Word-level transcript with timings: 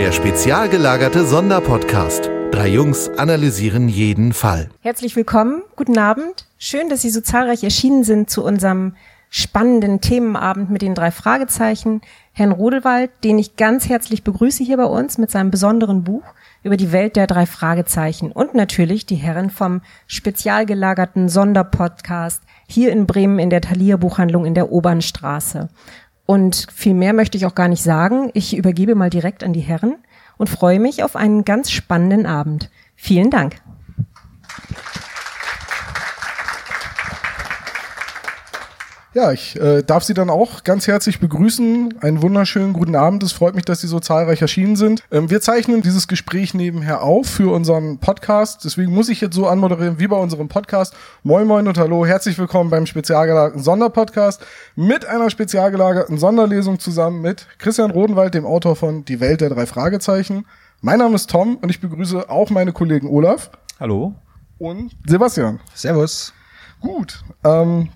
Der 0.00 0.12
spezial 0.12 0.70
gelagerte 0.70 1.26
Sonderpodcast. 1.26 2.30
Drei 2.52 2.68
Jungs 2.68 3.10
analysieren 3.18 3.86
jeden 3.86 4.32
Fall. 4.32 4.70
Herzlich 4.80 5.14
willkommen, 5.14 5.62
guten 5.76 5.98
Abend. 5.98 6.46
Schön, 6.56 6.88
dass 6.88 7.02
Sie 7.02 7.10
so 7.10 7.20
zahlreich 7.20 7.62
erschienen 7.62 8.02
sind 8.02 8.30
zu 8.30 8.42
unserem 8.42 8.96
spannenden 9.28 10.00
Themenabend 10.00 10.70
mit 10.70 10.80
den 10.80 10.94
drei 10.94 11.10
Fragezeichen. 11.10 12.00
Herrn 12.32 12.50
Rodelwald, 12.50 13.10
den 13.24 13.38
ich 13.38 13.56
ganz 13.56 13.90
herzlich 13.90 14.24
begrüße 14.24 14.64
hier 14.64 14.78
bei 14.78 14.86
uns 14.86 15.18
mit 15.18 15.30
seinem 15.30 15.50
besonderen 15.50 16.02
Buch 16.02 16.24
über 16.62 16.78
die 16.78 16.92
Welt 16.92 17.16
der 17.16 17.26
drei 17.26 17.44
Fragezeichen 17.44 18.32
und 18.32 18.54
natürlich 18.54 19.04
die 19.04 19.16
Herren 19.16 19.50
vom 19.50 19.82
spezial 20.06 20.64
gelagerten 20.64 21.28
Sonderpodcast 21.28 22.42
hier 22.66 22.90
in 22.90 23.06
Bremen 23.06 23.38
in 23.38 23.50
der 23.50 23.60
Thalia 23.60 23.98
Buchhandlung 23.98 24.46
in 24.46 24.54
der 24.54 24.72
Obernstraße. 24.72 25.68
Und 26.30 26.68
viel 26.72 26.94
mehr 26.94 27.12
möchte 27.12 27.36
ich 27.36 27.44
auch 27.44 27.56
gar 27.56 27.66
nicht 27.66 27.82
sagen. 27.82 28.30
Ich 28.34 28.56
übergebe 28.56 28.94
mal 28.94 29.10
direkt 29.10 29.42
an 29.42 29.52
die 29.52 29.58
Herren 29.58 29.96
und 30.38 30.48
freue 30.48 30.78
mich 30.78 31.02
auf 31.02 31.16
einen 31.16 31.44
ganz 31.44 31.72
spannenden 31.72 32.24
Abend. 32.24 32.70
Vielen 32.94 33.30
Dank. 33.30 33.56
Ja, 39.12 39.32
ich 39.32 39.60
äh, 39.60 39.82
darf 39.82 40.04
Sie 40.04 40.14
dann 40.14 40.30
auch 40.30 40.62
ganz 40.62 40.86
herzlich 40.86 41.18
begrüßen. 41.18 41.94
Einen 42.00 42.22
wunderschönen 42.22 42.72
guten 42.72 42.94
Abend. 42.94 43.24
Es 43.24 43.32
freut 43.32 43.56
mich, 43.56 43.64
dass 43.64 43.80
Sie 43.80 43.88
so 43.88 43.98
zahlreich 43.98 44.40
erschienen 44.40 44.76
sind. 44.76 45.02
Ähm, 45.10 45.30
wir 45.30 45.40
zeichnen 45.40 45.82
dieses 45.82 46.06
Gespräch 46.06 46.54
nebenher 46.54 47.02
auf 47.02 47.26
für 47.26 47.52
unseren 47.52 47.98
Podcast. 47.98 48.64
Deswegen 48.64 48.94
muss 48.94 49.08
ich 49.08 49.20
jetzt 49.20 49.34
so 49.34 49.48
anmoderieren 49.48 49.98
wie 49.98 50.06
bei 50.06 50.16
unserem 50.16 50.46
Podcast. 50.46 50.94
Moin 51.24 51.48
Moin 51.48 51.66
und 51.66 51.76
Hallo. 51.76 52.06
Herzlich 52.06 52.38
willkommen 52.38 52.70
beim 52.70 52.86
spezialgelagerten 52.86 53.60
Sonderpodcast 53.60 54.46
mit 54.76 55.04
einer 55.04 55.28
spezialgelagerten 55.28 56.16
Sonderlesung 56.16 56.78
zusammen 56.78 57.20
mit 57.20 57.48
Christian 57.58 57.90
Rodenwald, 57.90 58.34
dem 58.34 58.46
Autor 58.46 58.76
von 58.76 59.04
Die 59.04 59.18
Welt 59.18 59.40
der 59.40 59.50
drei 59.50 59.66
Fragezeichen. 59.66 60.46
Mein 60.82 61.00
Name 61.00 61.16
ist 61.16 61.28
Tom 61.28 61.56
und 61.56 61.68
ich 61.68 61.80
begrüße 61.80 62.30
auch 62.30 62.50
meine 62.50 62.72
Kollegen 62.72 63.08
Olaf. 63.08 63.50
Hallo. 63.80 64.14
Und 64.58 64.92
Sebastian. 65.04 65.58
Servus. 65.74 66.32
Gut. 66.80 67.24
Ähm, 67.42 67.88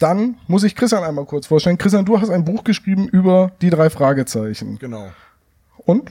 dann 0.00 0.36
muss 0.46 0.64
ich 0.64 0.74
Christian 0.74 1.04
einmal 1.04 1.26
kurz 1.26 1.46
vorstellen. 1.46 1.78
Christian, 1.78 2.04
du 2.04 2.20
hast 2.20 2.30
ein 2.30 2.44
Buch 2.44 2.64
geschrieben 2.64 3.08
über 3.08 3.52
die 3.60 3.70
drei 3.70 3.90
Fragezeichen. 3.90 4.78
Genau. 4.78 5.10
Und? 5.78 6.10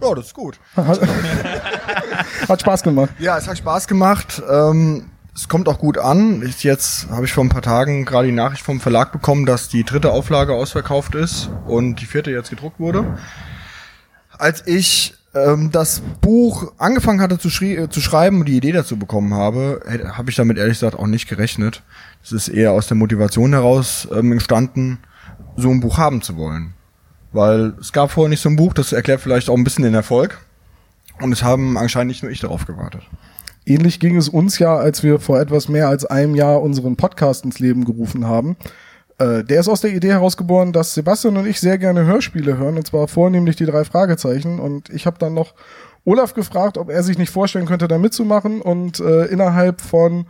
Ja, 0.00 0.14
das 0.14 0.26
ist 0.26 0.34
gut. 0.34 0.60
Hat, 0.76 1.00
hat 2.48 2.60
Spaß 2.60 2.82
gemacht. 2.82 3.10
Ja, 3.18 3.36
es 3.36 3.48
hat 3.48 3.58
Spaß 3.58 3.88
gemacht. 3.88 4.42
Ähm, 4.48 5.10
es 5.34 5.48
kommt 5.48 5.68
auch 5.68 5.78
gut 5.78 5.98
an. 5.98 6.42
Ich, 6.42 6.62
jetzt 6.64 7.08
habe 7.10 7.24
ich 7.24 7.32
vor 7.32 7.44
ein 7.44 7.48
paar 7.48 7.62
Tagen 7.62 8.04
gerade 8.04 8.26
die 8.26 8.34
Nachricht 8.34 8.62
vom 8.62 8.80
Verlag 8.80 9.12
bekommen, 9.12 9.46
dass 9.46 9.68
die 9.68 9.84
dritte 9.84 10.12
Auflage 10.12 10.54
ausverkauft 10.54 11.14
ist 11.14 11.48
und 11.66 11.96
die 11.96 12.06
vierte 12.06 12.30
jetzt 12.30 12.50
gedruckt 12.50 12.78
wurde. 12.78 13.18
Als 14.36 14.66
ich 14.66 15.17
ähm, 15.34 15.70
das 15.70 16.00
Buch 16.20 16.72
angefangen 16.78 17.20
hatte 17.20 17.38
zu, 17.38 17.48
schrie- 17.48 17.88
zu 17.90 18.00
schreiben 18.00 18.40
und 18.40 18.46
die 18.46 18.56
Idee 18.56 18.72
dazu 18.72 18.98
bekommen 18.98 19.34
habe, 19.34 19.80
habe 20.12 20.30
ich 20.30 20.36
damit 20.36 20.58
ehrlich 20.58 20.78
gesagt 20.78 20.98
auch 20.98 21.06
nicht 21.06 21.28
gerechnet. 21.28 21.82
Es 22.22 22.32
ist 22.32 22.48
eher 22.48 22.72
aus 22.72 22.86
der 22.86 22.96
Motivation 22.96 23.52
heraus 23.52 24.08
ähm, 24.12 24.32
entstanden, 24.32 24.98
so 25.56 25.70
ein 25.70 25.80
Buch 25.80 25.98
haben 25.98 26.22
zu 26.22 26.36
wollen. 26.36 26.74
Weil 27.32 27.74
es 27.80 27.92
gab 27.92 28.10
vorher 28.10 28.30
nicht 28.30 28.40
so 28.40 28.48
ein 28.48 28.56
Buch, 28.56 28.72
das 28.72 28.92
erklärt 28.92 29.20
vielleicht 29.20 29.50
auch 29.50 29.56
ein 29.56 29.64
bisschen 29.64 29.84
den 29.84 29.94
Erfolg. 29.94 30.38
Und 31.20 31.32
es 31.32 31.42
haben 31.42 31.76
anscheinend 31.76 32.08
nicht 32.08 32.22
nur 32.22 32.32
ich 32.32 32.40
darauf 32.40 32.64
gewartet. 32.64 33.02
Ähnlich 33.66 34.00
ging 34.00 34.16
es 34.16 34.28
uns 34.28 34.58
ja, 34.58 34.76
als 34.76 35.02
wir 35.02 35.20
vor 35.20 35.38
etwas 35.38 35.68
mehr 35.68 35.88
als 35.88 36.06
einem 36.06 36.34
Jahr 36.34 36.62
unseren 36.62 36.96
Podcast 36.96 37.44
ins 37.44 37.58
Leben 37.58 37.84
gerufen 37.84 38.26
haben. 38.26 38.56
Äh, 39.18 39.44
der 39.44 39.60
ist 39.60 39.68
aus 39.68 39.80
der 39.80 39.92
Idee 39.92 40.10
herausgeboren, 40.12 40.72
dass 40.72 40.94
Sebastian 40.94 41.36
und 41.36 41.46
ich 41.46 41.60
sehr 41.60 41.78
gerne 41.78 42.04
Hörspiele 42.04 42.56
hören, 42.56 42.76
und 42.76 42.86
zwar 42.86 43.08
vornehmlich 43.08 43.56
die 43.56 43.66
drei 43.66 43.84
Fragezeichen. 43.84 44.60
Und 44.60 44.90
ich 44.90 45.06
habe 45.06 45.18
dann 45.18 45.34
noch 45.34 45.54
Olaf 46.04 46.34
gefragt, 46.34 46.78
ob 46.78 46.88
er 46.88 47.02
sich 47.02 47.18
nicht 47.18 47.30
vorstellen 47.30 47.66
könnte, 47.66 47.88
da 47.88 47.98
mitzumachen. 47.98 48.60
Und 48.62 49.00
äh, 49.00 49.24
innerhalb 49.26 49.80
von 49.80 50.26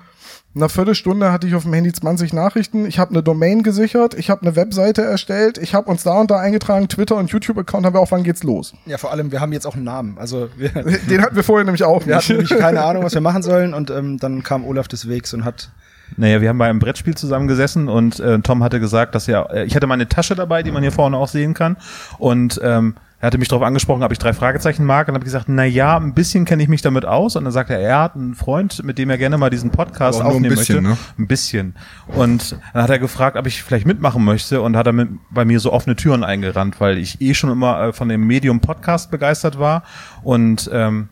einer 0.55 0.69
Viertelstunde 0.69 1.31
hatte 1.31 1.47
ich 1.47 1.55
auf 1.55 1.63
dem 1.65 1.73
Handy 1.75 1.93
20 1.93 2.33
Nachrichten. 2.33 2.87
Ich 2.87 2.99
habe 2.99 3.11
eine 3.11 3.23
Domain 3.23 3.63
gesichert, 3.63 4.15
ich 4.15 4.31
habe 4.31 4.43
eine 4.43 4.57
Webseite 4.57 5.03
erstellt, 5.03 5.59
ich 5.59 5.75
habe 5.75 5.91
uns 5.91 6.03
da 6.03 6.21
und 6.21 6.31
da 6.31 6.39
eingetragen, 6.39 6.89
Twitter 6.89 7.17
und 7.17 7.31
YouTube-Account 7.31 7.87
haben 7.87 7.95
wir 7.95 8.01
auch, 8.01 8.11
wann 8.11 8.25
geht's 8.25 8.43
los? 8.43 8.73
Ja, 8.87 8.99
vor 8.99 9.13
allem, 9.13 9.31
wir 9.31 9.41
haben 9.41 9.53
jetzt 9.53 9.67
auch 9.67 9.75
einen 9.75 9.85
Namen. 9.85 10.17
Also 10.19 10.49
wir, 10.57 10.71
Den 11.11 11.23
hatten 11.23 11.37
wir 11.37 11.45
vorher 11.45 11.65
nämlich 11.65 11.85
auch 11.85 12.07
wir 12.07 12.17
nicht. 12.17 12.25
hatten 12.25 12.39
nämlich 12.39 12.59
keine 12.59 12.83
Ahnung, 12.83 13.05
was 13.05 13.15
wir 13.15 13.21
machen 13.21 13.43
sollen 13.43 13.75
und 13.75 13.91
ähm, 13.91 14.19
dann 14.19 14.43
kam 14.43 14.65
Olaf 14.65 14.89
des 14.89 15.09
Wegs 15.09 15.33
und 15.35 15.45
hat 15.45 15.71
Naja, 16.17 16.41
wir 16.41 16.49
haben 16.49 16.59
bei 16.59 16.69
einem 16.69 16.79
Brettspiel 16.79 17.15
zusammengesessen 17.15 17.89
und 17.89 18.21
äh, 18.21 18.39
Tom 18.41 18.63
hatte 18.63 18.81
gesagt, 18.81 19.15
dass 19.15 19.29
er, 19.29 19.51
äh, 19.53 19.65
ich 19.65 19.77
hatte 19.77 19.87
meine 19.87 20.09
Tasche 20.09 20.35
dabei, 20.35 20.63
die 20.63 20.71
man 20.71 20.83
hier 20.83 20.93
vorne 20.93 21.17
auch 21.17 21.29
sehen 21.29 21.55
kann 21.55 21.77
und 22.19 22.61
ähm, 22.63 22.95
er 23.21 23.27
hatte 23.27 23.39
mich 23.39 23.49
darauf 23.49 23.65
angesprochen, 23.65 24.05
ob 24.05 24.13
ich 24.13 24.19
drei 24.19 24.33
Fragezeichen 24.33 24.85
mag 24.85 25.09
und 25.09 25.15
habe 25.15 25.25
gesagt, 25.25 25.47
na 25.49 25.65
ja, 25.65 25.97
ein 25.97 26.15
bisschen 26.15 26.45
kenne 26.45 26.63
ich 26.63 26.69
mich 26.69 26.83
damit 26.83 27.05
aus 27.05 27.35
und 27.35 27.43
dann 27.43 27.53
sagte 27.53 27.75
er, 27.75 27.81
er 27.81 28.01
hat 28.01 28.15
einen 28.15 28.37
Freund, 28.37 28.85
mit 28.85 28.97
dem 28.97 29.11
er 29.11 29.19
gerne 29.19 29.37
mal 29.39 29.51
diesen 29.51 29.71
Podcast 29.71 30.21
nur 30.21 30.29
ein 30.29 30.37
aufnehmen 30.37 30.55
bisschen, 30.55 30.85
möchte. 30.85 30.89
ne? 30.91 30.97
Ein 31.19 31.27
bisschen. 31.27 31.75
Und 32.07 32.57
dann 32.73 32.83
hat 32.85 32.91
er 32.91 33.01
gefragt, 33.01 33.37
ob 33.37 33.49
ich 33.49 33.65
vielleicht 33.65 33.87
mitmachen 33.87 34.25
möchte 34.25 34.63
und 34.63 34.77
hat 34.77 34.87
er 34.87 34.93
mit, 34.93 35.09
bei 35.31 35.45
mir 35.45 35.59
so 35.59 35.73
offene 35.73 35.97
Türen 35.97 36.23
eingerannt, 36.23 36.81
weil 36.81 36.97
ich 36.97 37.21
eh 37.21 37.35
schon 37.35 37.51
immer 37.51 37.89
äh, 37.89 37.93
von 37.93 38.09
dem 38.09 38.25
Medium 38.25 38.61
Podcast 38.61 39.11
begeistert 39.11 39.59
war 39.59 39.83
und 40.23 40.71
ähm, 40.73 41.09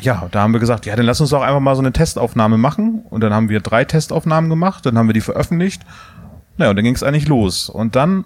ja, 0.00 0.28
da 0.30 0.40
haben 0.42 0.52
wir 0.52 0.60
gesagt, 0.60 0.86
ja, 0.86 0.96
dann 0.96 1.06
lass 1.06 1.20
uns 1.20 1.30
doch 1.30 1.42
einfach 1.42 1.60
mal 1.60 1.74
so 1.74 1.82
eine 1.82 1.92
Testaufnahme 1.92 2.58
machen. 2.58 3.02
Und 3.10 3.22
dann 3.22 3.32
haben 3.32 3.48
wir 3.48 3.60
drei 3.60 3.84
Testaufnahmen 3.84 4.50
gemacht, 4.50 4.86
dann 4.86 4.98
haben 4.98 5.08
wir 5.08 5.14
die 5.14 5.20
veröffentlicht. 5.20 5.82
Naja, 6.56 6.70
und 6.70 6.76
dann 6.76 6.84
ging 6.84 6.94
es 6.94 7.02
eigentlich 7.02 7.28
los. 7.28 7.68
Und 7.68 7.96
dann 7.96 8.24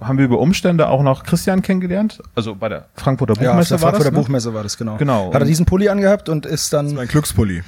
haben 0.00 0.18
wir 0.18 0.26
über 0.26 0.38
Umstände 0.38 0.88
auch 0.88 1.02
noch 1.02 1.24
Christian 1.24 1.62
kennengelernt. 1.62 2.20
Also 2.34 2.54
bei 2.54 2.68
der 2.68 2.86
Frankfurter 2.94 3.34
ja, 3.40 3.50
auf 3.50 3.56
Buchmesse 3.56 3.68
der 3.74 3.82
war 3.82 3.90
Frankfurter 3.90 4.10
das. 4.10 4.12
Ne? 4.12 4.22
Buchmesse 4.22 4.54
war 4.54 4.62
das 4.62 4.76
genau. 4.76 4.96
Genau. 4.96 5.32
Hat 5.32 5.40
er 5.40 5.46
diesen 5.46 5.66
Pulli 5.66 5.88
angehabt 5.88 6.28
und 6.28 6.46
ist 6.46 6.72
dann 6.72 6.94
Mein 6.94 7.08
Glückspulli. 7.08 7.62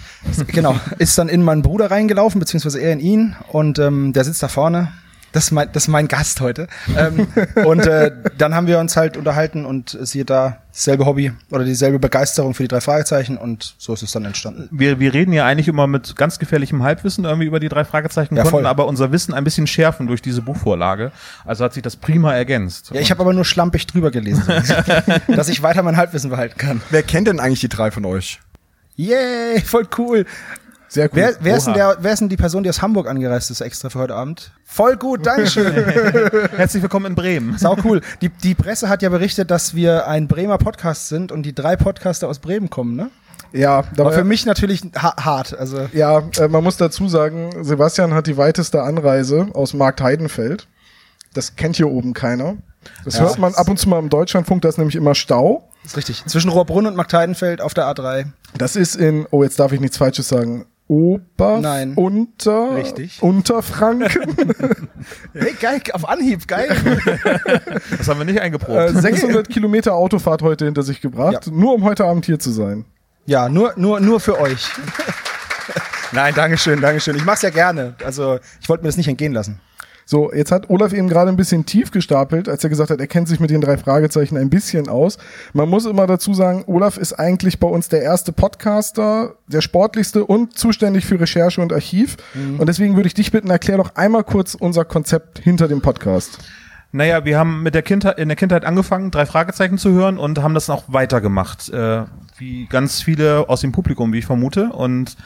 genau 0.48 0.76
ist 0.98 1.16
dann 1.16 1.28
in 1.28 1.42
meinen 1.42 1.62
Bruder 1.62 1.90
reingelaufen 1.90 2.38
beziehungsweise 2.38 2.80
er 2.80 2.92
in 2.92 3.00
ihn 3.00 3.36
und 3.48 3.78
ähm, 3.78 4.12
der 4.12 4.24
sitzt 4.24 4.42
da 4.42 4.48
vorne. 4.48 4.92
Das 5.32 5.44
ist 5.44 5.50
mein, 5.50 5.68
das 5.72 5.84
ist 5.84 5.88
mein 5.88 6.08
Gast 6.08 6.40
heute. 6.40 6.68
ähm, 6.96 7.26
und 7.64 7.86
äh, 7.86 8.12
dann 8.38 8.54
haben 8.54 8.66
wir 8.66 8.78
uns 8.78 8.96
halt 8.96 9.16
unterhalten 9.16 9.64
und 9.64 9.96
siehe 10.00 10.24
da, 10.24 10.58
dasselbe 10.72 11.04
Hobby 11.04 11.32
oder 11.50 11.64
dieselbe 11.64 11.98
Begeisterung 11.98 12.54
für 12.54 12.62
die 12.62 12.68
drei 12.68 12.80
Fragezeichen 12.80 13.36
und 13.36 13.74
so 13.78 13.92
ist 13.92 14.02
es 14.02 14.12
dann 14.12 14.24
entstanden. 14.24 14.68
Wir, 14.70 15.00
wir 15.00 15.12
reden 15.12 15.32
ja 15.32 15.44
eigentlich 15.44 15.68
immer 15.68 15.86
mit 15.86 16.16
ganz 16.16 16.38
gefährlichem 16.38 16.82
Halbwissen 16.82 17.24
irgendwie 17.24 17.46
über 17.46 17.60
die 17.60 17.68
drei 17.68 17.84
Fragezeichen, 17.84 18.36
Ja, 18.36 18.44
konnten 18.44 18.66
aber 18.66 18.86
unser 18.86 19.12
Wissen 19.12 19.34
ein 19.34 19.44
bisschen 19.44 19.66
schärfen 19.66 20.06
durch 20.06 20.22
diese 20.22 20.42
Buchvorlage. 20.42 21.12
Also 21.44 21.64
hat 21.64 21.74
sich 21.74 21.82
das 21.82 21.96
prima 21.96 22.34
ergänzt. 22.34 22.90
Ja, 22.92 23.00
ich 23.00 23.10
habe 23.10 23.20
aber 23.20 23.32
nur 23.32 23.44
schlampig 23.44 23.86
drüber 23.86 24.10
gelesen, 24.10 24.44
dass 25.28 25.48
ich 25.48 25.62
weiter 25.62 25.82
mein 25.82 25.96
Halbwissen 25.96 26.30
behalten 26.30 26.56
kann. 26.56 26.80
Wer 26.90 27.02
kennt 27.02 27.28
denn 27.28 27.40
eigentlich 27.40 27.60
die 27.60 27.68
drei 27.68 27.90
von 27.90 28.04
euch? 28.04 28.40
Yay, 28.96 29.60
voll 29.60 29.88
cool. 29.98 30.26
Sehr 30.92 31.08
gut. 31.08 31.16
Wer, 31.16 31.36
wer, 31.40 31.56
ist 31.56 31.66
denn 31.66 31.72
der, 31.72 31.96
wer 32.00 32.12
ist 32.12 32.18
denn 32.18 32.28
die 32.28 32.36
Person, 32.36 32.64
die 32.64 32.68
aus 32.68 32.82
Hamburg 32.82 33.08
angereist 33.08 33.50
ist 33.50 33.62
extra 33.62 33.88
für 33.88 33.98
heute 33.98 34.14
Abend? 34.14 34.52
Voll 34.66 34.98
gut, 34.98 35.24
Dankeschön. 35.24 35.72
Herzlich 36.56 36.82
willkommen 36.82 37.06
in 37.06 37.14
Bremen. 37.14 37.56
Sau 37.56 37.78
cool. 37.82 38.02
Die, 38.20 38.28
die 38.28 38.54
Presse 38.54 38.90
hat 38.90 39.00
ja 39.00 39.08
berichtet, 39.08 39.50
dass 39.50 39.74
wir 39.74 40.06
ein 40.06 40.28
Bremer 40.28 40.58
Podcast 40.58 41.08
sind 41.08 41.32
und 41.32 41.44
die 41.44 41.54
drei 41.54 41.76
Podcaster 41.76 42.28
aus 42.28 42.40
Bremen 42.40 42.68
kommen, 42.68 42.94
ne? 42.94 43.10
Ja, 43.54 43.84
Aber 43.96 44.12
für 44.12 44.24
mich 44.24 44.44
natürlich 44.44 44.82
ha 44.94 45.16
hart. 45.16 45.58
Also 45.58 45.88
Ja, 45.94 46.24
äh, 46.38 46.48
man 46.48 46.62
muss 46.62 46.76
dazu 46.76 47.08
sagen, 47.08 47.64
Sebastian 47.64 48.12
hat 48.12 48.26
die 48.26 48.36
weiteste 48.36 48.82
Anreise 48.82 49.48
aus 49.54 49.72
Markt 49.72 50.02
Heidenfeld. 50.02 50.68
Das 51.32 51.56
kennt 51.56 51.76
hier 51.76 51.88
oben 51.88 52.12
keiner. 52.12 52.56
Das 53.06 53.14
Ja. 53.14 53.20
hört 53.22 53.38
man 53.38 53.54
ab 53.54 53.70
und 53.70 53.78
zu 53.78 53.88
mal 53.88 53.98
im 53.98 54.10
Deutschlandfunk, 54.10 54.60
da 54.60 54.68
ist 54.68 54.76
nämlich 54.76 54.96
immer 54.96 55.14
Stau. 55.14 55.70
ist 55.86 55.96
richtig. 55.96 56.22
Zwischen 56.26 56.50
Rohrbrunn 56.50 56.84
und 56.86 56.96
Magdeidenfeld 56.96 57.62
auf 57.62 57.72
der 57.72 57.86
A3. 57.86 58.26
Das 58.58 58.76
ist 58.76 58.94
in, 58.94 59.26
oh, 59.30 59.42
jetzt 59.42 59.58
darf 59.58 59.72
ich 59.72 59.80
nichts 59.80 59.96
Falsches 59.96 60.28
sagen. 60.28 60.66
Ober, 60.88 61.60
Nein. 61.60 61.94
unter, 61.94 62.76
Richtig. 62.76 63.22
Unterfranken, 63.22 64.08
Hey, 65.32 65.54
geil, 65.58 65.80
auf 65.92 66.06
Anhieb, 66.08 66.46
geil. 66.46 66.68
Das 67.96 68.08
haben 68.08 68.18
wir 68.18 68.24
nicht 68.26 68.40
eingeprobt. 68.40 68.94
äh, 68.96 69.00
600 69.00 69.48
Kilometer 69.50 69.94
Autofahrt 69.94 70.42
heute 70.42 70.64
hinter 70.66 70.82
sich 70.82 71.00
gebracht, 71.00 71.46
Ja. 71.46 71.52
nur 71.52 71.74
um 71.74 71.84
heute 71.84 72.04
Abend 72.04 72.26
hier 72.26 72.38
zu 72.38 72.50
sein. 72.50 72.84
ja, 73.26 73.48
nur, 73.48 73.72
nur, 73.76 74.00
nur 74.00 74.20
für 74.20 74.38
euch. 74.38 74.68
Nein, 76.12 76.34
Dankeschön, 76.34 76.80
Dankeschön. 76.80 77.16
Ich 77.16 77.24
mach's 77.24 77.40
ja 77.42 77.48
gerne. 77.50 77.94
Also 78.04 78.38
ich 78.60 78.68
wollte 78.68 78.82
mir 78.82 78.88
das 78.88 78.98
nicht 78.98 79.08
entgehen 79.08 79.32
lassen. 79.32 79.60
So, 80.04 80.32
jetzt 80.32 80.52
hat 80.52 80.68
Olaf 80.70 80.92
eben 80.92 81.08
gerade 81.08 81.30
ein 81.30 81.36
bisschen 81.36 81.64
tief 81.64 81.90
gestapelt, 81.90 82.48
als 82.48 82.64
er 82.64 82.70
gesagt 82.70 82.90
hat, 82.90 83.00
er 83.00 83.06
kennt 83.06 83.28
sich 83.28 83.40
mit 83.40 83.50
den 83.50 83.60
drei 83.60 83.76
Fragezeichen 83.76 84.36
ein 84.36 84.50
bisschen 84.50 84.88
aus. 84.88 85.18
Man 85.52 85.68
muss 85.68 85.86
immer 85.86 86.06
dazu 86.06 86.34
sagen, 86.34 86.64
Olaf 86.66 86.96
ist 86.96 87.14
eigentlich 87.14 87.60
bei 87.60 87.68
uns 87.68 87.88
der 87.88 88.02
erste 88.02 88.32
Podcaster, 88.32 89.36
der 89.46 89.60
sportlichste 89.60 90.24
und 90.24 90.58
zuständig 90.58 91.04
für 91.04 91.20
Recherche 91.20 91.60
und 91.60 91.72
Archiv. 91.72 92.16
Und 92.58 92.68
deswegen 92.68 92.96
würde 92.96 93.06
ich 93.06 93.14
dich 93.14 93.30
bitten, 93.30 93.50
erklär 93.50 93.76
doch 93.76 93.94
einmal 93.94 94.24
kurz 94.24 94.54
unser 94.54 94.84
Konzept 94.84 95.38
hinter 95.38 95.68
dem 95.68 95.80
Podcast. 95.80 96.38
Naja, 96.94 97.24
wir 97.24 97.38
haben 97.38 97.62
mit 97.62 97.74
der 97.74 97.82
Kindheit, 97.82 98.18
in 98.18 98.28
der 98.28 98.36
Kindheit 98.36 98.66
angefangen, 98.66 99.10
drei 99.10 99.24
Fragezeichen 99.24 99.78
zu 99.78 99.92
hören 99.92 100.18
und 100.18 100.42
haben 100.42 100.52
das 100.52 100.68
auch 100.68 100.84
weitergemacht. 100.88 101.70
Äh, 101.70 102.02
wie 102.36 102.66
ganz 102.66 103.00
viele 103.00 103.48
aus 103.48 103.62
dem 103.62 103.72
Publikum, 103.72 104.12
wie 104.12 104.18
ich 104.18 104.26
vermute. 104.26 104.70
Und 104.70 105.16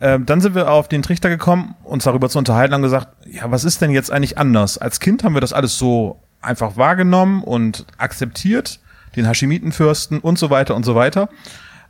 äh, 0.00 0.18
dann 0.20 0.40
sind 0.40 0.54
wir 0.54 0.70
auf 0.70 0.88
den 0.88 1.02
Trichter 1.02 1.28
gekommen, 1.28 1.74
uns 1.84 2.04
darüber 2.04 2.28
zu 2.28 2.38
unterhalten 2.38 2.74
und 2.74 2.82
gesagt, 2.82 3.08
ja, 3.26 3.50
was 3.50 3.64
ist 3.64 3.80
denn 3.80 3.90
jetzt 3.90 4.10
eigentlich 4.10 4.38
anders? 4.38 4.78
Als 4.78 5.00
Kind 5.00 5.24
haben 5.24 5.34
wir 5.34 5.40
das 5.40 5.52
alles 5.52 5.78
so 5.78 6.20
einfach 6.40 6.76
wahrgenommen 6.76 7.42
und 7.42 7.84
akzeptiert, 7.98 8.80
den 9.16 9.26
Haschimitenfürsten 9.26 10.20
und 10.20 10.38
so 10.38 10.50
weiter 10.50 10.76
und 10.76 10.84
so 10.84 10.94
weiter. 10.94 11.28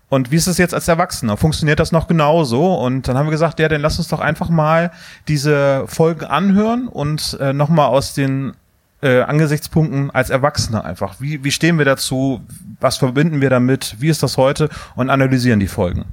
Und 0.08 0.30
wie 0.30 0.36
ist 0.36 0.46
es 0.46 0.56
jetzt 0.56 0.72
als 0.72 0.88
Erwachsener? 0.88 1.36
Funktioniert 1.36 1.80
das 1.80 1.92
noch 1.92 2.08
genauso? 2.08 2.74
Und 2.76 3.06
dann 3.08 3.18
haben 3.18 3.26
wir 3.26 3.30
gesagt, 3.30 3.60
ja, 3.60 3.68
dann 3.68 3.82
lass 3.82 3.98
uns 3.98 4.08
doch 4.08 4.20
einfach 4.20 4.48
mal 4.48 4.90
diese 5.28 5.84
Folgen 5.86 6.24
anhören 6.24 6.88
und 6.88 7.36
äh, 7.40 7.52
nochmal 7.52 7.88
aus 7.88 8.14
den 8.14 8.54
äh, 9.02 9.20
Angesichtspunkten 9.20 10.10
als 10.10 10.30
Erwachsener 10.30 10.84
einfach. 10.84 11.16
Wie, 11.20 11.44
wie 11.44 11.50
stehen 11.50 11.76
wir 11.76 11.84
dazu? 11.84 12.40
Was 12.80 12.96
verbinden 12.96 13.42
wir 13.42 13.50
damit? 13.50 13.96
Wie 13.98 14.08
ist 14.08 14.22
das 14.22 14.38
heute? 14.38 14.70
Und 14.96 15.10
analysieren 15.10 15.60
die 15.60 15.68
Folgen. 15.68 16.06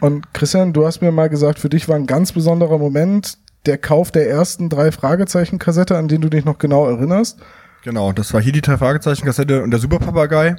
Und 0.00 0.32
Christian, 0.32 0.72
du 0.72 0.86
hast 0.86 1.00
mir 1.00 1.12
mal 1.12 1.28
gesagt, 1.28 1.58
für 1.58 1.68
dich 1.68 1.88
war 1.88 1.96
ein 1.96 2.06
ganz 2.06 2.32
besonderer 2.32 2.78
Moment 2.78 3.38
der 3.66 3.78
Kauf 3.78 4.10
der 4.10 4.28
ersten 4.28 4.68
drei 4.68 4.92
Fragezeichen-Kassette, 4.92 5.96
an 5.96 6.08
den 6.08 6.20
du 6.20 6.28
dich 6.28 6.44
noch 6.44 6.58
genau 6.58 6.86
erinnerst. 6.86 7.38
Genau, 7.82 8.12
das 8.12 8.32
war 8.34 8.40
hier 8.40 8.52
die 8.52 8.60
drei 8.60 8.76
Fragezeichen-Kassette 8.76 9.62
und 9.62 9.70
der 9.70 9.80
Superpapagei. 9.80 10.56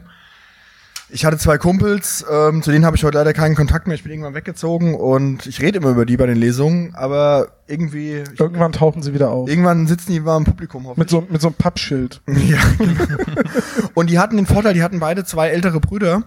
Ich 1.09 1.23
hatte 1.23 1.37
zwei 1.37 1.59
Kumpels, 1.59 2.25
ähm, 2.31 2.63
zu 2.63 2.71
denen 2.71 2.83
habe 2.83 2.97
ich 2.97 3.03
heute 3.03 3.19
leider 3.19 3.33
keinen 3.33 3.53
Kontakt 3.53 3.85
mehr. 3.85 3.95
Ich 3.95 4.01
bin 4.01 4.11
irgendwann 4.11 4.33
weggezogen 4.33 4.95
und 4.95 5.45
ich 5.45 5.61
rede 5.61 5.77
immer 5.77 5.91
über 5.91 6.05
die 6.07 6.17
bei 6.17 6.25
den 6.25 6.37
Lesungen, 6.37 6.95
aber 6.95 7.49
irgendwie. 7.67 8.23
Irgendwann 8.39 8.71
tauchen 8.71 9.03
sie 9.03 9.13
wieder 9.13 9.29
auf. 9.29 9.47
irgendwann 9.47 9.85
sitzen 9.85 10.13
die 10.13 10.19
mal 10.19 10.37
im 10.37 10.45
Publikum 10.45 10.87
Mit 10.95 11.11
so, 11.11 11.25
mit 11.29 11.41
so 11.41 11.49
einem 11.49 11.55
Pappschild. 11.55 12.21
Ja. 12.27 12.57
und 13.93 14.09
die 14.09 14.17
hatten 14.17 14.35
den 14.35 14.47
Vorteil, 14.47 14.73
die 14.73 14.81
hatten 14.81 14.99
beide 14.99 15.23
zwei 15.23 15.49
ältere 15.49 15.79
Brüder 15.79 16.23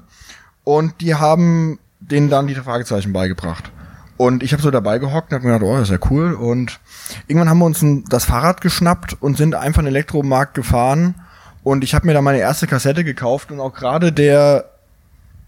und 0.62 1.00
die 1.00 1.16
haben 1.16 1.80
denen 2.00 2.30
dann 2.30 2.46
die 2.46 2.54
Fragezeichen 2.54 3.12
beigebracht. 3.12 3.70
Und 4.16 4.42
ich 4.42 4.52
habe 4.52 4.62
so 4.62 4.70
dabei 4.70 4.98
gehockt 4.98 5.30
und 5.32 5.36
hab 5.36 5.44
mir 5.44 5.52
gedacht, 5.52 5.62
oh, 5.70 5.74
das 5.76 5.90
ist 5.90 6.00
ja 6.00 6.08
cool. 6.10 6.34
Und 6.34 6.80
irgendwann 7.28 7.48
haben 7.48 7.58
wir 7.58 7.66
uns 7.66 7.82
ein, 7.82 8.04
das 8.08 8.24
Fahrrad 8.24 8.60
geschnappt 8.60 9.16
und 9.20 9.36
sind 9.36 9.54
einfach 9.54 9.78
in 9.80 9.84
den 9.86 9.94
Elektromarkt 9.94 10.54
gefahren. 10.54 11.14
Und 11.62 11.84
ich 11.84 11.94
habe 11.94 12.06
mir 12.06 12.14
da 12.14 12.20
meine 12.22 12.38
erste 12.38 12.66
Kassette 12.66 13.04
gekauft 13.04 13.50
und 13.52 13.60
auch 13.60 13.72
gerade 13.74 14.12
der, 14.12 14.70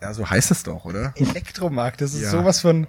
ja, 0.01 0.15
so 0.15 0.29
heißt 0.29 0.51
es 0.53 0.63
doch, 0.63 0.85
oder? 0.85 1.13
Elektromarkt, 1.17 2.01
das 2.01 2.15
ist 2.15 2.23
Ja. 2.23 2.31
sowas 2.31 2.61
von. 2.61 2.87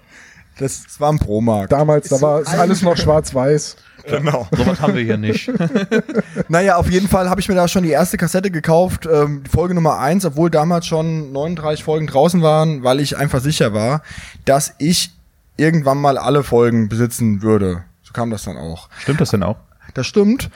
Das, 0.61 0.83
Das 0.83 0.99
war 0.99 1.11
ein 1.11 1.19
Promarkt. 1.19 1.71
Damals, 1.71 2.09
da 2.09 2.17
so 2.17 2.21
war 2.21 2.41
ist 2.41 2.47
alles 2.47 2.81
noch 2.81 2.97
schwarz-weiß. 2.97 3.75
Genau. 4.09 4.47
Sowas 4.51 4.81
haben 4.81 4.95
wir 4.95 5.03
hier 5.03 5.17
nicht. 5.17 5.51
Naja, 6.47 6.77
auf 6.77 6.89
jeden 6.89 7.07
Fall 7.07 7.29
habe 7.29 7.39
ich 7.39 7.47
mir 7.47 7.53
da 7.53 7.67
schon 7.67 7.83
die 7.83 7.91
erste 7.91 8.17
Kassette 8.17 8.49
gekauft, 8.49 9.07
ähm, 9.11 9.43
Folge 9.45 9.75
Nummer 9.75 9.99
eins, 9.99 10.25
obwohl 10.25 10.49
damals 10.49 10.87
schon 10.87 11.31
39 11.31 11.83
Folgen 11.83 12.07
draußen 12.07 12.41
waren, 12.41 12.81
weil 12.83 12.99
ich 12.99 13.15
einfach 13.17 13.41
sicher 13.41 13.75
war, 13.75 14.01
dass 14.45 14.73
ich 14.79 15.11
irgendwann 15.55 15.99
mal 15.99 16.17
alle 16.17 16.43
Folgen 16.43 16.89
besitzen 16.89 17.43
würde. 17.43 17.83
So 18.01 18.11
kam 18.11 18.31
das 18.31 18.41
dann 18.43 18.57
auch. 18.57 18.89
Stimmt 18.97 19.21
das 19.21 19.29
denn 19.29 19.43
auch? 19.43 19.57
Das 19.93 20.07
stimmt. 20.07 20.49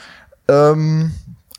Ähm, 0.48 1.12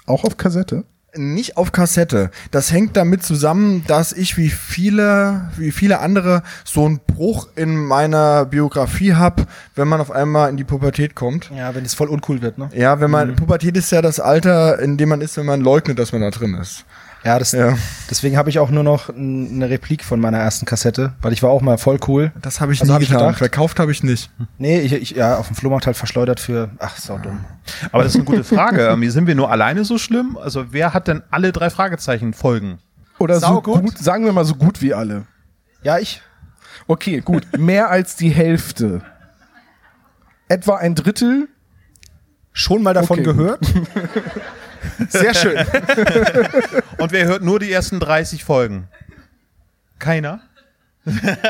Auch 0.06 0.25
auf 0.25 0.37
Kassette. 0.37 0.82
Nicht 1.16 1.56
auf 1.56 1.72
Kassette. 1.72 2.30
Das 2.50 2.72
hängt 2.72 2.96
damit 2.96 3.22
zusammen, 3.22 3.84
dass 3.86 4.12
ich 4.12 4.36
wie 4.36 4.48
viele, 4.48 5.50
wie 5.56 5.70
viele 5.70 6.00
andere 6.00 6.42
so 6.64 6.84
einen 6.84 7.00
Bruch 7.00 7.48
in 7.56 7.76
meiner 7.76 8.44
Biografie 8.44 9.14
hab, 9.14 9.46
wenn 9.74 9.88
man 9.88 10.00
auf 10.00 10.10
einmal 10.10 10.50
in 10.50 10.56
die 10.56 10.64
Pubertät 10.64 11.14
kommt. 11.14 11.50
ja, 11.54 11.74
wenn 11.74 11.84
es 11.84 11.94
voll 11.94 12.08
uncool 12.08 12.42
wird, 12.42 12.58
ne? 12.58 12.68
Ja, 12.74 13.00
wenn 13.00 13.10
man, 13.10 13.36
Pubertät 13.36 13.76
ist 13.76 13.90
ja 13.92 14.02
das 14.02 14.20
Alter, 14.20 14.78
in 14.78 14.96
dem 14.96 15.08
man 15.08 15.20
ist, 15.20 15.36
wenn 15.36 15.46
man 15.46 15.60
leugnet, 15.60 15.98
dass 15.98 16.12
man 16.12 16.20
da 16.20 16.30
drin 16.30 16.54
ist. 16.54 16.84
Ja, 17.26 17.38
das, 17.38 17.52
Ja. 17.52 17.76
deswegen 18.08 18.37
habe 18.37 18.49
ich 18.50 18.58
auch 18.61 18.70
nur 18.70 18.84
noch 18.84 19.08
eine 19.11 19.69
Replik 19.69 20.05
von 20.05 20.20
meiner 20.20 20.38
ersten 20.38 20.64
Kassette, 20.64 21.14
weil 21.20 21.32
ich 21.32 21.43
war 21.43 21.50
auch 21.50 21.61
mal 21.61 21.76
voll 21.76 21.99
cool. 22.06 22.32
Das 22.40 22.61
habe 22.61 22.73
ich 22.73 22.81
Also 22.81 22.93
nie 22.93 22.94
hab 22.94 23.02
ich 23.02 23.08
getan. 23.08 23.23
gedacht. 23.25 23.38
Verkauft 23.38 23.81
habe 23.81 23.90
ich 23.93 24.02
nicht. 24.05 24.31
Nee, 24.58 24.81
ich, 24.81 24.93
ich 24.93 25.11
ja, 25.11 25.37
auf 25.37 25.49
dem 25.49 25.56
Flohmarkt 25.56 25.87
halt 25.87 25.96
verschleudert 25.96 26.38
für, 26.40 26.70
ach, 26.78 26.96
sau 26.96 27.19
dumm. 27.19 27.44
Aber 27.93 28.05
das 28.05 28.12
ist 28.12 28.17
eine 28.17 28.25
gute 28.25 28.44
Frage. 28.44 28.87
Ähm, 28.88 29.11
Sind 29.11 29.26
wir 29.26 29.34
nur 29.34 29.50
alleine 29.50 29.84
so 29.84 29.99
schlimm? 29.99 30.38
Also 30.40 30.73
wer 30.73 30.94
hat 30.94 31.08
denn 31.08 31.23
alle 31.31 31.50
drei 31.52 31.69
Fragezeichen 31.69 32.32
Folgen? 32.32 32.78
Oder 33.19 33.40
so 33.40 33.46
Saugut. 33.46 33.82
gut, 33.82 33.99
sagen 33.99 34.25
wir 34.25 34.32
mal 34.32 34.44
so 34.44 34.55
gut 34.55 34.81
wie 34.81 34.94
alle. 34.94 35.26
Ja, 35.82 35.99
ich. 35.99 36.23
Okay, 36.87 37.20
gut. 37.23 37.58
Mehr 37.58 37.90
als 37.90 38.14
die 38.14 38.28
Hälfte. 38.31 39.02
Etwa 40.49 40.76
ein 40.76 40.94
Drittel. 40.94 41.49
Schon 42.52 42.82
mal 42.82 42.94
davon 42.94 43.19
Okay, 43.19 43.25
gehört. 43.32 43.61
Sehr 45.09 45.35
schön. 45.35 45.56
Und 46.99 47.12
wer 47.12 47.27
hört 47.27 47.43
nur 47.43 47.59
die 47.59 47.71
ersten 47.73 48.00
30 48.00 48.44
Folgen? 48.44 48.88
Keiner? 49.99 50.41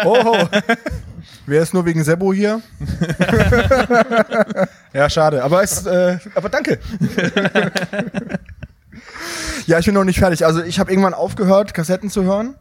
Oh, 0.05 0.37
Wer 1.47 1.63
ist 1.63 1.75
nur 1.75 1.85
wegen 1.87 2.03
Sebo 2.03 2.33
hier? 2.33 2.61
ja, 4.93 5.09
schade. 5.09 5.43
Aber 5.45 5.63
es, 5.63 5.87
äh, 5.87 6.19
aber 6.35 6.49
danke. 6.49 6.79
Ja, 9.67 9.79
ich 9.79 9.87
bin 9.87 9.95
noch 9.95 10.05
nicht 10.05 10.19
fertig. 10.19 10.45
Also 10.45 10.63
ich 10.63 10.79
habe 10.79 10.91
irgendwann 10.91 11.15
aufgehört, 11.15 11.73
Kassetten 11.73 12.11
zu 12.11 12.25
hören 12.25 12.55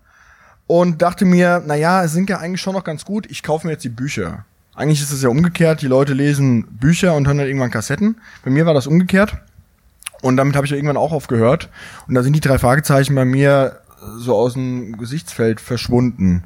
und 0.68 1.01
dachte 1.01 1.25
mir, 1.25 1.63
naja, 1.66 2.04
es 2.04 2.13
sind 2.13 2.30
ja 2.30 2.38
eigentlich 2.38 2.62
schon 2.62 2.74
noch 2.74 2.83
ganz 2.83 3.06
gut. 3.06 3.27
Ich 3.30 3.44
kaufe 3.44 3.68
mir 3.68 3.74
jetzt 3.74 3.83
die 3.83 3.89
Bücher. 3.89 4.45
Eigentlich 4.75 5.01
ist 5.01 5.12
es 5.12 5.22
ja 5.22 5.30
umgekehrt. 5.30 5.81
Die 5.81 5.88
Leute 5.88 6.13
lesen 6.13 6.66
Bücher 6.68 7.13
und 7.13 7.27
hören 7.27 7.38
dann 7.38 7.48
irgendwann 7.48 7.72
Kassetten. 7.72 8.19
Bei 8.44 8.51
mir 8.51 8.66
war 8.66 8.74
das 8.74 8.88
umgekehrt. 8.88 9.38
Und 10.25 10.38
damit 10.38 10.56
habe 10.56 10.66
ich 10.66 10.72
irgendwann 10.72 10.98
auch 10.98 11.12
aufgehört. 11.12 11.69
Und 12.07 12.16
da 12.16 12.24
sind 12.24 12.36
die 12.36 12.39
drei 12.39 12.57
Fragezeichen 12.57 13.13
bei 13.13 13.25
mir 13.25 13.81
so 14.18 14.36
aus 14.36 14.54
dem 14.54 14.98
Gesichtsfeld 14.98 15.62
verschwunden. 15.62 16.45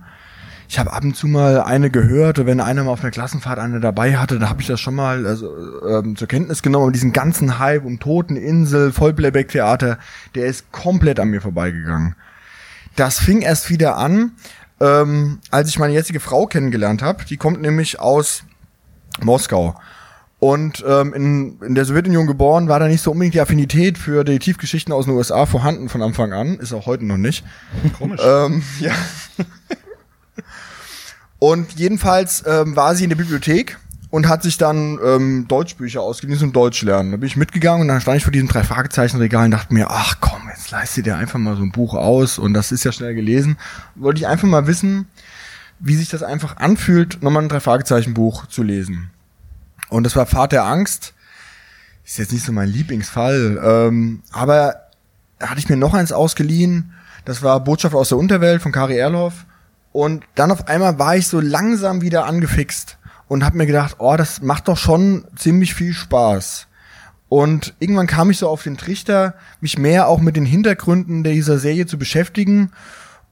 Ich 0.67 0.77
habe 0.79 0.91
ab 0.91 1.01
und 1.05 1.15
zu 1.15 1.27
mal 1.27 1.61
eine 1.61 1.89
gehört, 1.89 2.45
wenn 2.45 2.59
einer 2.59 2.83
mal 2.83 2.91
auf 2.91 2.99
einer 2.99 3.11
Klassenfahrt 3.11 3.57
eine 3.57 3.79
dabei 3.79 4.17
hatte, 4.17 4.37
da 4.37 4.49
habe 4.49 4.59
ich 4.59 4.67
das 4.67 4.81
schon 4.81 4.95
mal 4.95 5.25
also, 5.25 5.55
ähm, 5.87 6.17
zur 6.17 6.27
Kenntnis 6.27 6.61
genommen. 6.61 6.83
Aber 6.83 6.91
diesen 6.91 7.13
ganzen 7.13 7.57
Hype 7.57 7.85
um 7.85 8.01
Toteninsel, 8.01 8.91
Vollplayback-Theater, 8.91 9.97
der 10.35 10.45
ist 10.47 10.73
komplett 10.73 11.17
an 11.21 11.29
mir 11.29 11.39
vorbeigegangen. 11.39 12.15
Das 12.97 13.17
fing 13.17 13.41
erst 13.41 13.69
wieder 13.69 13.95
an, 13.95 14.33
ähm, 14.81 15.39
als 15.51 15.69
ich 15.69 15.79
meine 15.79 15.93
jetzige 15.93 16.19
Frau 16.19 16.47
kennengelernt 16.47 17.01
habe. 17.01 17.23
Die 17.23 17.37
kommt 17.37 17.61
nämlich 17.61 17.97
aus 18.01 18.43
Moskau. 19.21 19.79
Und 20.39 20.83
ähm, 20.87 21.13
in, 21.13 21.61
in 21.61 21.75
der 21.75 21.83
Sowjetunion 21.83 22.25
geboren, 22.25 22.69
war 22.69 22.79
da 22.79 22.87
nicht 22.87 23.01
so 23.01 23.11
unbedingt 23.11 23.33
die 23.33 23.41
Affinität 23.41 23.97
für 23.97 24.23
Detektivgeschichten 24.23 24.93
aus 24.93 25.05
den 25.05 25.13
USA 25.13 25.45
vorhanden 25.45 25.89
von 25.89 26.01
Anfang 26.01 26.31
an. 26.31 26.59
Ist 26.59 26.71
auch 26.71 26.85
heute 26.85 27.05
noch 27.05 27.17
nicht. 27.17 27.43
Komisch. 27.97 28.21
Ähm, 28.23 28.63
ja. 28.79 28.93
Und 31.39 31.73
jedenfalls 31.77 32.43
ähm, 32.45 32.75
war 32.75 32.95
sie 32.95 33.03
in 33.03 33.09
der 33.09 33.17
Bibliothek 33.17 33.77
und 34.11 34.27
hat 34.27 34.43
sich 34.43 34.57
dann 34.57 34.97
ähm, 35.03 35.45
Deutschbücher 35.47 36.01
ausgeliehen 36.01 36.39
zum 36.39 36.53
Deutsch 36.53 36.81
lernen. 36.83 37.11
Da 37.11 37.17
bin 37.17 37.27
ich 37.27 37.37
mitgegangen 37.37 37.81
und 37.81 37.87
dann 37.89 38.01
stand 38.01 38.17
ich 38.17 38.23
vor 38.23 38.31
diesem 38.31 38.47
drei 38.47 38.63
Fragezeichen-Regal 38.63 39.45
und 39.45 39.51
dachte 39.51 39.73
mir, 39.73 39.87
ach 39.89 40.17
komm, 40.19 40.49
jetzt 40.49 40.71
leiste 40.71 41.03
dir 41.03 41.17
einfach 41.17 41.39
mal 41.39 41.55
so 41.55 41.63
ein 41.63 41.71
Buch 41.71 41.93
aus 41.93 42.39
und 42.39 42.53
das 42.53 42.71
ist 42.71 42.83
ja 42.83 42.91
schnell 42.91 43.13
gelesen. 43.13 43.57
Wollte 43.95 44.19
ich 44.19 44.27
einfach 44.27 44.47
mal 44.47 44.67
wissen, 44.67 45.07
wie 45.79 45.95
sich 45.95 46.09
das 46.09 46.23
einfach 46.23 46.57
anfühlt, 46.57 47.21
nochmal 47.21 47.43
ein 47.43 47.49
drei 47.49 47.59
Fragezeichen-Buch 47.59 48.47
zu 48.47 48.63
lesen. 48.63 49.11
Und 49.89 50.03
das 50.03 50.15
war 50.15 50.25
Pfad 50.25 50.51
der 50.51 50.65
Angst. 50.65 51.13
Ist 52.05 52.17
jetzt 52.17 52.31
nicht 52.31 52.45
so 52.45 52.51
mein 52.51 52.69
Lieblingsfall, 52.69 53.59
ähm, 53.63 54.23
aber 54.31 54.75
hatte 55.39 55.59
ich 55.59 55.69
mir 55.69 55.77
noch 55.77 55.93
eins 55.93 56.11
ausgeliehen. 56.11 56.93
Das 57.25 57.43
war 57.43 57.63
Botschaft 57.63 57.95
aus 57.95 58.09
der 58.09 58.17
Unterwelt 58.17 58.61
von 58.61 58.71
Kari 58.71 58.97
Erloff. 58.97 59.45
Und 59.91 60.23
dann 60.35 60.51
auf 60.51 60.67
einmal 60.67 60.99
war 60.99 61.15
ich 61.15 61.27
so 61.27 61.39
langsam 61.39 62.01
wieder 62.01 62.25
angefixt 62.25 62.97
und 63.27 63.43
habe 63.43 63.57
mir 63.57 63.65
gedacht, 63.65 63.95
oh, 63.99 64.15
das 64.17 64.41
macht 64.41 64.67
doch 64.67 64.77
schon 64.77 65.25
ziemlich 65.35 65.73
viel 65.73 65.93
Spaß. 65.93 66.67
Und 67.27 67.75
irgendwann 67.79 68.07
kam 68.07 68.31
ich 68.31 68.39
so 68.39 68.49
auf 68.49 68.63
den 68.63 68.77
Trichter, 68.77 69.35
mich 69.61 69.77
mehr 69.77 70.07
auch 70.07 70.19
mit 70.19 70.35
den 70.35 70.45
Hintergründen 70.45 71.23
dieser 71.23 71.59
Serie 71.59 71.85
zu 71.85 71.99
beschäftigen. 71.99 72.71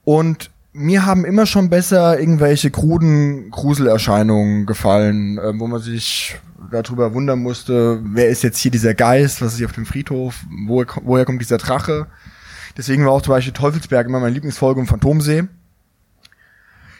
Und 0.04 0.50
mir 0.72 1.04
haben 1.04 1.24
immer 1.24 1.46
schon 1.46 1.68
besser 1.68 2.18
irgendwelche 2.20 2.70
kruden 2.70 3.50
Gruselerscheinungen 3.50 4.66
gefallen, 4.66 5.38
äh, 5.38 5.58
wo 5.58 5.66
man 5.66 5.80
sich 5.80 6.36
darüber 6.70 7.14
wundern 7.14 7.40
musste, 7.40 8.00
wer 8.02 8.28
ist 8.28 8.42
jetzt 8.42 8.58
hier 8.58 8.70
dieser 8.70 8.94
Geist, 8.94 9.40
was 9.40 9.52
ist 9.52 9.58
hier 9.58 9.66
auf 9.66 9.72
dem 9.72 9.86
Friedhof, 9.86 10.44
woher, 10.66 10.86
woher 11.02 11.24
kommt 11.24 11.40
dieser 11.40 11.58
Drache. 11.58 12.06
Deswegen 12.76 13.04
war 13.04 13.12
auch 13.12 13.22
zum 13.22 13.32
Beispiel 13.32 13.52
Teufelsberg 13.52 14.06
immer 14.06 14.20
meine 14.20 14.34
Lieblingsfolge 14.34 14.80
um 14.80 14.86
Phantomsee. 14.86 15.44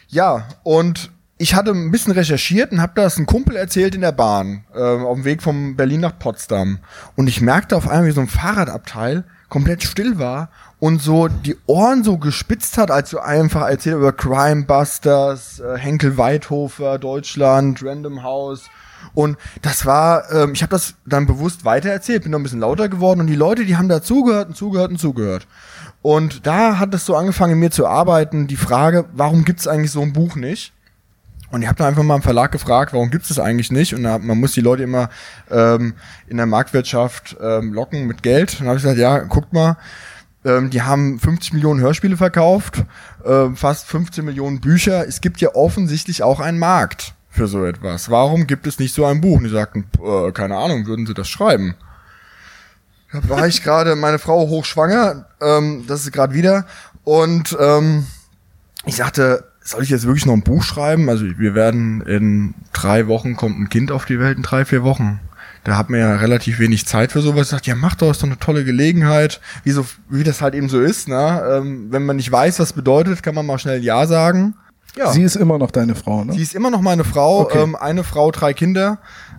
Ja, 0.09 0.49
und 0.63 1.11
ich 1.39 1.55
hatte 1.55 1.71
ein 1.71 1.91
bisschen 1.91 2.13
recherchiert 2.13 2.73
und 2.73 2.83
habe 2.83 2.93
das 2.97 3.17
einem 3.17 3.27
Kumpel 3.27 3.57
erzählt 3.57 3.95
in 3.95 4.01
der 4.01 4.13
Bahn, 4.13 4.65
äh, 4.75 4.81
auf 4.81 5.15
dem 5.15 5.25
Weg 5.25 5.43
von 5.43 5.77
Berlin 5.77 6.01
nach 6.01 6.19
Potsdam. 6.19 6.81
Und 7.15 7.29
ich 7.29 7.41
merkte 7.41 7.77
auf 7.77 7.89
einmal, 7.89 8.09
wie 8.09 8.13
so 8.13 8.21
ein 8.21 8.29
Fahrradabteil 8.29 9.25
komplett 9.49 9.83
still 9.83 10.19
war 10.19 10.51
und 10.81 11.01
so 11.01 11.29
die 11.29 11.57
Ohren 11.67 12.03
so 12.05 12.19
gespitzt 12.19 12.77
hat, 12.77 12.91
als 12.91 13.11
du 13.11 13.21
einfach 13.21 13.69
erzählt 13.69 13.97
über 13.97 14.13
Crime 14.13 14.65
Busters, 14.65 15.61
äh, 15.61 15.79
Henkel 15.79 16.19
Weidhofer, 16.19 16.99
Deutschland, 16.99 17.85
Random 17.85 18.23
House. 18.23 18.69
Und 19.15 19.37
das 19.63 19.87
war, 19.87 20.31
ähm, 20.33 20.53
ich 20.55 20.63
habe 20.63 20.71
das 20.71 20.95
dann 21.07 21.27
bewusst 21.27 21.65
weitererzählt, 21.65 22.23
bin 22.23 22.33
noch 22.33 22.39
ein 22.39 22.43
bisschen 22.43 22.61
lauter 22.61 22.89
geworden 22.89 23.21
und 23.21 23.27
die 23.27 23.35
Leute, 23.35 23.65
die 23.65 23.77
haben 23.77 23.89
da 23.89 24.03
zugehört 24.03 24.49
und 24.49 24.57
zugehört 24.57 24.91
und 24.91 24.99
zugehört. 24.99 25.47
Und 26.03 26.47
da 26.47 26.79
hat 26.79 26.95
es 26.95 27.05
so 27.05 27.17
angefangen, 27.17 27.55
in 27.55 27.59
mir 27.59 27.71
zu 27.71 27.87
arbeiten, 27.87 28.47
die 28.47 28.57
Frage, 28.57 29.07
warum 29.13 29.45
gibt 29.45 29.61
es 29.61 29.67
eigentlich 29.67 29.91
so 29.91 30.03
ein 30.03 30.13
Buch 30.13 30.37
nicht? 30.37 30.73
Und 31.51 31.63
ich 31.63 31.69
habe 31.69 31.79
da 31.79 31.89
einfach 31.89 32.03
mal 32.03 32.17
im 32.17 32.23
Verlag 32.23 32.53
gefragt, 32.53 32.93
warum 32.93 33.11
gibt 33.11 33.23
es 33.23 33.29
das 33.29 33.39
eigentlich 33.39 33.73
nicht? 33.73 33.95
Und 33.95 34.03
da, 34.03 34.19
man 34.19 34.39
muss 34.39 34.53
die 34.53 34.61
Leute 34.61 34.83
immer 34.83 35.09
ähm, 35.51 35.95
in 36.29 36.37
der 36.37 36.47
Marktwirtschaft 36.47 37.37
ähm, 37.41 37.73
locken 37.73 38.07
mit 38.07 38.23
Geld. 38.23 38.53
Und 38.53 38.61
dann 38.61 38.69
habe 38.69 38.77
ich 38.77 38.83
gesagt, 38.83 39.01
ja, 39.01 39.19
guckt 39.21 39.53
mal, 39.53 39.77
Ähm, 40.45 40.71
die 40.71 40.83
haben 40.83 41.19
50 41.19 41.53
Millionen 41.53 41.81
Hörspiele 41.81 42.17
verkauft, 42.17 42.85
äh, 43.25 43.49
fast 43.55 43.87
15 43.89 44.25
Millionen 44.25 44.61
Bücher. 44.61 45.07
Es 45.07 45.21
gibt 45.21 45.41
ja 45.41 45.55
offensichtlich 45.55 46.23
auch 46.23 46.39
einen 46.39 46.61
Markt 46.61 47.15
für 47.39 47.47
so 47.47 47.65
etwas. 47.65 48.11
Warum 48.11 48.47
gibt 48.47 48.67
es 48.67 48.79
nicht 48.79 48.95
so 48.95 49.07
ein 49.07 49.21
Buch? 49.21 49.39
Und 49.39 49.45
die 49.45 49.51
sagten, 49.51 49.87
äh, 50.05 50.33
keine 50.33 50.57
Ahnung, 50.57 50.87
würden 50.87 51.07
sie 51.07 51.15
das 51.15 51.29
schreiben? 51.29 51.75
Da 53.13 53.27
war 53.29 53.47
ich 53.47 53.63
gerade, 53.63 53.95
meine 53.97 54.19
Frau 54.19 54.49
hochschwanger, 54.49 55.27
ähm, 55.41 55.85
das 55.87 56.01
ist 56.01 56.13
gerade 56.13 56.35
wieder. 56.35 56.67
Und 57.05 57.57
ähm, 57.59 58.07
ich 58.85 58.97
sagte, 58.97 59.45
soll 59.63 59.85
ich 59.85 59.91
jetzt 59.91 60.05
wirklich 60.05 60.27
noch 60.27 60.35
ein 60.35 60.43
Buch 60.43 60.65
schreiben? 60.65 61.09
Also 61.09 61.25
wir 61.39 61.55
werden 61.55 62.01
in 62.03 62.55
drei 62.73 63.07
Wochen 63.07 63.37
kommt 63.37 63.59
ein 63.59 63.69
Kind 63.69 63.93
auf 63.93 64.05
die 64.05 64.19
Welt, 64.19 64.37
in 64.37 64.43
drei, 64.43 64.65
vier 64.65 64.83
Wochen. 64.83 65.21
Da 65.63 65.77
hat 65.77 65.91
man 65.91 66.01
ja 66.01 66.17
relativ 66.17 66.59
wenig 66.59 66.87
Zeit 66.87 67.13
für 67.13 67.21
sowas. 67.21 67.43
Ich 67.43 67.51
sagte, 67.51 67.71
ja, 67.71 67.77
mach 67.77 67.95
doch, 67.95 68.11
ist 68.11 68.23
doch 68.23 68.27
eine 68.27 68.39
tolle 68.39 68.65
Gelegenheit. 68.65 69.41
Wie, 69.63 69.71
so, 69.71 69.87
wie 70.09 70.25
das 70.25 70.41
halt 70.41 70.55
eben 70.55 70.69
so 70.69 70.81
ist, 70.81 71.09
ne? 71.09 71.43
Ähm, 71.53 71.89
wenn 71.91 72.05
man 72.05 72.17
nicht 72.17 72.33
weiß, 72.33 72.59
was 72.59 72.73
bedeutet, 72.73 73.23
kann 73.23 73.35
man 73.35 73.47
mal 73.47 73.59
schnell 73.59 73.83
Ja 73.85 74.07
sagen. 74.07 74.55
Ja. 74.99 75.13
Sie 75.13 75.23
ist 75.23 75.37
immer 75.37 75.59
noch 75.59 75.71
deine 75.71 75.95
Frau, 75.95 76.25
ne? 76.25 76.33
Sie 76.33 76.43
ist 76.43 76.55
immer 76.55 76.71
noch 76.71 76.81
meine 76.81 77.05
Frau. 77.05 77.43
Okay. 77.43 77.63
Ähm, 77.63 77.77
eine 77.77 78.03
Frau, 78.03 78.33
drei 78.33 78.53
Kinder. 78.53 78.99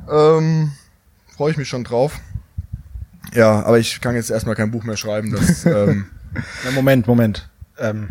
Ähm, 0.10 0.72
Freue 1.36 1.51
ich 1.51 1.58
mich 1.58 1.68
schon 1.68 1.84
drauf. 1.84 2.20
Ja, 3.34 3.63
aber 3.63 3.78
ich 3.78 4.00
kann 4.00 4.16
jetzt 4.16 4.32
erstmal 4.32 4.56
kein 4.56 4.72
Buch 4.72 4.86
mehr 4.86 4.96
schreiben. 4.96 5.32
Das, 5.32 5.66
ähm, 5.66 6.06
Na, 6.63 6.72
Moment, 6.72 7.08
Moment. 7.08 7.50
Ähm, 7.78 8.10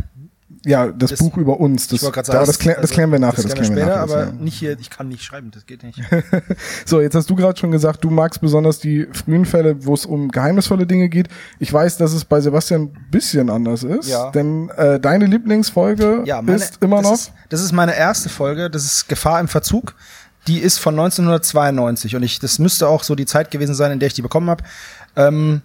Ja, 0.64 0.88
das, 0.88 1.10
Das- 1.10 1.18
Buch 1.20 1.36
über 1.36 1.60
uns. 1.60 1.88
Das, 1.88 2.00
sagen, 2.00 2.14
das, 2.14 2.58
klär, 2.58 2.74
das 2.74 2.82
also, 2.82 2.94
klären 2.94 3.12
wir 3.12 3.18
nachher. 3.18 3.42
Das 3.42 3.54
klären 3.54 3.76
wir 3.76 3.82
später, 3.82 3.86
nachher, 3.86 4.02
aber 4.02 4.24
ja. 4.26 4.32
nicht 4.32 4.58
hier, 4.58 4.76
ich 4.78 4.90
kann 4.90 5.08
nicht 5.08 5.22
schreiben, 5.22 5.50
das 5.50 5.66
geht 5.66 5.82
nicht. 5.82 6.00
So, 6.84 7.00
jetzt 7.00 7.14
hast 7.14 7.28
du 7.30 7.34
gerade 7.36 7.58
schon 7.58 7.70
gesagt, 7.70 8.02
du 8.04 8.10
magst 8.10 8.40
besonders 8.40 8.78
die 8.78 9.06
frühen 9.12 9.44
Fälle, 9.44 9.84
wo 9.86 9.94
es 9.94 10.04
um 10.06 10.30
geheimnisvolle 10.30 10.86
Dinge 10.86 11.08
geht. 11.08 11.28
Ich 11.58 11.72
weiß, 11.72 11.96
dass 11.98 12.12
es 12.12 12.24
bei 12.24 12.40
Sebastian 12.40 12.82
ein 12.82 13.06
bisschen 13.10 13.50
anders 13.50 13.82
ist, 13.84 14.08
Ja. 14.08 14.30
denn 14.30 14.70
äh, 14.70 14.98
deine 14.98 15.26
Lieblingsfolge 15.26 16.22
Ja, 16.24 16.42
meine, 16.42 16.56
ist 16.56 16.82
immer 16.82 17.02
noch. 17.02 17.14
Ist, 17.14 17.32
das 17.48 17.62
ist 17.62 17.72
meine 17.72 17.96
erste 17.96 18.28
Folge, 18.28 18.68
das 18.70 18.84
ist 18.84 19.08
Gefahr 19.08 19.40
im 19.40 19.48
Verzug. 19.48 19.94
Die 20.46 20.58
ist 20.60 20.78
von 20.78 20.94
1992 20.94 22.16
und 22.16 22.22
ich, 22.22 22.38
das 22.38 22.58
müsste 22.58 22.88
auch 22.88 23.02
so 23.04 23.14
die 23.14 23.26
Zeit 23.26 23.50
gewesen 23.50 23.74
sein, 23.74 23.92
in 23.92 23.98
der 23.98 24.06
ich 24.06 24.14
die 24.14 24.22
bekommen 24.22 24.48
habe. 24.50 24.64
Ähm, 25.14 25.62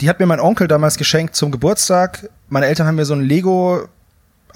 die 0.00 0.08
hat 0.08 0.20
mir 0.20 0.26
mein 0.26 0.40
Onkel 0.40 0.68
damals 0.68 0.96
geschenkt 0.96 1.34
zum 1.34 1.50
Geburtstag. 1.50 2.28
Meine 2.48 2.66
Eltern 2.66 2.86
haben 2.86 2.96
mir 2.96 3.06
so 3.06 3.14
ein 3.14 3.22
Lego 3.22 3.88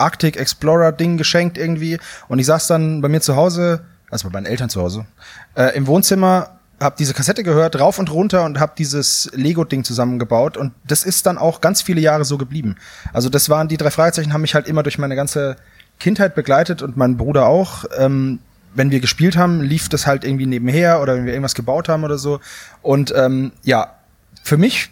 Arctic 0.02 0.36
Explorer 0.36 0.92
Ding 0.92 1.16
geschenkt 1.16 1.58
irgendwie 1.58 1.98
und 2.28 2.38
ich 2.38 2.46
saß 2.46 2.66
dann 2.66 3.00
bei 3.00 3.08
mir 3.08 3.20
zu 3.20 3.36
Hause, 3.36 3.84
also 4.10 4.28
bei 4.28 4.32
meinen 4.34 4.46
Eltern 4.46 4.68
zu 4.68 4.80
Hause, 4.80 5.06
äh, 5.54 5.76
im 5.76 5.86
Wohnzimmer, 5.86 6.58
habe 6.80 6.96
diese 6.98 7.14
Kassette 7.14 7.44
gehört, 7.44 7.78
rauf 7.78 7.98
und 7.98 8.10
runter 8.10 8.44
und 8.44 8.58
habe 8.58 8.72
dieses 8.76 9.30
Lego 9.34 9.64
Ding 9.64 9.84
zusammengebaut 9.84 10.56
und 10.56 10.72
das 10.84 11.04
ist 11.04 11.26
dann 11.26 11.38
auch 11.38 11.60
ganz 11.60 11.80
viele 11.80 12.00
Jahre 12.00 12.24
so 12.24 12.38
geblieben. 12.38 12.76
Also 13.12 13.28
das 13.28 13.48
waren 13.48 13.68
die 13.68 13.76
drei 13.76 13.90
Fragezeichen 13.90 14.32
haben 14.32 14.42
mich 14.42 14.54
halt 14.54 14.66
immer 14.66 14.82
durch 14.82 14.98
meine 14.98 15.16
ganze 15.16 15.56
Kindheit 16.00 16.34
begleitet 16.34 16.82
und 16.82 16.96
mein 16.96 17.16
Bruder 17.16 17.46
auch. 17.46 17.84
Ähm, 17.96 18.40
wenn 18.74 18.90
wir 18.90 19.00
gespielt 19.00 19.36
haben, 19.36 19.60
lief 19.60 19.88
das 19.88 20.06
halt 20.06 20.24
irgendwie 20.24 20.46
nebenher 20.46 21.00
oder 21.00 21.14
wenn 21.14 21.26
wir 21.26 21.32
irgendwas 21.32 21.54
gebaut 21.54 21.88
haben 21.88 22.04
oder 22.04 22.18
so. 22.18 22.40
Und 22.80 23.12
ähm, 23.14 23.52
ja, 23.62 23.94
für 24.42 24.56
mich 24.56 24.90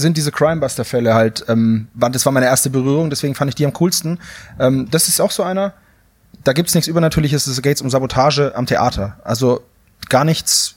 sind 0.00 0.16
diese 0.16 0.32
Crimebuster-Fälle 0.32 1.14
halt, 1.14 1.44
ähm, 1.48 1.88
das 1.94 2.24
war 2.26 2.32
meine 2.32 2.46
erste 2.46 2.70
Berührung, 2.70 3.10
deswegen 3.10 3.34
fand 3.34 3.50
ich 3.50 3.54
die 3.54 3.64
am 3.64 3.72
coolsten. 3.72 4.18
Ähm, 4.58 4.88
das 4.90 5.08
ist 5.08 5.20
auch 5.20 5.30
so 5.30 5.42
einer, 5.42 5.74
da 6.44 6.52
gibt's 6.52 6.74
nichts 6.74 6.88
Übernatürliches, 6.88 7.46
es 7.46 7.62
geht 7.62 7.80
um 7.80 7.90
Sabotage 7.90 8.52
am 8.54 8.66
Theater. 8.66 9.16
Also 9.24 9.62
gar 10.08 10.24
nichts, 10.24 10.76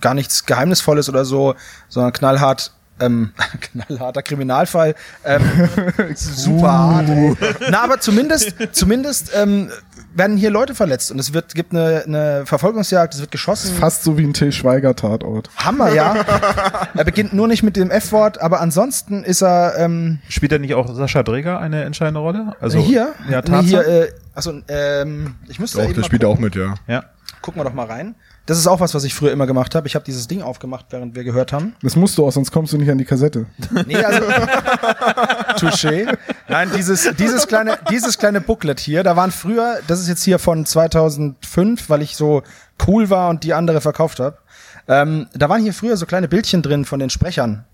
gar 0.00 0.14
nichts 0.14 0.46
Geheimnisvolles 0.46 1.08
oder 1.08 1.24
so, 1.24 1.54
sondern 1.88 2.12
knallhart, 2.12 2.72
ähm, 3.00 3.32
knallharter 3.60 4.22
Kriminalfall. 4.22 4.94
Ähm, 5.24 5.42
super 6.14 6.72
hart. 6.72 7.08
Ey. 7.08 7.36
Na, 7.70 7.82
aber 7.82 8.00
zumindest, 8.00 8.54
zumindest 8.72 9.32
ähm, 9.34 9.70
werden 10.14 10.36
hier 10.36 10.50
Leute 10.50 10.74
verletzt 10.74 11.10
und 11.10 11.18
es 11.18 11.32
wird 11.32 11.54
gibt 11.54 11.72
eine, 11.72 12.02
eine 12.06 12.46
Verfolgungsjagd, 12.46 13.14
es 13.14 13.20
wird 13.20 13.30
geschossen. 13.30 13.74
Fast 13.74 14.02
so 14.02 14.18
wie 14.18 14.24
ein 14.24 14.32
Till 14.32 14.52
Schweiger 14.52 14.96
Tatort. 14.96 15.50
Hammer, 15.56 15.92
ja. 15.92 16.14
er 16.94 17.04
beginnt 17.04 17.32
nur 17.32 17.48
nicht 17.48 17.62
mit 17.62 17.76
dem 17.76 17.90
F-Wort, 17.90 18.40
aber 18.40 18.60
ansonsten 18.60 19.22
ist 19.24 19.42
er 19.42 19.74
ähm, 19.78 20.18
Spielt 20.28 20.52
da 20.52 20.58
nicht 20.58 20.74
auch 20.74 20.92
Sascha 20.94 21.22
Dräger 21.22 21.60
eine 21.60 21.84
entscheidende 21.84 22.20
Rolle? 22.20 22.56
Also 22.60 22.78
hier. 22.78 23.12
Ja, 23.28 23.36
nee, 23.38 23.42
Tarzan? 23.42 23.64
hier. 23.64 23.86
Äh, 23.86 24.12
also 24.34 24.60
ähm, 24.68 25.34
ich 25.48 25.58
müsste 25.58 25.78
doch, 25.78 25.84
eben 25.84 25.94
der 25.94 26.02
spielt 26.04 26.22
gucken. 26.22 26.36
auch 26.36 26.40
mit, 26.40 26.54
ja. 26.54 26.74
ja. 26.86 27.04
Gucken 27.42 27.60
wir 27.60 27.64
doch 27.64 27.74
mal 27.74 27.86
rein. 27.86 28.14
Das 28.50 28.58
ist 28.58 28.66
auch 28.66 28.80
was, 28.80 28.94
was 28.94 29.04
ich 29.04 29.14
früher 29.14 29.30
immer 29.30 29.46
gemacht 29.46 29.76
habe. 29.76 29.86
Ich 29.86 29.94
habe 29.94 30.04
dieses 30.04 30.26
Ding 30.26 30.42
aufgemacht, 30.42 30.86
während 30.90 31.14
wir 31.14 31.22
gehört 31.22 31.52
haben. 31.52 31.76
Das 31.84 31.94
musst 31.94 32.18
du 32.18 32.26
auch, 32.26 32.32
sonst 32.32 32.50
kommst 32.50 32.72
du 32.72 32.78
nicht 32.78 32.90
an 32.90 32.98
die 32.98 33.04
Kassette. 33.04 33.46
Nee, 33.86 33.94
also 33.94 34.22
Touché. 35.56 36.18
Nein, 36.48 36.68
dieses 36.74 37.08
dieses 37.16 37.46
kleine 37.46 37.78
dieses 37.92 38.18
kleine 38.18 38.40
Booklet 38.40 38.80
hier, 38.80 39.04
da 39.04 39.14
waren 39.14 39.30
früher, 39.30 39.78
das 39.86 40.00
ist 40.00 40.08
jetzt 40.08 40.24
hier 40.24 40.40
von 40.40 40.66
2005, 40.66 41.88
weil 41.90 42.02
ich 42.02 42.16
so 42.16 42.42
cool 42.88 43.08
war 43.08 43.28
und 43.28 43.44
die 43.44 43.54
andere 43.54 43.80
verkauft 43.80 44.18
habe. 44.18 44.38
Ähm, 44.88 45.28
da 45.32 45.48
waren 45.48 45.62
hier 45.62 45.72
früher 45.72 45.96
so 45.96 46.04
kleine 46.04 46.26
Bildchen 46.26 46.62
drin 46.62 46.84
von 46.84 46.98
den 46.98 47.10
Sprechern. 47.10 47.64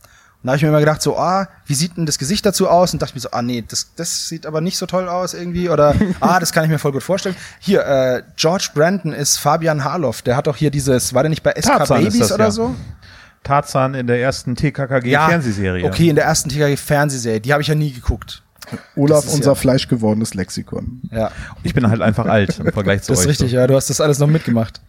Und 0.43 0.49
da 0.49 0.51
habe 0.53 0.57
ich 0.59 0.63
mir 0.63 0.69
immer 0.69 0.81
gedacht, 0.81 1.03
so, 1.03 1.17
ah, 1.19 1.49
wie 1.67 1.75
sieht 1.75 1.97
denn 1.97 2.07
das 2.07 2.19
Gesicht 2.19 2.47
dazu 2.47 2.69
aus? 2.69 2.93
Und 2.93 3.03
dachte 3.03 3.15
mir 3.15 3.21
so, 3.21 3.31
ah, 3.33 3.43
nee, 3.43 3.65
das, 3.67 3.93
das 3.97 4.29
sieht 4.29 4.47
aber 4.47 4.61
nicht 4.61 4.77
so 4.79 4.87
toll 4.87 5.09
aus 5.09 5.35
irgendwie. 5.35 5.69
Oder, 5.69 5.95
ah, 6.21 6.39
das 6.39 6.53
kann 6.53 6.65
ich 6.65 6.71
mir 6.71 6.79
voll 6.79 6.93
gut 6.93 7.03
vorstellen. 7.03 7.35
Hier, 7.59 7.85
äh, 7.85 8.23
George 8.37 8.69
Brandon 8.75 9.13
ist 9.13 9.39
Fabian 9.39 9.83
Harloff. 9.83 10.23
Der 10.23 10.37
hat 10.37 10.47
doch 10.47 10.57
hier 10.57 10.71
dieses, 10.71 11.15
war 11.15 11.23
der 11.23 11.31
nicht 11.31 11.43
bei 11.43 11.53
SK 11.53 11.63
Tarzan 11.63 12.05
Babies 12.05 12.19
das, 12.21 12.33
oder 12.33 12.45
ja. 12.45 12.51
so? 12.51 12.75
Tarzan 13.43 13.95
in 13.95 14.07
der 14.07 14.21
ersten 14.21 14.55
TKKG-Fernsehserie. 14.57 15.85
Okay, 15.85 16.09
in 16.11 16.17
der 16.17 16.25
ersten 16.25 16.49
TKG-Fernsehserie. 16.51 17.41
Die 17.41 17.53
habe 17.53 17.63
ich 17.63 17.69
ja 17.69 17.75
nie 17.75 17.93
geguckt. 17.93 18.43
Olaf, 18.97 19.33
unser 19.33 19.53
ja- 19.53 19.55
fleischgewordenes 19.55 20.35
Lexikon. 20.35 21.03
Ja, 21.13 21.31
Ich 21.63 21.73
bin 21.75 21.89
halt 21.89 22.03
einfach 22.03 22.27
alt 22.27 22.59
im 22.59 22.73
Vergleich 22.73 23.03
zu 23.05 23.13
das 23.13 23.21
euch. 23.21 23.25
ist 23.25 23.31
richtig, 23.31 23.51
so. 23.53 23.57
ja. 23.57 23.67
Du 23.67 23.75
hast 23.77 23.91
das 23.91 24.01
alles 24.01 24.19
noch 24.19 24.27
mitgemacht. 24.27 24.81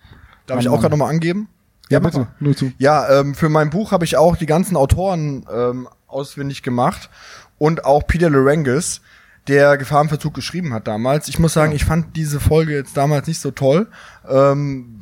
Darf 0.48 0.60
ich 0.60 0.70
auch 0.70 0.80
gerade 0.80 0.92
nochmal 0.92 1.10
angeben? 1.12 1.50
Ja, 1.90 2.00
mach 2.00 2.14
mal. 2.14 2.28
nur 2.40 2.56
zu. 2.56 2.72
Ja, 2.78 3.20
ähm, 3.20 3.34
für 3.36 3.50
mein 3.50 3.70
Buch 3.70 3.92
habe 3.92 4.06
ich 4.06 4.18
auch 4.18 4.36
die 4.38 4.46
ganzen 4.46 4.76
Autoren 4.76 5.46
ähm, 5.54 5.88
auswendig 6.08 6.64
gemacht 6.64 7.10
und 7.58 7.86
auch 7.86 8.06
Peter 8.08 8.30
Larengis, 8.30 9.02
der 9.48 9.78
Gefahr 9.78 10.02
im 10.02 10.10
Verzug 10.10 10.34
geschrieben 10.34 10.74
hat 10.74 10.88
damals. 10.88 11.28
Ich 11.30 11.40
muss 11.40 11.54
sagen, 11.54 11.72
ich 11.72 11.86
fand 11.86 12.16
diese 12.18 12.40
Folge 12.40 12.74
jetzt 12.74 12.98
damals 12.98 13.28
nicht 13.28 13.40
so 13.40 13.52
toll. 13.52 13.88
Ähm, 14.30 15.00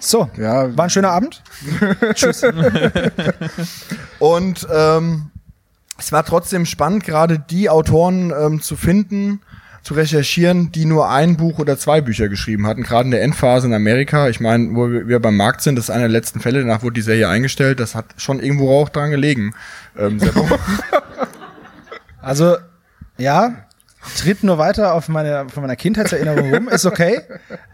So, 0.00 0.28
Ja. 0.36 0.76
war 0.76 0.84
ein 0.84 0.90
schöner 0.90 1.10
Abend. 1.12 1.42
Tschüss. 2.14 2.42
und 4.18 4.66
ähm, 4.72 5.30
es 5.98 6.10
war 6.12 6.24
trotzdem 6.24 6.66
spannend, 6.66 7.04
gerade 7.04 7.38
die 7.38 7.70
Autoren 7.70 8.32
ähm, 8.36 8.60
zu 8.60 8.76
finden, 8.76 9.40
zu 9.84 9.94
recherchieren, 9.94 10.72
die 10.72 10.86
nur 10.86 11.10
ein 11.10 11.36
Buch 11.36 11.58
oder 11.58 11.78
zwei 11.78 12.00
Bücher 12.00 12.28
geschrieben 12.30 12.66
hatten, 12.66 12.82
gerade 12.82 13.04
in 13.04 13.10
der 13.10 13.22
Endphase 13.22 13.66
in 13.66 13.74
Amerika. 13.74 14.28
Ich 14.30 14.40
meine, 14.40 14.74
wo 14.74 14.88
wir 14.90 15.20
beim 15.20 15.36
Markt 15.36 15.60
sind, 15.60 15.76
das 15.76 15.84
ist 15.86 15.90
einer 15.90 16.04
der 16.04 16.08
letzten 16.08 16.40
Fälle, 16.40 16.60
danach 16.60 16.82
wurde 16.82 16.94
die 16.94 17.02
Serie 17.02 17.28
eingestellt, 17.28 17.80
das 17.80 17.94
hat 17.94 18.06
schon 18.16 18.40
irgendwo 18.40 18.80
auch 18.80 18.88
dran 18.88 19.10
gelegen. 19.10 19.54
Ähm. 19.96 20.18
Also, 22.20 22.56
ja, 23.18 23.66
tritt 24.16 24.44
nur 24.44 24.56
weiter 24.56 24.94
auf 24.94 25.08
meine, 25.08 25.46
von 25.52 25.62
meiner 25.62 25.76
Kindheitserinnerung 25.76 26.54
rum, 26.54 26.68
ist 26.70 26.86
okay. 26.86 27.20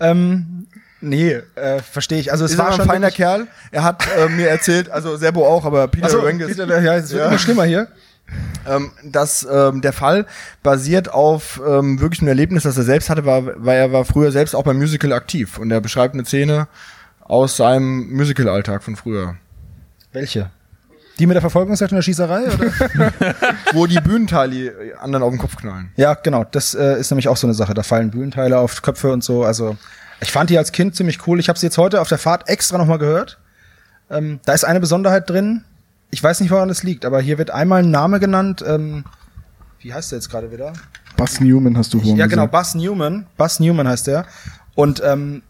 Ähm, 0.00 0.66
nee, 1.00 1.38
äh, 1.54 1.78
verstehe 1.78 2.18
ich. 2.18 2.32
Also 2.32 2.44
es 2.46 2.52
ist 2.52 2.58
war 2.58 2.72
schon 2.72 2.80
ein 2.80 2.86
feiner 2.88 3.12
Kerl. 3.12 3.46
Er 3.70 3.84
hat 3.84 4.08
äh, 4.18 4.28
mir 4.28 4.48
erzählt, 4.48 4.90
also 4.90 5.16
Serbo 5.16 5.46
auch, 5.46 5.64
aber 5.64 5.86
Peter 5.86 6.20
Rengis, 6.24 6.48
Peter, 6.48 6.80
ja, 6.80 6.96
es 6.96 7.10
wird 7.12 7.22
Ja. 7.22 7.28
immer 7.28 7.38
schlimmer 7.38 7.62
hier. 7.64 7.86
Ähm, 8.68 8.92
dass 9.04 9.46
ähm, 9.50 9.80
der 9.80 9.92
Fall 9.92 10.26
basiert 10.62 11.12
auf 11.12 11.60
ähm, 11.66 12.00
wirklich 12.00 12.20
einem 12.20 12.28
Erlebnis, 12.28 12.64
das 12.64 12.76
er 12.76 12.84
selbst 12.84 13.10
hatte, 13.10 13.24
war, 13.24 13.42
weil 13.56 13.78
er 13.78 13.92
war 13.92 14.04
früher 14.04 14.32
selbst 14.32 14.54
auch 14.54 14.64
beim 14.64 14.78
Musical 14.78 15.12
aktiv 15.12 15.58
und 15.58 15.70
er 15.70 15.80
beschreibt 15.80 16.14
eine 16.14 16.24
Szene 16.24 16.68
aus 17.20 17.56
seinem 17.56 18.12
Musical-Alltag 18.12 18.82
von 18.82 18.96
früher, 18.96 19.36
Welche? 20.12 20.50
Die 21.20 21.26
mit 21.26 21.34
der 21.34 21.42
Verfolgungsjagd 21.42 21.92
und 21.92 21.96
der 21.96 22.02
Schießerei? 22.02 22.44
Oder? 22.44 23.12
wo 23.72 23.86
die 23.86 24.00
Bühnenteile 24.00 24.94
anderen 24.98 25.22
auf 25.22 25.30
den 25.30 25.38
Kopf 25.38 25.56
knallen. 25.56 25.92
ja, 25.96 26.14
genau. 26.14 26.44
Das 26.44 26.74
äh, 26.74 26.98
ist 26.98 27.10
nämlich 27.10 27.28
auch 27.28 27.36
so 27.36 27.46
eine 27.46 27.54
Sache. 27.54 27.74
Da 27.74 27.82
fallen 27.82 28.10
Bühnenteile 28.10 28.58
auf 28.58 28.80
Köpfe 28.80 29.12
und 29.12 29.22
so. 29.22 29.44
Also 29.44 29.76
ich 30.20 30.32
fand 30.32 30.50
die 30.50 30.58
als 30.58 30.72
Kind 30.72 30.96
ziemlich 30.96 31.26
cool. 31.26 31.38
Ich 31.38 31.48
habe 31.48 31.58
sie 31.58 31.66
jetzt 31.66 31.78
heute 31.78 32.00
auf 32.00 32.08
der 32.08 32.18
Fahrt 32.18 32.48
extra 32.48 32.78
nochmal 32.78 32.98
gehört. 32.98 33.38
Ähm, 34.10 34.40
da 34.44 34.54
ist 34.54 34.64
eine 34.64 34.80
Besonderheit 34.80 35.28
drin. 35.28 35.64
Ich 36.10 36.22
weiß 36.22 36.40
nicht, 36.40 36.50
woran 36.50 36.68
das 36.68 36.82
liegt, 36.82 37.04
aber 37.04 37.20
hier 37.20 37.38
wird 37.38 37.50
einmal 37.50 37.82
ein 37.82 37.90
Name 37.90 38.20
genannt. 38.20 38.64
Ähm, 38.66 39.04
wie 39.78 39.94
heißt 39.94 40.12
der 40.12 40.18
jetzt 40.18 40.30
gerade 40.30 40.50
wieder? 40.50 40.72
Buzz 41.16 41.40
Newman 41.40 41.76
hast 41.76 41.92
du 41.94 41.98
vorhin 41.98 42.16
Ja, 42.16 42.26
genau. 42.26 42.46
Buzz 42.46 42.74
Newman. 42.74 43.26
Buzz 43.36 43.60
Newman 43.60 43.86
heißt 43.86 44.06
der. 44.06 44.26
Und 44.74 45.02
ähm, 45.04 45.42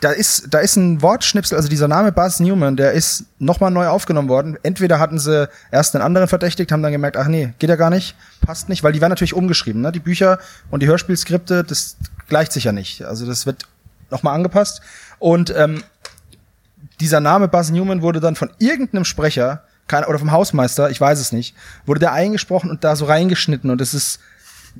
da 0.00 0.10
ist, 0.10 0.48
da 0.50 0.58
ist 0.58 0.76
ein 0.76 1.00
Wortschnipsel, 1.00 1.56
also 1.56 1.68
dieser 1.68 1.86
Name 1.86 2.10
Buzz 2.10 2.40
Newman, 2.40 2.76
der 2.76 2.92
ist 2.92 3.24
nochmal 3.38 3.70
neu 3.70 3.86
aufgenommen 3.86 4.28
worden. 4.28 4.58
Entweder 4.62 4.98
hatten 4.98 5.18
sie 5.18 5.48
erst 5.70 5.94
einen 5.94 6.02
anderen 6.02 6.26
verdächtigt, 6.26 6.72
haben 6.72 6.82
dann 6.82 6.92
gemerkt, 6.92 7.16
ach 7.16 7.28
nee, 7.28 7.54
geht 7.58 7.70
ja 7.70 7.76
gar 7.76 7.90
nicht, 7.90 8.16
passt 8.40 8.68
nicht, 8.68 8.82
weil 8.82 8.92
die 8.92 9.00
werden 9.00 9.10
natürlich 9.10 9.34
umgeschrieben. 9.34 9.80
Ne? 9.80 9.92
Die 9.92 10.00
Bücher 10.00 10.38
und 10.70 10.82
die 10.82 10.88
Hörspielskripte, 10.88 11.62
das 11.62 11.96
gleicht 12.28 12.52
sich 12.52 12.64
ja 12.64 12.72
nicht. 12.72 13.04
Also 13.04 13.26
das 13.26 13.46
wird 13.46 13.68
nochmal 14.10 14.34
angepasst. 14.34 14.82
Und 15.20 15.54
ähm, 15.56 15.84
dieser 17.00 17.20
Name 17.20 17.46
Buzz 17.46 17.70
Newman 17.70 18.02
wurde 18.02 18.18
dann 18.18 18.34
von 18.34 18.50
irgendeinem 18.58 19.04
Sprecher 19.04 19.62
keine, 19.88 20.06
oder 20.08 20.18
vom 20.18 20.32
Hausmeister, 20.32 20.90
ich 20.90 21.00
weiß 21.00 21.18
es 21.20 21.32
nicht, 21.32 21.54
wurde 21.86 22.00
der 22.00 22.12
eingesprochen 22.12 22.70
und 22.70 22.84
da 22.84 22.96
so 22.96 23.04
reingeschnitten 23.04 23.70
und 23.70 23.80
das 23.80 23.94
ist, 23.94 24.20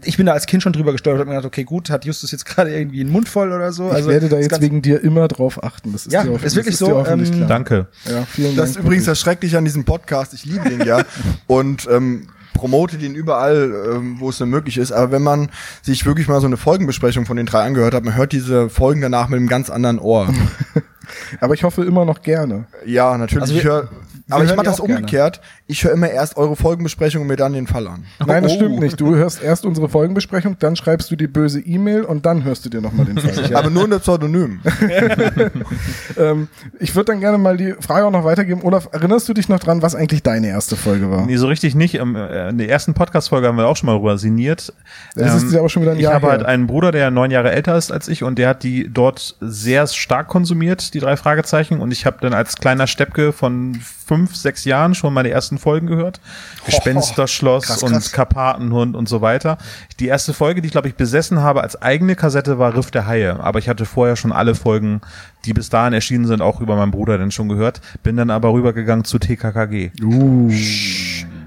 ich 0.04 0.16
bin 0.16 0.24
da 0.24 0.32
als 0.32 0.46
Kind 0.46 0.62
schon 0.62 0.72
drüber 0.72 0.92
gestolpert 0.92 1.20
und 1.20 1.26
hab 1.26 1.28
mir 1.28 1.36
gedacht, 1.36 1.46
okay, 1.52 1.64
gut, 1.64 1.90
hat 1.90 2.04
Justus 2.06 2.30
jetzt 2.32 2.46
gerade 2.46 2.74
irgendwie 2.74 3.00
einen 3.02 3.10
Mund 3.12 3.28
voll 3.28 3.52
oder 3.52 3.72
so. 3.72 3.92
Ich 3.94 4.06
werde 4.06 4.28
da 4.30 4.36
das 4.36 4.46
jetzt 4.46 4.60
wegen 4.62 4.80
dir 4.80 5.02
immer 5.02 5.28
drauf 5.28 5.62
achten. 5.62 5.92
Das 5.92 6.06
ist 6.06 6.12
Ja, 6.12 6.22
dir 6.22 6.32
ist 6.42 6.56
wirklich 6.56 6.78
das 6.78 6.88
dir 6.88 6.94
so, 6.94 7.06
ähm, 7.06 7.24
klar. 7.30 7.46
Danke. 7.48 7.86
Ja, 8.06 8.24
vielen 8.24 8.56
Das 8.56 8.70
ist 8.70 8.76
Dank. 8.76 8.86
übrigens 8.86 9.04
das 9.04 9.20
Schreckliche 9.20 9.58
an 9.58 9.64
diesem 9.66 9.84
Podcast. 9.84 10.32
Ich 10.32 10.44
liebe 10.46 10.66
den 10.70 10.80
ja 10.86 11.02
und 11.46 11.86
ähm, 11.90 12.28
promote 12.54 12.96
den 12.96 13.14
überall, 13.14 13.70
ähm, 13.94 14.16
wo 14.18 14.30
es 14.30 14.38
nur 14.40 14.46
möglich 14.46 14.78
ist. 14.78 14.92
Aber 14.92 15.10
wenn 15.12 15.22
man 15.22 15.50
sich 15.82 16.06
wirklich 16.06 16.26
mal 16.26 16.40
so 16.40 16.46
eine 16.46 16.56
Folgenbesprechung 16.56 17.26
von 17.26 17.36
den 17.36 17.44
drei 17.44 17.62
angehört 17.62 17.92
hat, 17.92 18.04
man 18.04 18.14
hört 18.16 18.32
diese 18.32 18.70
Folgen 18.70 19.02
danach 19.02 19.28
mit 19.28 19.38
einem 19.38 19.48
ganz 19.48 19.68
anderen 19.68 19.98
Ohr. 19.98 20.32
Aber 21.40 21.52
ich 21.54 21.64
hoffe 21.64 21.84
immer 21.84 22.04
noch 22.06 22.22
gerne. 22.22 22.64
Ja, 22.86 23.18
natürlich. 23.18 23.42
Also 23.42 23.54
ich 23.56 23.64
wir- 23.64 23.70
hör, 23.70 23.82
wir 23.82 23.90
aber 24.34 24.44
ich 24.44 24.54
mache 24.56 24.66
das 24.66 24.80
auch 24.80 24.86
gerne. 24.86 25.00
umgekehrt. 25.00 25.40
Ich 25.66 25.84
höre 25.84 25.92
immer 25.92 26.10
erst 26.10 26.36
eure 26.36 26.56
Folgenbesprechung 26.56 27.22
und 27.22 27.28
mir 27.28 27.36
dann 27.36 27.52
den 27.52 27.66
Fall 27.66 27.86
an. 27.86 28.04
Nein, 28.26 28.42
das 28.42 28.52
Oh. 28.52 28.56
stimmt 28.56 28.80
nicht. 28.80 29.00
Du 29.00 29.14
hörst 29.14 29.42
erst 29.42 29.64
unsere 29.64 29.88
Folgenbesprechung, 29.88 30.56
dann 30.58 30.76
schreibst 30.76 31.10
du 31.10 31.16
die 31.16 31.26
böse 31.26 31.60
E-Mail 31.60 32.02
und 32.02 32.26
dann 32.26 32.44
hörst 32.44 32.64
du 32.64 32.68
dir 32.70 32.80
nochmal 32.80 33.06
den 33.06 33.18
Fall. 33.18 33.54
Aber 33.56 33.70
nur 33.70 33.84
unter 33.84 33.98
Pseudonym. 34.00 34.60
ähm, 36.18 36.48
ich 36.78 36.94
würde 36.94 37.12
dann 37.12 37.20
gerne 37.20 37.38
mal 37.38 37.56
die 37.56 37.74
Frage 37.80 38.06
auch 38.06 38.10
noch 38.10 38.24
weitergeben. 38.24 38.60
Olaf, 38.62 38.88
erinnerst 38.92 39.28
du 39.28 39.34
dich 39.34 39.48
noch 39.48 39.58
dran, 39.60 39.82
was 39.82 39.94
eigentlich 39.94 40.22
deine 40.22 40.48
erste 40.48 40.76
Folge 40.76 41.10
war? 41.10 41.26
Nee, 41.26 41.36
so 41.36 41.46
richtig 41.46 41.74
nicht. 41.74 41.94
Ähm, 41.94 42.16
äh, 42.16 42.48
In 42.50 42.58
der 42.58 42.68
ersten 42.68 42.94
Podcast-Folge 42.94 43.46
haben 43.48 43.56
wir 43.56 43.66
auch 43.66 43.76
schon 43.76 43.86
mal 43.88 43.96
rüber 43.96 44.18
sinniert. 44.18 44.72
Das 45.14 45.42
ist 45.42 45.52
ja 45.52 45.60
aber 45.60 45.68
schon 45.68 45.82
wieder 45.82 45.92
ein 45.92 45.98
ich 45.98 46.04
Jahr 46.04 46.14
habe 46.14 46.26
her. 46.26 46.32
halt 46.32 46.44
einen 46.46 46.66
Bruder, 46.66 46.92
der 46.92 47.10
neun 47.10 47.30
Jahre 47.30 47.52
älter 47.52 47.76
ist 47.76 47.90
als 47.92 48.08
ich 48.08 48.22
und 48.22 48.38
der 48.38 48.48
hat 48.48 48.62
die 48.62 48.90
dort 48.92 49.36
sehr 49.40 49.86
stark 49.86 50.28
konsumiert, 50.28 50.94
die 50.94 51.00
drei 51.00 51.16
Fragezeichen. 51.16 51.80
Und 51.80 51.92
ich 51.92 52.06
habe 52.06 52.18
dann 52.20 52.34
als 52.34 52.56
kleiner 52.56 52.86
Steppke 52.86 53.32
von 53.32 53.80
fünf, 54.12 54.36
sechs 54.36 54.66
Jahren 54.66 54.94
schon 54.94 55.14
meine 55.14 55.30
ersten 55.30 55.58
Folgen 55.58 55.86
gehört. 55.86 56.20
Gespensterschloss 56.66 57.64
krass, 57.64 57.82
und 57.82 57.92
krass. 57.92 58.12
Karpatenhund 58.12 58.94
und 58.94 59.08
so 59.08 59.22
weiter. 59.22 59.56
Die 60.00 60.06
erste 60.06 60.34
Folge, 60.34 60.60
die 60.60 60.66
ich 60.66 60.72
glaube 60.72 60.88
ich 60.88 60.96
besessen 60.96 61.40
habe 61.40 61.62
als 61.62 61.80
eigene 61.80 62.14
Kassette, 62.14 62.58
war 62.58 62.76
Riff 62.76 62.90
der 62.90 63.06
Haie. 63.06 63.40
Aber 63.40 63.58
ich 63.58 63.70
hatte 63.70 63.86
vorher 63.86 64.16
schon 64.16 64.30
alle 64.30 64.54
Folgen, 64.54 65.00
die 65.46 65.54
bis 65.54 65.70
dahin 65.70 65.94
erschienen 65.94 66.26
sind, 66.26 66.42
auch 66.42 66.60
über 66.60 66.76
meinen 66.76 66.90
Bruder 66.90 67.16
dann 67.16 67.30
schon 67.30 67.48
gehört. 67.48 67.80
Bin 68.02 68.18
dann 68.18 68.30
aber 68.30 68.52
rübergegangen 68.52 69.04
zu 69.04 69.18
TKKG. 69.18 69.92
Uh. 70.02 70.50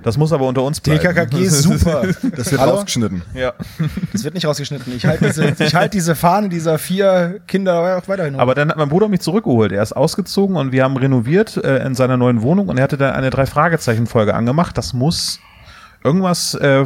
Das 0.05 0.17
muss 0.17 0.31
aber 0.31 0.47
unter 0.47 0.62
uns 0.62 0.79
bleiben. 0.79 1.00
TKKG 1.01 1.39
ist 1.41 1.63
super. 1.63 2.03
Das 2.35 2.51
wird 2.51 2.62
Hallo? 2.62 2.74
rausgeschnitten. 2.74 3.24
Ja. 3.33 3.53
Das 4.13 4.24
wird 4.24 4.35
nicht 4.35 4.45
rausgeschnitten. 4.45 4.95
Ich 4.95 5.03
halte 5.07 5.25
diese, 5.25 5.45
ich 5.59 5.74
halt 5.74 5.95
diese 5.95 6.13
Fahne 6.13 6.47
dieser 6.47 6.77
vier 6.77 7.39
Kinder 7.47 7.97
auch 7.97 8.07
weiterhin. 8.07 8.35
hoch. 8.35 8.39
Aber 8.39 8.53
dann 8.53 8.69
hat 8.69 8.77
mein 8.77 8.88
Bruder 8.88 9.07
mich 9.07 9.21
zurückgeholt. 9.21 9.71
Er 9.71 9.81
ist 9.81 9.93
ausgezogen 9.93 10.57
und 10.57 10.71
wir 10.71 10.83
haben 10.83 10.95
renoviert 10.95 11.57
äh, 11.57 11.83
in 11.83 11.95
seiner 11.95 12.17
neuen 12.17 12.43
Wohnung 12.43 12.69
und 12.69 12.77
er 12.77 12.83
hatte 12.83 12.97
dann 12.97 13.15
eine 13.15 13.31
drei 13.31 13.47
Fragezeichen 13.47 14.05
Folge 14.05 14.35
angemacht. 14.35 14.77
Das 14.77 14.93
muss 14.93 15.39
irgendwas 16.05 16.53
äh, 16.53 16.85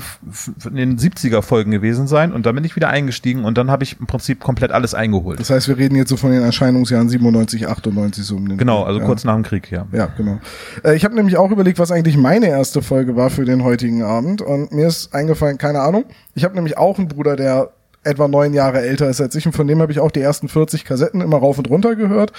in 0.65 0.75
den 0.75 0.97
70er 0.97 1.41
Folgen 1.41 1.71
gewesen 1.71 2.07
sein 2.07 2.31
und 2.31 2.45
dann 2.45 2.55
bin 2.55 2.63
ich 2.63 2.75
wieder 2.75 2.89
eingestiegen 2.89 3.43
und 3.43 3.57
dann 3.57 3.69
habe 3.69 3.83
ich 3.83 3.99
im 3.99 4.07
Prinzip 4.07 4.39
komplett 4.39 4.71
alles 4.71 4.93
eingeholt. 4.93 5.39
Das 5.39 5.49
heißt, 5.49 5.67
wir 5.67 5.77
reden 5.77 5.95
jetzt 5.95 6.09
so 6.09 6.17
von 6.17 6.31
den 6.31 6.41
Erscheinungsjahren 6.41 7.09
97, 7.09 7.67
98 7.67 8.23
so 8.23 8.35
um 8.35 8.47
den 8.47 8.57
Genau, 8.57 8.83
also 8.83 8.99
ja. 8.99 9.05
kurz 9.05 9.23
nach 9.25 9.35
dem 9.35 9.43
Krieg, 9.43 9.69
ja. 9.69 9.85
Ja, 9.91 10.07
genau. 10.17 10.39
Äh, 10.83 10.95
ich 10.95 11.03
habe 11.03 11.15
nämlich 11.15 11.37
auch 11.37 11.51
überlegt, 11.51 11.79
was 11.79 11.91
eigentlich 11.91 12.17
meine 12.17 12.47
erste 12.47 12.81
Folge 12.81 13.15
war 13.15 13.29
für 13.29 13.45
den 13.45 13.63
heutigen 13.63 14.03
Abend. 14.03 14.41
Und 14.41 14.71
mir 14.71 14.87
ist 14.87 15.13
eingefallen, 15.13 15.57
keine 15.57 15.81
Ahnung. 15.81 16.05
Ich 16.35 16.43
habe 16.43 16.55
nämlich 16.55 16.77
auch 16.77 16.97
einen 16.97 17.07
Bruder, 17.07 17.35
der 17.35 17.71
etwa 18.03 18.27
neun 18.27 18.53
Jahre 18.53 18.81
älter 18.81 19.09
ist 19.09 19.21
als 19.21 19.35
ich. 19.35 19.45
Und 19.45 19.53
von 19.53 19.67
dem 19.67 19.81
habe 19.81 19.91
ich 19.91 19.99
auch 19.99 20.11
die 20.11 20.21
ersten 20.21 20.47
40 20.47 20.85
Kassetten 20.85 21.21
immer 21.21 21.37
rauf 21.37 21.57
und 21.57 21.69
runter 21.69 21.95
gehört. 21.95 22.31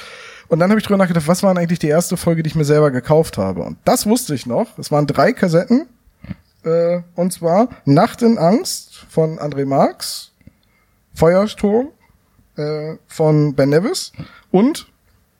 Und 0.48 0.58
dann 0.58 0.70
habe 0.70 0.80
ich 0.80 0.86
drüber 0.86 0.96
nachgedacht, 0.96 1.28
was 1.28 1.42
war 1.42 1.56
eigentlich 1.56 1.78
die 1.78 1.88
erste 1.88 2.16
Folge, 2.16 2.42
die 2.42 2.48
ich 2.48 2.54
mir 2.54 2.64
selber 2.64 2.90
gekauft 2.90 3.38
habe. 3.38 3.62
Und 3.62 3.78
das 3.84 4.06
wusste 4.06 4.34
ich 4.34 4.46
noch. 4.46 4.78
Es 4.78 4.90
waren 4.90 5.06
drei 5.06 5.32
Kassetten. 5.32 5.86
Äh, 6.64 7.00
und 7.14 7.32
zwar 7.32 7.68
Nacht 7.84 8.22
in 8.22 8.38
Angst 8.38 9.06
von 9.08 9.38
André 9.38 9.64
Marx, 9.64 10.32
Feuersturm 11.14 11.88
äh, 12.56 12.96
von 13.06 13.54
Ben 13.54 13.70
Nevis 13.70 14.12
und 14.50 14.88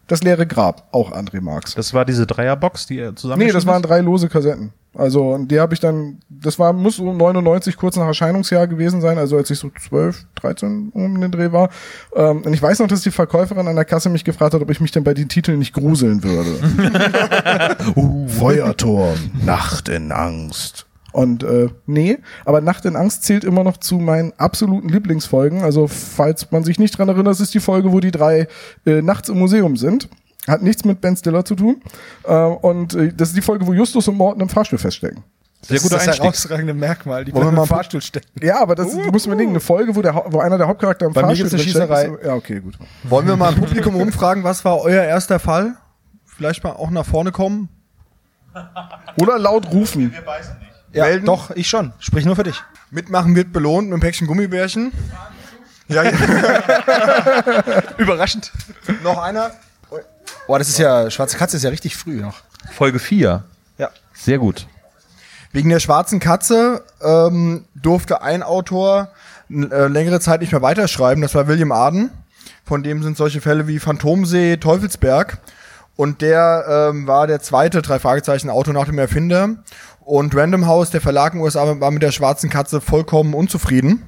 Das 0.07 0.23
leere 0.23 0.47
Grab, 0.47 0.89
auch 0.93 1.13
André 1.13 1.41
Marx. 1.41 1.75
Das 1.75 1.95
war 1.95 2.05
diese 2.05 2.27
Dreierbox, 2.27 2.87
die 2.87 2.99
er 2.99 3.15
zusammen 3.15 3.43
Nee, 3.43 3.53
das 3.53 3.67
waren 3.67 3.83
drei 3.83 4.01
lose 4.01 4.29
Kassetten. 4.29 4.73
Also, 4.93 5.35
und 5.35 5.53
die 5.53 5.61
habe 5.61 5.73
ich 5.73 5.79
dann, 5.79 6.19
das 6.29 6.59
war, 6.59 6.73
muss 6.73 6.97
so 6.97 7.13
99 7.13 7.77
kurz 7.77 7.97
nach 7.97 8.07
Erscheinungsjahr 8.07 8.67
gewesen 8.67 9.01
sein, 9.01 9.19
also 9.19 9.37
als 9.37 9.49
ich 9.49 9.59
so 9.59 9.71
12, 9.71 10.27
13 10.35 10.91
um 10.93 11.21
den 11.21 11.31
Dreh 11.31 11.53
war. 11.53 11.71
Ähm, 12.17 12.43
und 12.43 12.53
ich 12.53 12.61
weiß 12.61 12.81
noch, 12.81 12.89
dass 12.89 13.03
die 13.03 13.13
Verkäuferin 13.13 13.69
an 13.69 13.77
der 13.77 13.85
Kasse 13.85 14.09
mich 14.09 14.25
gefragt 14.25 14.53
hat, 14.53 14.61
ob 14.61 14.71
ich 14.71 14.81
mich 14.81 14.91
denn 14.91 15.05
bei 15.05 15.15
den 15.15 15.29
Titeln 15.29 15.61
nicht 15.61 15.75
gruseln 15.75 16.25
würde. 16.25 17.77
Feuerturm, 18.27 19.17
Nacht 19.45 19.89
in 19.89 20.11
Angst. 20.11 20.87
Und 21.13 21.43
äh, 21.43 21.69
nee, 21.87 22.19
aber 22.45 22.61
Nacht 22.61 22.85
in 22.85 22.95
Angst 22.97 23.25
zählt 23.25 23.43
immer 23.45 23.65
noch 23.65 23.79
zu 23.79 23.97
meinen 23.97 24.33
absoluten 24.39 24.89
Lieblingsfolgen. 24.89 25.63
Also 25.63 25.89
falls 25.89 26.51
man 26.53 26.63
sich 26.65 26.79
nicht 26.79 26.97
dran 26.97 27.09
erinnert, 27.09 27.27
das 27.29 27.41
ist 27.41 27.53
die 27.55 27.61
Folge, 27.61 27.91
wo 27.93 27.99
die 28.01 28.13
drei 28.13 28.47
äh, 28.87 29.03
nachts 29.03 29.29
im 29.29 29.39
Museum 29.39 29.77
sind. 29.77 30.09
Hat 30.47 30.63
nichts 30.63 30.85
mit 30.85 31.01
Ben 31.01 31.17
Stiller 31.17 31.45
zu 31.45 31.55
tun. 31.57 31.83
Äh, 32.25 32.35
und 32.35 32.95
äh, 32.95 33.13
das 33.13 33.29
ist 33.29 33.37
die 33.37 33.43
Folge, 33.43 33.67
wo 33.67 33.73
Justus 33.75 34.07
und 34.09 34.17
Morten 34.17 34.41
im 34.41 34.49
Fahrstuhl 34.49 34.79
feststecken. 34.79 35.23
Sehr 35.63 35.75
das 35.75 35.83
guter 35.83 35.97
ist 35.97 36.07
das 36.07 36.09
Einstieg. 36.21 36.25
herausragende 36.25 36.73
Merkmal. 36.75 37.25
Die 37.25 37.35
Wollen 37.35 37.43
wir 37.43 37.51
bleiben 37.51 37.57
mal 37.57 37.63
im 37.65 37.69
Fahrstuhl 37.69 38.01
stecken. 38.01 38.29
Ja, 38.43 38.61
aber 38.63 38.75
das 38.77 38.95
muss 38.95 39.27
man 39.27 39.37
denken, 39.37 39.53
eine 39.53 39.61
Folge, 39.61 39.95
wo, 39.95 40.01
der, 40.01 40.15
wo 40.29 40.39
einer 40.39 40.57
der 40.57 40.69
Hauptcharakter 40.69 41.05
im 41.07 41.13
Bei 41.13 41.21
mir 41.23 41.27
Fahrstuhl 41.27 41.49
gibt's 41.51 41.55
eine 41.55 41.63
Schießerei. 41.63 42.05
ist- 42.05 42.25
Ja, 42.25 42.35
okay, 42.35 42.61
gut. 42.61 42.79
Wollen 43.03 43.27
wir 43.27 43.37
mal 43.37 43.53
im 43.53 43.59
Publikum 43.59 43.95
umfragen, 43.97 44.43
was 44.45 44.65
war 44.65 44.81
euer 44.81 45.03
erster 45.03 45.39
Fall? 45.39 45.75
Vielleicht 46.25 46.65
mal 46.65 46.71
auch 46.71 46.89
nach 46.91 47.05
vorne 47.05 47.33
kommen. 47.33 47.69
Oder 49.21 49.39
laut 49.39 49.71
rufen. 49.73 50.13
Ja, 50.93 51.05
Melden? 51.05 51.27
doch, 51.27 51.51
ich 51.53 51.69
schon. 51.69 51.93
Sprich 51.99 52.25
nur 52.25 52.37
für 52.37 52.43
dich. 52.43 52.63
Mitmachen 52.91 53.37
wird 53.37 53.53
belohnt 53.53 53.89
mit 53.89 53.95
einem 53.95 54.01
Päckchen 54.01 54.27
Gummibärchen. 54.27 54.93
Ja, 55.89 56.03
ja. 56.03 56.13
Überraschend. 57.99 58.53
noch 59.03 59.19
einer. 59.19 59.53
Boah, 60.47 60.59
das 60.59 60.69
ist 60.69 60.79
ja, 60.79 61.11
Schwarze 61.11 61.37
Katze 61.37 61.57
ist 61.57 61.63
ja 61.63 61.71
richtig 61.71 61.97
früh 61.97 62.21
noch. 62.21 62.43
Folge 62.73 62.99
4. 62.99 63.45
Ja. 63.79 63.91
Sehr 64.15 64.39
gut. 64.39 64.67
Wegen 65.53 65.69
der 65.71 65.81
schwarzen 65.81 66.21
Katze 66.21 66.85
ähm, 67.03 67.65
durfte 67.75 68.23
ein 68.23 68.43
Autor 68.43 69.09
äh, 69.51 69.87
längere 69.89 70.21
Zeit 70.21 70.41
nicht 70.41 70.53
mehr 70.53 70.63
weiterschreiben. 70.63 71.23
Das 71.23 71.35
war 71.35 71.49
William 71.49 71.73
Arden. 71.73 72.11
Von 72.65 72.85
dem 72.85 73.03
sind 73.03 73.17
solche 73.17 73.41
Fälle 73.41 73.67
wie 73.67 73.81
Phantomsee, 73.81 74.59
Teufelsberg. 74.59 75.39
Und 75.97 76.23
der 76.23 76.91
ähm, 76.91 77.07
war 77.07 77.27
der 77.27 77.41
zweite 77.41 77.83
drei 77.83 77.99
Fragezeichen 77.99 78.49
Autor 78.49 78.75
nach 78.75 78.87
dem 78.87 78.99
Erfinder. 78.99 79.57
Und 80.11 80.35
Random 80.35 80.67
House, 80.67 80.91
der 80.91 81.01
Verlag 81.01 81.35
in 81.35 81.39
den 81.39 81.45
USA, 81.45 81.79
war 81.79 81.93
mit 81.93 82.03
der 82.03 82.11
schwarzen 82.11 82.51
Katze 82.51 82.81
vollkommen 82.81 83.33
unzufrieden. 83.33 84.03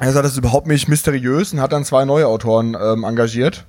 Er 0.00 0.10
sagt, 0.10 0.24
das 0.24 0.32
ist 0.32 0.38
überhaupt 0.38 0.66
nicht 0.66 0.88
mysteriös 0.88 1.52
und 1.52 1.60
hat 1.60 1.74
dann 1.74 1.84
zwei 1.84 2.06
neue 2.06 2.26
Autoren 2.26 2.74
ähm, 2.74 3.04
engagiert. 3.04 3.66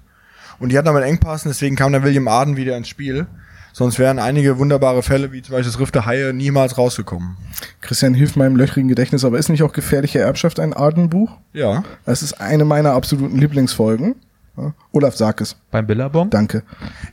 Und 0.60 0.72
die 0.72 0.78
hatten 0.78 0.88
aber 0.88 1.00
einen 1.00 1.10
Engpass 1.10 1.44
und 1.44 1.50
deswegen 1.50 1.76
kam 1.76 1.92
dann 1.92 2.06
William 2.06 2.30
Arden 2.30 2.56
wieder 2.56 2.78
ins 2.78 2.88
Spiel. 2.88 3.28
Sonst 3.74 4.00
wären 4.00 4.18
einige 4.18 4.60
wunderbare 4.60 5.04
Fälle, 5.04 5.34
wie 5.34 5.42
zum 5.42 5.56
Beispiel 5.56 5.70
das 5.70 5.80
Riff 5.82 5.92
der 5.92 6.06
Haie, 6.06 6.32
niemals 6.32 6.78
rausgekommen. 6.78 7.36
Christian 7.82 8.14
hilft 8.14 8.38
meinem 8.38 8.56
löchrigen 8.56 8.88
Gedächtnis, 8.88 9.26
aber 9.26 9.38
ist 9.38 9.50
nicht 9.50 9.64
auch 9.64 9.74
gefährliche 9.74 10.20
Erbschaft 10.20 10.62
ein 10.62 10.72
Ardenbuch? 10.72 11.32
Ja. 11.52 11.84
Das 12.06 12.24
ist 12.24 12.40
eine 12.40 12.64
meiner 12.64 12.94
absoluten 12.94 13.38
Lieblingsfolgen. 13.38 14.16
Ja. 14.58 14.74
Olaf, 14.92 15.16
sag 15.16 15.40
es. 15.42 15.56
Beim 15.70 15.86
Billabong? 15.86 16.32
Danke. 16.32 16.64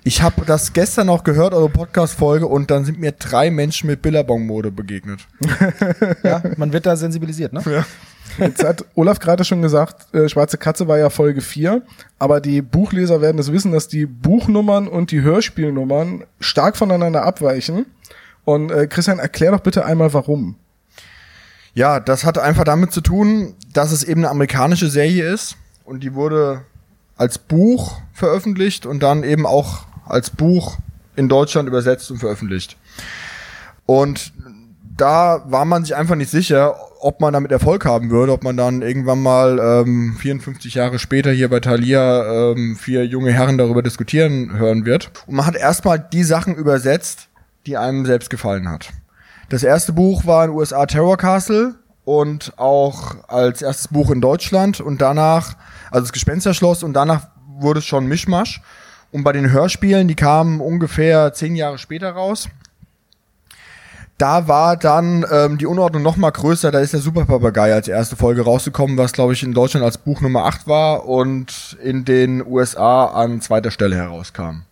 Ich 0.02 0.22
habe 0.22 0.46
das 0.46 0.72
gestern 0.72 1.08
noch 1.08 1.24
gehört, 1.24 1.52
eure 1.52 1.68
Podcast-Folge, 1.68 2.46
und 2.46 2.70
dann 2.70 2.86
sind 2.86 2.98
mir 2.98 3.12
drei 3.12 3.50
Menschen 3.50 3.86
mit 3.88 4.00
Billabong-Mode 4.00 4.70
begegnet. 4.70 5.20
Ja, 6.22 6.42
man 6.56 6.72
wird 6.72 6.86
da 6.86 6.96
sensibilisiert, 6.96 7.52
ne? 7.52 7.84
Jetzt 8.38 8.64
hat 8.64 8.84
Olaf 8.94 9.18
gerade 9.18 9.44
schon 9.44 9.60
gesagt, 9.60 10.12
äh, 10.14 10.28
Schwarze 10.28 10.56
Katze 10.56 10.88
war 10.88 10.98
ja 10.98 11.10
Folge 11.10 11.40
4, 11.42 11.82
aber 12.18 12.40
die 12.40 12.62
Buchleser 12.62 13.20
werden 13.20 13.38
es 13.38 13.52
wissen, 13.52 13.72
dass 13.72 13.88
die 13.88 14.06
Buchnummern 14.06 14.88
und 14.88 15.10
die 15.10 15.20
Hörspielnummern 15.20 16.24
stark 16.40 16.76
voneinander 16.76 17.22
abweichen. 17.22 17.86
Und 18.44 18.70
äh, 18.70 18.86
Christian, 18.86 19.18
erklär 19.18 19.52
doch 19.52 19.60
bitte 19.60 19.84
einmal, 19.84 20.14
warum. 20.14 20.56
Ja, 21.74 22.00
das 22.00 22.24
hat 22.24 22.38
einfach 22.38 22.64
damit 22.64 22.92
zu 22.92 23.00
tun, 23.02 23.54
dass 23.72 23.92
es 23.92 24.02
eben 24.02 24.22
eine 24.22 24.30
amerikanische 24.30 24.88
Serie 24.88 25.30
ist 25.30 25.56
und 25.84 26.02
die 26.02 26.14
wurde 26.14 26.62
als 27.16 27.38
Buch 27.38 28.00
veröffentlicht 28.12 28.86
und 28.86 29.02
dann 29.02 29.22
eben 29.22 29.46
auch 29.46 29.84
als 30.06 30.30
Buch 30.30 30.78
in 31.16 31.28
Deutschland 31.28 31.68
übersetzt 31.68 32.10
und 32.10 32.18
veröffentlicht. 32.18 32.76
Und 33.86 34.32
da 34.96 35.42
war 35.46 35.64
man 35.64 35.84
sich 35.84 35.94
einfach 35.94 36.14
nicht 36.14 36.30
sicher, 36.30 36.76
ob 37.00 37.20
man 37.20 37.32
damit 37.32 37.52
Erfolg 37.52 37.84
haben 37.84 38.10
würde, 38.10 38.32
ob 38.32 38.44
man 38.44 38.56
dann 38.56 38.82
irgendwann 38.82 39.22
mal 39.22 39.58
ähm, 39.58 40.16
54 40.18 40.74
Jahre 40.74 40.98
später 40.98 41.30
hier 41.32 41.50
bei 41.50 41.60
Thalia 41.60 42.52
ähm, 42.52 42.76
vier 42.76 43.04
junge 43.04 43.32
Herren 43.32 43.58
darüber 43.58 43.82
diskutieren 43.82 44.56
hören 44.56 44.86
wird. 44.86 45.10
Und 45.26 45.34
man 45.34 45.46
hat 45.46 45.56
erstmal 45.56 45.98
die 45.98 46.24
Sachen 46.24 46.54
übersetzt, 46.54 47.28
die 47.66 47.76
einem 47.76 48.06
selbst 48.06 48.30
gefallen 48.30 48.68
hat. 48.68 48.90
Das 49.48 49.62
erste 49.62 49.92
Buch 49.92 50.26
war 50.26 50.44
in 50.44 50.50
USA 50.50 50.86
Terror 50.86 51.16
Castle 51.16 51.74
und 52.04 52.58
auch 52.58 53.28
als 53.28 53.62
erstes 53.62 53.88
Buch 53.88 54.10
in 54.10 54.20
Deutschland 54.20 54.80
und 54.80 55.00
danach, 55.02 55.56
also 55.94 56.06
das 56.06 56.12
Gespensterschloss 56.12 56.82
und 56.82 56.92
danach 56.92 57.28
wurde 57.46 57.78
es 57.78 57.86
schon 57.86 58.06
Mischmasch. 58.06 58.60
Und 59.12 59.22
bei 59.22 59.32
den 59.32 59.52
Hörspielen, 59.52 60.08
die 60.08 60.16
kamen 60.16 60.60
ungefähr 60.60 61.32
zehn 61.32 61.54
Jahre 61.54 61.78
später 61.78 62.10
raus, 62.10 62.48
da 64.18 64.48
war 64.48 64.76
dann 64.76 65.24
ähm, 65.30 65.58
die 65.58 65.66
Unordnung 65.66 66.02
noch 66.02 66.16
mal 66.16 66.30
größer. 66.30 66.70
Da 66.70 66.80
ist 66.80 66.92
der 66.92 67.00
Superpapagei 67.00 67.72
als 67.72 67.88
erste 67.88 68.16
Folge 68.16 68.42
rausgekommen, 68.42 68.96
was 68.96 69.12
glaube 69.12 69.32
ich 69.32 69.42
in 69.42 69.54
Deutschland 69.54 69.84
als 69.84 69.98
Buch 69.98 70.20
Nummer 70.20 70.44
8 70.44 70.66
war 70.66 71.06
und 71.06 71.76
in 71.82 72.04
den 72.04 72.44
USA 72.44 73.06
an 73.06 73.40
zweiter 73.40 73.70
Stelle 73.70 73.96
herauskam. 73.96 74.62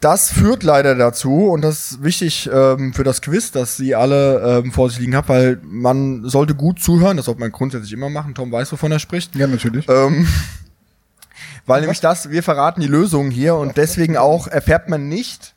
Das 0.00 0.32
führt 0.32 0.62
leider 0.62 0.94
dazu, 0.94 1.48
und 1.48 1.60
das 1.60 1.92
ist 1.92 2.02
wichtig 2.02 2.48
ähm, 2.50 2.94
für 2.94 3.04
das 3.04 3.20
Quiz, 3.20 3.52
dass 3.52 3.76
Sie 3.76 3.94
alle 3.94 4.62
ähm, 4.64 4.72
vor 4.72 4.88
sich 4.88 4.98
liegen 4.98 5.14
haben, 5.14 5.28
weil 5.28 5.60
man 5.62 6.24
sollte 6.26 6.54
gut 6.54 6.80
zuhören, 6.80 7.18
das 7.18 7.26
sollte 7.26 7.40
man 7.40 7.52
grundsätzlich 7.52 7.92
immer 7.92 8.08
machen. 8.08 8.34
Tom 8.34 8.50
weiß, 8.50 8.72
wovon 8.72 8.92
er 8.92 8.98
spricht. 8.98 9.36
Ja, 9.36 9.46
natürlich. 9.46 9.86
Ähm, 9.90 10.26
weil 11.66 11.82
nämlich 11.82 12.00
das, 12.00 12.30
wir 12.30 12.42
verraten 12.42 12.80
die 12.80 12.86
Lösung 12.86 13.30
hier 13.30 13.56
und 13.56 13.76
deswegen 13.76 14.16
auch 14.16 14.46
erfährt 14.46 14.88
man 14.88 15.08
nicht, 15.08 15.54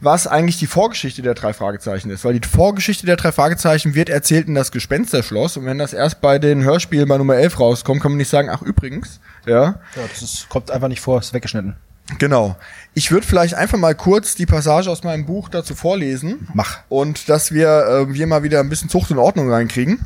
was 0.00 0.26
eigentlich 0.26 0.58
die 0.58 0.66
Vorgeschichte 0.66 1.22
der 1.22 1.32
drei 1.32 1.54
Fragezeichen 1.54 2.10
ist. 2.10 2.22
Weil 2.24 2.38
die 2.38 2.46
Vorgeschichte 2.46 3.06
der 3.06 3.16
drei 3.16 3.32
Fragezeichen 3.32 3.94
wird 3.94 4.10
erzählt 4.10 4.46
in 4.46 4.54
das 4.54 4.72
Gespensterschloss 4.72 5.56
und 5.56 5.64
wenn 5.64 5.78
das 5.78 5.94
erst 5.94 6.20
bei 6.20 6.38
den 6.38 6.62
Hörspielen 6.64 7.08
bei 7.08 7.16
Nummer 7.16 7.36
11 7.36 7.58
rauskommt, 7.58 8.02
kann 8.02 8.12
man 8.12 8.18
nicht 8.18 8.28
sagen, 8.28 8.50
ach 8.50 8.60
übrigens, 8.60 9.20
ja. 9.46 9.64
Ja, 9.64 9.80
das 10.10 10.20
ist, 10.20 10.48
kommt 10.50 10.70
einfach 10.70 10.88
nicht 10.88 11.00
vor, 11.00 11.18
ist 11.18 11.32
weggeschnitten. 11.32 11.76
Genau. 12.18 12.56
Ich 12.94 13.10
würde 13.10 13.26
vielleicht 13.26 13.54
einfach 13.54 13.78
mal 13.78 13.94
kurz 13.94 14.36
die 14.36 14.46
Passage 14.46 14.90
aus 14.90 15.02
meinem 15.02 15.26
Buch 15.26 15.48
dazu 15.48 15.74
vorlesen. 15.74 16.48
Mach. 16.54 16.78
Und 16.88 17.28
dass 17.28 17.52
wir 17.52 18.06
äh, 18.08 18.14
hier 18.14 18.26
mal 18.26 18.42
wieder 18.42 18.60
ein 18.60 18.68
bisschen 18.68 18.88
Zucht 18.88 19.10
und 19.10 19.18
Ordnung 19.18 19.50
reinkriegen. 19.50 20.04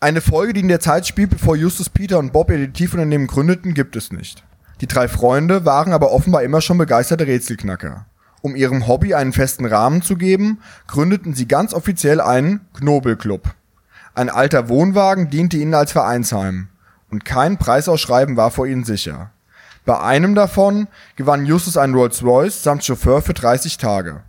Eine 0.00 0.20
Folge, 0.20 0.52
die 0.52 0.60
in 0.60 0.68
der 0.68 0.80
Zeit 0.80 1.06
spielt, 1.06 1.30
bevor 1.30 1.54
Justus, 1.54 1.88
Peter 1.88 2.18
und 2.18 2.32
Bob 2.32 2.50
ihr 2.50 2.58
Detektivunternehmen 2.58 3.28
gründeten, 3.28 3.72
gibt 3.74 3.94
es 3.94 4.10
nicht. 4.10 4.42
Die 4.80 4.88
drei 4.88 5.06
Freunde 5.06 5.64
waren 5.64 5.92
aber 5.92 6.10
offenbar 6.10 6.42
immer 6.42 6.60
schon 6.60 6.76
begeisterte 6.76 7.26
Rätselknacker. 7.26 8.06
Um 8.40 8.56
ihrem 8.56 8.88
Hobby 8.88 9.14
einen 9.14 9.32
festen 9.32 9.64
Rahmen 9.64 10.02
zu 10.02 10.16
geben, 10.16 10.58
gründeten 10.88 11.34
sie 11.34 11.46
ganz 11.46 11.72
offiziell 11.72 12.20
einen 12.20 12.62
Knobelclub. 12.74 13.54
Ein 14.14 14.28
alter 14.28 14.68
Wohnwagen 14.68 15.30
diente 15.30 15.56
ihnen 15.56 15.74
als 15.74 15.92
Vereinsheim. 15.92 16.66
Und 17.08 17.24
kein 17.24 17.58
Preisausschreiben 17.58 18.36
war 18.36 18.50
vor 18.50 18.66
ihnen 18.66 18.82
sicher. 18.82 19.30
Bei 19.84 20.00
einem 20.00 20.34
davon 20.34 20.86
gewann 21.16 21.44
Justus 21.44 21.76
einen 21.76 21.94
Rolls-Royce 21.94 22.62
samt 22.62 22.84
Chauffeur 22.84 23.20
für 23.20 23.34
30 23.34 23.78
Tage. 23.78 24.22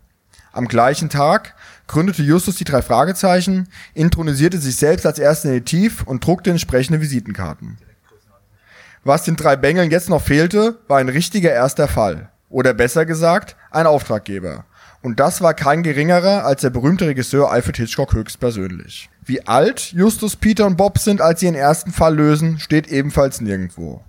Am 0.51 0.67
gleichen 0.67 1.09
Tag 1.09 1.55
gründete 1.87 2.23
Justus 2.23 2.55
die 2.55 2.63
drei 2.63 2.81
Fragezeichen, 2.81 3.67
intronisierte 3.93 4.57
sich 4.57 4.75
selbst 4.75 5.05
als 5.05 5.19
ersten 5.19 5.49
Detektiv 5.49 6.03
und 6.03 6.25
druckte 6.25 6.51
entsprechende 6.51 7.01
Visitenkarten. 7.01 7.77
Was 9.03 9.23
den 9.23 9.35
drei 9.35 9.55
Bengeln 9.55 9.91
jetzt 9.91 10.09
noch 10.09 10.21
fehlte, 10.21 10.79
war 10.87 10.99
ein 10.99 11.09
richtiger 11.09 11.51
erster 11.51 11.87
Fall. 11.87 12.29
Oder 12.49 12.73
besser 12.73 13.05
gesagt, 13.05 13.55
ein 13.69 13.87
Auftraggeber. 13.87 14.65
Und 15.01 15.19
das 15.19 15.41
war 15.41 15.53
kein 15.53 15.83
geringerer 15.83 16.45
als 16.45 16.61
der 16.61 16.69
berühmte 16.69 17.07
Regisseur 17.07 17.51
Alfred 17.51 17.77
Hitchcock 17.77 18.13
höchstpersönlich. 18.13 19.09
Wie 19.25 19.45
alt 19.45 19.91
Justus, 19.91 20.35
Peter 20.35 20.65
und 20.65 20.77
Bob 20.77 20.97
sind, 20.97 21.19
als 21.19 21.41
sie 21.41 21.47
ihren 21.47 21.55
ersten 21.55 21.91
Fall 21.91 22.15
lösen, 22.15 22.59
steht 22.59 22.87
ebenfalls 22.87 23.41
nirgendwo. 23.41 24.01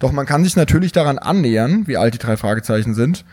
Doch 0.00 0.10
man 0.12 0.26
kann 0.26 0.42
sich 0.42 0.56
natürlich 0.56 0.90
daran 0.90 1.18
annähern, 1.18 1.86
wie 1.86 1.96
alt 1.96 2.14
die 2.14 2.18
drei 2.18 2.36
Fragezeichen 2.36 2.94
sind. 2.94 3.24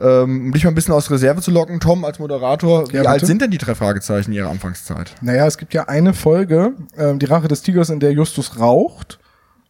Ähm, 0.00 0.46
um 0.46 0.52
dich 0.52 0.64
mal 0.64 0.70
ein 0.70 0.74
bisschen 0.74 0.94
aus 0.94 1.10
Reserve 1.10 1.42
zu 1.42 1.50
locken, 1.50 1.78
Tom, 1.80 2.04
als 2.04 2.18
Moderator, 2.18 2.90
wie 2.92 2.96
Ja, 2.96 3.02
alt 3.02 3.26
sind 3.26 3.42
denn 3.42 3.50
die 3.50 3.58
drei 3.58 3.74
Fragezeichen 3.74 4.30
in 4.30 4.36
ihrer 4.38 4.50
Anfangszeit? 4.50 5.14
Naja, 5.20 5.46
es 5.46 5.58
gibt 5.58 5.74
ja 5.74 5.84
eine 5.88 6.14
Folge, 6.14 6.72
ähm, 6.96 7.18
die 7.18 7.26
Rache 7.26 7.48
des 7.48 7.62
Tigers, 7.62 7.90
in 7.90 8.00
der 8.00 8.12
Justus 8.12 8.58
raucht. 8.58 9.18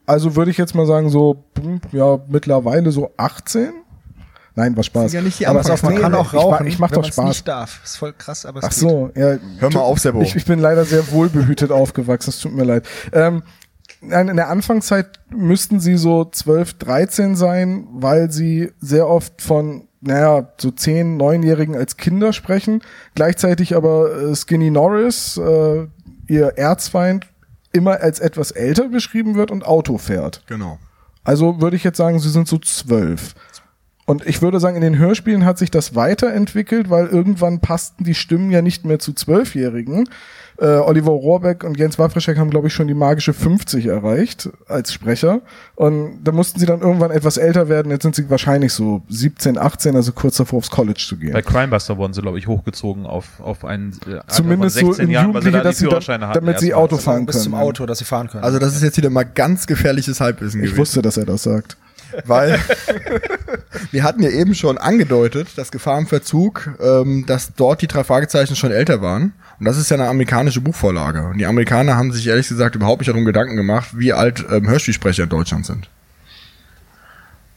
Also 0.06 0.36
würde 0.36 0.50
ich 0.50 0.58
jetzt 0.58 0.74
mal 0.74 0.86
sagen, 0.86 1.10
so, 1.10 1.44
hm, 1.60 1.80
ja, 1.90 2.18
mittlerweile 2.28 2.92
so 2.92 3.12
18? 3.16 3.72
Nein, 4.54 4.76
war 4.76 4.82
Spaß. 4.82 5.12
Ja 5.12 5.22
nicht 5.22 5.40
die 5.40 5.46
Aber 5.46 5.60
auf, 5.60 5.82
man 5.82 5.96
kann 5.96 6.14
auch 6.14 6.32
ich 6.34 6.38
rauchen, 6.38 6.66
ich 6.66 6.78
mach 6.78 6.90
wenn 6.90 7.00
doch 7.00 7.08
Spaß. 7.08 7.24
nicht 7.24 7.48
darf. 7.48 7.80
Ist 7.82 7.96
voll 7.96 8.12
krass, 8.12 8.44
aber 8.44 8.58
es 8.58 8.64
Ach 8.66 8.70
geht. 8.70 8.78
so, 8.78 9.10
ja. 9.14 9.38
Hör 9.58 9.70
mal 9.72 9.80
auf, 9.80 9.98
Sebo. 9.98 10.20
Ich, 10.20 10.36
ich 10.36 10.44
bin 10.44 10.58
leider 10.58 10.84
sehr 10.84 11.10
wohlbehütet 11.10 11.70
aufgewachsen, 11.72 12.30
es 12.30 12.38
tut 12.40 12.52
mir 12.52 12.64
leid. 12.64 12.86
Ähm, 13.12 13.42
nein, 14.02 14.28
in 14.28 14.36
der 14.36 14.48
Anfangszeit 14.48 15.20
müssten 15.30 15.80
sie 15.80 15.96
so 15.96 16.24
12, 16.24 16.74
13 16.74 17.36
sein, 17.36 17.86
weil 17.92 18.30
sie 18.30 18.72
sehr 18.80 19.08
oft 19.08 19.40
von, 19.40 19.88
naja, 20.00 20.48
so 20.58 20.70
10, 20.70 21.20
9-Jährigen 21.20 21.76
als 21.76 21.96
Kinder 21.96 22.32
sprechen. 22.32 22.82
Gleichzeitig 23.14 23.74
aber 23.76 24.14
äh, 24.14 24.36
Skinny 24.36 24.70
Norris, 24.70 25.38
äh, 25.38 25.86
ihr 26.26 26.46
Erzfeind, 26.56 27.26
immer 27.72 28.00
als 28.00 28.20
etwas 28.20 28.50
älter 28.50 28.88
beschrieben 28.88 29.34
wird 29.34 29.50
und 29.50 29.64
Auto 29.64 29.98
fährt. 29.98 30.42
Genau. 30.46 30.78
Also 31.24 31.60
würde 31.60 31.76
ich 31.76 31.84
jetzt 31.84 31.96
sagen, 31.96 32.18
sie 32.18 32.30
sind 32.30 32.48
so 32.48 32.58
zwölf. 32.58 33.34
Und 34.04 34.26
ich 34.26 34.42
würde 34.42 34.58
sagen, 34.58 34.76
in 34.76 34.82
den 34.82 34.98
Hörspielen 34.98 35.44
hat 35.44 35.58
sich 35.58 35.70
das 35.70 35.94
weiterentwickelt, 35.94 36.90
weil 36.90 37.06
irgendwann 37.06 37.60
passten 37.60 38.04
die 38.04 38.14
Stimmen 38.14 38.50
ja 38.50 38.60
nicht 38.60 38.84
mehr 38.84 38.98
zu 38.98 39.12
Zwölfjährigen. 39.12 40.08
Äh, 40.62 40.78
Oliver 40.78 41.10
Rohrbeck 41.10 41.64
und 41.64 41.76
Jens 41.76 41.98
Wawrischek 41.98 42.38
haben, 42.38 42.50
glaube 42.50 42.68
ich, 42.68 42.72
schon 42.72 42.86
die 42.86 42.94
magische 42.94 43.32
50 43.32 43.86
erreicht 43.86 44.48
als 44.68 44.92
Sprecher. 44.92 45.40
Und 45.74 46.20
da 46.22 46.30
mussten 46.30 46.60
sie 46.60 46.66
dann 46.66 46.82
irgendwann 46.82 47.10
etwas 47.10 47.36
älter 47.36 47.68
werden. 47.68 47.90
Jetzt 47.90 48.02
sind 48.04 48.14
sie 48.14 48.30
wahrscheinlich 48.30 48.72
so 48.72 49.02
17, 49.08 49.58
18, 49.58 49.96
also 49.96 50.12
kurz 50.12 50.36
davor 50.36 50.58
aufs 50.58 50.70
College 50.70 51.02
zu 51.04 51.16
gehen. 51.16 51.32
Bei 51.32 51.42
Crimebuster 51.42 51.96
wurden 51.96 52.12
sie, 52.12 52.22
glaube 52.22 52.38
ich, 52.38 52.46
hochgezogen 52.46 53.06
auf, 53.06 53.40
auf 53.40 53.64
einen 53.64 53.98
äh, 54.06 54.14
Alter 54.14 54.28
Zumindest 54.28 54.78
von 54.78 54.86
so 54.86 54.92
16 54.92 55.06
in 55.06 55.10
Jahren, 55.10 55.34
weil 55.34 55.42
sie 55.42 55.48
Jugendliche, 55.48 55.58
da 55.58 55.68
dass 55.68 55.78
die 55.78 56.06
sie 56.06 56.18
dann, 56.18 56.32
damit 56.32 56.60
sie. 56.60 56.74
Auto 56.74 56.96
fahren 56.96 57.26
bis 57.26 57.42
zum 57.42 57.52
können. 57.52 57.64
Auto, 57.64 57.84
dass 57.86 57.98
sie 57.98 58.04
fahren 58.04 58.28
können. 58.28 58.44
Also 58.44 58.60
das 58.60 58.76
ist 58.76 58.82
jetzt 58.82 58.96
wieder 58.96 59.10
mal 59.10 59.24
ganz 59.24 59.66
gefährliches 59.66 60.20
Halbwissen 60.20 60.60
Ich 60.60 60.66
gewesen. 60.66 60.78
wusste, 60.78 61.02
dass 61.02 61.16
er 61.16 61.26
das 61.26 61.42
sagt. 61.42 61.76
Weil 62.24 62.60
wir 63.90 64.02
hatten 64.04 64.22
ja 64.22 64.30
eben 64.30 64.54
schon 64.54 64.78
angedeutet, 64.78 65.48
dass 65.56 65.72
Gefahr 65.72 65.98
im 65.98 66.06
Verzug, 66.06 66.70
ähm, 66.80 67.24
dass 67.26 67.54
dort 67.54 67.82
die 67.82 67.88
drei 67.88 68.04
Fragezeichen 68.04 68.54
schon 68.54 68.70
älter 68.70 69.02
waren. 69.02 69.32
Und 69.62 69.66
das 69.66 69.76
ist 69.76 69.90
ja 69.90 69.96
eine 69.96 70.08
amerikanische 70.08 70.60
Buchvorlage. 70.60 71.22
Und 71.22 71.38
die 71.38 71.46
Amerikaner 71.46 71.94
haben 71.94 72.10
sich 72.10 72.26
ehrlich 72.26 72.48
gesagt 72.48 72.74
überhaupt 72.74 73.00
nicht 73.00 73.10
darum 73.10 73.24
Gedanken 73.24 73.54
gemacht, 73.54 73.90
wie 73.96 74.12
alt 74.12 74.44
ähm, 74.50 74.68
Hörspielsprecher 74.68 75.22
in 75.22 75.28
Deutschland 75.28 75.66
sind. 75.66 75.88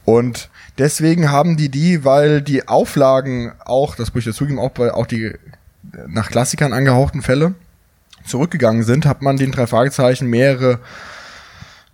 Und 0.04 0.48
deswegen 0.78 1.32
haben 1.32 1.56
die 1.56 1.68
die, 1.68 2.04
weil 2.04 2.42
die 2.42 2.68
Auflagen 2.68 3.54
auch, 3.64 3.96
das 3.96 4.14
muss 4.14 4.20
ich 4.20 4.32
dazugeben, 4.32 4.60
auch 4.60 4.70
bei 4.70 4.94
auch 4.94 5.06
die 5.06 5.32
nach 6.06 6.30
Klassikern 6.30 6.72
angehauchten 6.72 7.22
Fälle 7.22 7.54
zurückgegangen 8.24 8.84
sind, 8.84 9.04
hat 9.04 9.20
man 9.20 9.36
den 9.36 9.50
drei 9.50 9.66
Fragezeichen 9.66 10.28
mehrere 10.28 10.78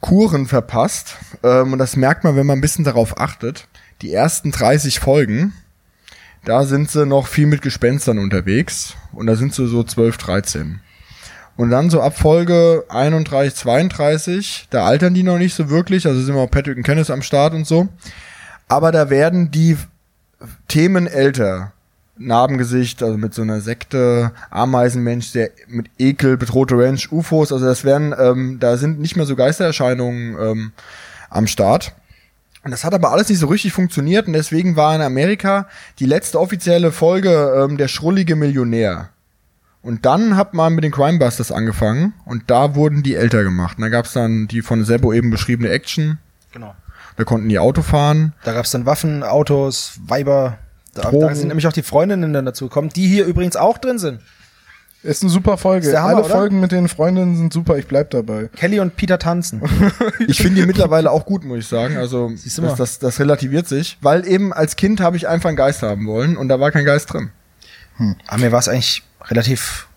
Kuren 0.03 0.45
verpasst. 0.45 1.17
Ähm, 1.43 1.73
und 1.73 1.79
das 1.79 1.97
merkt 1.97 2.23
man, 2.23 2.37
wenn 2.37 2.45
man 2.45 2.59
ein 2.59 2.61
bisschen 2.61 2.85
darauf 2.85 3.19
achtet. 3.19 3.67
Die 4.03 4.13
ersten 4.13 4.51
30 4.51 5.01
Folgen, 5.01 5.55
da 6.45 6.65
sind 6.65 6.91
sie 6.91 7.07
noch 7.07 7.27
viel 7.27 7.47
mit 7.47 7.63
Gespenstern 7.63 8.19
unterwegs. 8.19 8.95
Und 9.13 9.27
da 9.27 9.37
sind 9.37 9.55
sie 9.55 9.67
so 9.69 9.83
12, 9.83 10.17
13. 10.17 10.81
Und 11.57 11.71
dann 11.71 11.91
so 11.91 12.01
ab 12.01 12.19
Folge 12.19 12.85
31, 12.89 13.55
32, 13.55 14.67
da 14.71 14.85
altern 14.85 15.15
die 15.15 15.23
noch 15.23 15.39
nicht 15.39 15.55
so 15.55 15.71
wirklich. 15.71 16.07
Also 16.07 16.21
sind 16.21 16.35
wir 16.35 16.41
auch 16.41 16.51
Patrick 16.51 16.77
und 16.77 16.83
Kenneth 16.83 17.11
am 17.11 17.23
Start 17.23 17.55
und 17.55 17.67
so. 17.67 17.89
Aber 18.69 18.91
da 18.91 19.11
werden 19.11 19.51
die 19.51 19.77
Themen 20.69 21.07
älter. 21.07 21.73
Narbengesicht, 22.19 23.03
also 23.03 23.17
mit 23.17 23.35
so 23.35 23.43
einer 23.43 23.61
Sekte, 23.61 24.33
Ameisenmensch, 24.51 25.33
der 25.33 25.51
mit 25.67 25.87
Ekel, 25.99 26.37
bedrohte 26.37 26.77
Ranch, 26.77 27.11
UFOs, 27.11 27.53
also 27.53 27.65
das 27.65 27.85
werden, 27.85 28.15
ähm, 28.17 28.59
da 28.61 28.77
sind 28.77 29.01
nicht 29.01 29.17
mehr 29.17 29.25
so 29.25 29.35
Geistererscheinungen 29.35 30.37
ähm, 30.39 30.73
am 31.31 31.47
Start. 31.47 31.95
Und 32.65 32.71
das 32.71 32.85
hat 32.85 32.95
aber 32.95 33.11
alles 33.11 33.29
nicht 33.29 33.41
so 33.41 33.49
richtig 33.49 33.73
funktioniert 33.73 34.29
und 34.29 34.35
deswegen 34.35 34.77
war 34.77 34.95
in 34.95 35.03
Amerika 35.03 35.67
die 35.99 36.07
letzte 36.07 36.39
offizielle 36.41 36.93
Folge 36.93 37.53
ähm, 37.57 37.77
der 37.77 37.89
schrullige 37.89 38.37
Millionär. 38.37 39.09
Und 39.83 40.07
dann 40.07 40.37
hat 40.37 40.55
man 40.55 40.75
mit 40.75 40.85
den 40.85 40.93
Crimebusters 40.93 41.51
angefangen 41.51 42.15
und 42.25 42.45
da 42.51 42.77
wurden 42.77 43.03
die 43.03 43.17
älter 43.17 43.43
gemacht. 43.43 43.79
Und 43.79 43.83
da 43.83 43.89
gab's 43.89 44.13
dann 44.13 44.47
die 44.47 44.63
von 44.63 44.85
Sebo 44.85 45.13
eben 45.13 45.31
beschriebene 45.31 45.71
Action, 45.71 46.19
genau. 46.53 46.77
da 47.17 47.25
konnten 47.25 47.49
die 47.49 47.59
Auto 47.59 47.83
fahren. 47.83 48.33
Da 48.45 48.53
gab's 48.53 48.71
dann 48.71 48.87
Waffen, 48.87 49.25
Autos, 49.25 49.99
Weiber. 50.07 50.59
Da, 50.95 51.11
da 51.11 51.35
sind 51.35 51.49
nämlich 51.49 51.67
auch 51.67 51.73
die 51.73 51.83
Freundinnen 51.83 52.33
dann 52.33 52.45
dazu 52.45 52.69
gekommen, 52.69 52.91
die 52.91 53.09
hier 53.09 53.25
übrigens 53.25 53.57
auch 53.57 53.79
drin 53.79 53.99
sind. 53.99 54.21
Ist 55.03 55.23
eine 55.23 55.31
super 55.31 55.57
Folge. 55.57 55.89
Hammer, 55.99 56.17
Alle 56.17 56.25
oder? 56.25 56.35
Folgen 56.35 56.61
mit 56.61 56.71
den 56.71 56.87
Freundinnen 56.87 57.37
sind 57.37 57.53
super, 57.53 57.77
ich 57.77 57.89
bleib 57.89 58.11
dabei. 58.11 58.49
Kelly 58.55 58.79
und 58.79 58.97
Peter 58.97 59.19
tanzen. 59.19 59.61
Ich 60.29 60.41
finde 60.41 60.61
die 60.61 60.67
mittlerweile 60.67 61.11
auch 61.11 61.27
gut, 61.27 61.45
muss 61.45 61.59
ich 61.59 61.67
sagen. 61.67 61.97
Also 61.97 62.31
das, 62.31 62.77
das, 62.77 62.99
das 63.01 63.19
relativiert 63.19 63.67
sich, 63.67 63.99
weil 64.01 64.27
eben 64.27 64.53
als 64.53 64.77
Kind 64.77 65.01
habe 65.01 65.17
ich 65.17 65.27
einfach 65.27 65.49
einen 65.49 65.57
Geist 65.57 65.83
haben 65.83 66.07
wollen 66.07 66.37
und 66.37 66.49
da 66.49 66.61
war 66.61 66.71
kein 66.71 66.85
Geist 66.85 67.13
drin. 67.13 67.31
Aber 68.29 68.39
mir 68.39 68.53
war 68.53 68.61
es 68.61 68.69
eigentlich 68.69 69.03
relativ 69.25 69.89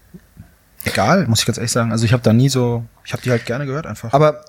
egal, 0.83 1.27
muss 1.27 1.41
ich 1.41 1.45
ganz 1.45 1.57
ehrlich 1.57 1.71
sagen. 1.71 1.91
Also 1.91 2.05
ich 2.05 2.13
habe 2.13 2.23
da 2.23 2.33
nie 2.33 2.49
so, 2.49 2.83
ich 3.03 3.13
habe 3.13 3.21
die 3.21 3.29
halt 3.29 3.45
gerne 3.45 3.65
gehört 3.65 3.85
einfach. 3.85 4.11
Aber 4.13 4.43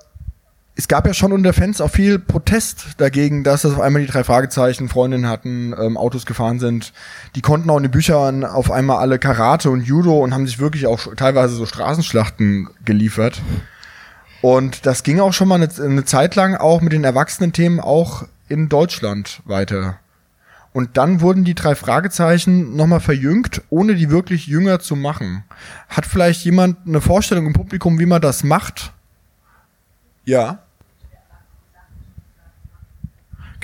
es 0.79 0.89
gab 0.89 1.07
ja 1.07 1.15
schon 1.15 1.33
unter 1.33 1.55
Fans 1.55 1.81
auch 1.81 1.91
viel 1.91 2.19
Protest 2.19 2.89
dagegen, 2.99 3.43
dass 3.45 3.62
das 3.62 3.73
auf 3.73 3.81
einmal 3.81 4.03
die 4.03 4.09
drei 4.09 4.25
Fragezeichen 4.25 4.91
Freundinnen 4.91 5.27
hatten, 5.27 5.75
ähm, 5.79 5.97
Autos 5.97 6.27
gefahren 6.27 6.59
sind. 6.59 6.93
Die 7.35 7.41
konnten 7.41 7.71
auch 7.71 7.79
in 7.79 7.85
den 7.85 7.91
Büchern 7.91 8.45
auf 8.45 8.71
einmal 8.71 8.99
alle 8.99 9.19
Karate 9.19 9.71
und 9.71 9.83
Judo 9.83 10.19
und 10.23 10.35
haben 10.35 10.47
sich 10.47 10.59
wirklich 10.59 10.87
auch 10.87 11.15
teilweise 11.17 11.55
so 11.55 11.65
Straßenschlachten 11.65 12.69
geliefert. 12.85 13.41
Und 14.43 14.85
das 14.85 15.03
ging 15.03 15.19
auch 15.19 15.33
schon 15.33 15.49
mal 15.49 15.55
eine, 15.55 15.69
eine 15.83 16.05
Zeit 16.05 16.35
lang 16.35 16.55
auch 16.55 16.83
mit 16.83 16.93
den 16.93 17.05
Erwachsenen-Themen 17.05 17.81
auch 17.81 18.27
in 18.49 18.69
Deutschland 18.69 19.41
weiter. 19.47 19.99
Und 20.75 20.99
dann 20.99 21.23
wurden 21.23 21.45
die 21.45 21.55
drei 21.55 21.75
Fragezeichen 21.75 22.77
nochmal 22.77 23.01
verjüngt, 23.01 23.62
ohne 23.71 23.95
die 23.95 24.11
wirklich 24.11 24.47
jünger 24.47 24.79
zu 24.79 24.95
machen. 24.95 25.45
Hat 25.89 26.05
vielleicht 26.05 26.45
jemand 26.45 26.87
eine 26.87 27.01
Vorstellung 27.01 27.47
im 27.47 27.55
Publikum, 27.55 27.99
wie 27.99 28.05
man 28.05 28.21
das 28.21 28.45
macht? 28.45 28.93
Ja. 30.27 30.66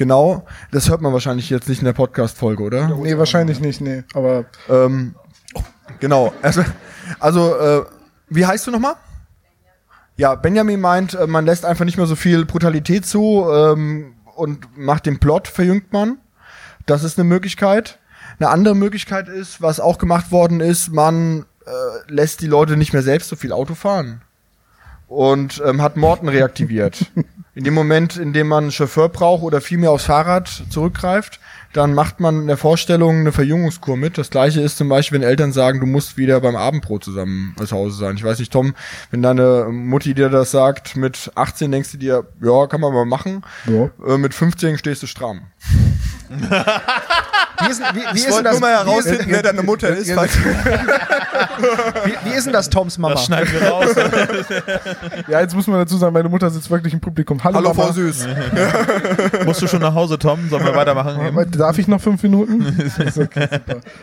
Genau, 0.03 0.45
das 0.73 0.91
hört 0.91 1.01
man 1.01 1.13
wahrscheinlich 1.13 1.49
jetzt 1.49 1.69
nicht 1.69 1.79
in 1.79 1.85
der 1.85 1.93
Podcast-Folge, 1.93 2.65
oder? 2.65 2.89
Nee, 2.89 3.17
wahrscheinlich 3.19 3.61
nicht, 3.61 3.81
nee. 3.81 4.03
Aber 4.15 4.47
Ähm, 4.69 5.15
genau. 6.01 6.33
Also, 6.43 6.65
also 7.21 7.55
äh, 7.57 7.85
wie 8.29 8.45
heißt 8.45 8.67
du 8.67 8.73
nochmal? 8.73 8.97
Ja, 10.17 10.35
Benjamin 10.35 10.81
meint, 10.81 11.15
äh, 11.15 11.29
man 11.29 11.47
lässt 11.47 11.65
einfach 11.65 11.85
nicht 11.85 11.99
mehr 11.99 12.07
so 12.07 12.17
viel 12.17 12.45
Brutalität 12.45 13.07
zu 13.07 13.47
ähm, 13.49 14.15
und 14.35 14.77
macht 14.77 15.07
den 15.07 15.21
Plot, 15.21 15.47
verjüngt 15.47 15.93
man. 15.93 16.19
Das 16.85 17.05
ist 17.05 17.17
eine 17.17 17.29
Möglichkeit. 17.29 18.01
Eine 18.41 18.49
andere 18.49 18.75
Möglichkeit 18.75 19.29
ist, 19.29 19.63
was 19.63 19.79
auch 19.79 19.99
gemacht 19.99 20.33
worden 20.33 20.59
ist, 20.59 20.91
man 20.91 21.47
äh, 21.65 22.13
lässt 22.13 22.41
die 22.41 22.49
Leute 22.49 22.77
nicht 22.77 22.93
mehr 22.93 23.03
selbst 23.03 23.29
so 23.29 23.37
viel 23.37 23.53
Auto 23.53 23.77
fahren. 23.77 24.23
Und 25.07 25.63
ähm, 25.65 25.81
hat 25.81 25.97
Morten 25.97 26.29
reaktiviert. 26.29 27.07
In 27.55 27.65
dem 27.65 27.75
Moment, 27.75 28.17
in 28.17 28.33
dem 28.33 28.49
man 28.49 28.65
einen 28.65 28.73
Chauffeur 28.73 29.11
braucht 29.11 29.43
oder 29.43 29.61
viel 29.61 29.77
mehr 29.77 29.91
aufs 29.91 30.07
Fahrrad 30.07 30.49
zurückgreift, 30.71 31.39
dann 31.75 31.93
macht 31.93 32.19
man 32.19 32.41
in 32.41 32.47
der 32.47 32.57
Vorstellung 32.57 33.21
eine 33.21 33.33
Verjüngungskur 33.33 33.99
mit. 33.99 34.17
Das 34.17 34.31
gleiche 34.31 34.63
ist 34.63 34.79
zum 34.79 34.89
Beispiel, 34.89 35.21
wenn 35.21 35.29
Eltern 35.29 35.53
sagen, 35.53 35.79
du 35.79 35.87
musst 35.87 36.17
wieder 36.17 36.41
beim 36.41 36.57
Abendbrot 36.57 37.05
zusammen 37.05 37.55
zu 37.59 37.77
Hause 37.77 37.99
sein. 37.99 38.17
Ich 38.17 38.25
weiß 38.25 38.39
nicht, 38.39 38.53
Tom, 38.53 38.75
wenn 39.11 39.21
deine 39.21 39.67
Mutti 39.71 40.15
dir 40.15 40.31
das 40.31 40.51
sagt, 40.51 40.97
mit 40.97 41.31
18 41.35 41.71
denkst 41.71 41.93
du 41.93 41.99
dir, 41.99 42.27
ja, 42.41 42.67
kann 42.67 42.81
man 42.81 42.95
mal 42.95 43.05
machen. 43.05 43.43
Ja. 43.67 43.91
Äh, 44.07 44.17
mit 44.17 44.33
15 44.33 44.79
stehst 44.79 45.03
du 45.03 45.07
stramm. 45.07 45.43
Wie 46.41 47.71
ist, 47.71 47.81
wie, 47.81 48.01
wie 48.15 48.19
Ich 48.19 48.27
ist 48.27 48.37
denn 48.37 48.45
das, 48.45 48.53
nur 48.59 48.61
mal 48.61 48.71
wie, 48.71 48.81
ist, 48.81 48.87
herausfinden, 49.07 49.25
wer 49.29 49.43
deine 49.43 49.63
Mutter 49.63 49.89
ist. 49.89 50.09
wie, 52.05 52.15
wie 52.25 52.31
ist 52.35 52.47
denn 52.47 52.53
das 52.53 52.69
Toms 52.71 52.99
Mama? 52.99 53.15
Das 53.15 53.25
schneiden 53.27 53.53
wir 53.53 53.69
raus. 53.69 53.95
ja, 55.29 55.41
jetzt 55.41 55.55
muss 55.55 55.67
man 55.67 55.79
dazu 55.79 55.97
sagen, 55.97 56.13
meine 56.13 56.29
Mutter 56.29 56.51
sitzt 56.51 56.71
wirklich 56.71 56.93
im 56.93 57.01
Publikum. 57.01 57.43
Hallo, 57.45 57.57
Hallo, 57.57 57.69
Mama. 57.69 57.85
Frau 57.85 57.93
Süß. 57.93 58.27
Musst 59.45 59.63
du 59.63 59.67
schon 59.69 59.81
nach 59.81 59.95
Hause, 59.95 60.19
Tom? 60.19 60.49
Sollen 60.49 60.65
wir 60.65 60.75
weitermachen? 60.75 61.21
Aber 61.21 61.45
Darf 61.47 61.79
ich 61.79 61.87
noch 61.89 62.01
fünf 62.01 62.23
Minuten? 62.23 62.67
okay, 62.97 63.11
super. 63.11 63.49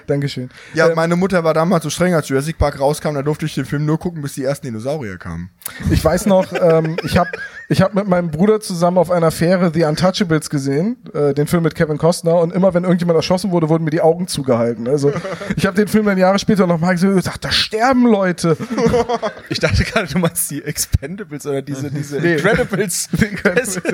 Dankeschön. 0.07 0.49
Ja, 0.73 0.87
Ähm, 0.89 0.95
meine 0.95 1.15
Mutter 1.15 1.43
war 1.43 1.53
damals 1.53 1.83
so 1.83 1.89
streng, 1.89 2.13
als 2.13 2.29
Jurassic 2.29 2.57
Park 2.57 2.79
rauskam, 2.79 3.13
da 3.15 3.21
durfte 3.23 3.45
ich 3.45 3.55
den 3.55 3.65
Film 3.65 3.85
nur 3.85 3.99
gucken, 3.99 4.21
bis 4.21 4.33
die 4.33 4.43
ersten 4.43 4.67
Dinosaurier 4.67 5.17
kamen. 5.17 5.49
Ich 5.89 6.03
weiß 6.03 6.25
noch, 6.27 6.53
ähm, 6.53 6.97
ich 7.03 7.17
habe 7.17 7.29
ich 7.71 7.83
hab 7.83 7.93
mit 7.93 8.07
meinem 8.07 8.31
Bruder 8.31 8.59
zusammen 8.59 8.97
auf 8.97 9.11
einer 9.11 9.29
Fähre 9.29 9.71
The 9.71 9.83
Untouchables 9.83 10.49
gesehen, 10.49 10.97
äh, 11.13 11.35
den 11.35 11.45
Film 11.45 11.61
mit 11.61 11.75
Kevin 11.75 11.99
Costner. 11.99 12.35
Und 12.39 12.51
immer 12.51 12.73
wenn 12.73 12.83
irgendjemand 12.83 13.15
erschossen 13.15 13.51
wurde, 13.51 13.69
wurden 13.69 13.83
mir 13.83 13.91
die 13.91 14.01
Augen 14.01 14.27
zugehalten. 14.27 14.87
Also 14.87 15.13
ich 15.55 15.67
habe 15.67 15.75
den 15.75 15.87
Film 15.87 16.07
dann 16.07 16.17
Jahre 16.17 16.39
später 16.39 16.65
nochmal 16.65 16.95
gesehen 16.95 17.09
und 17.09 17.17
gesagt, 17.17 17.45
da 17.45 17.51
sterben 17.51 18.05
Leute. 18.07 18.57
Ich 19.51 19.59
dachte 19.59 19.83
gerade, 19.83 20.07
du 20.07 20.19
meinst 20.19 20.49
die 20.51 20.63
Expendables 20.63 21.45
oder 21.45 21.61
diese, 21.61 21.89
diese 21.89 22.19
Nee. 22.19 22.35
Incredibles. 22.35 23.09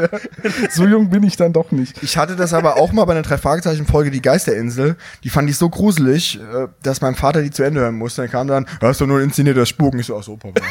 so 0.69 0.85
jung 0.85 1.09
bin 1.09 1.23
ich 1.23 1.37
dann 1.37 1.53
doch 1.53 1.71
nicht. 1.71 2.01
Ich 2.03 2.17
hatte 2.17 2.35
das 2.35 2.53
aber 2.53 2.77
auch 2.77 2.91
mal 2.91 3.05
bei 3.05 3.13
einer 3.13 3.21
Drei-Fragezeichen-Folge, 3.21 4.11
die 4.11 4.21
Geisterinsel. 4.21 4.97
Die 5.23 5.29
fand 5.29 5.49
ich 5.49 5.57
so 5.57 5.69
gruselig, 5.69 6.39
äh, 6.39 6.67
dass 6.83 7.01
mein 7.01 7.15
Vater 7.15 7.41
die 7.41 7.51
zu 7.51 7.63
Ende 7.63 7.81
hören 7.81 7.95
musste. 7.95 8.21
Dann 8.23 8.31
kam 8.31 8.47
dann, 8.47 8.65
ja, 8.81 8.89
ist 8.89 8.99
doch 8.99 9.07
nur 9.07 9.19
ein 9.19 9.25
inszenierter 9.25 9.65
Spuk. 9.65 9.95
Ich 9.95 10.07
so, 10.07 10.17
ach 10.17 10.23
so, 10.23 10.35
Papa. 10.35 10.61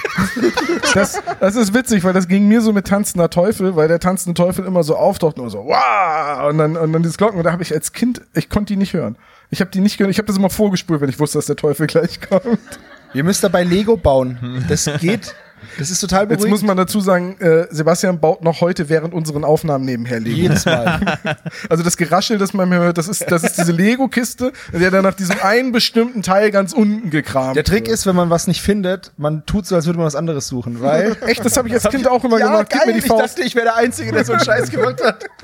Das, 0.94 1.20
das 1.40 1.56
ist 1.56 1.74
witzig, 1.74 2.04
weil 2.04 2.12
das 2.12 2.28
ging 2.28 2.46
mir 2.46 2.60
so 2.60 2.72
mit 2.72 2.86
Tanzender 2.94 3.28
Teufel, 3.28 3.74
weil 3.74 3.88
der 3.88 3.98
Tanzende 3.98 4.34
Teufel 4.34 4.64
immer 4.64 4.84
so 4.84 4.94
auftaucht 4.94 5.40
und 5.40 5.50
so, 5.50 5.64
wow, 5.64 6.48
und 6.48 6.58
dann, 6.58 6.76
und 6.76 6.92
dann 6.92 7.02
dieses 7.02 7.18
Glocken. 7.18 7.38
Und 7.38 7.44
da 7.44 7.50
habe 7.50 7.62
ich 7.64 7.74
als 7.74 7.92
Kind, 7.92 8.20
ich 8.34 8.48
konnte 8.48 8.72
die 8.72 8.76
nicht 8.76 8.92
hören. 8.94 9.16
Ich 9.50 9.60
habe 9.60 9.70
die 9.72 9.80
nicht 9.80 9.98
gehört. 9.98 10.12
Ich 10.12 10.18
habe 10.18 10.26
das 10.26 10.36
immer 10.36 10.48
vorgespult, 10.48 11.00
wenn 11.00 11.08
ich 11.08 11.18
wusste, 11.18 11.38
dass 11.38 11.46
der 11.46 11.56
Teufel 11.56 11.88
gleich 11.88 12.20
kommt. 12.20 12.78
Ihr 13.12 13.24
müsst 13.24 13.42
dabei 13.42 13.64
Lego 13.64 13.96
bauen. 13.96 14.64
Das 14.68 14.88
geht. 15.00 15.34
Das 15.78 15.90
ist 15.90 16.00
total 16.00 16.22
Jetzt 16.22 16.28
beruhigend. 16.30 16.50
muss 16.50 16.62
man 16.62 16.76
dazu 16.76 17.00
sagen, 17.00 17.36
äh, 17.40 17.66
Sebastian 17.70 18.20
baut 18.20 18.42
noch 18.42 18.60
heute 18.60 18.88
während 18.88 19.14
unseren 19.14 19.44
Aufnahmen 19.44 19.84
nebenher 19.84 20.20
Lego. 20.20 20.36
Jedes 20.36 20.64
Mal. 20.64 21.18
Also 21.68 21.82
das 21.82 21.96
Geraschel, 21.96 22.38
das 22.38 22.52
man 22.52 22.72
hört, 22.72 22.98
das 22.98 23.08
ist, 23.08 23.30
das 23.30 23.42
ist 23.42 23.58
diese 23.58 23.72
Lego-Kiste, 23.72 24.52
der 24.72 24.90
dann 24.90 25.02
nach 25.02 25.14
diesem 25.14 25.36
einen 25.42 25.72
bestimmten 25.72 26.22
Teil 26.22 26.50
ganz 26.50 26.72
unten 26.72 27.10
gekramt 27.10 27.56
Der 27.56 27.64
Trick 27.64 27.86
wird. 27.86 27.94
ist, 27.94 28.06
wenn 28.06 28.16
man 28.16 28.30
was 28.30 28.46
nicht 28.46 28.60
findet, 28.62 29.12
man 29.16 29.46
tut 29.46 29.66
so, 29.66 29.74
als 29.74 29.86
würde 29.86 29.98
man 29.98 30.06
was 30.06 30.14
anderes 30.14 30.46
suchen, 30.48 30.80
weil. 30.80 31.16
Echt, 31.26 31.44
das 31.44 31.56
habe 31.56 31.68
ich 31.68 31.74
als 31.74 31.88
Kind 31.88 32.06
auch 32.08 32.22
immer 32.24 32.38
ja, 32.38 32.46
gemacht. 32.46 32.66
Gib 32.70 32.78
geil, 32.78 32.86
mir 32.88 32.92
die 32.94 32.98
ich 33.00 33.06
Faust. 33.06 33.38
dachte, 33.38 33.42
ich 33.42 33.54
wäre 33.54 33.66
der 33.66 33.76
Einzige, 33.76 34.12
der 34.12 34.24
so 34.24 34.32
einen 34.32 34.44
Scheiß 34.44 34.70
gemacht 34.70 35.02
hat. 35.02 35.24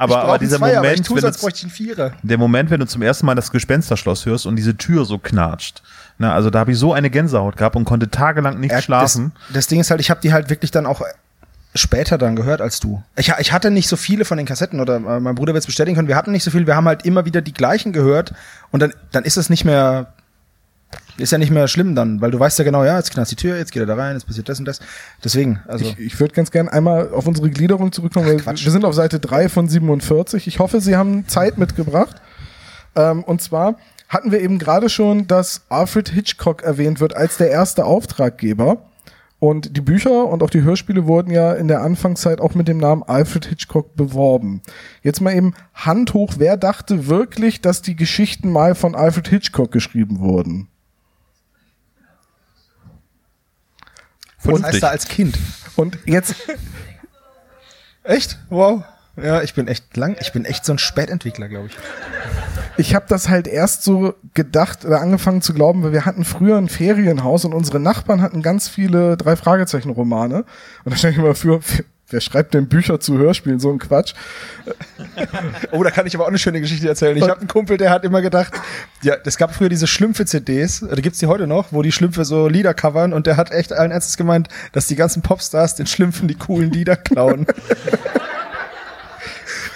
Aber, 0.00 0.14
ich 0.14 0.18
aber 0.18 0.38
dieser 0.38 0.56
einen 0.56 0.60
Zweier, 0.60 0.78
aber 0.78 0.92
ich 0.92 1.08
Moment, 1.08 1.24
als 1.24 1.36
du, 1.38 1.42
bräuchte 1.42 1.58
ich 1.58 1.64
einen 1.64 1.72
Vierer. 1.72 2.12
der 2.22 2.38
Moment, 2.38 2.70
wenn 2.70 2.78
du 2.80 2.86
zum 2.86 3.02
ersten 3.02 3.26
Mal 3.26 3.34
das 3.34 3.50
Gespensterschloss 3.50 4.26
hörst 4.26 4.46
und 4.46 4.54
diese 4.56 4.76
Tür 4.76 5.04
so 5.04 5.18
knatscht. 5.18 5.82
Na, 6.18 6.34
also 6.34 6.50
da 6.50 6.58
habe 6.58 6.72
ich 6.72 6.78
so 6.78 6.92
eine 6.92 7.10
Gänsehaut 7.10 7.56
gehabt 7.56 7.76
und 7.76 7.84
konnte 7.84 8.10
tagelang 8.10 8.58
nicht 8.58 8.72
Ja, 8.72 8.82
schlafen. 8.82 9.32
Das, 9.48 9.54
das 9.54 9.66
Ding 9.68 9.80
ist 9.80 9.90
halt, 9.90 10.00
ich 10.00 10.10
habe 10.10 10.20
die 10.20 10.32
halt 10.32 10.50
wirklich 10.50 10.70
dann 10.72 10.84
auch 10.84 11.02
später 11.74 12.18
dann 12.18 12.34
gehört 12.34 12.60
als 12.60 12.80
du. 12.80 13.02
Ich, 13.16 13.32
ich 13.38 13.52
hatte 13.52 13.70
nicht 13.70 13.88
so 13.88 13.96
viele 13.96 14.24
von 14.24 14.36
den 14.36 14.46
Kassetten 14.46 14.80
oder 14.80 14.96
äh, 14.96 15.20
mein 15.20 15.34
Bruder 15.34 15.54
wird 15.54 15.62
es 15.62 15.66
bestätigen 15.66 15.94
können, 15.94 16.08
wir 16.08 16.16
hatten 16.16 16.32
nicht 16.32 16.42
so 16.42 16.50
viel, 16.50 16.66
wir 16.66 16.74
haben 16.74 16.88
halt 16.88 17.04
immer 17.04 17.24
wieder 17.24 17.40
die 17.40 17.52
gleichen 17.52 17.92
gehört 17.92 18.34
und 18.72 18.80
dann, 18.80 18.92
dann 19.12 19.22
ist 19.22 19.36
es 19.36 19.48
nicht 19.48 19.64
mehr, 19.64 20.12
ist 21.18 21.30
ja 21.30 21.38
nicht 21.38 21.50
mehr 21.50 21.68
schlimm 21.68 21.94
dann, 21.94 22.20
weil 22.20 22.30
du 22.30 22.40
weißt 22.40 22.58
ja 22.58 22.64
genau, 22.64 22.82
ja, 22.84 22.96
jetzt 22.96 23.12
knallt 23.12 23.30
die 23.30 23.36
Tür, 23.36 23.56
jetzt 23.58 23.70
geht 23.70 23.82
er 23.82 23.86
da 23.86 23.94
rein, 23.94 24.14
jetzt 24.14 24.26
passiert 24.26 24.48
das 24.48 24.58
und 24.58 24.64
das. 24.64 24.80
Deswegen, 25.22 25.60
also. 25.68 25.84
Ich, 25.84 25.98
ich 25.98 26.18
würde 26.20 26.34
ganz 26.34 26.50
gern 26.50 26.68
einmal 26.68 27.10
auf 27.12 27.26
unsere 27.26 27.50
Gliederung 27.50 27.92
zurückkommen. 27.92 28.26
weil 28.26 28.38
Quatsch. 28.38 28.64
wir 28.64 28.72
sind 28.72 28.84
auf 28.84 28.94
Seite 28.94 29.20
3 29.20 29.48
von 29.48 29.68
47. 29.68 30.46
Ich 30.48 30.58
hoffe, 30.58 30.80
Sie 30.80 30.96
haben 30.96 31.28
Zeit 31.28 31.58
mitgebracht. 31.58 32.16
Ähm, 32.96 33.22
und 33.24 33.42
zwar 33.42 33.76
hatten 34.08 34.32
wir 34.32 34.40
eben 34.40 34.58
gerade 34.58 34.88
schon, 34.88 35.26
dass 35.26 35.62
Alfred 35.68 36.08
Hitchcock 36.08 36.62
erwähnt 36.62 37.00
wird 37.00 37.14
als 37.14 37.36
der 37.36 37.50
erste 37.50 37.84
Auftraggeber. 37.84 38.84
Und 39.40 39.76
die 39.76 39.80
Bücher 39.80 40.26
und 40.26 40.42
auch 40.42 40.50
die 40.50 40.62
Hörspiele 40.62 41.06
wurden 41.06 41.30
ja 41.30 41.52
in 41.52 41.68
der 41.68 41.82
Anfangszeit 41.82 42.40
auch 42.40 42.54
mit 42.54 42.66
dem 42.66 42.78
Namen 42.78 43.04
Alfred 43.04 43.46
Hitchcock 43.46 43.94
beworben. 43.94 44.62
Jetzt 45.02 45.20
mal 45.20 45.32
eben 45.32 45.54
Hand 45.74 46.12
hoch, 46.12 46.34
wer 46.38 46.56
dachte 46.56 47.06
wirklich, 47.06 47.60
dass 47.60 47.80
die 47.80 47.94
Geschichten 47.94 48.50
mal 48.50 48.74
von 48.74 48.96
Alfred 48.96 49.28
Hitchcock 49.28 49.70
geschrieben 49.70 50.18
wurden? 50.18 50.68
das 54.42 54.62
heißt 54.62 54.82
da 54.82 54.88
als 54.88 55.06
Kind. 55.06 55.38
Und 55.76 55.98
jetzt 56.06 56.34
Echt? 58.08 58.38
Wow. 58.48 58.84
Ja, 59.16 59.42
ich 59.42 59.52
bin 59.52 59.68
echt 59.68 59.94
lang, 59.94 60.16
ich 60.18 60.32
bin 60.32 60.46
echt 60.46 60.64
so 60.64 60.72
ein 60.72 60.78
Spätentwickler, 60.78 61.46
glaube 61.48 61.66
ich. 61.66 61.76
Ich 62.78 62.94
habe 62.94 63.06
das 63.08 63.28
halt 63.28 63.48
erst 63.48 63.82
so 63.82 64.14
gedacht 64.34 64.84
oder 64.84 65.00
angefangen 65.00 65.42
zu 65.42 65.52
glauben, 65.52 65.82
weil 65.82 65.92
wir 65.92 66.06
hatten 66.06 66.24
früher 66.24 66.56
ein 66.56 66.68
Ferienhaus 66.68 67.44
und 67.44 67.52
unsere 67.52 67.80
Nachbarn 67.80 68.22
hatten 68.22 68.40
ganz 68.40 68.68
viele 68.68 69.16
drei 69.16 69.34
Fragezeichen 69.34 69.90
Romane 69.90 70.44
und 70.84 70.92
da 70.92 70.96
stand 70.96 71.14
ich 71.14 71.18
immer 71.18 71.34
für 71.34 71.60
wer 72.10 72.20
schreibt 72.20 72.54
denn 72.54 72.68
Bücher 72.68 73.00
zu 73.00 73.18
Hörspielen 73.18 73.58
so 73.60 73.70
ein 73.70 73.78
Quatsch. 73.78 74.14
Oh, 75.72 75.82
da 75.82 75.90
kann 75.90 76.06
ich 76.06 76.14
aber 76.14 76.24
auch 76.24 76.28
eine 76.28 76.38
schöne 76.38 76.60
Geschichte 76.60 76.88
erzählen. 76.88 77.16
Ich 77.16 77.28
habe 77.28 77.40
einen 77.40 77.48
Kumpel, 77.48 77.76
der 77.76 77.90
hat 77.90 78.04
immer 78.04 78.22
gedacht, 78.22 78.54
ja, 79.02 79.16
es 79.24 79.36
gab 79.36 79.54
früher 79.54 79.68
diese 79.68 79.86
Schlümpfe-CDs, 79.86 80.86
da 80.88 80.96
gibt's 80.96 81.18
die 81.18 81.26
heute 81.26 81.46
noch, 81.46 81.72
wo 81.72 81.82
die 81.82 81.92
Schlümpfe 81.92 82.24
so 82.24 82.48
Lieder 82.48 82.74
covern 82.74 83.12
und 83.12 83.26
der 83.26 83.36
hat 83.36 83.50
echt 83.50 83.72
allen 83.72 83.90
Ernstes 83.90 84.16
gemeint, 84.16 84.48
dass 84.72 84.86
die 84.86 84.96
ganzen 84.96 85.22
Popstars 85.22 85.74
den 85.74 85.86
Schlümpfen 85.86 86.28
die 86.28 86.36
coolen 86.36 86.70
Lieder 86.70 86.96
klauen. 86.96 87.46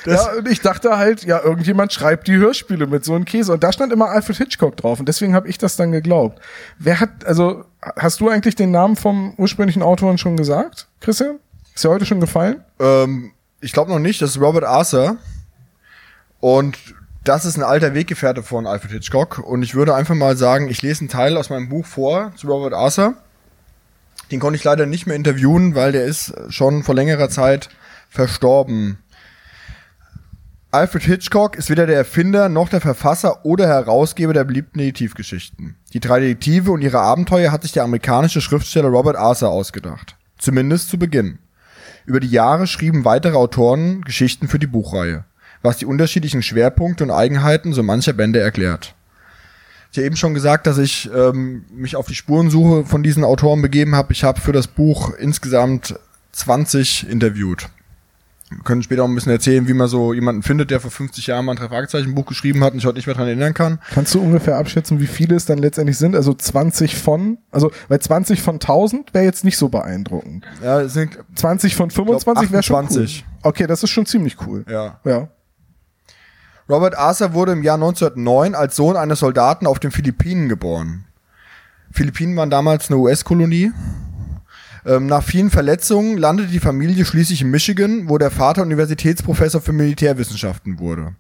ja, 0.07 0.33
und 0.33 0.49
ich 0.49 0.61
dachte 0.61 0.97
halt, 0.97 1.25
ja, 1.25 1.41
irgendjemand 1.43 1.93
schreibt 1.93 2.29
die 2.29 2.37
Hörspiele 2.37 2.87
mit 2.87 3.05
so 3.05 3.15
einem 3.15 3.25
Käse 3.25 3.53
und 3.53 3.63
da 3.63 3.73
stand 3.73 3.93
immer 3.93 4.11
Alfred 4.11 4.37
Hitchcock 4.37 4.77
drauf 4.77 5.01
und 5.01 5.09
deswegen 5.09 5.35
habe 5.35 5.49
ich 5.49 5.59
das 5.59 5.77
dann 5.77 5.93
geglaubt. 5.93 6.41
Wer 6.79 7.01
hat 7.01 7.25
also 7.25 7.65
hast 7.97 8.21
du 8.21 8.29
eigentlich 8.29 8.55
den 8.55 8.71
Namen 8.71 8.97
vom 8.97 9.35
ursprünglichen 9.37 9.83
Autoren 9.83 10.19
schon 10.19 10.37
gesagt, 10.37 10.89
Christian? 11.01 11.39
Ist 11.75 11.85
dir 11.85 11.91
heute 11.91 12.07
schon 12.07 12.21
gefallen? 12.21 12.63
Ähm, 12.79 13.33
ich 13.61 13.73
glaube 13.73 13.91
noch 13.91 13.99
nicht, 13.99 14.21
das 14.21 14.31
ist 14.31 14.41
Robert 14.41 14.65
Arthur. 14.65 15.17
Und 16.41 16.77
das 17.25 17.45
ist 17.45 17.57
ein 17.57 17.63
alter 17.63 17.95
Weggefährte 17.95 18.43
von 18.43 18.67
Alfred 18.67 18.91
Hitchcock. 18.91 19.39
Und 19.39 19.63
ich 19.63 19.75
würde 19.75 19.95
einfach 19.95 20.15
mal 20.15 20.37
sagen, 20.37 20.69
ich 20.69 20.83
lese 20.83 21.03
einen 21.03 21.09
Teil 21.09 21.37
aus 21.37 21.51
meinem 21.51 21.69
Buch 21.69 21.87
vor 21.87 22.33
zu 22.37 22.49
Robert 22.49 22.75
Arthur. 22.75 23.15
Den 24.31 24.41
konnte 24.41 24.57
ich 24.57 24.65
leider 24.65 24.87
nicht 24.87 25.07
mehr 25.07 25.17
interviewen, 25.17 25.75
weil 25.75 25.93
der 25.93 26.05
ist 26.05 26.35
schon 26.49 26.83
vor 26.83 26.95
längerer 26.95 27.29
Zeit 27.29 27.69
verstorben. 28.09 28.99
Alfred 30.75 31.03
Hitchcock 31.03 31.57
ist 31.57 31.69
weder 31.69 31.87
der 31.87 31.99
Erfinder 31.99 32.49
noch 32.49 32.71
der 32.71 32.81
Verfasser 32.81 33.45
oder 33.45 33.69
Herausgeber 33.69 34.33
der 34.33 34.45
beliebten 34.45 34.79
Detektivgeschichten. 34.79 35.77
Die 35.93 36.01
drei 36.01 36.21
Detektive 36.21 36.73
und 36.73 36.81
ihre 36.81 36.99
Abenteuer 36.99 37.53
hat 37.53 37.61
sich 37.61 37.73
der 37.73 37.83
amerikanische 37.83 38.41
Schriftsteller 38.41 38.89
Robert 38.89 39.17
Arthur 39.17 39.51
ausgedacht. 39.51 40.17
Zumindest 40.39 40.89
zu 40.89 40.99
Beginn. 40.99 41.41
Über 42.07 42.21
die 42.21 42.31
Jahre 42.31 42.67
schrieben 42.67 43.05
weitere 43.05 43.37
Autoren 43.37 44.01
Geschichten 44.01 44.49
für 44.49 44.59
die 44.59 44.67
Buchreihe, 44.67 45.27
was 45.61 45.77
die 45.77 45.85
unterschiedlichen 45.85 46.43
Schwerpunkte 46.43 47.05
und 47.05 47.11
Eigenheiten 47.11 47.75
so 47.75 47.83
mancher 47.83 48.15
Bände 48.15 48.41
erklärt. 48.41 48.95
Ich 49.91 49.99
habe 49.99 50.07
eben 50.07 50.17
schon 50.17 50.33
gesagt, 50.33 50.67
dass 50.67 50.79
ich 50.79 51.11
ähm, 51.15 51.67
mich 51.71 51.97
auf 51.97 52.07
die 52.07 52.15
Spurensuche 52.15 52.87
von 52.87 53.03
diesen 53.03 53.25
Autoren 53.25 53.61
begeben 53.61 53.95
habe. 53.95 54.15
Ich 54.15 54.25
habe 54.25 54.41
für 54.41 54.53
das 54.53 54.69
Buch 54.69 55.13
insgesamt 55.19 55.97
20 56.33 57.11
interviewt. 57.11 57.69
Können 58.65 58.83
später 58.83 59.05
auch 59.05 59.09
ein 59.09 59.15
bisschen 59.15 59.33
erzählen, 59.33 59.69
wie 59.69 59.75
man 59.75 59.89
so 59.89 60.13
jemanden 60.13 60.43
findet, 60.43 60.71
der 60.71 60.81
vor 60.81 60.91
50 60.91 61.27
Jahren 61.27 61.45
mal 61.45 61.53
ein 61.53 61.59
Drei-Fragezeichen-Buch 61.59 62.27
geschrieben 62.27 62.63
hat 62.63 62.73
und 62.73 62.79
sich 62.81 62.87
heute 62.87 62.97
nicht 62.97 63.07
mehr 63.07 63.15
dran 63.15 63.27
erinnern 63.27 63.55
kann. 63.55 63.79
Kannst 63.93 64.15
du 64.15 64.21
ungefähr 64.21 64.57
abschätzen, 64.57 65.01
wie 65.01 65.07
viele 65.07 65.37
es 65.37 65.45
dann 65.47 65.59
letztendlich 65.59 65.99
sind? 65.99 66.15
Also 66.15 66.35
20 66.35 66.97
von, 66.97 67.39
also 67.51 67.71
weil 67.89 68.01
20 68.01 68.43
von 68.43 68.57
1000 68.57 69.15
wäre 69.15 69.25
jetzt 69.25 69.45
nicht 69.45 69.57
so 69.57 69.69
beeindruckend. 69.69 70.45
Ja, 70.63 70.81
es 70.81 70.93
sind, 70.95 71.19
20 71.35 71.77
von 71.77 71.91
25 71.91 72.53
wäre 72.53 72.63
schon 72.63 72.77
cool. 72.77 72.83
28. 72.85 73.25
Okay, 73.43 73.67
das 73.67 73.83
ist 73.83 73.91
schon 73.91 74.07
ziemlich 74.07 74.37
cool. 74.47 74.65
ja. 74.69 75.01
Ja. 75.05 75.29
Robert 76.69 76.97
Arthur 76.97 77.35
wurde 77.35 77.53
im 77.53 77.63
Jahr 77.63 77.75
1909 77.75 78.55
als 78.55 78.77
Sohn 78.77 78.97
eines 78.97 79.19
Soldaten 79.19 79.67
auf 79.67 79.79
den 79.79 79.91
Philippinen 79.91 80.49
geboren. 80.49 81.05
Philippinen 81.91 82.37
waren 82.37 82.51
damals 82.51 82.89
eine 82.89 82.99
US-Kolonie. 82.99 83.73
Ähm, 84.85 85.07
nach 85.07 85.23
vielen 85.23 85.51
Verletzungen 85.51 86.19
landete 86.19 86.51
die 86.51 86.61
Familie 86.61 87.05
schließlich 87.05 87.43
in 87.43 87.51
Michigan, 87.51 88.09
wo 88.09 88.19
der 88.19 88.31
Vater 88.31 88.63
Universitätsprofessor 88.63 89.61
für 89.61 89.73
Militärwissenschaften 89.73 90.79
wurde. 90.79 91.15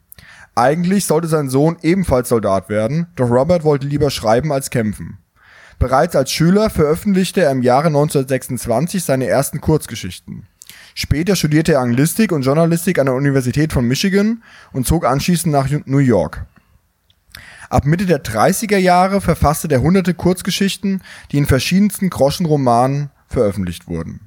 Eigentlich 0.55 1.07
sollte 1.07 1.29
sein 1.29 1.49
Sohn 1.49 1.77
ebenfalls 1.83 2.29
Soldat 2.29 2.69
werden, 2.69 3.07
doch 3.17 3.31
Robert 3.31 3.65
wollte 3.65 3.87
lieber 3.87 4.11
schreiben 4.11 4.53
als 4.53 4.71
kämpfen. 4.71 5.19
Bereits 5.79 6.15
als 6.15 6.31
Schüler 6.31 6.71
veröffentlichte 6.71 7.41
er 7.41 7.51
im 7.51 7.63
Jahre 7.63 7.89
1926 7.89 9.03
seine 9.05 9.27
ersten 9.27 9.61
Kurzgeschichten. 9.61 10.47
Später 10.95 11.37
studierte 11.37 11.73
er 11.73 11.81
Anglistik 11.81 12.33
und 12.33 12.43
Journalistik 12.43 12.99
an 12.99 13.07
der 13.07 13.15
Universität 13.15 13.73
von 13.73 13.87
Michigan 13.87 14.43
und 14.73 14.87
zog 14.87 15.07
anschließend 15.07 15.53
nach 15.53 15.69
New 15.87 15.99
York. 15.99 16.47
Ab 17.71 17.87
Mitte 17.87 18.05
der 18.05 18.23
30er 18.23 18.77
Jahre 18.77 19.23
verfasste 19.23 19.67
der 19.67 19.81
hunderte 19.81 20.13
Kurzgeschichten, 20.13 21.01
die 21.31 21.39
in 21.39 21.47
verschiedensten 21.47 22.11
Groschenromanen 22.11 23.11
veröffentlicht 23.33 23.89
wurden. 23.89 24.21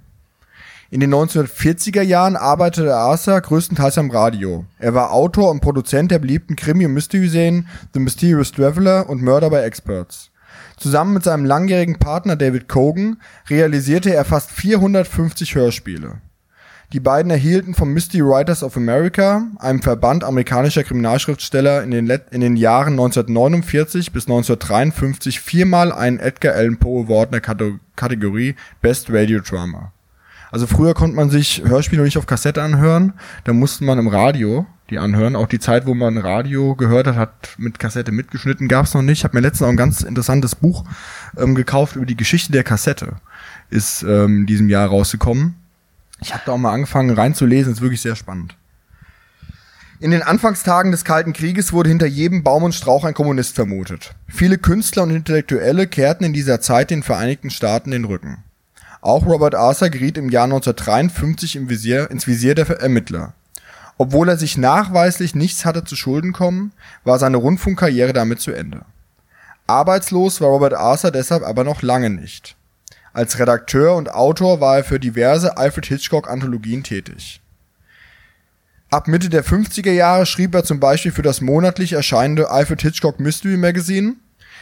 In 0.92 1.00
den 1.00 1.14
1940er 1.14 2.04
Jahren 2.04 2.36
arbeitete 2.36 2.96
Arthur 2.96 3.42
größtenteils 3.42 3.98
am 3.98 4.12
Radio. 4.12 4.66
Er 4.78 4.94
war 4.94 5.12
Autor 5.12 5.50
und 5.50 5.60
Produzent 5.60 6.12
der 6.12 6.20
beliebten 6.20 6.56
Krimi- 6.56 6.86
und 6.86 6.94
Mystery-Serien 6.94 7.68
The 7.94 8.00
Mysterious 8.00 8.52
Traveler 8.52 9.10
und 9.10 9.24
Murder 9.24 9.50
by 9.50 9.58
Experts. 9.58 10.30
Zusammen 10.78 11.14
mit 11.14 11.24
seinem 11.24 11.46
langjährigen 11.46 11.98
Partner 11.98 12.36
David 12.36 12.68
Cogan 12.68 13.18
realisierte 13.50 14.14
er 14.14 14.26
fast 14.26 14.52
450 14.52 15.56
Hörspiele. 15.56 16.22
Die 16.94 17.00
beiden 17.00 17.32
erhielten 17.32 17.74
vom 17.74 17.92
Mystery 17.92 18.24
Writers 18.24 18.62
of 18.62 18.78
America, 18.78 19.48
einem 19.58 19.82
Verband 19.82 20.24
amerikanischer 20.24 20.84
Kriminalschriftsteller, 20.84 21.82
in 21.84 21.92
den, 21.92 22.08
in 22.32 22.42
den 22.42 22.56
Jahren 22.56 22.94
1949 22.94 24.12
bis 24.12 24.26
1953 24.26 25.40
viermal 25.40 25.92
einen 25.92 26.20
Edgar 26.20 26.54
Allan 26.54 26.78
Poe 26.78 27.06
Award 27.06 27.30
in 27.30 27.32
der 27.32 27.42
Kato 27.42 27.80
Kategorie 27.96 28.56
Best 28.82 29.10
Radio 29.10 29.40
Drama. 29.40 29.92
Also 30.52 30.68
früher 30.68 30.94
konnte 30.94 31.16
man 31.16 31.30
sich 31.30 31.64
Hörspiele 31.66 32.04
nicht 32.04 32.18
auf 32.18 32.28
Kassette 32.28 32.62
anhören, 32.62 33.14
da 33.44 33.54
musste 33.54 33.84
man 33.84 34.00
im 34.00 34.08
Radio 34.08 34.66
die 34.90 35.00
anhören. 35.00 35.36
Auch 35.36 35.48
die 35.48 35.60
Zeit, 35.60 35.86
wo 35.86 35.94
man 35.94 36.18
Radio 36.18 36.76
gehört 36.76 37.08
hat, 37.08 37.16
hat 37.16 37.56
mit 37.58 37.80
Kassette 37.80 38.12
mitgeschnitten, 38.12 38.68
gab 38.68 38.86
es 38.86 38.94
noch 38.94 39.02
nicht. 39.02 39.20
Ich 39.20 39.24
habe 39.24 39.36
mir 39.36 39.42
letztens 39.42 39.64
auch 39.64 39.72
ein 39.72 39.78
ganz 39.78 40.02
interessantes 40.02 40.56
Buch 40.56 40.84
ähm, 41.38 41.56
gekauft 41.56 41.96
über 41.96 42.06
die 42.06 42.18
Geschichte 42.18 42.52
der 42.52 42.64
Kassette. 42.64 43.16
Ist 43.70 44.04
ähm, 44.04 44.42
in 44.42 44.46
diesem 44.46 44.70
Jahr 44.70 44.88
rausgekommen. 44.88 45.56
Ich 46.22 46.34
habe 46.34 46.44
da 46.46 46.54
auch 46.54 46.58
mal 46.58 46.72
angefangen 46.72 47.16
reinzulesen, 47.16 47.74
ist 47.74 47.82
wirklich 47.82 48.02
sehr 48.02 48.16
spannend. 48.16 48.56
In 50.02 50.12
den 50.12 50.24
Anfangstagen 50.24 50.92
des 50.92 51.06
Kalten 51.06 51.32
Krieges 51.32 51.72
wurde 51.72 51.88
hinter 51.88 52.06
jedem 52.06 52.44
Baum 52.44 52.64
und 52.64 52.76
Strauch 52.76 53.06
ein 53.06 53.14
Kommunist 53.14 53.56
vermutet. 53.56 54.14
Viele 54.28 54.58
Künstler 54.58 55.04
und 55.04 55.12
Intellektuelle 55.12 55.88
kehrten 55.88 56.26
in 56.26 56.34
dieser 56.34 56.60
Zeit 56.60 56.90
den 56.90 57.02
Vereinigten 57.02 57.50
Staaten 57.50 57.92
den 57.92 58.04
Rücken. 58.04 58.44
Auch 59.00 59.26
Robert 59.26 59.56
Arthur 59.56 59.90
geriet 59.90 60.18
im 60.18 60.30
Jahr 60.30 60.46
1953 60.46 61.56
im 61.56 61.70
Visier, 61.70 62.12
ins 62.12 62.28
Visier 62.28 62.56
der 62.56 62.70
Ermittler. 62.82 63.34
Obwohl 63.98 64.28
er 64.28 64.36
sich 64.36 64.58
nachweislich 64.58 65.34
nichts 65.34 65.64
hatte 65.64 65.86
zu 65.86 65.96
Schulden 65.96 66.34
kommen, 66.34 66.74
war 67.06 67.18
seine 67.18 67.38
Rundfunkkarriere 67.38 68.12
damit 68.12 68.42
zu 68.42 68.52
Ende. 68.52 68.82
Arbeitslos 69.66 70.42
war 70.42 70.50
Robert 70.50 70.74
Arthur 70.74 71.12
deshalb 71.12 71.44
aber 71.44 71.64
noch 71.64 71.82
lange 71.82 72.10
nicht. 72.10 72.58
Als 73.14 73.40
Redakteur 73.40 73.96
und 73.96 74.14
Autor 74.14 74.60
war 74.60 74.78
er 74.78 74.84
für 74.84 75.00
diverse 75.00 75.56
Alfred 75.56 75.86
Hitchcock 75.86 76.30
Anthologien 76.30 76.84
tätig. 76.84 77.40
Ab 78.96 79.10
Mitte 79.10 79.28
der 79.28 79.44
50er 79.44 79.92
Jahre 79.92 80.26
schrieb 80.26 80.56
er 80.56 80.64
zum 80.64 80.80
Beispiel 80.80 81.12
für 81.12 81.22
das 81.22 81.42
monatlich 81.42 81.92
erscheinende 81.92 82.50
Alfred 82.50 82.82
Hitchcock 82.82 83.20
Mystery 83.20 83.58
Magazine. 83.58 84.16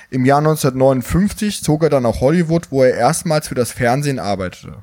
Im 0.10 0.26
Jahr 0.26 0.40
1959 0.40 1.62
zog 1.62 1.84
er 1.84 1.92
dann 1.92 2.02
nach 2.02 2.20
Hollywood, 2.20 2.72
wo 2.72 2.82
er 2.82 2.96
erstmals 2.96 3.48
für 3.48 3.54
das 3.54 3.72
Fernsehen 3.72 4.18
arbeitete. 4.18 4.78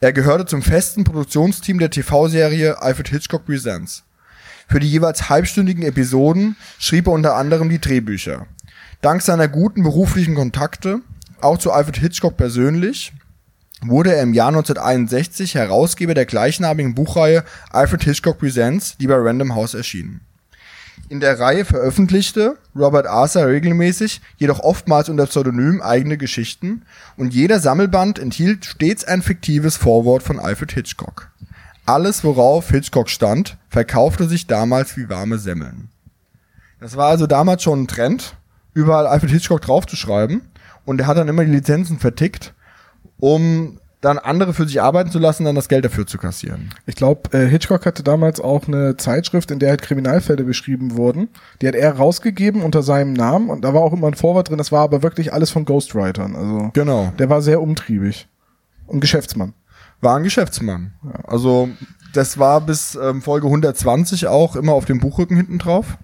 Er 0.00 0.12
gehörte 0.12 0.46
zum 0.46 0.62
festen 0.62 1.04
Produktionsteam 1.04 1.78
der 1.78 1.90
TV-Serie 1.90 2.82
Alfred 2.82 3.06
Hitchcock 3.06 3.46
Presents. 3.46 4.02
Für 4.66 4.80
die 4.80 4.90
jeweils 4.90 5.28
halbstündigen 5.28 5.84
Episoden 5.84 6.56
schrieb 6.80 7.06
er 7.06 7.12
unter 7.12 7.36
anderem 7.36 7.68
die 7.68 7.80
Drehbücher. 7.80 8.48
Dank 9.00 9.22
seiner 9.22 9.46
guten 9.46 9.84
beruflichen 9.84 10.34
Kontakte, 10.34 11.02
auch 11.40 11.58
zu 11.58 11.70
Alfred 11.70 11.98
Hitchcock 11.98 12.36
persönlich, 12.36 13.12
wurde 13.82 14.14
er 14.14 14.22
im 14.22 14.34
Jahr 14.34 14.48
1961 14.48 15.54
Herausgeber 15.54 16.14
der 16.14 16.26
gleichnamigen 16.26 16.94
Buchreihe 16.94 17.44
Alfred 17.70 18.04
Hitchcock 18.04 18.38
Presents, 18.38 18.96
die 18.98 19.06
bei 19.06 19.16
Random 19.16 19.54
House 19.54 19.74
erschien. 19.74 20.20
In 21.08 21.20
der 21.20 21.38
Reihe 21.38 21.64
veröffentlichte 21.64 22.56
Robert 22.76 23.06
Arthur 23.06 23.46
regelmäßig, 23.46 24.20
jedoch 24.36 24.60
oftmals 24.60 25.08
unter 25.08 25.26
Pseudonym 25.26 25.82
eigene 25.82 26.16
Geschichten 26.16 26.82
und 27.16 27.34
jeder 27.34 27.60
Sammelband 27.60 28.18
enthielt 28.18 28.64
stets 28.64 29.04
ein 29.04 29.22
fiktives 29.22 29.76
Vorwort 29.76 30.22
von 30.22 30.38
Alfred 30.38 30.72
Hitchcock. 30.72 31.30
Alles, 31.84 32.22
worauf 32.22 32.70
Hitchcock 32.70 33.10
stand, 33.10 33.56
verkaufte 33.68 34.28
sich 34.28 34.46
damals 34.46 34.96
wie 34.96 35.08
warme 35.08 35.38
Semmeln. 35.38 35.88
Das 36.80 36.96
war 36.96 37.08
also 37.08 37.26
damals 37.26 37.62
schon 37.62 37.82
ein 37.82 37.88
Trend, 37.88 38.36
überall 38.72 39.06
Alfred 39.06 39.30
Hitchcock 39.30 39.60
draufzuschreiben 39.62 40.42
und 40.84 41.00
er 41.00 41.06
hat 41.06 41.16
dann 41.16 41.28
immer 41.28 41.44
die 41.44 41.50
Lizenzen 41.50 41.98
vertickt, 41.98 42.54
um 43.22 43.78
dann 44.00 44.18
andere 44.18 44.52
für 44.52 44.66
sich 44.66 44.82
arbeiten 44.82 45.12
zu 45.12 45.20
lassen, 45.20 45.44
dann 45.44 45.54
das 45.54 45.68
Geld 45.68 45.84
dafür 45.84 46.08
zu 46.08 46.18
kassieren. 46.18 46.70
Ich 46.86 46.96
glaube, 46.96 47.32
äh, 47.38 47.46
Hitchcock 47.46 47.86
hatte 47.86 48.02
damals 48.02 48.40
auch 48.40 48.66
eine 48.66 48.96
Zeitschrift, 48.96 49.52
in 49.52 49.60
der 49.60 49.70
halt 49.70 49.80
Kriminalfälle 49.82 50.42
beschrieben 50.42 50.96
wurden. 50.96 51.28
Die 51.60 51.68
hat 51.68 51.76
er 51.76 51.92
rausgegeben 51.96 52.62
unter 52.62 52.82
seinem 52.82 53.12
Namen 53.12 53.48
und 53.48 53.62
da 53.64 53.74
war 53.74 53.82
auch 53.82 53.92
immer 53.92 54.08
ein 54.08 54.14
Vorwort 54.14 54.48
drin. 54.48 54.58
Das 54.58 54.72
war 54.72 54.80
aber 54.80 55.04
wirklich 55.04 55.32
alles 55.32 55.50
von 55.50 55.64
Ghostwritern. 55.64 56.34
Also 56.34 56.70
Genau. 56.74 57.12
der 57.16 57.30
war 57.30 57.42
sehr 57.42 57.62
umtriebig 57.62 58.26
und 58.88 58.98
Geschäftsmann. 58.98 59.54
War 60.00 60.16
ein 60.16 60.24
Geschäftsmann. 60.24 60.94
Also 61.22 61.68
das 62.12 62.38
war 62.38 62.60
bis 62.60 62.96
ähm, 62.96 63.22
Folge 63.22 63.46
120 63.46 64.26
auch 64.26 64.56
immer 64.56 64.72
auf 64.72 64.84
dem 64.84 64.98
Buchrücken 64.98 65.36
hinten 65.36 65.58
drauf. 65.58 65.96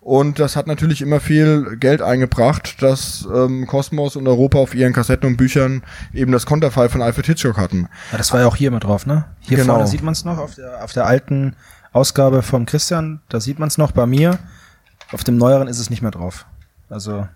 Und 0.00 0.38
das 0.38 0.56
hat 0.56 0.66
natürlich 0.66 1.02
immer 1.02 1.20
viel 1.20 1.76
Geld 1.76 2.00
eingebracht, 2.00 2.80
dass 2.82 3.28
ähm, 3.34 3.66
Cosmos 3.66 4.16
und 4.16 4.26
Europa 4.26 4.58
auf 4.58 4.74
ihren 4.74 4.92
Kassetten 4.92 5.28
und 5.28 5.36
Büchern 5.36 5.82
eben 6.14 6.32
das 6.32 6.46
Konterfei 6.46 6.88
von 6.88 7.02
Alfred 7.02 7.26
Hitchcock 7.26 7.58
hatten. 7.58 7.88
Ja, 8.12 8.18
das 8.18 8.32
war 8.32 8.40
ja 8.40 8.46
auch 8.46 8.56
hier 8.56 8.70
mit 8.70 8.84
drauf, 8.84 9.06
ne? 9.06 9.24
Hier 9.40 9.58
Genau. 9.58 9.74
vorne 9.74 9.86
sieht 9.88 10.02
man 10.02 10.12
es 10.12 10.24
noch 10.24 10.38
auf 10.38 10.54
der, 10.54 10.82
auf 10.82 10.92
der 10.92 11.04
alten 11.06 11.56
Ausgabe 11.92 12.42
vom 12.42 12.64
Christian, 12.64 13.20
da 13.28 13.40
sieht 13.40 13.58
man 13.58 13.68
es 13.68 13.76
noch 13.76 13.92
bei 13.92 14.06
mir. 14.06 14.38
Auf 15.12 15.24
dem 15.24 15.36
neueren 15.36 15.68
ist 15.68 15.78
es 15.78 15.90
nicht 15.90 16.02
mehr 16.02 16.10
drauf. 16.10 16.46
Also, 16.88 17.26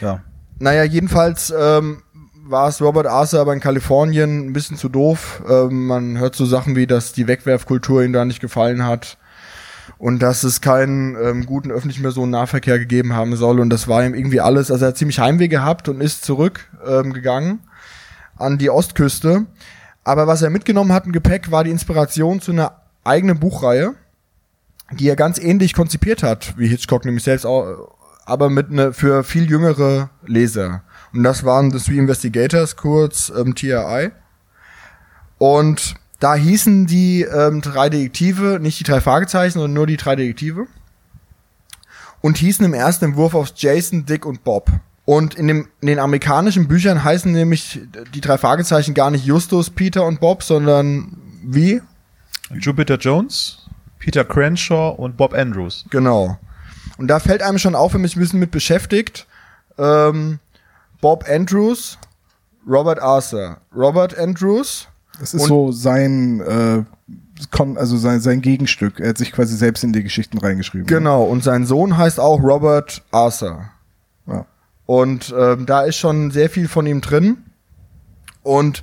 ja. 0.00 0.22
Naja, 0.58 0.82
jedenfalls 0.82 1.52
ähm, 1.56 2.02
war 2.46 2.68
es 2.68 2.80
Robert 2.82 3.06
Arthur 3.06 3.40
aber 3.40 3.52
in 3.52 3.60
Kalifornien 3.60 4.48
ein 4.48 4.52
bisschen 4.52 4.76
zu 4.76 4.88
doof. 4.88 5.42
Ähm, 5.48 5.86
man 5.86 6.18
hört 6.18 6.34
so 6.34 6.44
Sachen 6.44 6.76
wie, 6.76 6.86
dass 6.86 7.12
die 7.12 7.26
Wegwerfkultur 7.28 8.02
ihm 8.02 8.12
da 8.12 8.24
nicht 8.24 8.40
gefallen 8.40 8.84
hat 8.84 9.16
und 9.98 10.20
dass 10.20 10.44
es 10.44 10.60
keinen 10.60 11.16
ähm, 11.16 11.44
guten 11.44 11.70
öffentlichen 11.70 12.02
Personennahverkehr 12.02 12.78
gegeben 12.78 13.14
haben 13.14 13.36
soll 13.36 13.60
und 13.60 13.70
das 13.70 13.88
war 13.88 14.04
ihm 14.04 14.14
irgendwie 14.14 14.40
alles. 14.40 14.70
Also 14.70 14.84
er 14.84 14.88
hat 14.88 14.96
ziemlich 14.96 15.18
Heimweh 15.18 15.48
gehabt 15.48 15.88
und 15.88 16.00
ist 16.00 16.24
zurückgegangen 16.24 17.50
ähm, 17.50 17.58
an 18.36 18.58
die 18.58 18.70
Ostküste. 18.70 19.46
Aber 20.04 20.26
was 20.26 20.42
er 20.42 20.50
mitgenommen 20.50 20.92
hat 20.92 21.06
im 21.06 21.12
Gepäck, 21.12 21.50
war 21.50 21.64
die 21.64 21.70
Inspiration 21.70 22.40
zu 22.40 22.52
einer 22.52 22.80
eigenen 23.04 23.40
Buchreihe, 23.40 23.94
die 24.92 25.08
er 25.08 25.16
ganz 25.16 25.38
ähnlich 25.38 25.74
konzipiert 25.74 26.22
hat, 26.22 26.56
wie 26.56 26.68
Hitchcock 26.68 27.04
nämlich 27.04 27.24
selbst 27.24 27.44
auch, 27.44 27.96
aber 28.24 28.48
mit 28.48 28.70
ne, 28.70 28.92
für 28.92 29.24
viel 29.24 29.50
jüngere 29.50 30.10
Leser. 30.24 30.82
Und 31.12 31.24
das 31.24 31.44
waren 31.44 31.70
The 31.70 31.78
Three 31.78 31.98
Investigators, 31.98 32.76
kurz 32.76 33.32
ähm, 33.36 33.54
TRI. 33.54 34.12
Und 35.38 35.94
da 36.20 36.34
hießen 36.34 36.86
die 36.86 37.22
ähm, 37.22 37.60
drei 37.60 37.88
Detektive, 37.88 38.58
nicht 38.60 38.80
die 38.80 38.84
drei 38.84 39.00
Fragezeichen, 39.00 39.54
sondern 39.54 39.72
nur 39.72 39.86
die 39.86 39.96
drei 39.96 40.16
Detektive. 40.16 40.66
Und 42.20 42.38
hießen 42.38 42.64
im 42.64 42.74
ersten 42.74 43.06
Entwurf 43.06 43.34
aus 43.34 43.54
Jason, 43.56 44.04
Dick 44.04 44.26
und 44.26 44.42
Bob. 44.42 44.68
Und 45.04 45.36
in, 45.36 45.46
dem, 45.46 45.68
in 45.80 45.86
den 45.86 46.00
amerikanischen 46.00 46.68
Büchern 46.68 47.02
heißen 47.02 47.30
nämlich 47.30 47.80
die 48.12 48.20
drei 48.20 48.36
Fragezeichen 48.36 48.92
gar 48.92 49.10
nicht 49.10 49.24
Justus, 49.24 49.70
Peter 49.70 50.04
und 50.04 50.20
Bob, 50.20 50.42
sondern 50.42 51.16
wie? 51.42 51.80
Jupiter 52.50 52.96
Jones, 52.96 53.68
Peter 53.98 54.24
Crenshaw 54.24 54.90
und 54.96 55.16
Bob 55.16 55.32
Andrews. 55.34 55.84
Genau. 55.90 56.38
Und 56.98 57.08
da 57.08 57.20
fällt 57.20 57.42
einem 57.42 57.58
schon 57.58 57.76
auf, 57.76 57.94
wenn 57.94 58.00
man 58.00 58.08
sich 58.08 58.16
ein 58.16 58.20
bisschen 58.20 58.40
mit 58.40 58.50
beschäftigt, 58.50 59.26
ähm, 59.78 60.40
Bob 61.00 61.24
Andrews, 61.28 61.96
Robert 62.66 63.00
Arthur. 63.00 63.58
Robert 63.74 64.18
Andrews, 64.18 64.87
Das 65.18 65.34
ist 65.34 65.42
Und- 65.42 65.48
so 65.48 65.72
sein, 65.72 66.40
äh, 66.40 66.84
also 67.76 67.96
sein, 67.96 68.20
sein 68.20 68.40
Gegenstück. 68.40 69.00
Er 69.00 69.10
hat 69.10 69.18
sich 69.18 69.32
quasi 69.32 69.56
selbst 69.56 69.84
in 69.84 69.92
die 69.92 70.02
Geschichten 70.02 70.38
reingeschrieben. 70.38 70.86
Genau, 70.86 71.24
und 71.24 71.44
sein 71.44 71.66
Sohn 71.66 71.96
heißt 71.96 72.18
auch 72.20 72.42
Robert 72.42 73.02
Arthur. 73.10 73.70
Ja. 74.26 74.46
Und 74.86 75.34
ähm, 75.36 75.66
da 75.66 75.82
ist 75.82 75.96
schon 75.96 76.30
sehr 76.30 76.50
viel 76.50 76.66
von 76.68 76.86
ihm 76.86 77.00
drin. 77.00 77.38
Und 78.42 78.82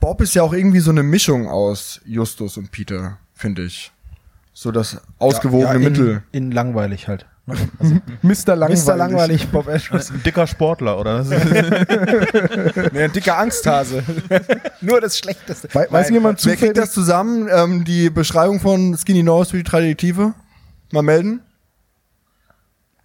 Bob 0.00 0.20
ist 0.20 0.34
ja 0.34 0.42
auch 0.42 0.52
irgendwie 0.52 0.80
so 0.80 0.90
eine 0.90 1.02
Mischung 1.02 1.48
aus 1.48 2.00
Justus 2.04 2.56
und 2.56 2.70
Peter, 2.72 3.18
finde 3.34 3.62
ich. 3.62 3.91
So 4.52 4.70
das 4.70 5.00
ausgewogene 5.18 5.68
Ja, 5.70 5.74
in, 5.76 5.82
Mittel. 5.82 6.22
In 6.32 6.50
langweilig 6.52 7.08
halt. 7.08 7.26
Mr. 8.22 8.54
Langweilig. 8.54 8.86
Mr. 8.86 8.96
Langweilig, 8.96 9.48
Bob 9.48 9.66
Andrews. 9.68 10.10
Ein 10.12 10.22
dicker 10.22 10.46
Sportler, 10.46 10.98
oder? 10.98 11.24
nee, 12.92 13.02
ein 13.02 13.12
dicker 13.12 13.36
Angsthase. 13.38 14.04
Nur 14.80 15.00
das 15.00 15.18
Schlechteste. 15.18 15.68
Wei- 15.72 15.88
weiß 15.90 16.06
Nein, 16.06 16.14
jemand 16.14 16.44
Wer 16.44 16.52
kriegt 16.56 16.60
zufällig? 16.60 16.76
das 16.76 16.92
zusammen? 16.92 17.48
Ähm, 17.50 17.84
die 17.84 18.10
Beschreibung 18.10 18.60
von 18.60 18.96
Skinny 18.96 19.22
Norris 19.24 19.50
für 19.50 19.56
die 19.56 19.64
Traditive? 19.64 20.34
Mal 20.92 21.02
melden? 21.02 21.40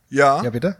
Ja. 0.09 0.43
Ja, 0.43 0.49
bitte? 0.51 0.77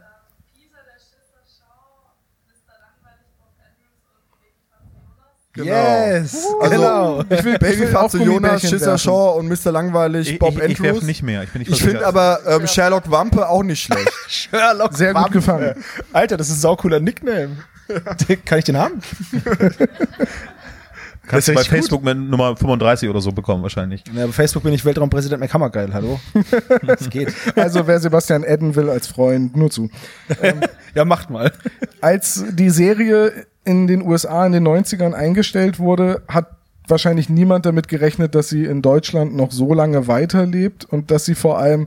Genau. 5.64 5.74
Yes, 5.74 6.46
Also, 6.60 6.70
genau. 6.76 7.22
Ich 7.28 7.44
will 7.44 7.58
Baby 7.58 7.80
will 7.80 7.96
auch 7.96 8.00
Fatso 8.02 8.18
Jonas, 8.18 8.62
Schisser. 8.62 8.96
Shaw 8.96 9.38
und 9.38 9.48
Mr. 9.48 9.72
Langweilig 9.72 10.30
Ich, 10.30 10.38
Bob 10.38 10.50
ich, 10.56 10.62
ich 10.62 10.80
werf 10.80 10.90
Andrews. 10.90 11.02
nicht 11.04 11.22
mehr. 11.22 11.42
Ich, 11.42 11.50
bin 11.50 11.60
nicht 11.60 11.70
Ich 11.72 11.82
finde 11.82 12.06
aber 12.06 12.40
ähm, 12.46 12.66
Sherlock 12.66 13.10
Wampe 13.10 13.48
auch 13.48 13.62
nicht 13.62 13.82
schlecht. 13.82 14.12
Sherlock 14.28 14.94
Sehr 14.94 15.14
gut 15.14 15.32
gefangen. 15.32 15.74
Alter, 16.12 16.36
das 16.36 16.48
ist 16.48 16.56
ein 16.58 16.60
saucooler 16.60 17.00
Nickname. 17.00 17.56
Kann 18.44 18.58
ich 18.58 18.64
den 18.66 18.76
haben? 18.76 19.00
Kannst 21.28 21.48
du 21.48 21.52
bei 21.52 21.60
gut. 21.60 21.68
Facebook 21.68 22.02
mit 22.02 22.18
Nummer 22.18 22.56
35 22.56 23.08
oder 23.08 23.20
so 23.20 23.32
bekommen 23.32 23.62
wahrscheinlich. 23.62 24.02
Ja, 24.14 24.26
bei 24.26 24.32
Facebook 24.32 24.62
bin 24.62 24.72
ich 24.72 24.84
Weltraumpräsident 24.84 25.40
McHammergeil, 25.40 25.92
hallo? 25.92 26.18
Das 26.86 27.10
geht. 27.10 27.32
Also 27.54 27.86
wer 27.86 28.00
Sebastian 28.00 28.44
adden 28.44 28.74
will 28.74 28.88
als 28.88 29.06
Freund, 29.06 29.56
nur 29.56 29.70
zu. 29.70 29.90
Ja, 30.94 31.04
macht 31.04 31.30
mal. 31.30 31.52
Als 32.00 32.44
die 32.50 32.70
Serie 32.70 33.46
in 33.64 33.86
den 33.86 34.02
USA 34.02 34.46
in 34.46 34.52
den 34.52 34.66
90ern 34.66 35.12
eingestellt 35.12 35.78
wurde, 35.78 36.22
hat 36.26 36.56
wahrscheinlich 36.88 37.28
niemand 37.28 37.66
damit 37.66 37.88
gerechnet, 37.88 38.34
dass 38.34 38.48
sie 38.48 38.64
in 38.64 38.82
Deutschland 38.82 39.36
noch 39.36 39.52
so 39.52 39.74
lange 39.74 40.08
weiterlebt 40.08 40.86
und 40.86 41.10
dass 41.10 41.26
sie 41.26 41.34
vor 41.34 41.58
allem 41.58 41.86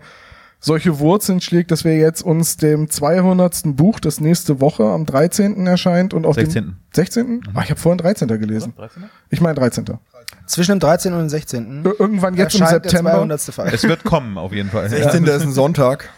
solche 0.64 1.00
Wurzeln 1.00 1.42
schlägt, 1.42 1.72
dass 1.72 1.84
wir 1.84 1.98
jetzt 1.98 2.22
uns 2.22 2.56
dem 2.56 2.90
200. 2.90 3.76
Buch, 3.76 4.00
das 4.00 4.22
nächste 4.22 4.62
Woche 4.62 4.84
am 4.84 5.06
13. 5.06 5.66
erscheint 5.68 6.14
und 6.14 6.26
auf 6.26 6.36
16.. 6.36 6.64
dem 6.64 6.76
16. 6.94 7.42
Ach, 7.56 7.64
ich 7.64 7.72
habe 7.72 7.80
vorhin 7.82 7.98
13. 7.98 8.28
gelesen. 8.28 8.74
Ich 9.30 9.42
meine 9.42 9.56
13. 9.56 9.86
Zwischen 10.46 10.72
dem 10.74 10.80
13. 10.80 11.14
und 11.14 11.20
dem 11.20 11.30
16. 11.30 11.84
Ir- 11.84 11.96
Irgendwann 12.00 12.36
jetzt 12.36 12.56
im 12.60 12.66
September. 12.66 13.12
200. 13.14 13.42
Fall. 13.42 13.74
Es 13.74 13.84
wird 13.84 14.04
kommen, 14.04 14.38
auf 14.38 14.54
jeden 14.54 14.70
Fall. 14.70 14.88
16. 14.88 15.26
ist 15.26 15.42
ein 15.42 15.52
Sonntag. 15.52 16.10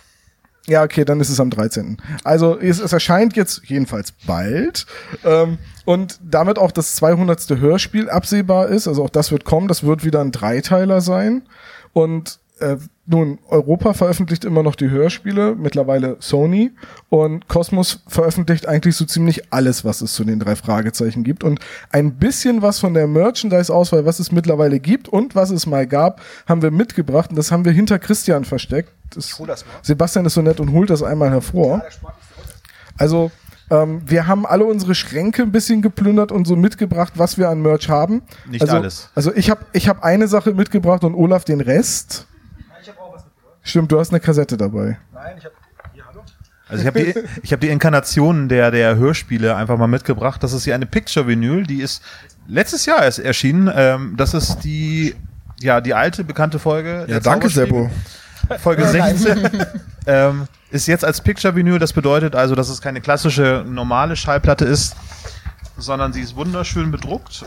Ja, 0.65 0.83
okay, 0.83 1.03
dann 1.03 1.19
ist 1.19 1.29
es 1.29 1.39
am 1.39 1.49
13. 1.49 1.97
Also 2.23 2.57
es, 2.59 2.79
es 2.79 2.93
erscheint 2.93 3.35
jetzt 3.35 3.63
jedenfalls 3.65 4.13
bald 4.25 4.85
ähm, 5.25 5.57
und 5.83 6.19
damit 6.23 6.57
auch 6.57 6.71
das 6.71 6.95
200. 6.95 7.49
Hörspiel 7.59 8.09
absehbar 8.09 8.67
ist. 8.67 8.87
Also 8.87 9.03
auch 9.03 9.09
das 9.09 9.31
wird 9.31 9.43
kommen. 9.45 9.67
Das 9.67 9.83
wird 9.83 10.05
wieder 10.05 10.21
ein 10.21 10.31
Dreiteiler 10.31 11.01
sein. 11.01 11.43
Und 11.91 12.39
äh, 12.59 12.77
nun, 13.05 13.39
Europa 13.49 13.93
veröffentlicht 13.93 14.45
immer 14.45 14.63
noch 14.63 14.75
die 14.75 14.89
Hörspiele, 14.89 15.55
mittlerweile 15.55 16.15
Sony. 16.19 16.71
Und 17.09 17.49
Cosmos 17.49 18.01
veröffentlicht 18.07 18.67
eigentlich 18.67 18.95
so 18.95 19.05
ziemlich 19.05 19.51
alles, 19.51 19.83
was 19.83 20.01
es 20.01 20.13
zu 20.13 20.23
den 20.23 20.39
drei 20.39 20.55
Fragezeichen 20.55 21.23
gibt. 21.23 21.43
Und 21.43 21.59
ein 21.91 22.15
bisschen 22.15 22.61
was 22.61 22.79
von 22.79 22.93
der 22.93 23.07
Merchandise-Auswahl, 23.07 24.05
was 24.05 24.19
es 24.19 24.31
mittlerweile 24.31 24.79
gibt 24.79 25.09
und 25.09 25.35
was 25.35 25.49
es 25.49 25.65
mal 25.65 25.85
gab, 25.85 26.21
haben 26.47 26.61
wir 26.61 26.71
mitgebracht. 26.71 27.31
Und 27.31 27.35
das 27.35 27.51
haben 27.51 27.65
wir 27.65 27.73
hinter 27.73 27.99
Christian 27.99 28.45
versteckt. 28.45 28.91
Das, 29.09 29.37
das 29.45 29.65
mal. 29.65 29.71
Sebastian 29.81 30.25
ist 30.25 30.35
so 30.35 30.41
nett 30.41 30.59
und 30.61 30.71
holt 30.71 30.89
das 30.89 31.03
einmal 31.03 31.29
hervor. 31.29 31.83
Also, 32.97 33.31
ähm, 33.69 34.01
wir 34.05 34.27
haben 34.27 34.45
alle 34.45 34.63
unsere 34.63 34.95
Schränke 34.95 35.41
ein 35.41 35.51
bisschen 35.51 35.81
geplündert 35.81 36.31
und 36.31 36.45
so 36.45 36.55
mitgebracht, 36.55 37.13
was 37.17 37.37
wir 37.37 37.49
an 37.49 37.61
Merch 37.61 37.89
haben. 37.89 38.21
Nicht 38.49 38.61
also, 38.61 38.75
alles. 38.75 39.09
Also 39.13 39.33
ich 39.33 39.49
habe 39.49 39.65
ich 39.73 39.89
hab 39.89 40.03
eine 40.03 40.27
Sache 40.29 40.53
mitgebracht 40.53 41.03
und 41.03 41.15
Olaf 41.15 41.43
den 41.43 41.59
Rest. 41.59 42.27
Stimmt, 43.63 43.91
du 43.91 43.99
hast 43.99 44.11
eine 44.11 44.19
Kassette 44.19 44.57
dabei. 44.57 44.97
Nein, 45.13 45.35
ich 45.37 45.45
hab. 45.45 45.51
Hier, 45.93 46.03
hallo? 46.05 46.21
Also 46.67 46.81
ich 46.81 46.87
habe 46.87 47.03
die, 47.03 47.13
ich 47.43 47.53
hab 47.53 47.59
die 47.61 47.69
Inkarnation 47.69 48.49
der, 48.49 48.71
der 48.71 48.95
Hörspiele 48.97 49.55
einfach 49.55 49.77
mal 49.77 49.87
mitgebracht. 49.87 50.43
Das 50.43 50.53
ist 50.53 50.65
hier 50.65 50.75
eine 50.75 50.85
Picture-Vinyl, 50.85 51.63
die 51.63 51.81
ist 51.81 52.03
letztes 52.47 52.85
Jahr 52.85 53.03
erst 53.03 53.19
erschienen. 53.19 53.71
Ähm, 53.73 54.15
das 54.17 54.33
ist 54.33 54.59
die, 54.63 55.15
ja, 55.59 55.81
die 55.81 55.93
alte, 55.93 56.23
bekannte 56.23 56.59
Folge. 56.59 57.05
Ja, 57.07 57.19
danke. 57.19 57.49
Seppo. 57.49 57.89
Folge 58.59 58.85
16. 58.87 59.65
ähm, 60.07 60.47
ist 60.71 60.87
jetzt 60.87 61.05
als 61.05 61.21
Picture-Vinyl. 61.21 61.79
Das 61.79 61.93
bedeutet 61.93 62.35
also, 62.35 62.55
dass 62.55 62.69
es 62.69 62.81
keine 62.81 62.99
klassische 62.99 63.63
normale 63.67 64.15
Schallplatte 64.15 64.65
ist, 64.65 64.95
sondern 65.77 66.11
sie 66.11 66.21
ist 66.21 66.35
wunderschön 66.35 66.91
bedruckt. 66.91 67.45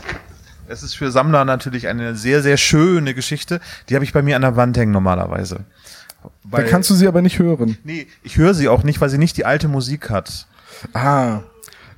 Es 0.69 0.83
ist 0.83 0.95
für 0.95 1.11
Sammler 1.11 1.45
natürlich 1.45 1.87
eine 1.87 2.15
sehr, 2.15 2.41
sehr 2.41 2.57
schöne 2.57 3.13
Geschichte. 3.13 3.61
Die 3.87 3.95
habe 3.95 4.03
ich 4.03 4.11
bei 4.11 4.21
mir 4.21 4.35
an 4.35 4.41
der 4.41 4.55
Wand 4.55 4.77
hängen 4.77 4.91
normalerweise. 4.91 5.61
Da 6.49 6.63
kannst 6.63 6.89
du 6.89 6.95
sie 6.95 7.07
aber 7.07 7.21
nicht 7.21 7.39
hören. 7.39 7.77
Nee, 7.83 8.07
ich 8.23 8.37
höre 8.37 8.53
sie 8.53 8.67
auch 8.67 8.83
nicht, 8.83 9.01
weil 9.01 9.09
sie 9.09 9.17
nicht 9.17 9.37
die 9.37 9.45
alte 9.45 9.67
Musik 9.67 10.09
hat. 10.09 10.47
Ah. 10.93 11.41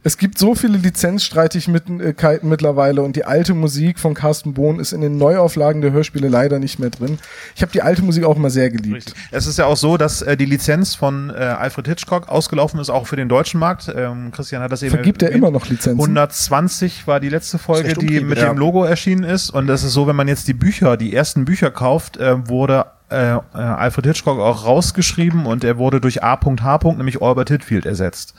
Es 0.01 0.17
gibt 0.17 0.37
so 0.37 0.55
viele 0.55 0.77
Lizenzstreitigkeiten 0.77 2.47
mittlerweile 2.47 3.01
und 3.01 3.15
die 3.15 3.25
alte 3.25 3.53
Musik 3.53 3.99
von 3.99 4.13
Carsten 4.13 4.53
Bohn 4.53 4.79
ist 4.79 4.93
in 4.93 5.01
den 5.01 5.17
Neuauflagen 5.17 5.81
der 5.81 5.91
Hörspiele 5.91 6.29
leider 6.29 6.59
nicht 6.59 6.79
mehr 6.79 6.89
drin. 6.89 7.19
Ich 7.55 7.61
habe 7.61 7.71
die 7.73 7.81
alte 7.81 8.01
Musik 8.01 8.23
auch 8.23 8.37
immer 8.37 8.49
sehr 8.49 8.69
geliebt. 8.69 9.13
Es 9.31 9.45
ist 9.45 9.59
ja 9.59 9.65
auch 9.65 9.75
so, 9.75 9.97
dass 9.97 10.21
äh, 10.21 10.37
die 10.37 10.45
Lizenz 10.45 10.95
von 10.95 11.29
äh, 11.29 11.33
Alfred 11.33 11.87
Hitchcock 11.87 12.29
ausgelaufen 12.29 12.79
ist, 12.79 12.89
auch 12.89 13.07
für 13.07 13.17
den 13.17 13.27
deutschen 13.27 13.59
Markt. 13.59 13.91
Ähm, 13.93 14.31
Christian 14.31 14.61
hat 14.61 14.71
das 14.71 14.83
eben 14.83 14.91
Vergibt 14.95 15.21
er 15.21 15.31
immer 15.31 15.51
noch 15.51 15.67
Lizenzen? 15.67 15.99
120 15.99 17.05
war 17.05 17.19
die 17.19 17.29
letzte 17.29 17.57
Folge, 17.57 17.93
die 17.95 18.21
mit 18.21 18.37
ja. 18.37 18.53
dem 18.53 18.57
Logo 18.57 18.85
erschienen 18.85 19.23
ist. 19.23 19.49
Und 19.49 19.69
es 19.69 19.83
ist 19.83 19.93
so, 19.93 20.07
wenn 20.07 20.15
man 20.15 20.29
jetzt 20.29 20.47
die 20.47 20.53
Bücher, 20.53 20.95
die 20.95 21.13
ersten 21.13 21.43
Bücher 21.43 21.71
kauft, 21.71 22.15
äh, 22.17 22.47
wurde 22.47 22.85
äh, 23.09 23.35
äh, 23.35 23.39
Alfred 23.53 24.05
Hitchcock 24.05 24.39
auch 24.39 24.65
rausgeschrieben 24.65 25.45
und 25.45 25.63
er 25.63 25.77
wurde 25.77 26.01
durch 26.01 26.23
A.H. 26.23 26.79
nämlich 26.93 27.21
Albert 27.21 27.49
Hitfield 27.49 27.85
ersetzt. 27.85 28.33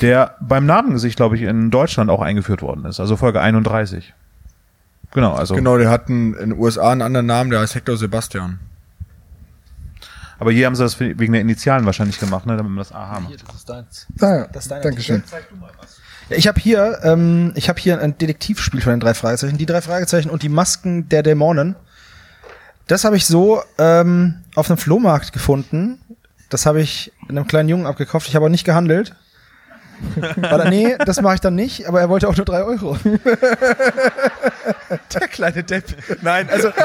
Der 0.00 0.36
beim 0.40 0.66
Namengesicht, 0.66 1.16
glaube 1.16 1.36
ich, 1.36 1.42
in 1.42 1.70
Deutschland 1.70 2.10
auch 2.10 2.20
eingeführt 2.20 2.62
worden 2.62 2.84
ist. 2.84 3.00
Also 3.00 3.16
Folge 3.16 3.40
31. 3.40 4.12
Genau, 5.12 5.34
also. 5.34 5.54
Genau, 5.54 5.78
der 5.78 5.88
hat 5.88 6.08
einen, 6.08 6.34
in 6.34 6.50
den 6.50 6.58
USA 6.58 6.92
einen 6.92 7.02
anderen 7.02 7.26
Namen, 7.26 7.50
der 7.50 7.60
heißt 7.60 7.74
Hector 7.74 7.96
Sebastian. 7.96 8.58
Aber 10.38 10.52
hier 10.52 10.66
haben 10.66 10.76
sie 10.76 10.82
das 10.82 11.00
wegen 11.00 11.32
der 11.32 11.40
Initialen 11.40 11.86
wahrscheinlich 11.86 12.18
gemacht, 12.18 12.44
ne, 12.46 12.56
damit 12.56 12.70
man 12.70 12.78
das 12.78 12.92
AH 12.92 13.20
macht. 13.20 13.48
Das 13.48 13.56
ist 13.56 13.68
deins. 13.68 14.06
Ah, 14.20 14.26
ja. 14.26 14.46
Das 14.48 14.64
ist 14.64 14.70
deine 14.70 14.82
Dankeschön. 14.82 15.22
Ja, 16.28 16.36
ich 16.36 16.46
habe 16.46 16.60
hier, 16.60 16.98
ähm, 17.02 17.52
ich 17.54 17.68
habe 17.68 17.80
hier 17.80 18.00
ein 18.00 18.18
Detektivspiel 18.18 18.82
von 18.82 18.90
den 18.90 19.00
drei 19.00 19.14
Fragezeichen, 19.14 19.56
die 19.56 19.66
drei 19.66 19.80
Fragezeichen 19.80 20.28
und 20.28 20.42
die 20.42 20.48
Masken 20.48 21.08
der 21.08 21.22
Dämonen. 21.22 21.76
Das 22.86 23.04
habe 23.04 23.16
ich 23.16 23.26
so 23.26 23.62
ähm, 23.78 24.42
auf 24.54 24.70
einem 24.70 24.78
Flohmarkt 24.78 25.32
gefunden. 25.32 26.00
Das 26.50 26.66
habe 26.66 26.80
ich 26.80 27.12
einem 27.28 27.46
kleinen 27.46 27.68
Jungen 27.68 27.86
abgekauft. 27.86 28.28
Ich 28.28 28.36
habe 28.36 28.46
auch 28.46 28.50
nicht 28.50 28.64
gehandelt. 28.64 29.14
Oder 30.38 30.68
nee, 30.70 30.96
das 31.04 31.20
mache 31.20 31.34
ich 31.34 31.40
dann 31.40 31.54
nicht, 31.54 31.86
aber 31.86 32.00
er 32.00 32.08
wollte 32.08 32.28
auch 32.28 32.36
nur 32.36 32.44
drei 32.44 32.62
Euro. 32.62 32.98
Der 35.14 35.28
kleine 35.28 35.64
Depp. 35.64 35.84
Nein, 36.22 36.48
also. 36.50 36.70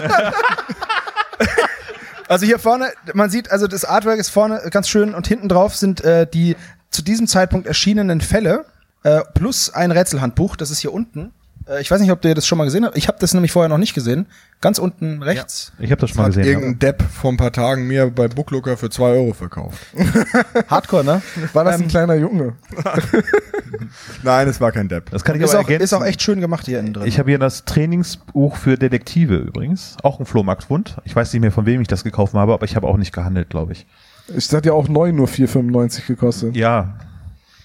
Also 2.27 2.45
hier 2.45 2.59
vorne, 2.59 2.93
man 3.13 3.29
sieht, 3.29 3.51
also 3.51 3.67
das 3.67 3.83
Artwork 3.83 4.17
ist 4.17 4.29
vorne 4.29 4.61
ganz 4.71 4.87
schön 4.87 5.13
und 5.13 5.27
hinten 5.27 5.49
drauf 5.49 5.75
sind 5.75 5.99
äh, 5.99 6.25
die 6.25 6.55
zu 6.89 7.01
diesem 7.01 7.27
Zeitpunkt 7.27 7.67
erschienenen 7.67 8.21
Fälle 8.21 8.63
äh, 9.03 9.19
plus 9.33 9.69
ein 9.73 9.91
Rätselhandbuch, 9.91 10.55
das 10.55 10.71
ist 10.71 10.79
hier 10.79 10.93
unten. 10.93 11.33
Äh, 11.71 11.81
ich 11.81 11.89
weiß 11.89 12.01
nicht, 12.01 12.11
ob 12.11 12.23
ihr 12.25 12.35
das 12.35 12.45
schon 12.45 12.57
mal 12.57 12.65
gesehen 12.65 12.85
habt. 12.85 12.97
Ich 12.97 13.07
habe 13.07 13.17
das 13.19 13.33
nämlich 13.33 13.51
vorher 13.51 13.69
noch 13.69 13.77
nicht 13.77 13.93
gesehen. 13.93 14.25
Ganz 14.59 14.77
unten 14.77 15.23
rechts. 15.23 15.71
Ich 15.79 15.91
habe 15.91 16.01
das 16.01 16.11
schon 16.11 16.17
mal 16.17 16.23
Hat 16.25 16.35
gesehen. 16.35 16.45
irgendein 16.45 16.79
Depp 16.79 17.03
vor 17.03 17.31
ein 17.31 17.37
paar 17.37 17.51
Tagen 17.51 17.87
mir 17.87 18.09
bei 18.11 18.27
Booklooker 18.27 18.77
für 18.77 18.89
zwei 18.89 19.09
Euro 19.11 19.33
verkauft. 19.33 19.79
Hardcore, 20.67 21.03
ne? 21.03 21.21
War 21.53 21.63
das 21.63 21.81
ein 21.81 21.87
kleiner 21.87 22.15
Junge? 22.15 22.53
Nein, 24.23 24.47
es 24.47 24.61
war 24.61 24.71
kein 24.71 24.87
Depp. 24.87 25.09
Das 25.09 25.23
kann 25.23 25.35
ich 25.35 25.41
Ist 25.41 25.51
aber 25.51 25.59
auch, 25.59 25.63
ergänzen. 25.63 25.83
ist 25.83 25.93
auch 25.93 26.05
echt 26.05 26.21
schön 26.21 26.41
gemacht 26.41 26.65
hier 26.65 26.79
innen 26.79 26.93
drin. 26.93 27.07
Ich 27.07 27.17
habe 27.17 27.29
hier 27.29 27.39
das 27.39 27.65
Trainingsbuch 27.65 28.55
für 28.55 28.77
Detektive 28.77 29.35
übrigens. 29.37 29.97
Auch 30.03 30.19
ein 30.19 30.25
Flohmarktfund. 30.25 30.97
Ich 31.05 31.15
weiß 31.15 31.33
nicht 31.33 31.41
mehr, 31.41 31.51
von 31.51 31.65
wem 31.65 31.81
ich 31.81 31.87
das 31.87 32.03
gekauft 32.03 32.33
habe, 32.33 32.53
aber 32.53 32.65
ich 32.65 32.75
habe 32.75 32.87
auch 32.87 32.97
nicht 32.97 33.13
gehandelt, 33.13 33.49
glaube 33.49 33.73
ich. 33.73 33.87
Ich 34.35 34.51
hat 34.53 34.65
ja 34.65 34.73
auch 34.73 34.87
neu 34.87 35.11
nur 35.11 35.27
4,95 35.27 36.07
gekostet. 36.07 36.55
Ja. 36.55 36.95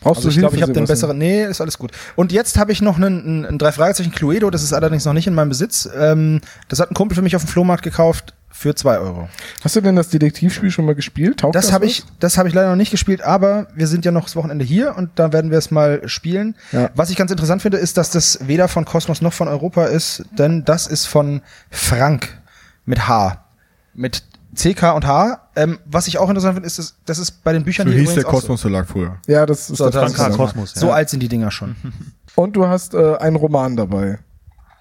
Brauchst 0.01 0.19
also 0.19 0.29
du 0.29 0.35
ich 0.35 0.39
glaube, 0.39 0.57
ich 0.57 0.63
habe 0.63 0.73
den 0.73 0.85
besseren. 0.85 1.19
Nee, 1.19 1.45
ist 1.45 1.61
alles 1.61 1.79
gut. 1.79 1.93
Und 2.15 2.33
jetzt 2.33 2.59
habe 2.59 2.73
ich 2.73 2.83
noch 2.83 2.97
einen, 2.97 3.47
einen, 3.47 3.59
drei 3.59 3.73
Fragezeichen 3.73 4.13
Cluedo, 4.13 4.51
das 4.51 4.63
ist 4.63 4.73
allerdings 4.73 5.05
noch 5.05 5.13
nicht 5.13 5.27
in 5.27 5.35
meinem 5.35 5.49
Besitz. 5.49 5.89
Ähm, 5.97 6.41
das 6.69 6.81
hat 6.81 6.91
ein 6.91 6.95
Kumpel 6.95 7.15
für 7.15 7.23
mich 7.23 7.37
auf 7.37 7.45
dem 7.45 7.49
Flohmarkt 7.49 7.83
gekauft 7.83 8.35
für 8.57 8.75
zwei 8.75 8.99
Euro. 8.99 9.29
Hast 9.63 9.77
du 9.77 9.83
denn 9.83 9.97
das 9.97 10.09
Detektivspiel 10.09 10.71
schon 10.71 10.87
mal 10.87 10.95
gespielt? 10.95 11.41
Taugt 11.41 11.55
Das 11.55 11.73
habe 11.73 11.85
was? 11.85 11.93
ich, 11.93 12.05
das 12.21 12.39
habe 12.39 12.49
ich 12.49 12.55
leider 12.55 12.71
noch 12.71 12.77
nicht 12.77 12.91
gespielt, 12.91 13.21
aber 13.21 13.69
wir 13.75 13.87
sind 13.87 14.07
ja 14.07 14.13
noch 14.13 14.25
das 14.25 14.35
Wochenende 14.35 14.65
hier 14.65 14.97
und 14.97 15.11
da 15.17 15.33
werden 15.33 15.51
wir 15.51 15.59
es 15.59 15.71
mal 15.71 16.09
spielen. 16.09 16.57
Ja. 16.73 16.91
Was 16.95 17.11
ich 17.11 17.17
ganz 17.17 17.31
interessant 17.31 17.61
finde, 17.61 17.77
ist, 17.77 17.99
dass 17.99 18.11
das 18.11 18.39
weder 18.47 18.69
von 18.69 18.87
Kosmos 18.87 19.21
noch 19.21 19.35
von 19.35 19.49
Europa 19.49 19.85
ist, 19.85 20.25
denn 20.39 20.65
das 20.65 20.87
ist 20.87 21.05
von 21.07 21.43
Frank 21.71 22.41
mit 22.87 23.07
H. 23.07 23.45
Mit 23.93 24.23
CK 24.57 24.95
und 24.95 25.07
H. 25.07 25.41
Ähm, 25.55 25.79
was 25.85 26.09
ich 26.09 26.19
auch 26.19 26.29
interessant 26.29 26.55
finde, 26.55 26.67
ist, 26.67 26.79
dass, 26.79 26.95
das 27.05 27.19
ist 27.19 27.45
bei 27.45 27.53
den 27.53 27.65
Büchern 27.65 27.87
So 27.87 27.93
hier 27.93 28.03
hieß 28.03 28.15
der 28.15 28.25
Kosmos 28.25 28.61
Verlag 28.61 28.89
früher. 28.89 29.19
Ja, 29.27 29.47
das 29.47 29.71
ist 29.71 29.77
So, 29.79 29.91
der 29.91 30.11
Kosmos, 30.11 30.73
So 30.75 30.89
ja. 30.89 30.95
alt 30.95 31.11
sind 31.11 31.21
die 31.21 31.29
Dinger 31.29 31.51
schon. 31.51 31.77
Und 32.35 32.55
du 32.57 32.67
hast 32.67 32.95
äh, 32.95 33.17
einen 33.17 33.37
Roman 33.37 33.77
dabei. 33.77 34.19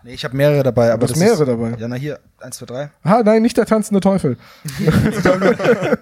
Nee, 0.04 0.14
ich 0.14 0.24
habe 0.24 0.38
mehrere 0.38 0.62
dabei, 0.62 0.92
aber 0.92 1.08
Du 1.08 1.14
hast 1.14 1.20
das 1.20 1.20
mehrere 1.20 1.44
ist, 1.44 1.48
dabei. 1.48 1.80
Ja, 1.80 1.88
na 1.88 1.96
hier, 1.96 2.20
eins, 2.40 2.58
zwei, 2.58 2.66
drei. 2.68 2.90
Ah, 3.04 3.24
nein, 3.26 3.42
nicht 3.42 3.58
der 3.58 3.66
tanzende 3.66 4.02
Teufel. 4.02 4.38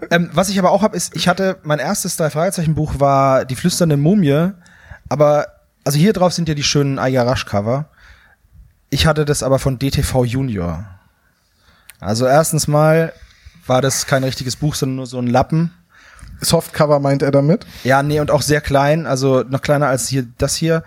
Ähm, 0.09 0.29
was 0.33 0.49
ich 0.49 0.59
aber 0.59 0.71
auch 0.71 0.81
habe, 0.83 0.95
ist, 0.95 1.15
ich 1.15 1.27
hatte, 1.27 1.57
mein 1.63 1.79
erstes 1.79 2.17
drei 2.17 2.29
Fragezeichen 2.29 2.75
Buch 2.75 2.99
war 2.99 3.45
Die 3.45 3.55
flüsternde 3.55 3.97
Mumie, 3.97 4.51
aber, 5.09 5.47
also 5.83 5.97
hier 5.97 6.13
drauf 6.13 6.33
sind 6.33 6.49
ja 6.49 6.53
die 6.53 6.63
schönen 6.63 6.99
Rush 6.99 7.45
Cover. 7.45 7.85
Ich 8.89 9.07
hatte 9.07 9.25
das 9.25 9.41
aber 9.41 9.57
von 9.57 9.79
DTV 9.79 10.25
Junior. 10.25 10.85
Also 11.99 12.27
erstens 12.27 12.67
mal 12.67 13.13
war 13.65 13.81
das 13.81 14.05
kein 14.05 14.23
richtiges 14.23 14.55
Buch, 14.55 14.75
sondern 14.75 14.97
nur 14.97 15.07
so 15.07 15.19
ein 15.19 15.27
Lappen. 15.27 15.71
Softcover 16.41 16.99
meint 16.99 17.21
er 17.21 17.31
damit. 17.31 17.65
Ja, 17.83 18.03
nee, 18.03 18.19
und 18.19 18.31
auch 18.31 18.41
sehr 18.41 18.61
klein, 18.61 19.05
also 19.05 19.43
noch 19.43 19.61
kleiner 19.61 19.87
als 19.87 20.07
hier 20.07 20.27
das 20.37 20.55
hier. 20.55 20.83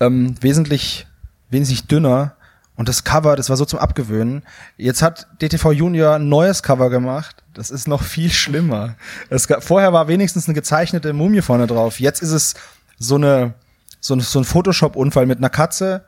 Ähm, 0.00 0.34
wesentlich, 0.40 1.06
wesentlich 1.50 1.86
dünner. 1.86 2.36
Und 2.74 2.88
das 2.88 3.04
Cover, 3.04 3.36
das 3.36 3.48
war 3.50 3.56
so 3.56 3.64
zum 3.64 3.78
Abgewöhnen. 3.78 4.42
Jetzt 4.76 5.02
hat 5.02 5.26
DTV 5.40 5.72
Junior 5.72 6.16
ein 6.16 6.28
neues 6.28 6.62
Cover 6.62 6.90
gemacht. 6.90 7.42
Das 7.54 7.70
ist 7.70 7.86
noch 7.86 8.02
viel 8.02 8.30
schlimmer. 8.30 8.96
Es 9.28 9.46
gab, 9.46 9.62
vorher 9.62 9.92
war 9.92 10.08
wenigstens 10.08 10.46
eine 10.46 10.54
gezeichnete 10.54 11.12
Mumie 11.12 11.42
vorne 11.42 11.66
drauf. 11.66 12.00
Jetzt 12.00 12.22
ist 12.22 12.32
es 12.32 12.54
so 12.98 13.16
eine, 13.16 13.54
so 14.00 14.14
ein, 14.14 14.20
so 14.20 14.40
ein 14.40 14.44
Photoshop-Unfall 14.44 15.26
mit 15.26 15.38
einer 15.38 15.50
Katze, 15.50 16.04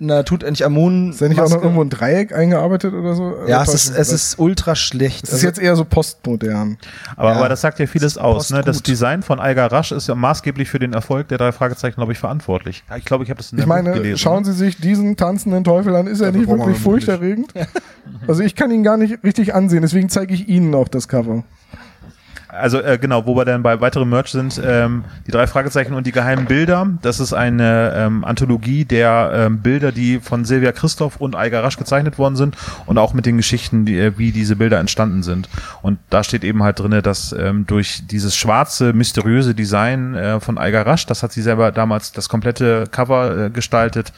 einer 0.00 0.24
Tutanchamun. 0.24 1.10
Ist 1.10 1.20
der 1.20 1.28
nicht 1.28 1.40
auch 1.40 1.48
noch 1.50 1.62
irgendwo 1.62 1.82
ein 1.82 1.90
Dreieck 1.90 2.32
eingearbeitet 2.34 2.92
oder 2.94 3.14
so? 3.14 3.34
Ja, 3.46 3.62
Oder 3.62 3.68
es 3.72 3.74
ist, 3.74 3.96
es 3.96 4.12
ist 4.12 4.38
ultra 4.38 4.74
schlecht. 4.74 5.24
Es 5.24 5.32
ist 5.34 5.42
jetzt 5.42 5.58
eher 5.60 5.76
so 5.76 5.84
postmodern. 5.84 6.78
Aber, 7.16 7.30
Ja. 7.30 7.36
aber 7.36 7.48
das 7.48 7.60
sagt 7.60 7.78
ja 7.78 7.86
vieles 7.86 8.18
aus. 8.18 8.50
Ne? 8.50 8.62
Das. 8.62 8.82
Design 8.82 9.22
von 9.22 9.40
Eiger 9.40 9.70
Rasch 9.70 9.92
ist 9.92 10.08
ja 10.08 10.14
maßgeblich 10.14 10.68
für 10.70 10.78
den 10.78 10.92
Erfolg 10.92 11.28
der 11.28 11.38
drei 11.38 11.52
Fragezeichen, 11.52 11.96
glaube 11.96 12.12
ich, 12.12 12.18
verantwortlich. 12.18 12.82
Ja, 12.88 12.96
ich 12.96 13.04
glaube, 13.04 13.24
ich 13.24 13.30
habe 13.30 13.38
das 13.38 13.52
in 13.52 13.58
Ich 13.58 13.64
der 13.64 13.68
Buch 13.68 13.74
meine, 13.82 13.92
gelesen. 13.92 14.18
schauen 14.18 14.44
Sie 14.44 14.52
sich 14.52 14.76
diesen 14.78 15.16
tanzenden 15.16 15.64
Teufel 15.64 15.94
an. 15.96 16.06
Ist 16.06 16.20
er 16.20 16.32
Dafür 16.32 16.40
nicht 16.40 16.48
wirklich 16.48 16.78
furchterregend? 16.78 17.52
Also 18.26 18.42
ich 18.42 18.54
kann 18.56 18.70
ihn 18.70 18.82
gar 18.82 18.96
nicht 18.96 19.22
richtig 19.24 19.54
ansehen, 19.54 19.82
deswegen 19.82 20.08
zeige 20.08 20.34
ich 20.34 20.48
Ihnen 20.48 20.74
auch 20.74 20.88
das 20.88 21.08
Cover. 21.08 21.44
Also 22.52 22.80
äh, 22.80 22.98
genau, 22.98 23.26
wo 23.26 23.36
wir 23.36 23.44
dann 23.44 23.62
bei 23.62 23.80
weiteren 23.80 24.08
Merch 24.08 24.28
sind, 24.28 24.60
ähm, 24.64 25.04
die 25.26 25.30
drei 25.30 25.46
Fragezeichen 25.46 25.94
und 25.94 26.06
die 26.06 26.12
geheimen 26.12 26.46
Bilder. 26.46 26.88
Das 27.02 27.20
ist 27.20 27.32
eine 27.32 27.92
ähm, 27.94 28.24
Anthologie 28.24 28.84
der 28.84 29.30
ähm, 29.34 29.58
Bilder, 29.60 29.92
die 29.92 30.18
von 30.18 30.44
Silvia 30.44 30.72
Christoph 30.72 31.16
und 31.16 31.36
Eiger 31.36 31.62
Rasch 31.62 31.76
gezeichnet 31.76 32.18
worden 32.18 32.36
sind 32.36 32.56
und 32.86 32.98
auch 32.98 33.14
mit 33.14 33.26
den 33.26 33.36
Geschichten, 33.36 33.84
die, 33.84 33.98
äh, 33.98 34.18
wie 34.18 34.32
diese 34.32 34.56
Bilder 34.56 34.80
entstanden 34.80 35.22
sind. 35.22 35.48
Und 35.82 35.98
da 36.10 36.24
steht 36.24 36.42
eben 36.42 36.62
halt 36.62 36.80
drinne, 36.80 37.02
dass 37.02 37.32
ähm, 37.32 37.66
durch 37.66 38.02
dieses 38.06 38.36
schwarze, 38.36 38.92
mysteriöse 38.92 39.54
Design 39.54 40.14
äh, 40.14 40.40
von 40.40 40.58
Eiger 40.58 40.84
Rasch, 40.84 41.06
das 41.06 41.22
hat 41.22 41.32
sie 41.32 41.42
selber 41.42 41.70
damals 41.70 42.12
das 42.12 42.28
komplette 42.28 42.86
Cover 42.90 43.46
äh, 43.46 43.50
gestaltet, 43.50 44.12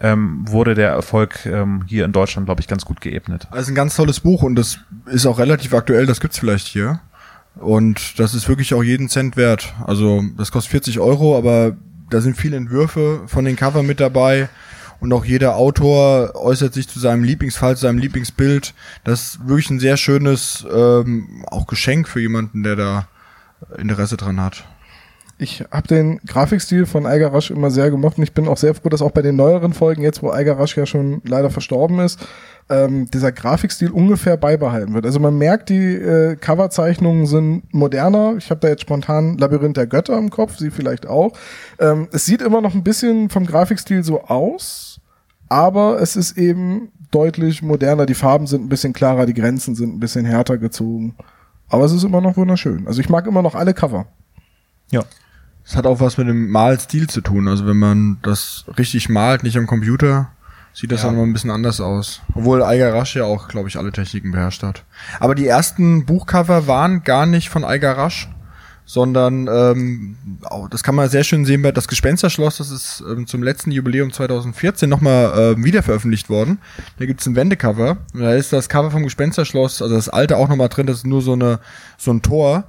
ähm, 0.00 0.44
wurde 0.48 0.74
der 0.74 0.90
Erfolg 0.90 1.44
ähm, 1.46 1.84
hier 1.86 2.04
in 2.04 2.12
Deutschland, 2.12 2.46
glaube 2.46 2.60
ich, 2.60 2.68
ganz 2.68 2.84
gut 2.84 3.00
geebnet. 3.00 3.46
Also 3.50 3.72
ein 3.72 3.74
ganz 3.74 3.94
tolles 3.96 4.20
Buch 4.20 4.42
und 4.42 4.54
das 4.54 4.78
ist 5.06 5.26
auch 5.26 5.38
relativ 5.38 5.74
aktuell, 5.74 6.06
das 6.06 6.20
gibt's 6.20 6.38
vielleicht 6.38 6.66
hier. 6.66 7.00
Und 7.56 8.18
das 8.18 8.34
ist 8.34 8.48
wirklich 8.48 8.74
auch 8.74 8.82
jeden 8.82 9.08
Cent 9.08 9.36
wert. 9.36 9.74
Also 9.86 10.22
das 10.36 10.50
kostet 10.50 10.72
40 10.72 11.00
Euro, 11.00 11.36
aber 11.36 11.76
da 12.10 12.20
sind 12.20 12.36
viele 12.36 12.56
Entwürfe 12.56 13.22
von 13.26 13.44
den 13.44 13.56
Cover 13.56 13.82
mit 13.82 14.00
dabei. 14.00 14.48
Und 15.00 15.12
auch 15.12 15.24
jeder 15.24 15.56
Autor 15.56 16.34
äußert 16.34 16.72
sich 16.72 16.88
zu 16.88 16.98
seinem 16.98 17.24
Lieblingsfall, 17.24 17.76
zu 17.76 17.82
seinem 17.82 17.98
Lieblingsbild. 17.98 18.74
Das 19.04 19.22
ist 19.22 19.48
wirklich 19.48 19.70
ein 19.70 19.80
sehr 19.80 19.96
schönes 19.96 20.66
ähm, 20.72 21.44
auch 21.46 21.66
Geschenk 21.66 22.08
für 22.08 22.20
jemanden, 22.20 22.62
der 22.62 22.76
da 22.76 23.08
Interesse 23.76 24.16
dran 24.16 24.40
hat. 24.40 24.64
Ich 25.36 25.64
habe 25.72 25.88
den 25.88 26.20
Grafikstil 26.26 26.86
von 26.86 27.06
Eiger 27.06 27.32
Rasch 27.32 27.50
immer 27.50 27.70
sehr 27.70 27.90
gemocht 27.90 28.18
und 28.18 28.24
ich 28.24 28.32
bin 28.32 28.46
auch 28.46 28.56
sehr 28.56 28.74
froh, 28.74 28.88
dass 28.88 29.02
auch 29.02 29.10
bei 29.10 29.22
den 29.22 29.34
neueren 29.34 29.72
Folgen, 29.72 30.02
jetzt 30.02 30.22
wo 30.22 30.30
Eiger 30.30 30.58
Rasch 30.58 30.76
ja 30.76 30.86
schon 30.86 31.22
leider 31.24 31.50
verstorben 31.50 31.98
ist, 31.98 32.20
ähm, 32.70 33.10
dieser 33.10 33.32
Grafikstil 33.32 33.90
ungefähr 33.90 34.36
beibehalten 34.36 34.94
wird. 34.94 35.04
Also 35.04 35.18
man 35.18 35.36
merkt, 35.36 35.70
die 35.70 35.94
äh, 35.94 36.36
Coverzeichnungen 36.36 37.26
sind 37.26 37.74
moderner. 37.74 38.36
Ich 38.38 38.50
habe 38.50 38.60
da 38.60 38.68
jetzt 38.68 38.82
spontan 38.82 39.36
Labyrinth 39.36 39.76
der 39.76 39.88
Götter 39.88 40.16
im 40.16 40.30
Kopf, 40.30 40.56
Sie 40.56 40.70
vielleicht 40.70 41.06
auch. 41.06 41.32
Ähm, 41.80 42.08
es 42.12 42.24
sieht 42.24 42.40
immer 42.40 42.60
noch 42.60 42.74
ein 42.74 42.84
bisschen 42.84 43.28
vom 43.28 43.44
Grafikstil 43.44 44.04
so 44.04 44.22
aus, 44.22 45.00
aber 45.48 46.00
es 46.00 46.14
ist 46.14 46.38
eben 46.38 46.92
deutlich 47.10 47.60
moderner. 47.60 48.06
Die 48.06 48.14
Farben 48.14 48.46
sind 48.46 48.64
ein 48.64 48.68
bisschen 48.68 48.92
klarer, 48.92 49.26
die 49.26 49.34
Grenzen 49.34 49.74
sind 49.74 49.94
ein 49.94 50.00
bisschen 50.00 50.24
härter 50.24 50.58
gezogen. 50.58 51.16
Aber 51.68 51.84
es 51.84 51.92
ist 51.92 52.04
immer 52.04 52.20
noch 52.20 52.36
wunderschön. 52.36 52.86
Also 52.86 53.00
ich 53.00 53.08
mag 53.08 53.26
immer 53.26 53.42
noch 53.42 53.54
alle 53.54 53.74
Cover. 53.74 54.06
Ja. 54.90 55.02
Es 55.66 55.76
hat 55.76 55.86
auch 55.86 56.00
was 56.00 56.18
mit 56.18 56.28
dem 56.28 56.50
Malstil 56.50 57.08
zu 57.08 57.20
tun. 57.20 57.48
Also 57.48 57.66
wenn 57.66 57.78
man 57.78 58.18
das 58.22 58.64
richtig 58.76 59.08
malt, 59.08 59.42
nicht 59.42 59.56
am 59.56 59.66
Computer, 59.66 60.28
sieht 60.74 60.92
das 60.92 61.02
Ja. 61.02 61.08
dann 61.08 61.16
mal 61.16 61.22
ein 61.22 61.32
bisschen 61.32 61.50
anders 61.50 61.80
aus. 61.80 62.20
Obwohl 62.34 62.62
Eiger 62.62 62.92
Rasch 62.92 63.16
ja 63.16 63.24
auch, 63.24 63.48
glaube 63.48 63.68
ich, 63.68 63.78
alle 63.78 63.92
Techniken 63.92 64.32
beherrscht 64.32 64.62
hat. 64.62 64.84
Aber 65.20 65.34
die 65.34 65.46
ersten 65.46 66.04
Buchcover 66.04 66.66
waren 66.66 67.02
gar 67.04 67.24
nicht 67.26 67.48
von 67.48 67.64
Eiger 67.64 67.96
Rasch, 67.96 68.28
sondern 68.86 69.48
ähm, 69.50 70.16
auch, 70.42 70.68
das 70.68 70.82
kann 70.82 70.94
man 70.94 71.08
sehr 71.08 71.24
schön 71.24 71.46
sehen 71.46 71.62
bei 71.62 71.72
das 71.72 71.88
Gespensterschloss, 71.88 72.58
das 72.58 72.70
ist 72.70 73.02
ähm, 73.10 73.26
zum 73.26 73.42
letzten 73.42 73.70
Jubiläum 73.70 74.12
2014 74.12 74.90
nochmal 74.90 75.54
ähm, 75.56 75.64
wieder 75.64 75.82
veröffentlicht 75.82 76.28
worden. 76.28 76.58
Da 76.98 77.06
gibt's 77.06 77.24
ein 77.24 77.36
Wendecover. 77.36 77.96
Und 78.12 78.20
da 78.20 78.34
ist 78.34 78.52
das 78.52 78.68
Cover 78.68 78.90
vom 78.90 79.04
Gespensterschloss, 79.04 79.80
also 79.80 79.94
das 79.94 80.10
alte 80.10 80.36
auch 80.36 80.48
nochmal 80.50 80.68
drin, 80.68 80.86
das 80.86 80.98
ist 80.98 81.06
nur 81.06 81.22
so 81.22 81.32
eine 81.32 81.60
so 81.96 82.10
ein 82.12 82.20
Tor. 82.20 82.64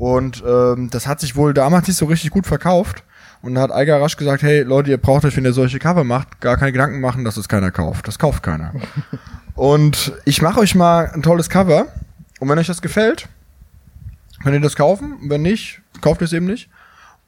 Und 0.00 0.42
ähm, 0.46 0.88
das 0.90 1.06
hat 1.06 1.20
sich 1.20 1.36
wohl 1.36 1.52
damals 1.52 1.86
nicht 1.86 1.98
so 1.98 2.06
richtig 2.06 2.30
gut 2.30 2.46
verkauft. 2.46 3.04
Und 3.42 3.54
da 3.54 3.60
hat 3.60 3.70
Eiger 3.70 4.00
rasch 4.00 4.16
gesagt, 4.16 4.42
hey 4.42 4.62
Leute, 4.62 4.88
ihr 4.88 4.96
braucht 4.96 5.26
euch, 5.26 5.36
wenn 5.36 5.44
ihr 5.44 5.52
solche 5.52 5.78
Cover 5.78 6.04
macht, 6.04 6.40
gar 6.40 6.56
keine 6.56 6.72
Gedanken 6.72 7.02
machen, 7.02 7.22
dass 7.22 7.36
es 7.36 7.50
keiner 7.50 7.70
kauft. 7.70 8.08
Das 8.08 8.18
kauft 8.18 8.42
keiner. 8.42 8.72
und 9.56 10.14
ich 10.24 10.40
mache 10.40 10.58
euch 10.58 10.74
mal 10.74 11.10
ein 11.12 11.20
tolles 11.20 11.50
Cover. 11.50 11.88
Und 12.38 12.48
wenn 12.48 12.58
euch 12.58 12.66
das 12.66 12.80
gefällt, 12.80 13.28
könnt 14.42 14.54
ihr 14.54 14.62
das 14.62 14.74
kaufen. 14.74 15.18
Wenn 15.24 15.42
nicht, 15.42 15.82
kauft 16.00 16.22
ihr 16.22 16.24
es 16.24 16.32
eben 16.32 16.46
nicht. 16.46 16.70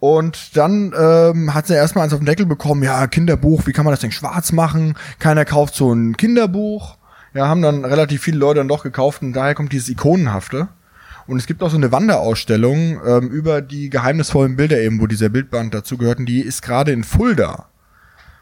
Und 0.00 0.56
dann 0.56 0.94
ähm, 0.98 1.52
hat 1.52 1.66
sie 1.66 1.74
erstmal 1.74 2.04
eins 2.04 2.14
auf 2.14 2.20
den 2.20 2.26
Deckel 2.26 2.46
bekommen, 2.46 2.82
ja, 2.82 3.06
Kinderbuch, 3.06 3.66
wie 3.66 3.72
kann 3.72 3.84
man 3.84 3.92
das 3.92 4.00
denn 4.00 4.12
schwarz 4.12 4.50
machen? 4.50 4.94
Keiner 5.18 5.44
kauft 5.44 5.74
so 5.74 5.92
ein 5.92 6.16
Kinderbuch. 6.16 6.96
Ja, 7.34 7.48
haben 7.48 7.60
dann 7.60 7.84
relativ 7.84 8.22
viele 8.22 8.38
Leute 8.38 8.60
dann 8.60 8.68
doch 8.68 8.82
gekauft 8.82 9.20
und 9.20 9.34
daher 9.34 9.54
kommt 9.54 9.72
dieses 9.72 9.90
Ikonenhafte. 9.90 10.68
Und 11.26 11.36
es 11.38 11.46
gibt 11.46 11.62
auch 11.62 11.70
so 11.70 11.76
eine 11.76 11.92
Wanderausstellung 11.92 13.00
ähm, 13.06 13.28
über 13.30 13.60
die 13.62 13.90
geheimnisvollen 13.90 14.56
Bilder 14.56 14.80
eben, 14.80 15.00
wo 15.00 15.06
dieser 15.06 15.28
Bildband 15.28 15.72
dazu 15.74 15.96
gehört. 15.96 16.18
Und 16.18 16.26
die 16.26 16.40
ist 16.40 16.62
gerade 16.62 16.92
in 16.92 17.04
Fulda, 17.04 17.66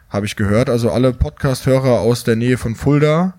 habe 0.09 0.27
ich 0.27 0.37
gehört. 0.37 0.71
Also 0.71 0.91
alle 0.91 1.13
Podcast-Hörer 1.13 2.01
aus 2.01 2.25
der 2.25 2.37
Nähe 2.37 2.57
von 2.59 2.75
Fulda 2.75 3.35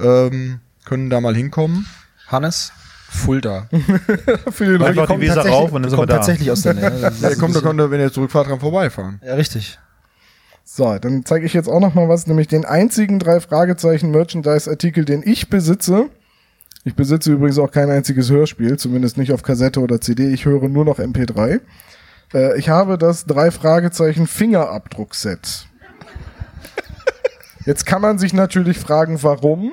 ähm, 0.00 0.60
können 0.84 1.10
da 1.10 1.20
mal 1.20 1.34
hinkommen. 1.34 1.86
Hannes, 2.28 2.72
Fulda. 3.08 3.68
Für 4.50 4.64
den 4.66 4.82
Einfach 4.82 5.02
die 5.02 5.06
Kommt 5.08 5.20
Weser 5.22 5.34
tatsächlich- 5.36 5.60
rauf 5.60 5.72
und 5.72 5.82
dann 5.82 5.90
sind 5.90 5.98
wir 5.98 6.02
kommt 6.02 6.10
da. 6.10 6.16
tatsächlich 6.16 6.50
aus 6.50 6.62
der 6.62 6.74
Nähe. 6.74 7.12
Ja, 7.20 7.34
kommt, 7.34 7.56
da 7.56 7.60
könnt 7.60 7.80
ihr, 7.80 7.90
wenn 7.90 8.00
ihr 8.00 8.12
zurückfahrt, 8.12 8.48
dran 8.48 8.60
vorbeifahren. 8.60 9.20
Ja, 9.24 9.34
richtig. 9.34 9.78
So, 10.64 10.98
dann 10.98 11.24
zeige 11.24 11.46
ich 11.46 11.52
jetzt 11.54 11.68
auch 11.68 11.78
noch 11.80 11.94
mal 11.94 12.08
was, 12.08 12.26
nämlich 12.26 12.48
den 12.48 12.64
einzigen 12.64 13.18
drei 13.20 13.38
Fragezeichen 13.40 14.10
Merchandise 14.10 14.68
Artikel, 14.68 15.04
den 15.04 15.22
ich 15.24 15.48
besitze. 15.48 16.08
Ich 16.86 16.94
besitze 16.94 17.32
übrigens 17.32 17.58
auch 17.58 17.72
kein 17.72 17.90
einziges 17.90 18.30
Hörspiel, 18.30 18.78
zumindest 18.78 19.18
nicht 19.18 19.32
auf 19.32 19.42
Kassette 19.42 19.80
oder 19.80 20.00
CD. 20.00 20.32
Ich 20.32 20.44
höre 20.44 20.68
nur 20.68 20.84
noch 20.84 21.00
MP3. 21.00 21.60
Äh, 22.32 22.58
ich 22.60 22.68
habe 22.68 22.96
das 22.96 23.24
drei 23.24 23.50
Fragezeichen 23.50 24.28
Fingerabdruckset. 24.28 25.66
Jetzt 27.64 27.86
kann 27.86 28.02
man 28.02 28.20
sich 28.20 28.32
natürlich 28.32 28.78
fragen, 28.78 29.20
warum. 29.24 29.72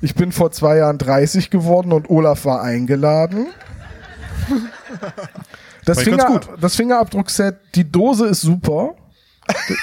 Ich 0.00 0.14
bin 0.14 0.30
vor 0.30 0.52
zwei 0.52 0.76
Jahren 0.76 0.98
30 0.98 1.50
geworden 1.50 1.90
und 1.90 2.08
Olaf 2.08 2.44
war 2.44 2.62
eingeladen. 2.62 3.48
Das, 5.84 6.02
Finger, 6.02 6.40
das 6.60 6.76
Fingerabdruckset, 6.76 7.56
die 7.74 7.90
Dose 7.90 8.28
ist 8.28 8.42
super. 8.42 8.94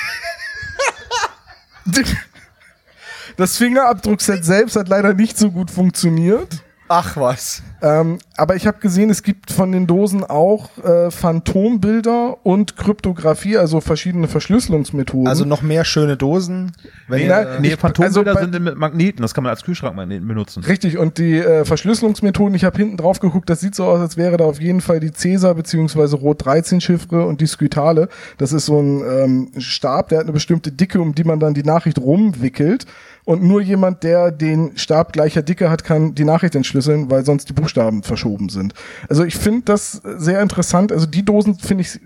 Das 3.37 3.57
Fingerabdruckset 3.57 4.45
selbst 4.45 4.75
hat 4.75 4.87
leider 4.89 5.13
nicht 5.13 5.37
so 5.37 5.51
gut 5.51 5.69
funktioniert. 5.71 6.63
Ach 6.87 7.17
was. 7.17 7.63
Ähm, 7.81 8.19
aber 8.37 8.55
ich 8.55 8.67
habe 8.67 8.77
gesehen, 8.79 9.09
es 9.09 9.23
gibt 9.23 9.51
von 9.51 9.71
den 9.71 9.87
Dosen 9.87 10.23
auch 10.23 10.69
äh, 10.83 11.09
Phantombilder 11.09 12.37
und 12.45 12.77
Kryptographie, 12.77 13.57
also 13.57 13.81
verschiedene 13.81 14.27
Verschlüsselungsmethoden. 14.27 15.27
Also 15.27 15.45
noch 15.45 15.63
mehr 15.63 15.83
schöne 15.83 16.15
Dosen. 16.15 16.73
Wenn 17.07 17.21
Nee, 17.21 17.27
ihr, 17.27 17.57
nee 17.59 17.67
ich- 17.69 17.75
Phantombilder 17.77 18.31
also 18.31 18.45
bei- 18.45 18.51
sind 18.51 18.63
mit 18.63 18.77
Magneten, 18.77 19.23
das 19.23 19.33
kann 19.33 19.43
man 19.43 19.49
als 19.49 19.63
Kühlschrankmagneten 19.63 20.27
benutzen. 20.27 20.63
Richtig, 20.63 20.99
und 20.99 21.17
die 21.17 21.39
äh, 21.39 21.65
Verschlüsselungsmethoden, 21.65 22.53
ich 22.53 22.65
habe 22.65 22.77
hinten 22.77 22.97
drauf 22.97 23.19
geguckt, 23.19 23.49
das 23.49 23.61
sieht 23.61 23.73
so 23.73 23.85
aus, 23.85 23.99
als 23.99 24.15
wäre 24.15 24.37
da 24.37 24.45
auf 24.45 24.61
jeden 24.61 24.81
Fall 24.81 24.99
die 24.99 25.11
Cäsar 25.11 25.55
bzw. 25.55 26.15
Rot 26.17 26.45
13 26.45 26.81
Chiffre 26.81 27.25
und 27.25 27.41
die 27.41 27.47
Skytale. 27.47 28.09
Das 28.37 28.53
ist 28.53 28.67
so 28.67 28.79
ein 28.79 29.01
ähm, 29.01 29.51
Stab, 29.57 30.09
der 30.09 30.19
hat 30.19 30.25
eine 30.25 30.33
bestimmte 30.33 30.71
Dicke, 30.71 31.01
um 31.01 31.15
die 31.15 31.23
man 31.23 31.39
dann 31.39 31.55
die 31.55 31.63
Nachricht 31.63 31.97
rumwickelt. 31.97 32.85
Und 33.25 33.41
nur 33.43 33.59
jemand, 33.59 34.03
der 34.03 34.31
den 34.31 34.77
Stab 34.77 35.11
gleicher 35.11 35.41
Dicke 35.41 35.69
hat, 35.71 35.83
kann 35.83 36.13
die 36.13 36.25
Nachricht 36.25 36.53
entschlüsseln, 36.55 37.09
weil 37.09 37.25
sonst 37.25 37.49
die 37.49 37.53
Buchstaben 37.53 38.03
verschoben 38.03 38.49
sind. 38.49 38.73
Also 39.09 39.23
ich 39.23 39.35
finde 39.35 39.63
das 39.65 39.93
sehr 40.17 40.41
interessant. 40.43 40.91
Also 40.91 41.07
die 41.07 41.25
Dosen 41.25 41.57
finde 41.57 41.81
ich, 41.81 41.99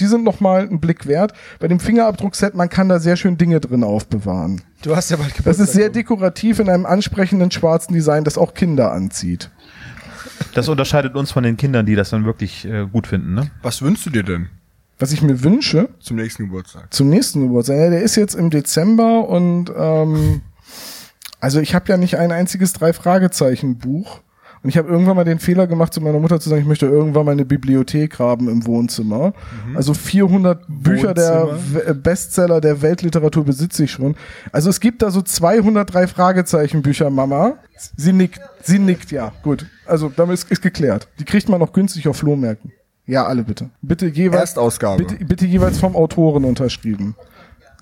die 0.00 0.06
sind 0.06 0.24
nochmal 0.24 0.62
einen 0.66 0.80
Blick 0.80 1.06
wert. 1.06 1.32
Bei 1.60 1.68
dem 1.68 1.78
Fingerabdruckset, 1.78 2.56
man 2.56 2.68
kann 2.68 2.88
da 2.88 2.98
sehr 2.98 3.14
schön 3.14 3.38
Dinge 3.38 3.60
drin 3.60 3.84
aufbewahren. 3.84 4.62
du 4.82 4.96
hast 4.96 5.10
ja 5.12 5.16
bald 5.16 5.30
Das 5.30 5.36
Geburtstag. 5.36 5.66
ist 5.68 5.72
sehr 5.74 5.90
dekorativ 5.90 6.58
in 6.58 6.68
einem 6.68 6.86
ansprechenden 6.86 7.52
schwarzen 7.52 7.94
Design, 7.94 8.24
das 8.24 8.36
auch 8.36 8.54
Kinder 8.54 8.90
anzieht. 8.92 9.52
Das 10.54 10.68
unterscheidet 10.68 11.14
uns 11.14 11.30
von 11.30 11.44
den 11.44 11.56
Kindern, 11.56 11.86
die 11.86 11.94
das 11.94 12.10
dann 12.10 12.24
wirklich 12.24 12.64
äh, 12.64 12.86
gut 12.90 13.06
finden. 13.06 13.34
Ne? 13.34 13.50
Was 13.62 13.80
wünschst 13.82 14.06
du 14.06 14.10
dir 14.10 14.24
denn 14.24 14.48
Was 14.98 15.12
ich 15.12 15.22
mir 15.22 15.44
wünsche 15.44 15.88
zum 16.00 16.16
nächsten 16.16 16.46
Geburtstag? 16.46 16.92
zum 16.92 17.08
nächsten 17.08 17.42
Geburtstag, 17.42 17.76
ja, 17.76 17.90
der 17.90 18.02
ist 18.02 18.16
jetzt 18.16 18.34
im 18.34 18.50
Dezember 18.50 19.28
und 19.28 19.70
ähm, 19.76 20.40
also 21.44 21.60
ich 21.60 21.74
habe 21.74 21.84
ja 21.88 21.96
nicht 21.98 22.16
ein 22.18 22.32
einziges 22.32 22.72
Drei-Fragezeichen-Buch. 22.72 24.20
Und 24.62 24.70
ich 24.70 24.78
habe 24.78 24.88
irgendwann 24.88 25.14
mal 25.16 25.24
den 25.24 25.40
Fehler 25.40 25.66
gemacht, 25.66 25.92
zu 25.92 26.00
meiner 26.00 26.18
Mutter 26.18 26.40
zu 26.40 26.48
sagen, 26.48 26.62
ich 26.62 26.66
möchte 26.66 26.86
irgendwann 26.86 27.26
mal 27.26 27.32
eine 27.32 27.44
Bibliothek 27.44 28.18
haben 28.18 28.48
im 28.48 28.64
Wohnzimmer. 28.64 29.34
Also 29.74 29.92
400 29.92 30.64
Bücher 30.68 31.12
der 31.12 31.48
Wohnzimmer. 31.48 31.86
W- 31.88 31.92
Bestseller 31.92 32.60
der 32.62 32.80
Weltliteratur 32.80 33.44
besitze 33.44 33.84
ich 33.84 33.90
schon. 33.90 34.16
Also 34.52 34.70
es 34.70 34.80
gibt 34.80 35.02
da 35.02 35.10
so 35.10 35.20
203 35.20 36.06
Fragezeichen-Bücher, 36.06 37.10
Mama. 37.10 37.58
Sie 37.94 38.14
nickt, 38.14 38.40
sie 38.62 38.78
nickt, 38.78 39.10
ja, 39.10 39.32
gut. 39.42 39.66
Also 39.84 40.10
damit 40.16 40.32
ist, 40.32 40.50
ist 40.50 40.62
geklärt. 40.62 41.08
Die 41.18 41.26
kriegt 41.26 41.50
man 41.50 41.60
noch 41.60 41.74
günstig 41.74 42.08
auf 42.08 42.16
Flohmärkten. 42.16 42.72
Ja, 43.04 43.26
alle 43.26 43.42
bitte. 43.44 43.68
Bitte 43.82 44.06
jeweils, 44.06 44.40
Erstausgabe. 44.40 45.04
bitte, 45.04 45.22
bitte 45.26 45.44
jeweils 45.44 45.78
vom 45.78 45.94
Autoren 45.94 46.46
unterschrieben. 46.46 47.16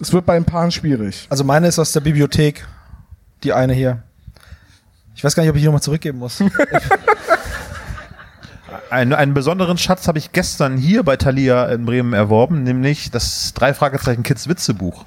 Es 0.01 0.13
wird 0.13 0.27
bei 0.27 0.35
ein 0.35 0.45
Paaren 0.45 0.73
schwierig. 0.73 1.29
Also 1.31 1.45
meine 1.45 1.69
ist 1.69 1.79
aus 1.79 1.93
der 1.93 2.01
Bibliothek. 2.01 2.67
Die 3.43 3.53
eine 3.53 3.73
hier. 3.73 4.03
Ich 5.15 5.25
weiß 5.25 5.35
gar 5.35 5.43
nicht, 5.43 5.51
ob 5.51 5.57
ich 5.57 5.63
die 5.63 5.67
nochmal 5.67 5.83
zurückgeben 5.83 6.19
muss. 6.19 6.43
Einen, 8.91 9.15
einen 9.15 9.33
besonderen 9.33 9.79
Schatz 9.79 10.07
habe 10.07 10.19
ich 10.19 10.33
gestern 10.33 10.77
hier 10.77 11.03
bei 11.03 11.17
Thalia 11.17 11.65
in 11.67 11.87
Bremen 11.87 12.13
erworben, 12.13 12.63
nämlich 12.63 13.11
das 13.11 13.55
drei 13.55 13.73
Fragezeichen 13.73 14.23
Kids 14.23 14.49
Witzebuch. 14.49 15.07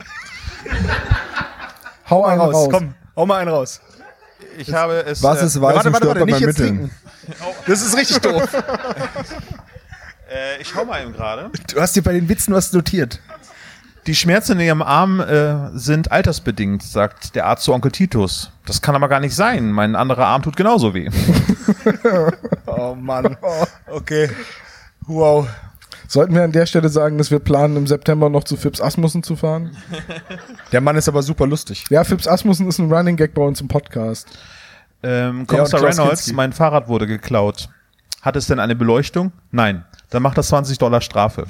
Hau 2.09 2.25
einen 2.25 2.41
raus. 2.41 2.73
hau 3.15 3.25
mal 3.27 3.41
einen 3.41 3.49
raus. 3.49 3.81
Ich 4.57 4.73
habe 4.73 5.03
es. 5.05 5.21
Was 5.21 5.41
ist 5.41 5.61
weiß 5.61 5.75
warte, 5.75 5.93
warte, 5.93 6.07
warte, 6.07 6.25
nicht 6.25 6.39
jetzt 6.39 6.57
trinken. 6.57 6.91
Das 7.67 7.81
ist 7.81 7.95
richtig 7.95 8.19
doof. 8.19 8.43
Äh, 10.27 10.59
ich 10.59 10.69
schau 10.69 10.83
mal 10.83 11.03
eben 11.03 11.13
gerade. 11.13 11.51
Du 11.71 11.79
hast 11.79 11.95
dir 11.95 12.01
bei 12.01 12.11
den 12.11 12.27
Witzen 12.27 12.51
was 12.51 12.73
notiert. 12.73 13.19
Die 14.07 14.13
Schmerzen 14.15 14.59
in 14.59 14.67
ihrem 14.67 14.81
Arm 14.83 15.19
äh, 15.19 15.69
sind 15.73 16.11
altersbedingt, 16.11 16.83
sagt 16.83 17.35
der 17.35 17.47
Arzt 17.47 17.63
zu 17.63 17.73
Onkel 17.73 17.91
Titus. 17.91 18.51
Das 18.65 18.81
kann 18.81 18.95
aber 18.95 19.09
gar 19.09 19.19
nicht 19.19 19.35
sein. 19.35 19.71
Mein 19.71 19.95
anderer 19.95 20.27
Arm 20.27 20.43
tut 20.43 20.55
genauso 20.55 20.93
weh. 20.93 21.09
Oh 22.67 22.95
Mann. 22.95 23.37
Okay. 23.89 24.29
Wow. 25.07 25.47
Sollten 26.07 26.35
wir 26.35 26.43
an 26.43 26.51
der 26.51 26.65
Stelle 26.65 26.89
sagen, 26.89 27.17
dass 27.17 27.31
wir 27.31 27.39
planen, 27.39 27.77
im 27.77 27.87
September 27.87 28.29
noch 28.29 28.43
zu 28.43 28.57
Fips 28.57 28.81
Asmussen 28.81 29.23
zu 29.23 29.35
fahren? 29.35 29.75
Der 30.71 30.81
Mann 30.81 30.95
ist 30.95 31.07
aber 31.07 31.23
super 31.23 31.47
lustig. 31.47 31.85
Ja, 31.89 32.03
Fips 32.03 32.27
Asmussen 32.27 32.67
ist 32.67 32.79
ein 32.79 32.91
Running 32.91 33.15
Gag 33.15 33.33
bei 33.33 33.41
uns 33.41 33.61
im 33.61 33.67
Podcast. 33.67 34.27
Ähm, 35.03 35.47
Kommissar 35.47 35.81
Reynolds, 35.81 36.21
Kinski. 36.21 36.33
mein 36.33 36.53
Fahrrad 36.53 36.87
wurde 36.87 37.07
geklaut. 37.07 37.69
Hat 38.21 38.35
es 38.35 38.47
denn 38.47 38.59
eine 38.59 38.75
Beleuchtung? 38.75 39.31
Nein. 39.51 39.85
Dann 40.15 40.23
macht 40.23 40.37
das 40.37 40.47
20 40.47 40.77
Dollar 40.77 41.01
Strafe. 41.01 41.45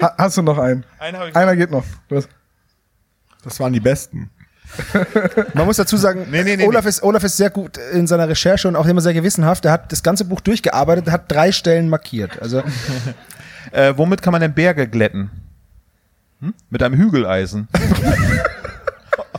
Ha 0.00 0.14
hast 0.16 0.38
du 0.38 0.42
noch 0.42 0.56
einen? 0.56 0.84
Einen 0.98 1.28
ich 1.28 1.36
Einer 1.36 1.54
geht 1.54 1.70
noch. 1.70 1.84
Du 2.08 2.16
hast- 2.16 2.30
Das 3.44 3.60
waren 3.60 3.74
die 3.74 3.80
besten. 3.80 4.30
Man 5.54 5.66
muss 5.66 5.76
dazu 5.76 5.98
sagen, 5.98 6.28
Nee, 6.30 6.44
nee, 6.44 6.56
nee, 6.56 6.66
Olaf, 6.66 6.86
Ist, 6.86 7.02
Olaf 7.02 7.22
ist 7.24 7.36
sehr 7.36 7.50
gut 7.50 7.76
in 7.76 8.06
seiner 8.06 8.26
Recherche 8.26 8.68
und 8.68 8.74
auch 8.76 8.86
immer 8.86 9.02
sehr 9.02 9.12
gewissenhaft. 9.12 9.66
Er 9.66 9.72
hat 9.72 9.92
das 9.92 10.02
ganze 10.02 10.24
Buch 10.24 10.40
durchgearbeitet, 10.40 11.10
hat 11.10 11.30
drei 11.30 11.52
Stellen 11.52 11.90
markiert. 11.90 12.40
Also 12.40 12.62
Äh, 13.70 13.92
womit 13.98 14.22
kann 14.22 14.32
man 14.32 14.40
denn 14.40 14.54
Berge 14.54 14.88
glätten? 14.88 15.30
Hm? 16.40 16.54
Mit 16.70 16.82
einem 16.82 16.96
Hügeleisen. 16.98 17.68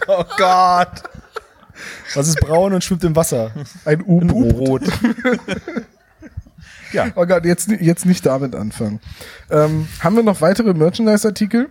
Oh 0.05 0.23
Gott. 0.37 1.01
Was 2.15 2.27
ist 2.27 2.39
braun 2.39 2.73
und 2.73 2.83
schwimmt 2.83 3.03
im 3.03 3.15
Wasser? 3.15 3.51
Ein 3.85 4.03
U-Boot. 4.05 4.83
Ja. 6.91 7.07
Oh 7.15 7.25
Gott, 7.25 7.43
jetzt, 7.43 7.69
jetzt 7.81 8.05
nicht 8.05 8.23
damit 8.25 8.53
anfangen. 8.55 8.99
Ähm, 9.49 9.87
haben 10.01 10.15
wir 10.15 10.21
noch 10.21 10.41
weitere 10.41 10.75
Merchandise-Artikel? 10.75 11.69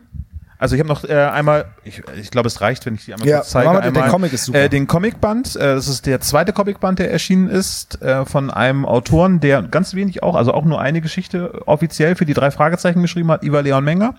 Also 0.58 0.74
ich 0.74 0.80
habe 0.80 0.88
noch 0.88 1.04
äh, 1.04 1.14
einmal, 1.14 1.66
ich, 1.84 2.02
ich 2.20 2.30
glaube, 2.32 2.48
es 2.48 2.60
reicht, 2.60 2.86
wenn 2.86 2.94
ich 2.96 3.04
die 3.04 3.12
einmal 3.14 3.28
Ja, 3.28 3.38
kurz 3.38 3.50
zeige. 3.50 3.70
wir- 3.70 3.80
der 3.80 3.86
einmal, 3.88 4.10
Comic 4.10 4.32
ist 4.32 4.46
super. 4.46 4.58
Äh, 4.62 4.68
den 4.68 4.88
Comicband, 4.88 5.54
äh, 5.54 5.60
das 5.76 5.86
ist 5.86 6.06
der 6.06 6.20
zweite 6.20 6.52
Comicband, 6.52 6.98
der 6.98 7.12
erschienen 7.12 7.48
ist, 7.48 8.02
äh, 8.02 8.24
von 8.26 8.50
einem 8.50 8.84
Autoren, 8.84 9.38
der 9.38 9.62
ganz 9.62 9.94
wenig 9.94 10.24
auch, 10.24 10.34
also 10.34 10.52
auch 10.54 10.64
nur 10.64 10.80
eine 10.80 11.00
Geschichte 11.00 11.66
offiziell 11.68 12.16
für 12.16 12.26
die 12.26 12.34
drei 12.34 12.50
Fragezeichen 12.50 13.00
geschrieben 13.00 13.30
hat, 13.30 13.44
Ivar 13.44 13.62
Leon 13.62 13.84
Menger. 13.84 14.16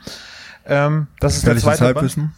Ähm, 0.66 1.08
das 1.20 1.36
ist 1.36 1.44
der 1.44 1.50
Will 1.50 1.56
das 1.56 1.64
zweite 1.64 1.84
Band. 1.84 1.96
Halbwissen? 1.98 2.32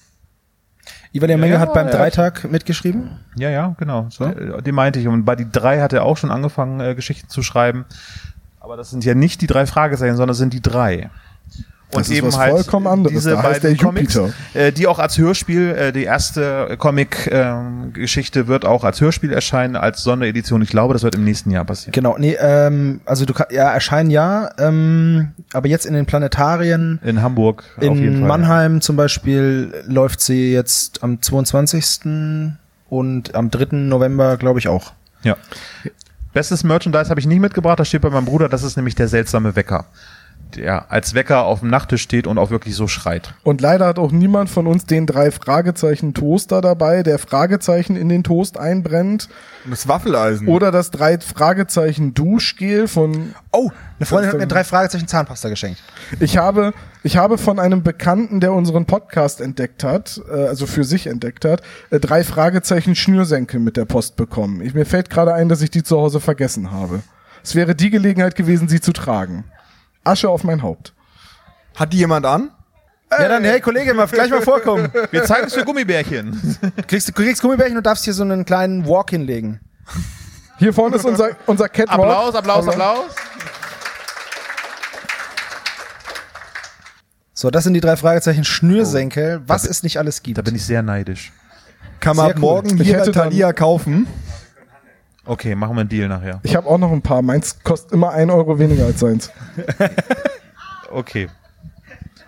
Ivan 1.15 1.29
der 1.29 1.37
Menge 1.37 1.53
Ja, 1.53 1.59
hat 1.61 1.73
beim 1.73 1.87
Dreitag 1.87 2.51
mitgeschrieben. 2.51 3.11
Ja, 3.37 3.49
ja, 3.49 3.73
genau. 3.77 4.07
So? 4.09 4.25
Äh, 4.25 4.61
Den 4.61 4.75
meinte 4.75 4.99
ich. 4.99 5.07
Und 5.07 5.23
bei 5.23 5.37
die 5.37 5.49
drei 5.49 5.79
hat 5.79 5.93
er 5.93 6.03
auch 6.03 6.17
schon 6.17 6.29
angefangen, 6.29 6.81
äh, 6.81 6.93
Geschichten 6.93 7.29
zu 7.29 7.41
schreiben. 7.41 7.85
Aber 8.59 8.75
das 8.75 8.89
sind 8.89 9.05
ja 9.05 9.15
nicht 9.15 9.39
die 9.39 9.47
drei 9.47 9.65
Fragezeichen, 9.65 10.17
sondern 10.17 10.29
das 10.29 10.39
sind 10.39 10.53
die 10.53 10.61
drei. 10.61 11.09
Und 11.91 11.99
Das 12.01 12.09
ist 12.09 12.23
was 12.23 12.35
vollkommen 12.35 12.87
anderes. 12.87 13.15
diese 13.15 13.31
Da 13.31 13.43
heißt 13.43 13.61
beiden 13.61 13.77
der 13.77 13.85
Comics, 13.85 14.19
äh, 14.53 14.71
die 14.71 14.87
auch 14.87 14.99
als 14.99 15.17
Hörspiel, 15.17 15.69
äh, 15.69 15.91
die 15.93 16.03
erste 16.03 16.75
Comic-Geschichte 16.77 18.47
wird 18.47 18.65
auch 18.65 18.83
als 18.83 19.01
Hörspiel 19.01 19.31
erscheinen, 19.31 19.75
als 19.75 20.03
Sonderedition. 20.03 20.61
Ich 20.61 20.69
glaube, 20.69 20.93
das 20.93 21.03
wird 21.03 21.15
im 21.15 21.23
nächsten 21.23 21.51
Jahr 21.51 21.63
passieren. 21.63 21.91
Genau, 21.93 22.17
nee, 22.17 22.35
ähm, 22.39 23.01
also 23.05 23.25
du 23.25 23.33
kannst, 23.33 23.53
ja, 23.53 23.71
erscheinen 23.71 24.09
ja, 24.09 24.49
ähm, 24.57 25.31
aber 25.53 25.67
jetzt 25.67 25.85
in 25.85 25.93
den 25.93 26.05
Planetarien, 26.05 26.99
In 27.03 27.21
Hamburg 27.21 27.63
auf 27.77 27.83
jeden 27.83 27.97
in 28.03 28.19
Fall. 28.19 28.27
Mannheim 28.27 28.81
zum 28.81 28.95
Beispiel 28.95 29.73
läuft 29.85 30.21
sie 30.21 30.51
jetzt 30.53 31.03
am 31.03 31.21
22. 31.21 32.51
und 32.89 33.35
am 33.35 33.51
3. 33.51 33.67
November, 33.77 34.37
glaube 34.37 34.59
ich, 34.59 34.67
auch. 34.67 34.93
Ja. 35.23 35.37
Bestes 36.33 36.63
Merchandise 36.63 37.09
habe 37.09 37.19
ich 37.19 37.27
nicht 37.27 37.39
mitgebracht, 37.39 37.79
das 37.79 37.87
steht 37.87 38.01
bei 38.01 38.09
meinem 38.09 38.25
Bruder, 38.25 38.49
das 38.49 38.63
ist 38.63 38.75
nämlich 38.75 38.95
der 38.95 39.07
seltsame 39.07 39.55
Wecker. 39.55 39.85
Der 40.55 40.91
als 40.91 41.13
Wecker 41.13 41.43
auf 41.43 41.59
dem 41.59 41.69
Nachttisch 41.69 42.01
steht 42.01 42.27
und 42.27 42.37
auch 42.37 42.49
wirklich 42.49 42.75
so 42.75 42.87
schreit. 42.87 43.33
Und 43.43 43.59
leider 43.59 43.87
hat 43.87 43.99
auch 43.99 44.11
niemand 44.11 44.49
von 44.49 44.67
uns 44.67 44.85
den 44.85 45.05
drei 45.05 45.31
Fragezeichen 45.31 46.13
Toaster 46.13 46.61
dabei, 46.61 47.03
der 47.03 47.19
Fragezeichen 47.19 47.95
in 47.97 48.07
den 48.07 48.23
Toast 48.23 48.57
einbrennt. 48.57 49.27
Und 49.65 49.71
das 49.71 49.87
Waffeleisen. 49.87 50.47
Oder 50.47 50.71
das 50.71 50.91
drei 50.91 51.19
Fragezeichen 51.19 52.13
Duschgel 52.13 52.87
von 52.87 53.35
Oh, 53.51 53.69
eine 53.99 54.05
Freundin 54.05 54.31
hat 54.31 54.39
mir 54.39 54.47
drei 54.47 54.63
Fragezeichen 54.63 55.07
Zahnpasta 55.07 55.49
geschenkt. 55.49 55.81
Ich 56.19 56.37
habe, 56.37 56.73
ich 57.03 57.17
habe 57.17 57.37
von 57.37 57.59
einem 57.59 57.83
Bekannten, 57.83 58.39
der 58.39 58.53
unseren 58.53 58.85
Podcast 58.85 59.41
entdeckt 59.41 59.83
hat, 59.83 60.21
äh, 60.29 60.47
also 60.47 60.67
für 60.67 60.83
sich 60.83 61.07
entdeckt 61.07 61.43
hat, 61.43 61.61
äh, 61.89 61.99
drei 61.99 62.23
Fragezeichen 62.23 62.95
Schnürsenkel 62.95 63.59
mit 63.59 63.75
der 63.75 63.85
Post 63.85 64.15
bekommen. 64.15 64.61
Ich, 64.61 64.73
mir 64.73 64.85
fällt 64.85 65.09
gerade 65.09 65.33
ein, 65.33 65.49
dass 65.49 65.61
ich 65.61 65.71
die 65.71 65.83
zu 65.83 65.97
Hause 65.97 66.19
vergessen 66.19 66.71
habe. 66.71 67.01
Es 67.43 67.55
wäre 67.55 67.75
die 67.75 67.89
Gelegenheit 67.89 68.35
gewesen, 68.35 68.67
sie 68.67 68.81
zu 68.81 68.91
tragen. 68.91 69.43
Asche 70.05 70.29
auf 70.29 70.43
mein 70.43 70.61
Haupt. 70.61 70.93
Hat 71.75 71.91
die 71.91 71.97
jemand 71.97 72.25
an? 72.25 72.51
Ja, 73.11 73.27
dann, 73.29 73.43
hey 73.43 73.59
Kollege, 73.61 73.93
mal 73.93 74.07
gleich 74.07 74.29
mal 74.31 74.41
vorkommen. 74.41 74.89
Wir 75.11 75.23
zeigen 75.23 75.47
es 75.47 75.53
für 75.53 75.63
Gummibärchen. 75.63 76.57
Du 76.75 76.83
kriegst, 76.83 77.07
du 77.07 77.13
kriegst 77.13 77.41
Gummibärchen 77.41 77.77
und 77.77 77.85
darfst 77.85 78.03
hier 78.03 78.13
so 78.13 78.23
einen 78.23 78.45
kleinen 78.45 78.85
Walk 78.87 79.11
hinlegen. 79.11 79.59
Hier 80.57 80.73
vorne 80.73 80.95
ist 80.95 81.05
unser, 81.05 81.29
unser 81.45 81.69
Catwalk. 81.69 81.99
Applaus, 81.99 82.35
Applaus, 82.35 82.67
Applaus. 82.67 83.05
So, 87.33 87.51
das 87.51 87.65
sind 87.65 87.73
die 87.73 87.81
drei 87.81 87.97
Fragezeichen 87.97 88.45
Schnürsenkel, 88.45 89.41
was 89.45 89.65
es 89.65 89.83
nicht 89.83 89.99
alles 89.99 90.23
gibt. 90.23 90.37
Da 90.37 90.41
bin 90.41 90.55
ich 90.55 90.65
sehr 90.65 90.81
neidisch. 90.81 91.33
Kann 91.99 92.15
man 92.15 92.27
Sehr 92.27 92.35
ab 92.35 92.37
cool. 92.37 92.41
morgen 92.41 92.77
hier 92.77 93.03
Thalia 93.03 93.53
kaufen. 93.53 94.07
Okay, 95.25 95.55
machen 95.55 95.75
wir 95.75 95.81
einen 95.81 95.89
Deal 95.89 96.07
nachher. 96.07 96.39
Ich 96.43 96.55
habe 96.55 96.67
auch 96.67 96.77
noch 96.77 96.91
ein 96.91 97.01
paar. 97.01 97.21
Meins 97.21 97.63
kostet 97.63 97.91
immer 97.91 98.11
ein 98.11 98.29
Euro 98.29 98.59
weniger 98.59 98.85
als 98.85 98.99
seins. 98.99 99.31
Okay. 100.91 101.27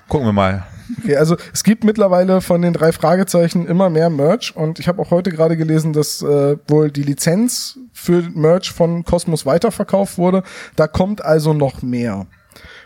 Gucken 0.10 0.28
wir 0.28 0.34
mal. 0.34 0.66
Okay, 1.00 1.16
also 1.16 1.38
es 1.54 1.64
gibt 1.64 1.86
mittlerweile 1.86 2.42
von 2.42 2.62
den 2.62 2.74
drei 2.74 2.92
Fragezeichen 2.92 3.66
immer 3.66 3.90
mehr 3.90 4.10
Merch 4.10 4.56
und 4.56 4.80
ich 4.80 4.88
habe 4.90 5.02
auch 5.02 5.12
heute 5.12 5.32
gerade 5.32 5.56
gelesen, 5.56 5.94
dass 5.94 6.22
äh, 6.22 6.58
wohl 6.68 6.92
die 6.92 7.04
Lizenz 7.04 7.80
für 7.94 8.24
Merch 8.34 8.72
von 8.72 9.06
Cosmos 9.06 9.46
weiterverkauft 9.46 10.18
wurde. 10.18 10.44
Da 10.76 10.88
kommt 10.88 11.24
also 11.24 11.54
noch 11.54 11.82
mehr. 11.82 12.28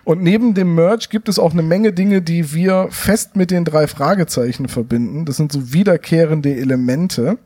Und 0.04 0.24
neben 0.24 0.54
dem 0.54 0.76
Merch 0.76 1.10
gibt 1.10 1.30
es 1.30 1.38
auch 1.38 1.52
eine 1.52 1.62
Menge 1.62 1.94
Dinge, 1.94 2.22
die 2.22 2.54
wir 2.54 2.88
fest 2.90 3.36
mit 3.36 3.52
den 3.52 3.66
drei 3.66 3.88
Fragezeichen 3.88 4.68
verbinden. 4.68 5.26
Das 5.26 5.38
sind 5.38 5.52
so 5.52 5.74
wiederkehrende 5.74 6.56
Elemente. 6.56 7.38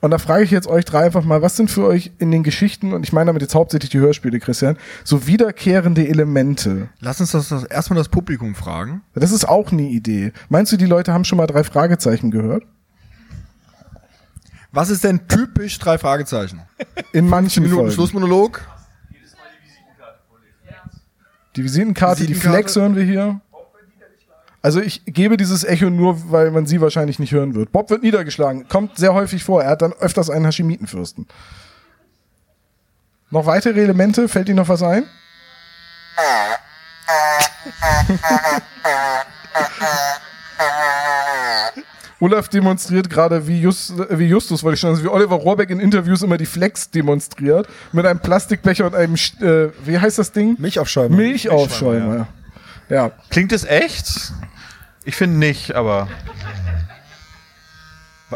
Und 0.00 0.10
da 0.10 0.18
frage 0.18 0.44
ich 0.44 0.50
jetzt 0.50 0.68
euch 0.68 0.84
drei 0.84 1.06
einfach 1.06 1.24
mal, 1.24 1.42
was 1.42 1.56
sind 1.56 1.70
für 1.70 1.86
euch 1.86 2.12
in 2.18 2.30
den 2.30 2.42
Geschichten, 2.42 2.92
und 2.92 3.02
ich 3.02 3.12
meine 3.12 3.26
damit 3.26 3.42
jetzt 3.42 3.54
hauptsächlich 3.54 3.90
die 3.90 3.98
Hörspiele, 3.98 4.38
Christian, 4.38 4.76
so 5.04 5.26
wiederkehrende 5.26 6.06
Elemente? 6.06 6.90
Lass 7.00 7.20
uns 7.20 7.32
das, 7.32 7.48
das 7.48 7.64
erstmal 7.64 7.96
das 7.96 8.08
Publikum 8.08 8.54
fragen. 8.54 9.02
Das 9.14 9.32
ist 9.32 9.48
auch 9.48 9.72
eine 9.72 9.82
Idee. 9.82 10.32
Meinst 10.48 10.70
du, 10.70 10.76
die 10.76 10.86
Leute 10.86 11.12
haben 11.12 11.24
schon 11.24 11.38
mal 11.38 11.46
drei 11.46 11.64
Fragezeichen 11.64 12.30
gehört? 12.30 12.64
Was 14.70 14.90
ist 14.90 15.04
denn 15.04 15.26
typisch 15.28 15.78
drei 15.78 15.96
Fragezeichen? 15.96 16.60
In 17.12 17.26
manchen 17.28 17.62
Minuten 17.62 17.80
Folgen. 17.80 17.94
Schlussmonolog. 17.94 18.60
Die 21.56 21.64
Visitenkarte, 21.64 22.26
die. 22.26 22.34
Flex 22.34 22.76
hören 22.76 22.96
wir 22.96 23.04
hier. 23.04 23.40
Also 24.62 24.80
ich 24.80 25.02
gebe 25.06 25.36
dieses 25.36 25.64
Echo 25.64 25.90
nur, 25.90 26.30
weil 26.30 26.50
man 26.50 26.66
sie 26.66 26.80
wahrscheinlich 26.80 27.18
nicht 27.18 27.32
hören 27.32 27.54
wird. 27.54 27.72
Bob 27.72 27.88
wird 27.88 28.02
niedergeschlagen. 28.02 28.68
Kommt 28.68 28.98
sehr 28.98 29.14
häufig 29.14 29.44
vor. 29.44 29.62
Er 29.62 29.70
hat 29.70 29.82
dann 29.82 29.92
öfters 29.92 30.28
einen 30.28 30.44
Hashimitenfürsten. 30.44 31.26
Noch 33.30 33.46
weitere 33.46 33.80
Elemente? 33.80 34.28
Fällt 34.28 34.48
Ihnen 34.48 34.56
noch 34.56 34.68
was 34.68 34.82
ein? 34.82 35.04
Olaf 42.20 42.48
demonstriert 42.48 43.10
gerade 43.10 43.46
wie, 43.46 43.60
Just, 43.60 43.98
äh, 43.98 44.18
wie 44.18 44.26
Justus, 44.26 44.62
wollte 44.62 44.74
ich 44.74 44.80
schon 44.80 44.94
sagen, 44.94 45.04
wie 45.06 45.10
Oliver 45.10 45.36
Rohrbeck 45.36 45.70
in 45.70 45.80
Interviews 45.80 46.22
immer 46.22 46.38
die 46.38 46.46
Flex 46.46 46.90
demonstriert. 46.90 47.68
Mit 47.92 48.06
einem 48.06 48.20
Plastikbecher 48.20 48.86
und 48.86 48.94
einem, 48.94 49.14
äh, 49.14 49.68
wie 49.84 49.98
heißt 49.98 50.18
das 50.18 50.32
Ding? 50.32 50.56
Milchaufschäumer. 50.58 51.14
Milchaufschäumer. 51.14 52.28
Ja. 52.88 53.10
Klingt 53.30 53.52
es 53.52 53.64
echt? 53.64 54.32
Ich 55.04 55.16
finde 55.16 55.38
nicht, 55.38 55.74
aber 55.74 56.08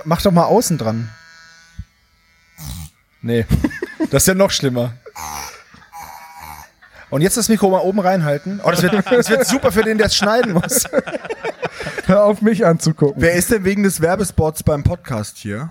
Mach 0.04 0.22
doch 0.22 0.30
mal 0.30 0.44
außen 0.44 0.78
dran. 0.78 1.08
Nee. 3.22 3.44
Das 4.10 4.22
ist 4.22 4.28
ja 4.28 4.34
noch 4.34 4.50
schlimmer. 4.50 4.94
Und 7.10 7.22
jetzt 7.22 7.36
das 7.36 7.48
Mikro 7.48 7.70
mal 7.70 7.80
oben 7.80 7.98
reinhalten. 7.98 8.60
Oh, 8.62 8.70
das 8.70 8.82
wird, 8.82 8.94
das 9.10 9.28
wird 9.28 9.46
super 9.46 9.72
für 9.72 9.82
den, 9.82 9.98
der 9.98 10.06
es 10.06 10.14
schneiden 10.14 10.52
muss. 10.52 10.84
Hör 12.06 12.24
auf 12.24 12.42
mich 12.42 12.66
anzugucken. 12.66 13.20
Wer 13.22 13.34
ist 13.34 13.50
denn 13.50 13.64
wegen 13.64 13.82
des 13.82 14.00
Werbespots 14.00 14.62
beim 14.62 14.82
Podcast 14.84 15.36
hier? 15.38 15.70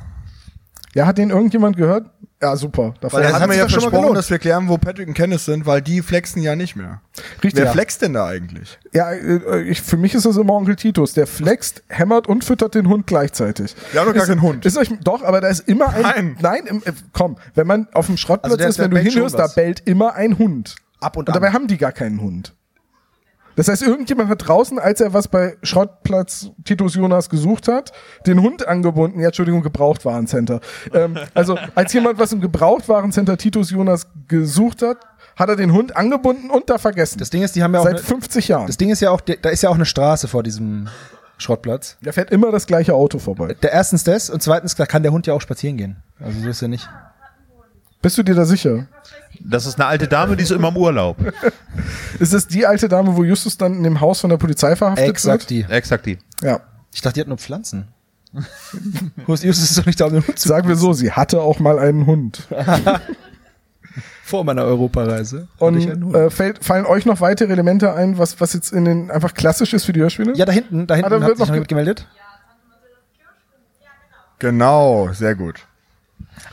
Ja, 0.95 1.05
hat 1.05 1.17
den 1.17 1.30
irgendjemand 1.30 1.78
gehört? 1.78 2.09
Ja, 2.41 2.55
super. 2.55 2.93
Davor 3.01 3.20
Weil 3.20 3.28
er 3.28 3.34
hat 3.39 3.47
mir 3.49 3.57
ja 3.57 3.67
schon 3.70 3.82
versprochen, 3.82 4.15
dass 4.15 4.30
wir 4.30 4.39
klären, 4.39 4.70
wo 4.70 4.78
Patrick 4.78 5.07
und 5.09 5.13
Kenneth 5.13 5.41
sind, 5.41 5.65
weil 5.65 5.82
die 5.82 6.01
flexen 6.01 6.41
ja 6.41 6.55
nicht 6.55 6.76
mehr. 6.78 7.01
Richtig. 7.43 7.55
Wer 7.57 7.65
Ja. 7.65 7.72
flext 7.74 8.01
denn 8.01 8.13
da 8.13 8.26
eigentlich? 8.28 8.80
Ja, 8.93 9.11
äh, 9.11 9.61
ich, 9.63 9.82
für 9.82 9.97
mich 9.97 10.15
ist 10.15 10.26
das 10.26 10.38
immer 10.38 10.53
Onkel 10.53 10.78
Titus. 10.78 11.13
Der 11.13 11.28
flext, 11.28 11.84
hämmert 11.89 12.28
und 12.28 12.45
füttert 12.45 12.76
den 12.76 12.88
Hund 12.88 13.07
gleichzeitig. 13.07 13.76
Wir 13.91 13.99
haben 13.99 14.07
doch 14.07 14.13
gar 14.15 14.24
Ist- 14.24 14.30
keinen 14.30 14.41
Hund. 14.41 14.65
Ist 14.65 14.78
euch, 14.78 14.89
doch, 15.03 15.22
aber 15.22 15.41
da 15.41 15.49
ist 15.49 15.67
immer 15.67 15.89
ein. 15.89 16.01
Nein. 16.01 16.38
Nein, 16.41 16.65
im, 16.67 16.78
äh, 16.86 16.93
komm, 17.11 17.36
wenn 17.55 17.67
man 17.67 17.88
auf 17.93 18.05
dem 18.05 18.15
Schrottplatz 18.17 18.53
Also 18.53 18.65
ist, 18.70 18.80
wenn 18.80 18.91
du 18.91 18.97
hinhörst, 18.99 19.38
da 19.38 19.47
bellt 19.47 19.82
immer 19.86 20.13
ein 20.15 20.38
Hund. 20.38 20.76
Ab 21.01 21.17
und 21.17 21.28
Und 21.28 21.36
dabei 21.36 21.47
an. 21.49 21.53
haben 21.53 21.67
die 21.67 21.78
gar 21.78 21.91
keinen 21.91 22.22
Hund. 22.22 22.55
Das 23.60 23.68
heißt, 23.68 23.82
irgendjemand 23.82 24.30
hat 24.30 24.47
draußen, 24.47 24.80
als 24.80 25.01
er 25.01 25.12
was 25.14 25.28
bei 25.28 25.57
Schrottplatz 25.64 26.51
Titus 26.64 26.95
Jonas 26.95 27.30
gesucht 27.30 27.68
hat, 27.68 27.91
den 28.26 28.41
Hund 28.41 28.66
angebunden. 28.66 29.20
Ja, 29.20 29.26
Entschuldigung, 29.28 29.62
Gebrauchtwarencenter. 29.64 30.62
Ähm, 30.93 31.18
also, 31.34 31.57
als 31.76 31.91
jemand 31.91 32.20
was 32.20 32.32
im 32.32 32.39
Gebrauchtwarencenter 32.39 33.36
Titus 33.36 33.70
Jonas 33.72 34.07
gesucht 34.30 34.82
hat, 34.82 34.99
hat 35.36 35.49
er 35.49 35.57
den 35.57 35.74
Hund 35.74 35.97
angebunden 35.97 36.49
und 36.49 36.70
da 36.70 36.78
vergessen. 36.78 37.18
Das 37.20 37.32
Ding 37.32 37.43
ist, 37.43 37.53
die 37.57 37.62
haben 37.62 37.74
ja 37.74 37.82
auch. 37.82 37.84
Seit 37.84 37.95
Ne, 37.95 37.99
50 37.99 38.47
Jahren. 38.47 38.68
das 38.68 38.78
Ding 38.78 38.91
ist 38.91 39.01
ja 39.01 39.12
auch, 39.12 39.20
da 39.20 39.49
ist 39.49 39.62
ja 39.62 39.70
auch 39.70 39.76
eine 39.76 39.86
Straße 39.86 40.30
vor 40.30 40.41
diesem 40.41 40.88
Schrottplatz. 41.38 41.97
Da 42.01 42.14
fährt 42.14 42.32
immer 42.32 42.51
das 42.53 42.66
gleiche 42.66 42.93
Auto 42.93 43.20
vorbei. 43.20 43.57
Der 43.62 43.74
erstens 43.74 44.05
das 44.05 44.30
und 44.30 44.41
zweitens, 44.41 44.76
da 44.76 44.86
kann 44.86 45.03
der 45.03 45.12
Hund 45.12 45.28
ja 45.28 45.34
auch 45.34 45.41
spazieren 45.41 45.76
gehen. 45.76 45.97
Also 46.22 46.39
so 46.39 46.47
ist 46.47 46.62
ja 46.62 46.70
nicht. 46.70 46.88
Bist 48.01 48.18
du 48.18 48.24
dir 48.24 48.36
da 48.36 48.45
sicher? 48.45 48.88
Das 49.40 49.66
ist 49.66 49.80
eine 49.80 49.88
alte 49.88 50.08
Dame, 50.08 50.36
die 50.36 50.44
ist 50.44 50.52
immer 50.52 50.70
im 50.70 50.78
Urlaub. 50.78 51.18
Ist 52.20 52.34
es 52.34 52.48
die 52.48 52.66
alte 52.66 52.90
Dame, 52.90 53.16
wo 53.16 53.24
Justus 53.24 53.58
dann 53.58 53.76
in 53.76 53.84
dem 53.84 54.02
Haus 54.02 54.20
von 54.20 54.30
der 54.30 54.38
Polizei 54.38 54.76
verhaftet 54.76 55.08
Exakt 55.08 55.50
wird? 55.50 55.50
die. 55.50 55.74
Exakt 55.74 56.06
die. 56.06 56.18
Ja. 56.42 56.60
Ich 56.94 57.02
dachte, 57.02 57.14
die 57.14 57.22
hat 57.22 57.28
nur 57.28 57.38
Pflanzen. 57.38 57.88
Justus 59.28 59.72
ist 59.72 59.78
doch 59.78 59.86
nicht 59.86 60.00
da, 60.00 60.06
um 60.06 60.14
den 60.14 60.28
Hund 60.28 60.38
zu 60.38 60.48
Sagen 60.48 60.68
wir 60.68 60.76
so, 60.76 60.94
sie 60.94 61.12
hatte 61.12 61.42
auch 61.42 61.60
mal 61.60 61.80
einen 61.80 62.06
Hund. 62.06 62.48
Vor 64.24 64.44
meiner 64.44 64.64
Europareise. 64.64 65.48
Und 65.58 65.78
ich 65.78 65.90
einen 65.90 66.04
Hund. 66.04 66.16
äh, 66.16 66.30
fällt, 66.30 66.64
fallen 66.64 66.86
euch 66.86 67.06
noch 67.06 67.22
weitere 67.22 67.52
Elemente 67.52 67.94
ein, 67.94 68.18
was, 68.18 68.40
was 68.42 68.54
jetzt 68.54 68.72
in 68.72 68.86
den 68.86 69.10
einfach 69.10 69.34
klassisch 69.34 69.74
ist 69.74 69.86
für 69.86 69.94
die 69.94 70.02
Hörspiele? 70.02 70.34
ja, 70.36 70.46
da 70.46 70.52
hinten, 70.52 70.86
da 70.86 70.96
hinten 70.96 71.10
da 71.10 71.22
hat 71.22 71.38
sich 71.38 71.50
noch 71.50 71.68
gemeldet. 71.68 72.06
Genau, 74.40 75.10
sehr 75.14 75.36
gut. 75.36 75.66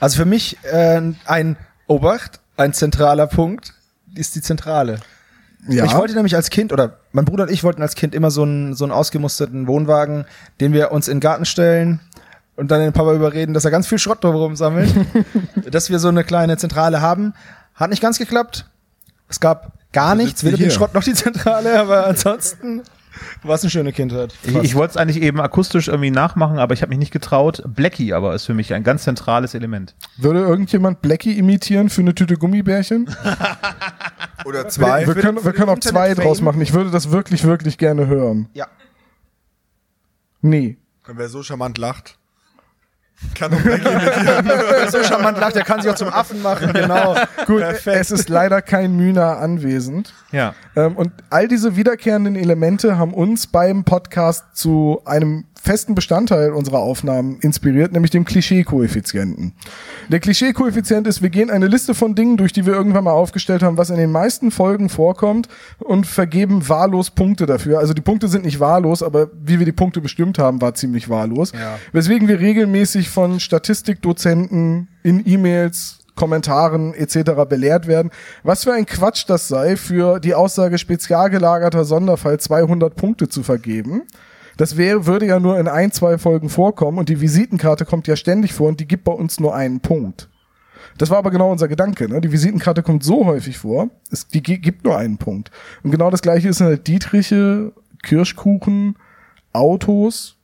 Also 0.00 0.16
für 0.16 0.24
mich 0.24 0.58
äh, 0.64 1.00
ein 1.24 1.56
Obacht, 1.86 2.40
ein 2.56 2.72
zentraler 2.72 3.26
Punkt 3.26 3.74
ist 4.14 4.34
die 4.34 4.42
Zentrale. 4.42 5.00
ja. 5.68 5.84
Ich 5.84 5.94
wollte 5.94 6.14
nämlich 6.14 6.34
als 6.34 6.50
Kind, 6.50 6.72
oder 6.72 6.98
mein 7.12 7.24
Bruder 7.24 7.44
und 7.44 7.50
ich 7.50 7.64
wollten 7.64 7.82
als 7.82 7.94
Kind 7.94 8.14
immer 8.14 8.30
so 8.30 8.42
einen, 8.42 8.74
so 8.74 8.84
einen 8.84 8.92
ausgemusterten 8.92 9.66
Wohnwagen, 9.66 10.24
den 10.60 10.72
wir 10.72 10.92
uns 10.92 11.08
in 11.08 11.16
den 11.16 11.20
Garten 11.20 11.44
stellen 11.44 12.00
und 12.56 12.70
dann 12.70 12.80
den 12.80 12.92
Papa 12.92 13.12
überreden, 13.14 13.54
dass 13.54 13.64
er 13.64 13.70
ganz 13.70 13.86
viel 13.86 13.98
Schrott 13.98 14.24
drumherum 14.24 14.56
sammelt, 14.56 14.92
dass 15.70 15.90
wir 15.90 15.98
so 15.98 16.08
eine 16.08 16.24
kleine 16.24 16.56
Zentrale 16.56 17.00
haben. 17.00 17.34
Hat 17.74 17.90
nicht 17.90 18.02
ganz 18.02 18.18
geklappt. 18.18 18.66
Es 19.28 19.40
gab 19.40 19.72
gar 19.92 20.14
nichts, 20.14 20.44
weder 20.44 20.56
den. 20.56 20.70
Schrott 20.70 20.94
noch 20.94 21.02
die 21.02 21.14
Zentrale, 21.14 21.78
aber 21.78 22.06
ansonsten 22.06 22.82
war 23.42 23.54
es 23.54 23.62
eine 23.62 23.70
schöne 23.70 23.92
Kindheit. 23.92 24.34
Ich, 24.42 24.54
ich 24.54 24.74
wollte 24.74 24.92
es 24.92 24.96
eigentlich 24.96 25.22
eben 25.22 25.40
akustisch 25.40 25.88
irgendwie 25.88 26.10
nachmachen, 26.10 26.58
aber 26.58 26.74
ich 26.74 26.82
habe 26.82 26.90
mich 26.90 26.98
nicht 26.98 27.12
getraut. 27.12 27.62
Blackie 27.66 28.12
aber 28.12 28.34
ist 28.34 28.44
für 28.44 28.54
mich 28.54 28.74
ein 28.74 28.84
ganz 28.84 29.04
zentrales 29.04 29.54
Element. 29.54 29.94
Würde 30.16 30.40
irgendjemand 30.40 31.02
Blackie 31.02 31.38
imitieren 31.38 31.90
für 31.90 32.02
eine 32.02 32.14
Tüte 32.14 32.36
Gummibärchen? 32.36 33.10
Oder 34.44 34.68
zwei. 34.68 35.06
wir 35.06 35.14
können, 35.14 35.44
wir 35.44 35.52
können 35.52 35.70
auch 35.70 35.78
zwei 35.80 36.14
draus 36.14 36.40
machen. 36.40 36.60
Ich 36.60 36.72
würde 36.72 36.90
das 36.90 37.10
wirklich, 37.10 37.44
wirklich 37.44 37.78
gerne 37.78 38.06
hören. 38.06 38.48
Ja. 38.54 38.66
Nee. 40.40 40.76
Wer 41.06 41.28
so 41.28 41.42
charmant 41.42 41.78
lacht, 41.78 42.18
kann 43.34 43.50
Blackie 43.50 43.88
imitieren. 43.88 44.50
so 44.90 45.02
charmant 45.02 45.38
lacht, 45.38 45.56
der 45.56 45.64
kann 45.64 45.80
sich 45.80 45.90
auch 45.90 45.96
zum 45.96 46.08
Affen 46.08 46.42
machen, 46.42 46.72
genau. 46.72 47.16
Gut, 47.46 47.62
es 47.86 48.10
ist 48.10 48.28
leider 48.28 48.62
kein 48.62 48.96
Mühner 48.96 49.38
anwesend. 49.38 50.14
Ja. 50.32 50.54
Ähm, 50.74 50.96
und 50.96 51.12
all 51.30 51.48
diese 51.48 51.76
wiederkehrenden 51.76 52.36
Elemente 52.36 52.98
haben 52.98 53.14
uns 53.14 53.46
beim 53.46 53.84
Podcast 53.84 54.44
zu 54.54 55.00
einem 55.04 55.44
festen 55.66 55.96
Bestandteil 55.96 56.52
unserer 56.52 56.78
Aufnahmen 56.78 57.38
inspiriert, 57.40 57.92
nämlich 57.92 58.12
dem 58.12 58.24
Klischee-Koeffizienten. 58.24 59.52
Der 60.08 60.20
Klischee-Koeffizient 60.20 61.08
ist, 61.08 61.22
wir 61.22 61.30
gehen 61.30 61.50
eine 61.50 61.66
Liste 61.66 61.94
von 61.94 62.14
Dingen 62.14 62.36
durch, 62.36 62.52
die 62.52 62.66
wir 62.66 62.72
irgendwann 62.72 63.04
mal 63.04 63.12
aufgestellt 63.12 63.64
haben, 63.64 63.76
was 63.76 63.90
in 63.90 63.96
den 63.96 64.12
meisten 64.12 64.52
Folgen 64.52 64.88
vorkommt 64.88 65.48
und 65.80 66.06
vergeben 66.06 66.68
wahllos 66.68 67.10
Punkte 67.10 67.46
dafür. 67.46 67.80
Also 67.80 67.94
die 67.94 68.00
Punkte 68.00 68.28
sind 68.28 68.44
nicht 68.44 68.60
wahllos, 68.60 69.02
aber 69.02 69.28
wie 69.42 69.58
wir 69.58 69.66
die 69.66 69.72
Punkte 69.72 70.00
bestimmt 70.00 70.38
haben, 70.38 70.60
war 70.60 70.74
ziemlich 70.74 71.08
wahllos. 71.08 71.52
Ja. 71.52 71.78
Weswegen 71.92 72.28
wir 72.28 72.38
regelmäßig 72.38 73.05
von 73.08 73.40
Statistikdozenten 73.40 74.88
in 75.02 75.22
E-Mails 75.26 76.00
Kommentaren 76.14 76.94
etc. 76.94 77.32
belehrt 77.48 77.86
werden. 77.86 78.10
Was 78.42 78.64
für 78.64 78.72
ein 78.72 78.86
Quatsch 78.86 79.24
das 79.28 79.48
sei, 79.48 79.76
für 79.76 80.18
die 80.18 80.34
Aussage 80.34 80.78
spezial 80.78 81.28
gelagerter 81.30 81.84
Sonderfall 81.84 82.40
200 82.40 82.96
Punkte 82.96 83.28
zu 83.28 83.42
vergeben. 83.42 84.02
Das 84.56 84.78
wäre, 84.78 85.04
würde 85.06 85.26
ja 85.26 85.38
nur 85.38 85.58
in 85.60 85.68
ein, 85.68 85.92
zwei 85.92 86.16
Folgen 86.16 86.48
vorkommen 86.48 86.96
und 86.98 87.10
die 87.10 87.20
Visitenkarte 87.20 87.84
kommt 87.84 88.06
ja 88.06 88.16
ständig 88.16 88.54
vor 88.54 88.68
und 88.68 88.80
die 88.80 88.88
gibt 88.88 89.04
bei 89.04 89.12
uns 89.12 89.38
nur 89.38 89.54
einen 89.54 89.80
Punkt. 89.80 90.30
Das 90.96 91.10
war 91.10 91.18
aber 91.18 91.30
genau 91.30 91.52
unser 91.52 91.68
Gedanke. 91.68 92.08
Ne? 92.08 92.22
Die 92.22 92.32
Visitenkarte 92.32 92.82
kommt 92.82 93.04
so 93.04 93.26
häufig 93.26 93.58
vor, 93.58 93.90
es, 94.10 94.28
die 94.28 94.42
gi- 94.42 94.56
gibt 94.58 94.84
nur 94.86 94.96
einen 94.96 95.18
Punkt. 95.18 95.50
Und 95.82 95.90
genau 95.90 96.10
das 96.10 96.22
gleiche 96.22 96.48
ist 96.48 96.62
halt 96.62 96.86
Dietriche, 96.86 97.72
Kirschkuchen, 98.02 98.96
Autos, 99.52 100.35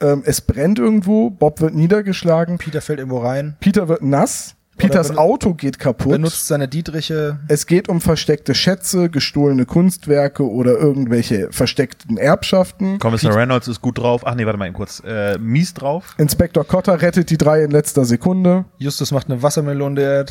ähm, 0.00 0.22
es 0.24 0.40
brennt 0.40 0.78
irgendwo, 0.78 1.30
Bob 1.30 1.60
wird 1.60 1.74
niedergeschlagen, 1.74 2.58
Peter 2.58 2.80
fällt 2.80 2.98
irgendwo 2.98 3.18
rein, 3.18 3.56
Peter 3.60 3.88
wird 3.88 4.02
nass, 4.02 4.54
Peters 4.76 5.16
Auto 5.16 5.52
geht 5.52 5.78
kaputt. 5.78 6.12
benutzt 6.12 6.46
seine 6.46 6.66
Dietriche. 6.66 7.38
Es 7.48 7.66
geht 7.66 7.88
um 7.90 8.00
versteckte 8.00 8.54
Schätze, 8.54 9.10
gestohlene 9.10 9.66
Kunstwerke 9.66 10.48
oder 10.48 10.72
irgendwelche 10.78 11.48
versteckten 11.52 12.16
Erbschaften. 12.16 12.98
Kommissar 12.98 13.34
Reynolds 13.34 13.68
ist 13.68 13.82
gut 13.82 13.98
drauf. 13.98 14.22
Ach 14.24 14.34
nee, 14.34 14.46
warte 14.46 14.58
mal 14.58 14.66
eben 14.66 14.74
kurz. 14.74 15.02
Äh, 15.04 15.36
mies 15.38 15.74
drauf. 15.74 16.14
Inspektor 16.16 16.64
Cotter 16.66 17.02
rettet 17.02 17.28
die 17.28 17.36
drei 17.36 17.62
in 17.62 17.70
letzter 17.70 18.06
Sekunde. 18.06 18.64
Justus 18.78 19.12
macht 19.12 19.28
eine 19.30 19.42
Wassermelone, 19.42 19.96
der 19.96 20.26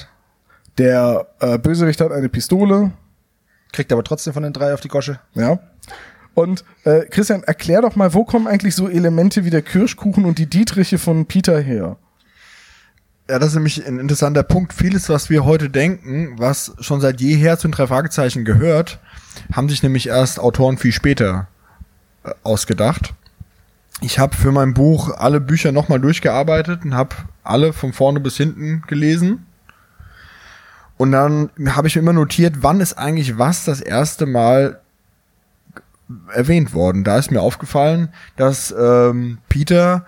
Der 0.79 1.27
äh, 1.41 1.59
Bösewicht 1.59 2.01
hat 2.01 2.11
eine 2.11 2.29
Pistole. 2.29 2.91
kriegt 3.71 3.91
aber 3.91 4.03
trotzdem 4.03 4.33
von 4.33 4.41
den 4.43 4.53
drei 4.53 4.73
auf 4.73 4.81
die 4.81 4.87
Gosche. 4.87 5.19
Ja. 5.35 5.59
Und 6.33 6.63
äh, 6.83 7.01
Christian, 7.09 7.43
erklär 7.43 7.81
doch 7.81 7.95
mal, 7.95 8.13
wo 8.13 8.23
kommen 8.23 8.47
eigentlich 8.47 8.75
so 8.75 8.87
Elemente 8.87 9.45
wie 9.45 9.49
der 9.49 9.61
Kirschkuchen 9.61 10.25
und 10.25 10.37
die 10.37 10.45
Dietriche 10.45 10.97
von 10.97 11.25
Peter 11.25 11.59
her? 11.59 11.97
Ja, 13.29 13.37
das 13.37 13.49
ist 13.49 13.55
nämlich 13.55 13.85
ein 13.85 13.99
interessanter 13.99 14.43
Punkt. 14.43 14.73
Vieles, 14.73 15.07
was 15.09 15.29
wir 15.29 15.45
heute 15.45 15.69
denken, 15.69 16.35
was 16.37 16.73
schon 16.79 16.99
seit 16.99 17.21
jeher 17.21 17.59
zu 17.59 17.67
den 17.67 17.73
drei 17.73 17.87
Fragezeichen 17.87 18.43
gehört, 18.43 18.99
haben 19.53 19.69
sich 19.69 19.83
nämlich 19.83 20.07
erst 20.07 20.39
Autoren 20.39 20.77
viel 20.77 20.91
später 20.91 21.47
äh, 22.23 22.31
ausgedacht. 22.43 23.13
Ich 24.01 24.17
habe 24.17 24.35
für 24.35 24.51
mein 24.51 24.73
Buch 24.73 25.11
alle 25.15 25.41
Bücher 25.41 25.71
nochmal 25.71 25.99
durchgearbeitet 25.99 26.85
und 26.85 26.95
habe 26.95 27.15
alle 27.43 27.73
von 27.73 27.93
vorne 27.93 28.19
bis 28.19 28.37
hinten 28.37 28.83
gelesen. 28.87 29.45
Und 30.97 31.11
dann 31.11 31.49
habe 31.67 31.87
ich 31.87 31.95
mir 31.95 32.01
immer 32.01 32.13
notiert, 32.13 32.57
wann 32.61 32.81
ist 32.81 32.97
eigentlich 32.97 33.37
was 33.37 33.65
das 33.65 33.79
erste 33.79 34.25
Mal 34.25 34.81
erwähnt 36.33 36.73
worden. 36.73 37.03
Da 37.03 37.17
ist 37.17 37.31
mir 37.31 37.41
aufgefallen, 37.41 38.09
dass 38.35 38.73
ähm, 38.77 39.39
Peter 39.49 40.05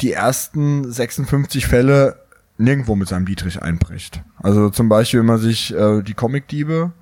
die 0.00 0.12
ersten 0.12 0.90
56 0.90 1.66
Fälle 1.66 2.20
nirgendwo 2.58 2.96
mit 2.96 3.08
seinem 3.08 3.26
Dietrich 3.26 3.62
einbricht. 3.62 4.22
Also 4.42 4.70
zum 4.70 4.88
Beispiel, 4.88 5.20
wenn 5.20 5.26
man 5.26 5.38
sich 5.38 5.74
äh, 5.74 6.02
die 6.02 6.14
Comicdiebe 6.14 6.92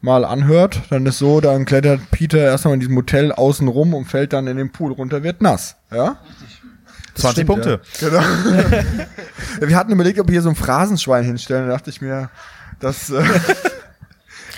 mal 0.00 0.24
anhört, 0.24 0.82
dann 0.90 1.06
ist 1.06 1.18
so, 1.18 1.40
dann 1.40 1.64
klettert 1.64 2.00
Peter 2.10 2.38
erstmal 2.38 2.74
in 2.74 2.80
diesem 2.80 2.96
Hotel 2.96 3.32
außen 3.32 3.66
rum 3.66 3.94
und 3.94 4.06
fällt 4.06 4.32
dann 4.32 4.46
in 4.46 4.56
den 4.56 4.70
Pool 4.70 4.92
runter, 4.92 5.22
wird 5.22 5.42
nass. 5.42 5.76
Ja? 5.90 6.18
20 7.14 7.30
stimmt, 7.30 7.46
Punkte. 7.46 7.80
Genau. 7.98 8.20
wir 9.60 9.76
hatten 9.76 9.92
überlegt, 9.92 10.20
ob 10.20 10.28
wir 10.28 10.32
hier 10.32 10.42
so 10.42 10.50
ein 10.50 10.54
Phrasenschwein 10.54 11.24
hinstellen. 11.24 11.66
Da 11.66 11.72
dachte 11.72 11.90
ich 11.90 12.02
mir, 12.02 12.30
das 12.78 13.10
äh, 13.10 13.22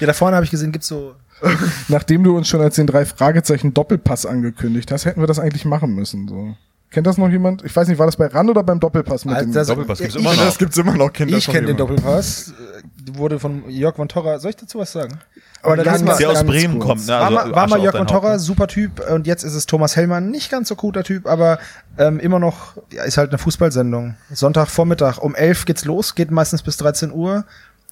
Ja, 0.01 0.07
da 0.07 0.13
vorne 0.13 0.37
habe 0.37 0.45
ich 0.45 0.51
gesehen, 0.51 0.73
gibt's 0.73 0.89
so. 0.89 1.17
Nachdem 1.89 2.25
du 2.25 2.37
uns 2.37 2.49
schon 2.49 2.61
als 2.61 2.77
den 2.77 2.87
drei 2.87 3.05
Fragezeichen 3.05 3.75
Doppelpass 3.75 4.27
angekündigt 4.27 4.91
hast, 4.93 5.05
hätten 5.05 5.21
wir 5.21 5.27
das 5.27 5.39
eigentlich 5.39 5.65
machen 5.65 5.95
müssen. 5.95 6.29
So. 6.29 6.55
Kennt 6.91 7.07
das 7.07 7.19
noch 7.19 7.29
jemand? 7.29 7.63
Ich 7.65 7.77
weiß 7.77 7.87
nicht, 7.89 7.99
war 7.99 8.07
das 8.07 8.17
bei 8.17 8.27
RAN 8.27 8.49
oder 8.49 8.63
beim 8.63 8.81
Doppelpass 8.81 9.25
mit 9.27 9.35
Also 9.35 9.47
dem 9.47 9.53
das- 9.53 9.67
Doppelpass 9.69 9.99
gibt's 9.99 10.15
ich- 10.15 10.21
immer 10.23 10.35
noch. 10.35 10.45
das 10.45 10.59
gibt's 10.59 10.77
immer 10.79 10.95
noch. 10.97 11.13
Kennt 11.13 11.31
Ich 11.31 11.47
kenne 11.47 11.67
den? 11.67 11.77
Doppelpass. 11.77 12.49
äh, 12.51 12.83
Wurde 13.17 13.39
von 13.39 13.69
Jörg 13.71 13.97
von 13.97 14.09
Torra. 14.09 14.39
Soll 14.39 14.51
ich 14.51 14.57
dazu 14.57 14.79
was 14.79 14.93
sagen? 14.93 15.19
Aber 15.63 15.73
Oder 15.75 15.85
ganz- 15.85 16.01
lass 16.01 16.07
mal- 16.09 16.17
Der 16.19 16.29
aus 16.31 16.35
ganz 16.37 16.47
Bremen 16.51 16.79
kurz. 16.79 16.87
kommt. 16.89 17.07
Ne? 17.07 17.13
war 17.13 17.21
Also, 17.23 17.35
mal, 17.35 17.51
war 17.55 17.65
Asche 17.65 17.71
mal 17.77 17.83
Jörg 17.83 17.97
von 17.97 18.07
Torra, 18.07 18.39
super 18.39 18.67
Typ. 18.69 19.03
Und 19.11 19.27
jetzt 19.27 19.43
ist 19.45 19.55
es 19.55 19.67
Thomas 19.67 19.97
Hellmann, 19.97 20.31
nicht 20.31 20.51
ganz 20.51 20.69
so 20.69 20.77
guter 20.77 21.05
Typ, 21.05 21.27
aber 21.27 21.59
ähm, 21.99 22.21
immer 22.21 22.39
noch, 22.39 22.77
ja, 22.93 23.03
ist 23.05 23.17
halt 23.19 23.31
eine 23.31 23.39
Fußballsendung. 23.39 24.15
Sonntagvormittag 24.31 25.19
um 25.19 25.35
11 25.35 25.65
geht's 25.67 25.85
los, 25.85 26.15
geht 26.15 26.31
meistens 26.31 26.63
bis 26.63 26.77
13 26.79 27.13
Uhr. 27.13 27.45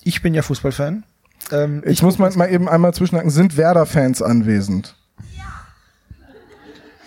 Ich 0.04 0.22
bin 0.22 0.32
ja 0.34 0.42
Fußballfan. 0.42 1.04
Ähm, 1.52 1.82
Ich 1.86 2.02
muss 2.02 2.18
mal, 2.18 2.30
mal 2.36 2.50
eben 2.50 2.68
einmal 2.68 2.92
zwischenhaken. 2.94 3.30
Sind 3.30 3.56
Werder-Fans 3.56 4.22
anwesend? 4.22 4.94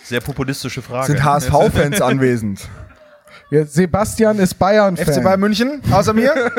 Sehr 0.03 0.21
populistische 0.21 0.81
Frage. 0.81 1.07
Sind 1.07 1.23
HSV-Fans 1.23 2.01
anwesend? 2.01 2.67
Ja, 3.51 3.65
Sebastian 3.65 4.39
ist 4.39 4.55
Bayern-Fan. 4.55 5.05
FC 5.13 5.23
Bayern 5.23 5.39
München, 5.39 5.81
außer 5.91 6.13
mir. 6.13 6.33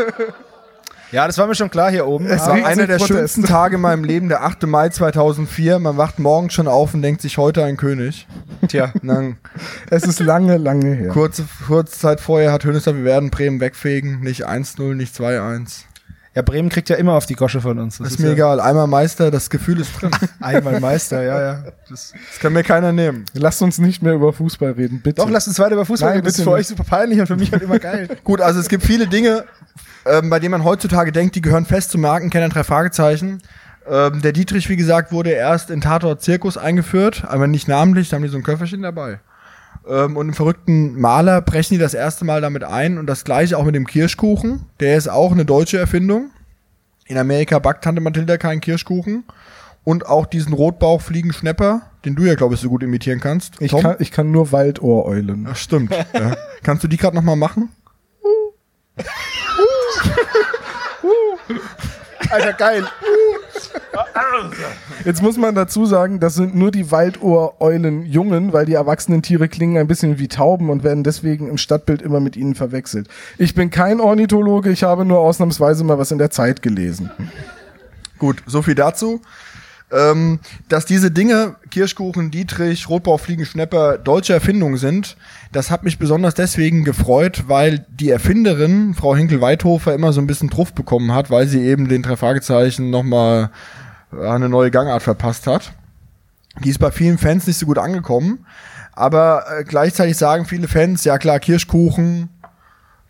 ja, 1.12 1.26
das 1.26 1.36
war 1.38 1.46
mir 1.48 1.54
schon 1.56 1.70
klar 1.70 1.90
hier 1.90 2.06
oben. 2.06 2.26
Es 2.26 2.46
war 2.46 2.54
einer 2.54 2.86
der 2.86 2.96
Protest. 2.98 3.06
schönsten 3.08 3.44
Tage 3.44 3.74
in 3.76 3.80
meinem 3.80 4.04
Leben, 4.04 4.28
der 4.28 4.42
8. 4.44 4.66
Mai 4.66 4.88
2004. 4.90 5.80
Man 5.80 5.96
wacht 5.96 6.20
morgens 6.20 6.52
schon 6.54 6.68
auf 6.68 6.94
und 6.94 7.02
denkt 7.02 7.22
sich 7.22 7.38
heute 7.38 7.64
ein 7.64 7.76
König. 7.76 8.28
tja, 8.68 8.92
dann 9.02 9.36
Es 9.88 10.04
ist 10.04 10.20
lange, 10.20 10.56
lange 10.56 10.94
her. 10.94 11.08
kurze, 11.08 11.44
kurze 11.66 11.98
Zeit 11.98 12.20
vorher 12.20 12.52
hat 12.52 12.64
Hönes 12.64 12.86
wir 12.86 13.02
werden 13.04 13.30
Bremen 13.30 13.60
wegfegen. 13.60 14.20
Nicht 14.20 14.46
1-0, 14.48 14.94
nicht 14.94 15.14
2-1. 15.16 15.82
Ja, 16.34 16.42
Bremen 16.42 16.68
kriegt 16.68 16.88
ja 16.88 16.96
immer 16.96 17.14
auf 17.14 17.26
die 17.26 17.34
Gosche 17.34 17.60
von 17.60 17.78
uns. 17.78 17.98
Das 17.98 18.12
ist 18.12 18.20
mir 18.20 18.30
egal. 18.30 18.60
Einmal 18.60 18.86
Meister, 18.86 19.32
das 19.32 19.50
Gefühl 19.50 19.80
ist 19.80 20.00
drin. 20.00 20.10
Einmal 20.40 20.78
Meister, 20.78 21.22
ja, 21.22 21.40
ja. 21.40 21.64
Das 21.88 22.12
Das 22.12 22.38
kann 22.38 22.52
mir 22.52 22.62
keiner 22.62 22.92
nehmen. 22.92 23.24
Lasst 23.34 23.60
uns 23.62 23.78
nicht 23.78 24.00
mehr 24.02 24.14
über 24.14 24.32
Fußball 24.32 24.72
reden, 24.72 25.00
bitte. 25.02 25.16
Doch, 25.22 25.28
lasst 25.28 25.48
uns 25.48 25.58
weiter 25.58 25.72
über 25.72 25.84
Fußball 25.84 26.10
Nein, 26.10 26.16
reden. 26.18 26.24
Das 26.26 26.34
ist 26.34 26.38
bitte 26.38 26.50
für 26.50 26.56
nicht. 26.56 26.70
euch 26.70 26.78
super 26.78 26.84
peinlich 26.84 27.18
und 27.20 27.26
für 27.26 27.36
mich 27.36 27.50
halt 27.50 27.62
immer 27.62 27.80
geil. 27.80 28.08
Gut, 28.24 28.40
also 28.40 28.60
es 28.60 28.68
gibt 28.68 28.84
viele 28.84 29.08
Dinge, 29.08 29.44
ähm, 30.06 30.30
bei 30.30 30.38
denen 30.38 30.52
man 30.52 30.62
heutzutage 30.62 31.10
denkt, 31.10 31.34
die 31.34 31.40
gehören 31.42 31.66
fest 31.66 31.90
zum 31.90 32.02
Markenkenner, 32.02 32.48
drei 32.48 32.62
Fragezeichen. 32.62 33.42
Ähm, 33.88 34.22
der 34.22 34.32
Dietrich, 34.32 34.68
wie 34.68 34.76
gesagt, 34.76 35.10
wurde 35.10 35.30
erst 35.30 35.70
in 35.70 35.80
Tatort 35.80 36.22
Zirkus 36.22 36.56
eingeführt, 36.56 37.24
aber 37.26 37.48
nicht 37.48 37.66
namentlich, 37.66 38.08
da 38.08 38.16
haben 38.16 38.22
die 38.22 38.28
so 38.28 38.36
ein 38.36 38.44
Köfferchen 38.44 38.82
dabei. 38.82 39.18
Ähm, 39.88 40.16
und 40.16 40.28
im 40.28 40.34
verrückten 40.34 41.00
Maler 41.00 41.40
brechen 41.40 41.74
die 41.74 41.80
das 41.80 41.94
erste 41.94 42.24
Mal 42.24 42.40
damit 42.40 42.64
ein 42.64 42.98
und 42.98 43.06
das 43.06 43.24
gleiche 43.24 43.56
auch 43.56 43.64
mit 43.64 43.74
dem 43.74 43.86
Kirschkuchen. 43.86 44.66
Der 44.80 44.96
ist 44.96 45.08
auch 45.08 45.32
eine 45.32 45.44
deutsche 45.44 45.78
Erfindung. 45.78 46.30
In 47.06 47.18
Amerika 47.18 47.58
backt 47.58 47.84
Tante 47.84 48.00
Mathilda 48.00 48.36
keinen 48.36 48.60
Kirschkuchen. 48.60 49.24
Und 49.82 50.06
auch 50.06 50.26
diesen 50.26 50.52
Rotbauchfliegenschnepper, 50.52 51.82
den 52.04 52.14
du 52.14 52.24
ja, 52.24 52.34
glaube 52.34 52.54
ich, 52.54 52.60
so 52.60 52.68
gut 52.68 52.82
imitieren 52.82 53.18
kannst. 53.18 53.60
ich, 53.60 53.70
Tom? 53.70 53.82
kann, 53.82 53.96
ich 53.98 54.10
kann 54.10 54.30
nur 54.30 54.52
Waldohreulen. 54.52 55.46
Ach, 55.50 55.56
stimmt. 55.56 55.92
ja. 56.12 56.36
Kannst 56.62 56.84
du 56.84 56.88
die 56.88 56.98
gerade 56.98 57.16
noch 57.16 57.22
mal 57.22 57.36
machen? 57.36 57.70
Alter, 62.28 62.52
geil. 62.52 62.84
Jetzt 65.04 65.22
muss 65.22 65.36
man 65.36 65.54
dazu 65.54 65.86
sagen, 65.86 66.20
das 66.20 66.34
sind 66.34 66.54
nur 66.54 66.70
die 66.70 66.90
Waldohreulen 66.90 68.04
Jungen, 68.06 68.52
weil 68.52 68.66
die 68.66 68.74
erwachsenen 68.74 69.22
Tiere 69.22 69.48
klingen 69.48 69.78
ein 69.78 69.86
bisschen 69.86 70.18
wie 70.18 70.28
Tauben 70.28 70.70
und 70.70 70.84
werden 70.84 71.02
deswegen 71.02 71.48
im 71.48 71.56
Stadtbild 71.56 72.02
immer 72.02 72.20
mit 72.20 72.36
ihnen 72.36 72.54
verwechselt. 72.54 73.08
Ich 73.38 73.54
bin 73.54 73.70
kein 73.70 74.00
Ornithologe, 74.00 74.70
ich 74.70 74.82
habe 74.82 75.04
nur 75.04 75.20
ausnahmsweise 75.20 75.84
mal 75.84 75.98
was 75.98 76.10
in 76.10 76.18
der 76.18 76.30
Zeit 76.30 76.62
gelesen. 76.62 77.10
Gut, 78.18 78.42
so 78.46 78.60
viel 78.60 78.74
dazu. 78.74 79.22
Ähm, 79.92 80.38
dass 80.68 80.86
diese 80.86 81.10
Dinge, 81.10 81.56
Kirschkuchen, 81.70 82.30
Dietrich, 82.30 82.88
Rotbauchfliegen, 82.88 83.44
Schnepper, 83.44 83.98
deutsche 83.98 84.32
Erfindungen 84.32 84.76
sind, 84.76 85.16
das 85.50 85.70
hat 85.70 85.82
mich 85.82 85.98
besonders 85.98 86.34
deswegen 86.34 86.84
gefreut, 86.84 87.44
weil 87.48 87.84
die 87.90 88.10
Erfinderin, 88.10 88.94
Frau 88.94 89.16
Hinkel-Weithofer, 89.16 89.92
immer 89.92 90.12
so 90.12 90.20
ein 90.20 90.28
bisschen 90.28 90.48
Truff 90.48 90.74
bekommen 90.74 91.12
hat, 91.12 91.30
weil 91.30 91.48
sie 91.48 91.60
eben 91.60 91.88
den 91.88 92.02
drei 92.02 92.16
Fragezeichen 92.16 92.90
nochmal 92.90 93.50
eine 94.12 94.48
neue 94.48 94.70
Gangart 94.70 95.02
verpasst 95.02 95.48
hat. 95.48 95.72
Die 96.64 96.70
ist 96.70 96.78
bei 96.78 96.90
vielen 96.90 97.18
Fans 97.18 97.46
nicht 97.46 97.58
so 97.58 97.66
gut 97.66 97.78
angekommen, 97.78 98.46
aber 98.92 99.44
äh, 99.58 99.64
gleichzeitig 99.64 100.16
sagen 100.16 100.44
viele 100.44 100.68
Fans, 100.68 101.04
ja 101.04 101.18
klar, 101.18 101.40
Kirschkuchen, 101.40 102.28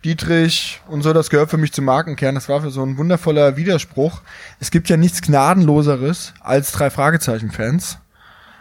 Dietrich 0.04 0.80
und 0.88 1.02
so, 1.02 1.12
das 1.12 1.28
gehört 1.28 1.50
für 1.50 1.58
mich 1.58 1.72
zum 1.72 1.84
Markenkern. 1.84 2.34
Das 2.34 2.48
war 2.48 2.62
für 2.62 2.70
so 2.70 2.82
ein 2.82 2.96
wundervoller 2.96 3.56
Widerspruch. 3.56 4.22
Es 4.58 4.70
gibt 4.70 4.88
ja 4.88 4.96
nichts 4.96 5.20
Gnadenloseres 5.20 6.32
als 6.40 6.72
drei 6.72 6.88
Fragezeichen-Fans. 6.90 7.98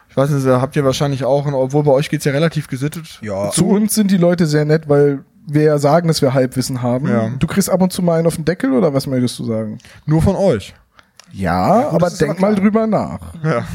Ich 0.10 0.18
weiß 0.18 0.32
nicht, 0.32 0.46
da 0.46 0.60
habt 0.60 0.76
ihr 0.76 0.84
wahrscheinlich 0.84 1.24
auch, 1.24 1.46
obwohl 1.46 1.84
bei 1.84 1.92
euch 1.92 2.10
geht's 2.10 2.26
ja 2.26 2.32
relativ 2.32 2.68
gesittet. 2.68 3.20
Ja. 3.22 3.52
Zu 3.52 3.68
uns 3.68 3.96
sind 3.96 4.12
die 4.12 4.18
Leute 4.18 4.48
sehr 4.48 4.66
nett, 4.66 4.90
weil 4.90 5.24
wir 5.48 5.64
ja 5.64 5.78
sagen, 5.78 6.08
dass 6.08 6.22
wir 6.22 6.34
Halbwissen 6.34 6.82
haben. 6.82 7.08
Ja. 7.08 7.30
Du 7.40 7.48
kriegst 7.48 7.70
ab 7.70 7.82
und 7.82 7.94
zu 7.94 8.02
mal 8.02 8.18
einen 8.18 8.28
auf 8.28 8.36
den 8.36 8.46
Deckel 8.46 8.74
oder 8.74 8.94
was 8.94 9.08
möchtest 9.08 9.40
du 9.40 9.46
sagen? 9.46 9.78
Nur 10.06 10.22
von 10.22 10.36
euch. 10.36 10.74
Ja, 11.32 11.90
aber 11.90 12.00
das 12.00 12.14
ist 12.14 12.22
denk 12.22 12.32
aber 12.32 12.42
mal 12.42 12.56
drüber 12.56 12.88
nach. 12.88 13.34
Ja. 13.44 13.66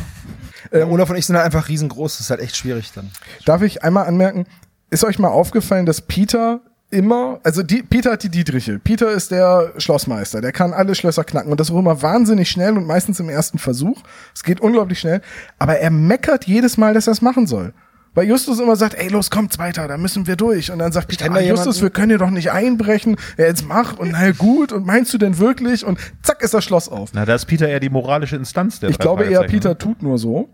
Ähm, 0.72 0.90
Olaf 0.90 1.08
und 1.10 1.16
ich 1.16 1.26
sind 1.26 1.36
halt 1.36 1.46
einfach 1.46 1.68
riesengroß. 1.68 2.14
Das 2.18 2.26
ist 2.26 2.30
halt 2.30 2.40
echt 2.40 2.56
schwierig 2.56 2.92
dann. 2.94 3.10
Darf 3.44 3.62
ich 3.62 3.82
einmal 3.82 4.06
anmerken, 4.06 4.46
ist 4.90 5.04
euch 5.04 5.18
mal 5.18 5.28
aufgefallen, 5.28 5.86
dass 5.86 6.00
Peter 6.00 6.60
immer, 6.90 7.40
also 7.42 7.62
die, 7.62 7.82
Peter 7.82 8.12
hat 8.12 8.22
die 8.22 8.28
Dietriche. 8.28 8.78
Peter 8.78 9.10
ist 9.10 9.30
der 9.30 9.72
Schlossmeister, 9.78 10.40
der 10.40 10.52
kann 10.52 10.72
alle 10.72 10.94
Schlösser 10.94 11.24
knacken 11.24 11.50
und 11.50 11.60
das 11.60 11.70
auch 11.70 11.78
immer 11.78 12.02
wahnsinnig 12.02 12.50
schnell 12.50 12.76
und 12.76 12.86
meistens 12.86 13.20
im 13.20 13.28
ersten 13.28 13.58
Versuch. 13.58 14.02
Es 14.34 14.44
geht 14.44 14.60
unglaublich 14.60 15.00
schnell, 15.00 15.20
aber 15.58 15.78
er 15.78 15.90
meckert 15.90 16.46
jedes 16.46 16.76
Mal, 16.76 16.94
dass 16.94 17.06
er 17.08 17.12
es 17.12 17.22
machen 17.22 17.46
soll. 17.46 17.72
Weil 18.14 18.28
Justus 18.28 18.60
immer 18.60 18.76
sagt, 18.76 18.94
ey, 18.94 19.08
los, 19.08 19.28
kommt 19.28 19.58
weiter, 19.58 19.88
da 19.88 19.98
müssen 19.98 20.28
wir 20.28 20.36
durch. 20.36 20.70
Und 20.70 20.78
dann 20.78 20.92
sagt 20.92 21.08
Peter, 21.08 21.30
ah, 21.32 21.40
Justus, 21.40 21.82
wir 21.82 21.90
können 21.90 22.10
hier 22.10 22.18
doch 22.18 22.30
nicht 22.30 22.52
einbrechen. 22.52 23.16
Ja, 23.36 23.46
jetzt 23.46 23.66
mach 23.66 23.98
und 23.98 24.12
na 24.12 24.30
gut 24.30 24.72
und 24.72 24.86
meinst 24.86 25.12
du 25.12 25.18
denn 25.18 25.38
wirklich? 25.38 25.84
Und 25.84 25.98
zack 26.22 26.40
ist 26.42 26.54
das 26.54 26.64
Schloss 26.64 26.88
auf. 26.88 27.10
Na, 27.12 27.24
da 27.24 27.34
ist 27.34 27.46
Peter 27.46 27.68
eher 27.68 27.80
die 27.80 27.90
moralische 27.90 28.36
Instanz 28.36 28.78
der 28.78 28.90
Ich 28.90 28.98
drei 28.98 29.02
glaube 29.02 29.24
eher, 29.24 29.40
Fragezeichen, 29.40 29.52
Peter 29.52 29.68
ne? 29.70 29.78
tut 29.78 30.02
nur 30.02 30.18
so. 30.18 30.48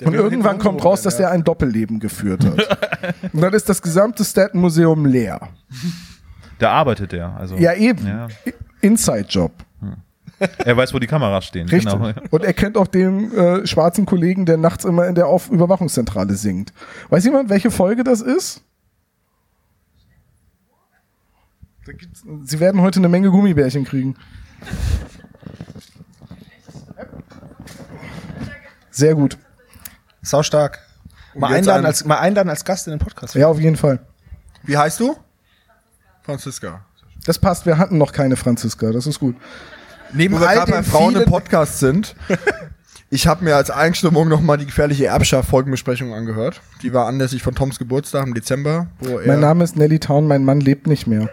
Und 0.00 0.12
will 0.12 0.20
irgendwann 0.20 0.58
kommt 0.58 0.84
raus, 0.84 1.02
dass 1.02 1.16
der 1.16 1.30
ein 1.30 1.44
Doppelleben 1.44 2.00
geführt 2.00 2.44
hat. 2.44 3.12
und 3.32 3.40
dann 3.40 3.52
ist 3.52 3.68
das 3.68 3.82
gesamte 3.82 4.24
Staten-Museum 4.24 5.04
leer. 5.06 5.48
Da 6.58 6.70
arbeitet 6.72 7.12
er. 7.12 7.36
Also, 7.36 7.56
Ja, 7.56 7.74
eben. 7.74 8.06
Ja. 8.06 8.28
Inside-Job. 8.80 9.52
Er 10.58 10.76
weiß, 10.76 10.92
wo 10.92 10.98
die 10.98 11.06
Kameras 11.06 11.44
stehen. 11.44 11.68
Richtig. 11.68 11.92
Genau. 11.92 12.12
Und 12.30 12.42
er 12.42 12.52
kennt 12.52 12.76
auch 12.76 12.88
den 12.88 13.32
äh, 13.32 13.66
schwarzen 13.66 14.06
Kollegen, 14.06 14.44
der 14.44 14.56
nachts 14.56 14.84
immer 14.84 15.06
in 15.06 15.14
der 15.14 15.28
Auf 15.28 15.48
Überwachungszentrale 15.50 16.34
singt. 16.34 16.72
Weiß 17.10 17.24
jemand, 17.24 17.48
welche 17.48 17.70
Folge 17.70 18.02
das 18.02 18.20
ist? 18.20 18.62
Da 21.86 21.92
gibt's, 21.92 22.24
Sie 22.44 22.60
werden 22.60 22.80
heute 22.80 22.98
eine 22.98 23.08
Menge 23.08 23.30
Gummibärchen 23.30 23.84
kriegen. 23.84 24.16
Sehr 28.90 29.14
gut. 29.14 29.38
Sau 30.22 30.42
stark. 30.42 30.78
Mal 31.34 31.52
einladen, 31.54 31.80
ein- 31.82 31.86
als, 31.86 32.04
mal 32.04 32.18
einladen 32.18 32.48
als 32.48 32.64
Gast 32.64 32.86
in 32.86 32.92
den 32.92 32.98
Podcast. 32.98 33.34
Ja, 33.34 33.48
auf 33.48 33.58
jeden 33.60 33.76
Fall. 33.76 34.00
Wie 34.62 34.76
heißt 34.76 35.00
du? 35.00 35.16
Franziska. 36.22 36.84
Das 37.26 37.38
passt. 37.38 37.66
Wir 37.66 37.78
hatten 37.78 37.98
noch 37.98 38.12
keine 38.12 38.36
Franziska. 38.36 38.92
Das 38.92 39.06
ist 39.06 39.18
gut. 39.18 39.36
Neben 40.12 40.34
Wo 40.36 40.40
wir 40.40 40.48
all 40.48 40.56
gerade 40.56 40.72
bei 40.72 40.82
Frauen 40.82 41.16
im 41.16 41.24
Podcast 41.24 41.78
sind. 41.78 42.14
Ich 43.14 43.26
habe 43.26 43.44
mir 43.44 43.56
als 43.56 43.68
Einstimmung 43.70 44.26
nochmal 44.30 44.56
die 44.56 44.64
gefährliche 44.64 45.04
Erbschaft-Folgenbesprechung 45.08 46.14
angehört. 46.14 46.62
Die 46.80 46.94
war 46.94 47.06
anlässlich 47.06 47.42
von 47.42 47.54
Toms 47.54 47.78
Geburtstag 47.78 48.26
im 48.26 48.32
Dezember. 48.32 48.86
Wo 49.00 49.18
er 49.18 49.26
Mein 49.26 49.40
Name 49.40 49.64
ist 49.64 49.76
Nelly 49.76 49.98
Town, 49.98 50.26
mein 50.26 50.46
Mann 50.46 50.60
lebt 50.60 50.86
nicht 50.86 51.06
mehr. 51.06 51.28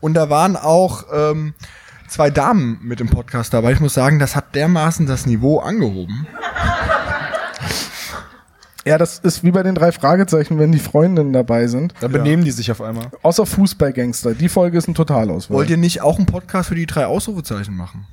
Und 0.00 0.14
da 0.14 0.28
waren 0.30 0.56
auch 0.56 1.04
ähm, 1.12 1.54
zwei 2.08 2.30
Damen 2.30 2.78
mit 2.82 3.00
im 3.00 3.08
Podcast 3.08 3.54
dabei. 3.54 3.72
Ich 3.72 3.80
muss 3.80 3.94
sagen, 3.94 4.18
das 4.18 4.36
hat 4.36 4.54
dermaßen 4.54 5.06
das 5.06 5.26
Niveau 5.26 5.58
angehoben. 5.58 6.26
Ja, 8.84 8.96
das 8.96 9.18
ist 9.18 9.44
wie 9.44 9.50
bei 9.50 9.62
den 9.62 9.74
drei 9.74 9.92
Fragezeichen, 9.92 10.58
wenn 10.58 10.72
die 10.72 10.78
Freundinnen 10.78 11.34
dabei 11.34 11.66
sind. 11.66 11.92
Da 12.00 12.08
benehmen 12.08 12.44
die 12.44 12.50
sich 12.50 12.70
auf 12.70 12.80
einmal. 12.80 13.10
Außer 13.22 13.44
Fußballgangster. 13.44 14.34
Die 14.34 14.48
Folge 14.48 14.78
ist 14.78 14.88
ein 14.88 14.94
Totalauswahl. 14.94 15.58
Wollt 15.58 15.70
ihr 15.70 15.76
nicht 15.76 16.00
auch 16.00 16.16
einen 16.16 16.24
Podcast 16.26 16.70
für 16.70 16.74
die 16.74 16.86
drei 16.86 17.04
Ausrufezeichen 17.04 17.76
machen? 17.76 18.06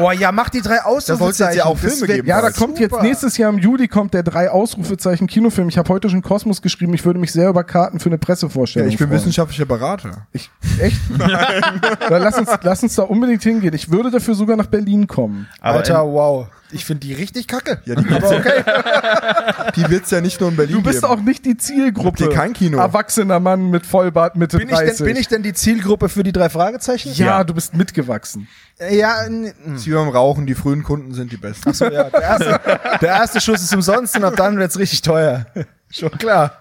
Oh 0.00 0.10
ja, 0.12 0.30
mach 0.32 0.48
die 0.48 0.60
drei 0.60 0.82
Ausrufezeichen. 0.82 1.52
jetzt 1.52 1.56
ja 1.56 1.64
auch 1.64 1.76
Filme 1.78 2.00
wär- 2.08 2.16
geben. 2.16 2.28
ja, 2.28 2.40
da 2.40 2.48
Super. 2.50 2.66
kommt 2.66 2.78
jetzt 2.78 3.02
nächstes 3.02 3.36
Jahr 3.36 3.50
im 3.50 3.58
Juli 3.58 3.88
kommt 3.88 4.14
der 4.14 4.22
drei 4.22 4.50
Ausrufezeichen 4.50 5.26
Kinofilm. 5.26 5.68
Ich 5.68 5.78
habe 5.78 5.88
heute 5.88 6.08
schon 6.10 6.22
Kosmos 6.22 6.62
geschrieben. 6.62 6.94
Ich 6.94 7.04
würde 7.04 7.18
mich 7.18 7.32
sehr 7.32 7.48
über 7.48 7.64
Karten 7.64 7.98
für 8.00 8.08
eine 8.08 8.16
Ja, 8.16 8.20
Pressevorstellung 8.20 8.88
ich 8.88 8.98
bin 8.98 9.08
freuen. 9.08 9.18
wissenschaftlicher 9.20 9.64
Berater. 9.66 10.26
Ich, 10.32 10.50
echt? 10.80 11.00
Dann 11.18 12.22
lass 12.22 12.38
uns, 12.38 12.48
lass 12.62 12.82
uns 12.82 12.94
da 12.94 13.02
unbedingt 13.02 13.42
hingehen. 13.42 13.74
Ich 13.74 13.90
würde 13.90 14.10
dafür 14.10 14.34
sogar 14.34 14.56
nach 14.56 14.66
Berlin 14.66 15.06
kommen. 15.06 15.48
Aber 15.60 15.78
Alter, 15.78 16.04
wow. 16.06 16.46
Ich 16.70 16.84
finde 16.84 17.06
die 17.06 17.14
richtig 17.14 17.46
kacke. 17.48 17.80
Ja, 17.86 17.94
die 17.94 18.04
gibt's 18.04 18.30
okay. 18.30 18.62
die 19.76 19.88
wird's 19.88 20.10
ja 20.10 20.20
nicht 20.20 20.38
nur 20.40 20.50
in 20.50 20.56
Berlin 20.56 20.76
Du 20.76 20.82
bist 20.82 21.00
geben. 21.00 21.12
auch 21.12 21.20
nicht 21.20 21.44
die 21.46 21.56
Zielgruppe. 21.56 22.24
Ihr 22.24 22.30
kein 22.30 22.52
Kino? 22.52 22.76
Erwachsener 22.78 23.40
Mann 23.40 23.70
mit 23.70 23.86
Vollbart 23.86 24.36
Mitte 24.36 24.58
Bin 24.58 24.68
ich, 24.68 24.74
30. 24.74 24.96
denn, 24.98 25.06
bin 25.06 25.16
ich 25.16 25.28
denn 25.28 25.42
die 25.42 25.54
Zielgruppe 25.54 26.08
für 26.10 26.22
die 26.22 26.32
drei 26.32 26.50
Fragezeichen? 26.50 27.12
ja, 27.14 27.26
Ja. 27.26 27.44
du 27.44 27.54
bist 27.54 27.74
mitgewachsen. 27.74 28.48
Äh, 28.78 28.98
Ja, 28.98 29.22
ist 29.22 29.86
wie 29.86 29.92
beim 29.92 30.08
Rauchen, 30.08 30.46
die 30.46 30.54
frühen 30.54 30.82
Kunden 30.82 31.14
sind 31.14 31.32
die 31.32 31.38
besten. 31.38 31.72
so, 31.72 31.86
ja 31.86 32.04
der, 32.10 32.20
erste, 32.22 32.60
der 33.00 33.08
erste 33.08 33.40
Schuss 33.40 33.62
ist 33.62 33.74
umsonst 33.74 34.14
und 34.16 34.24
ab 34.24 34.34
dann 34.36 34.58
wird's 34.58 34.78
richtig 34.78 35.00
teuer. 35.02 35.46
Schon 35.90 36.10
klar. 36.10 36.52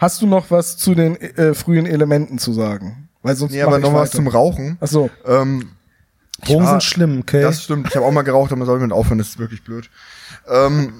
Hast 0.00 0.20
du 0.20 0.26
noch 0.26 0.50
was 0.50 0.76
zu 0.76 0.94
den 0.94 1.16
äh, 1.20 1.54
frühen 1.54 1.86
Elementen 1.86 2.38
zu 2.38 2.52
sagen? 2.52 3.08
Weil 3.22 3.36
sonst 3.36 3.52
Nee, 3.52 3.62
aber 3.62 3.78
ich 3.78 3.82
noch 3.82 3.94
was 3.94 4.08
weiter. 4.10 4.16
zum 4.16 4.28
Rauchen. 4.28 4.76
Ach 4.80 4.86
so. 4.88 5.08
Ähm, 5.26 5.70
Drogen 6.42 6.66
sind 6.66 6.82
schlimm, 6.82 7.20
okay? 7.20 7.42
Das 7.42 7.64
stimmt. 7.64 7.88
Ich 7.88 7.96
habe 7.96 8.04
auch 8.04 8.12
mal 8.12 8.22
geraucht, 8.22 8.50
aber 8.50 8.58
man 8.58 8.66
soll 8.66 8.80
mit 8.80 8.92
aufhören, 8.92 9.18
das 9.18 9.28
ist 9.28 9.38
wirklich 9.38 9.62
blöd. 9.62 9.88
Ähm, 10.48 10.92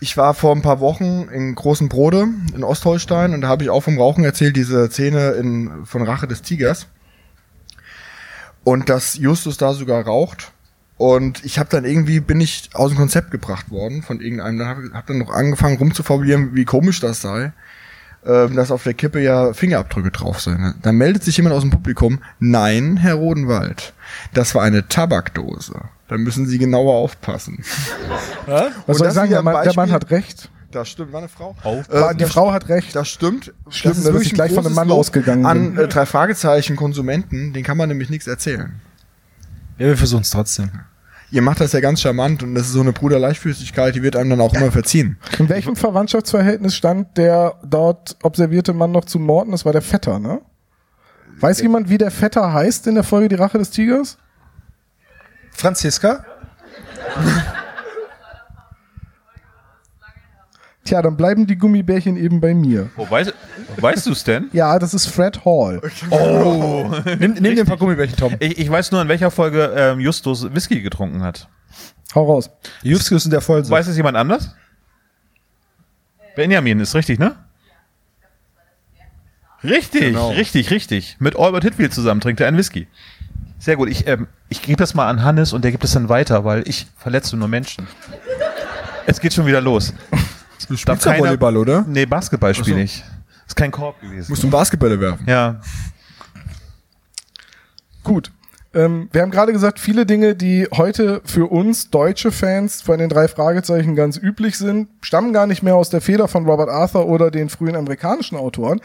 ich 0.00 0.16
war 0.16 0.34
vor 0.34 0.54
ein 0.54 0.62
paar 0.62 0.80
Wochen 0.80 1.28
in 1.32 1.54
Großen 1.54 1.88
Brode 1.88 2.28
in 2.54 2.64
Ostholstein 2.64 3.32
und 3.32 3.40
da 3.40 3.48
habe 3.48 3.64
ich 3.64 3.70
auch 3.70 3.80
vom 3.80 3.98
Rauchen 3.98 4.24
erzählt, 4.24 4.56
diese 4.56 4.90
Szene 4.90 5.30
in, 5.30 5.86
von 5.86 6.02
Rache 6.02 6.26
des 6.26 6.42
Tigers. 6.42 6.86
Und 8.64 8.88
dass 8.88 9.14
Justus 9.16 9.56
da 9.56 9.72
sogar 9.72 10.04
raucht. 10.04 10.52
Und 10.96 11.44
ich 11.44 11.58
habe 11.58 11.68
dann 11.70 11.84
irgendwie, 11.84 12.20
bin 12.20 12.40
ich 12.40 12.70
aus 12.74 12.90
dem 12.90 12.98
Konzept 12.98 13.30
gebracht 13.30 13.70
worden 13.70 14.02
von 14.02 14.20
irgendeinem. 14.20 14.58
Dann 14.58 14.68
habe 14.68 14.90
hab 14.92 15.06
dann 15.06 15.18
noch 15.18 15.30
angefangen 15.30 15.76
rumzuformulieren, 15.76 16.54
wie 16.54 16.64
komisch 16.64 17.00
das 17.00 17.20
sei. 17.20 17.52
Ähm, 18.26 18.56
dass 18.56 18.70
auf 18.70 18.82
der 18.82 18.94
Kippe 18.94 19.20
ja 19.20 19.52
Fingerabdrücke 19.52 20.10
drauf 20.10 20.40
sind. 20.40 20.74
Dann 20.82 20.96
meldet 20.96 21.24
sich 21.24 21.36
jemand 21.36 21.54
aus 21.54 21.62
dem 21.62 21.70
Publikum, 21.70 22.20
nein, 22.38 22.96
Herr 22.96 23.14
Rodenwald, 23.14 23.92
das 24.32 24.54
war 24.54 24.62
eine 24.62 24.88
Tabakdose. 24.88 25.80
Da 26.08 26.18
müssen 26.18 26.46
Sie 26.46 26.58
genauer 26.58 26.94
aufpassen. 26.94 27.64
Was 28.46 28.72
Und 28.86 28.94
soll 28.96 29.08
ich 29.08 29.14
sagen? 29.14 29.30
Der 29.30 29.42
Mann, 29.42 29.64
der 29.64 29.74
Mann 29.74 29.90
hat 29.90 30.10
recht. 30.10 30.50
Das 30.70 30.88
stimmt, 30.88 31.12
war 31.12 31.20
eine 31.20 31.28
Frau. 31.28 31.54
Oh. 31.62 31.82
Äh, 31.88 32.16
die 32.16 32.24
Frau 32.24 32.52
hat 32.52 32.68
recht. 32.68 32.96
Das 32.96 33.08
stimmt. 33.08 33.54
Schlimm, 33.68 33.92
das 33.92 33.98
ist 33.98 34.06
dass 34.06 34.12
wirklich 34.12 34.32
ich 34.32 34.34
gleich 34.34 34.52
von 34.52 34.66
einem 34.66 34.74
Mann 34.74 34.88
Lob 34.88 34.98
ausgegangen 34.98 35.46
An 35.46 35.78
äh, 35.78 35.86
drei 35.86 36.04
Fragezeichen 36.04 36.76
Konsumenten, 36.76 37.52
den 37.52 37.62
kann 37.62 37.76
man 37.76 37.88
nämlich 37.88 38.10
nichts 38.10 38.26
erzählen. 38.26 38.80
Ja, 39.78 39.86
wir 39.86 39.96
versuchen 39.96 40.22
es 40.22 40.30
trotzdem. 40.30 40.70
Ihr 41.34 41.42
macht 41.42 41.60
das 41.60 41.72
ja 41.72 41.80
ganz 41.80 42.00
charmant 42.00 42.44
und 42.44 42.54
das 42.54 42.68
ist 42.68 42.74
so 42.74 42.80
eine 42.80 42.92
Bruderleichtfüßigkeit, 42.92 43.92
die 43.96 44.04
wird 44.04 44.14
einem 44.14 44.30
dann 44.30 44.40
auch 44.40 44.54
immer 44.54 44.70
verziehen. 44.70 45.18
In 45.40 45.48
welchem 45.48 45.74
Verwandtschaftsverhältnis 45.74 46.76
stand 46.76 47.18
der 47.18 47.56
dort 47.64 48.16
observierte 48.22 48.72
Mann 48.72 48.92
noch 48.92 49.04
zu 49.04 49.18
Morten? 49.18 49.50
Das 49.50 49.64
war 49.64 49.72
der 49.72 49.82
Vetter, 49.82 50.20
ne? 50.20 50.42
Weiß 51.40 51.60
jemand, 51.60 51.90
wie 51.90 51.98
der 51.98 52.12
Vetter 52.12 52.52
heißt 52.52 52.86
in 52.86 52.94
der 52.94 53.02
Folge 53.02 53.28
Die 53.30 53.34
Rache 53.34 53.58
des 53.58 53.70
Tigers? 53.70 54.16
Franziska? 55.50 56.24
Tja, 60.84 61.00
dann 61.00 61.16
bleiben 61.16 61.46
die 61.46 61.56
Gummibärchen 61.56 62.16
eben 62.16 62.40
bei 62.40 62.52
mir. 62.54 62.90
Oh, 62.96 63.06
weißt, 63.08 63.32
weißt 63.78 64.06
du 64.06 64.12
es 64.12 64.22
denn? 64.24 64.50
Ja, 64.52 64.78
das 64.78 64.92
ist 64.92 65.06
Fred 65.06 65.44
Hall. 65.44 65.80
Nimm, 67.18 67.34
nimm 67.34 67.54
dir 67.54 67.60
ein 67.62 67.66
paar 67.66 67.78
Gummibärchen, 67.78 68.16
Tom. 68.16 68.34
Ich, 68.38 68.58
ich 68.58 68.70
weiß 68.70 68.92
nur, 68.92 69.00
in 69.00 69.08
welcher 69.08 69.30
Folge 69.30 69.72
ähm, 69.76 69.98
Justus 70.00 70.52
Whisky 70.54 70.82
getrunken 70.82 71.22
hat. 71.22 71.48
Hau 72.14 72.26
raus. 72.26 72.50
Justus 72.82 73.24
in 73.24 73.30
der 73.30 73.40
Folge. 73.40 73.68
Weiß 73.70 73.86
es 73.88 73.96
jemand 73.96 74.16
anders? 74.16 74.54
Benjamin 76.36 76.80
ist 76.80 76.94
richtig, 76.94 77.18
ne? 77.18 77.34
Richtig, 79.62 80.00
Genau. 80.02 80.30
richtig, 80.30 80.70
richtig. 80.70 81.16
Mit 81.20 81.36
Albert 81.38 81.64
Hitfield 81.64 81.94
zusammen 81.94 82.20
trinkt 82.20 82.40
er 82.40 82.48
einen 82.48 82.58
Whisky. 82.58 82.86
Sehr 83.58 83.76
gut. 83.76 83.88
Ich, 83.88 84.06
ähm, 84.06 84.26
ich 84.50 84.60
gebe 84.60 84.76
das 84.76 84.92
mal 84.92 85.08
an 85.08 85.22
Hannes 85.22 85.54
und 85.54 85.64
der 85.64 85.70
gibt 85.70 85.84
es 85.84 85.92
dann 85.92 86.10
weiter, 86.10 86.44
weil 86.44 86.68
ich 86.68 86.86
verletze 86.98 87.36
nur 87.38 87.48
Menschen. 87.48 87.86
Es 89.06 89.20
geht 89.20 89.32
schon 89.32 89.46
wieder 89.46 89.62
los. 89.62 89.94
Du 90.68 90.74
Darf 90.84 91.02
keiner- 91.02 91.58
oder? 91.58 91.84
Nee, 91.88 92.06
Basketball 92.06 92.54
spiele 92.54 92.82
ich. 92.82 93.04
Ist 93.46 93.56
kein 93.56 93.70
Korb 93.70 94.00
gewesen. 94.00 94.30
Musst 94.30 94.42
du 94.42 94.50
Basketbälle 94.50 94.98
werfen? 94.98 95.24
Ja. 95.28 95.60
Gut. 98.02 98.30
Ähm, 98.72 99.08
wir 99.12 99.22
haben 99.22 99.30
gerade 99.30 99.52
gesagt, 99.52 99.78
viele 99.78 100.04
Dinge, 100.04 100.34
die 100.34 100.66
heute 100.74 101.20
für 101.24 101.50
uns 101.50 101.90
deutsche 101.90 102.32
Fans 102.32 102.82
von 102.82 102.98
den 102.98 103.08
drei 103.08 103.28
Fragezeichen 103.28 103.94
ganz 103.94 104.16
üblich 104.16 104.58
sind, 104.58 104.88
stammen 105.00 105.32
gar 105.32 105.46
nicht 105.46 105.62
mehr 105.62 105.76
aus 105.76 105.90
der 105.90 106.00
Feder 106.00 106.26
von 106.26 106.44
Robert 106.44 106.68
Arthur 106.68 107.06
oder 107.06 107.30
den 107.30 107.48
frühen 107.48 107.76
amerikanischen 107.76 108.36
Autoren. 108.36 108.80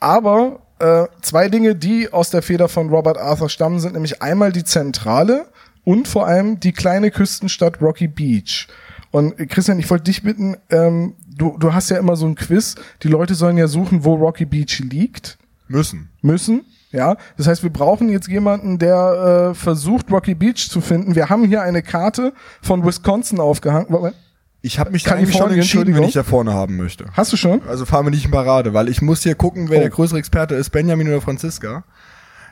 Aber 0.00 0.60
äh, 0.78 1.04
zwei 1.20 1.48
Dinge, 1.48 1.74
die 1.74 2.12
aus 2.12 2.30
der 2.30 2.42
Feder 2.42 2.68
von 2.68 2.88
Robert 2.88 3.18
Arthur 3.18 3.50
stammen, 3.50 3.80
sind 3.80 3.92
nämlich 3.92 4.22
einmal 4.22 4.52
die 4.52 4.64
Zentrale 4.64 5.46
und 5.84 6.08
vor 6.08 6.26
allem 6.26 6.58
die 6.58 6.72
kleine 6.72 7.10
Küstenstadt 7.10 7.80
Rocky 7.82 8.08
Beach. 8.08 8.68
Und 9.16 9.34
Christian, 9.48 9.78
ich 9.78 9.88
wollte 9.88 10.04
dich 10.04 10.22
bitten, 10.22 10.58
ähm, 10.68 11.14
du, 11.26 11.56
du 11.58 11.72
hast 11.72 11.88
ja 11.88 11.96
immer 11.96 12.16
so 12.16 12.26
ein 12.26 12.34
Quiz, 12.34 12.74
die 13.02 13.08
Leute 13.08 13.34
sollen 13.34 13.56
ja 13.56 13.66
suchen, 13.66 14.04
wo 14.04 14.14
Rocky 14.14 14.44
Beach 14.44 14.78
liegt 14.80 15.38
Müssen. 15.68 16.10
müssen. 16.20 16.66
Ja, 16.92 17.16
das 17.38 17.46
heißt, 17.46 17.62
wir 17.62 17.70
brauchen 17.70 18.10
jetzt 18.10 18.28
jemanden, 18.28 18.78
der 18.78 19.52
äh, 19.52 19.54
versucht, 19.54 20.10
Rocky 20.12 20.34
Beach 20.34 20.68
zu 20.68 20.82
finden. 20.82 21.14
Wir 21.14 21.30
haben 21.30 21.46
hier 21.46 21.62
eine 21.62 21.82
Karte 21.82 22.34
von 22.60 22.84
Wisconsin 22.84 23.40
aufgehangen. 23.40 23.86
Moment, 23.88 24.14
Ich 24.60 24.78
habe 24.78 24.90
mich 24.90 25.04
da 25.04 25.14
eigentlich 25.14 25.34
schon 25.34 25.50
entschieden, 25.50 25.94
wenn 25.94 26.02
ich 26.04 26.12
da 26.12 26.22
vorne 26.22 26.52
haben 26.52 26.76
möchte. 26.76 27.06
Hast 27.14 27.32
du 27.32 27.38
schon? 27.38 27.62
Also 27.66 27.86
fahren 27.86 28.04
wir 28.04 28.10
nicht 28.10 28.26
in 28.26 28.30
Parade, 28.30 28.74
weil 28.74 28.90
ich 28.90 29.00
muss 29.00 29.22
hier 29.22 29.34
gucken, 29.34 29.70
wer 29.70 29.78
Oh. 29.78 29.80
der 29.80 29.90
größere 29.90 30.18
Experte 30.18 30.54
ist, 30.56 30.68
Benjamin 30.70 31.08
oder 31.08 31.22
Franziska. 31.22 31.84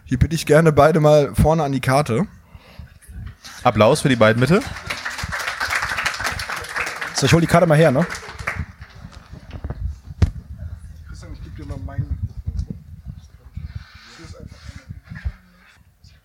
Hier 0.07 0.19
bitte 0.19 0.35
ich 0.35 0.47
gerne 0.47 0.73
beide 0.73 1.01
mal 1.01 1.35
vorne 1.35 1.63
an 1.63 1.73
die 1.73 1.81
Karte. 1.81 2.27
Applaus 3.63 4.01
für 4.01 4.09
die 4.09 4.17
beiden, 4.17 4.41
bitte. 4.41 4.63
So, 7.15 7.27
ich 7.27 7.33
hol 7.33 7.41
die 7.41 7.47
Karte 7.47 7.67
mal 7.67 7.79
her, 7.79 7.93
ne? 7.93 8.05
Christian, 11.07 11.33
ich 11.33 11.43
gebe 11.43 11.63
dir 11.63 11.67
mal 11.67 11.79
meinen. 11.79 12.19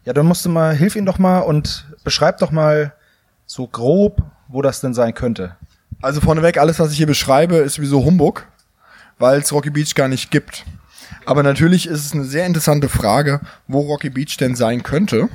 Ja, 0.04 0.14
dann 0.14 0.26
musst 0.26 0.44
du 0.46 0.50
mal, 0.50 0.76
hilf 0.76 0.96
ihm 0.96 1.06
doch 1.06 1.20
mal 1.20 1.40
und 1.40 1.86
beschreib 2.04 2.40
doch 2.40 2.50
mal 2.50 2.94
so 3.46 3.68
grob, 3.68 4.24
wo 4.48 4.64
das 4.64 4.82
denn 4.82 4.96
sein 4.96 5.14
könnte. 5.14 5.56
Also 6.02 6.22
vorneweg, 6.22 6.58
alles, 6.58 6.80
was 6.80 6.92
ich 6.92 6.98
hier 6.98 7.06
beschreibe, 7.06 7.58
ist 7.58 7.76
sowieso 7.76 8.04
Humbug, 8.04 8.48
weil 9.20 9.40
es 9.40 9.54
Rocky 9.54 9.70
Beach 9.70 9.94
gar 9.94 10.08
nicht 10.08 10.32
gibt. 10.32 10.66
Aber 11.28 11.44
natürlich 11.44 11.88
ist 11.88 12.04
es 12.04 12.14
eine 12.14 12.24
sehr 12.24 12.48
interessante 12.48 12.90
Frage, 12.90 13.42
wo 13.68 13.82
Rocky 13.82 14.10
Beach 14.10 14.36
denn 14.38 14.56
sein 14.56 14.82
könnte. 14.82 15.30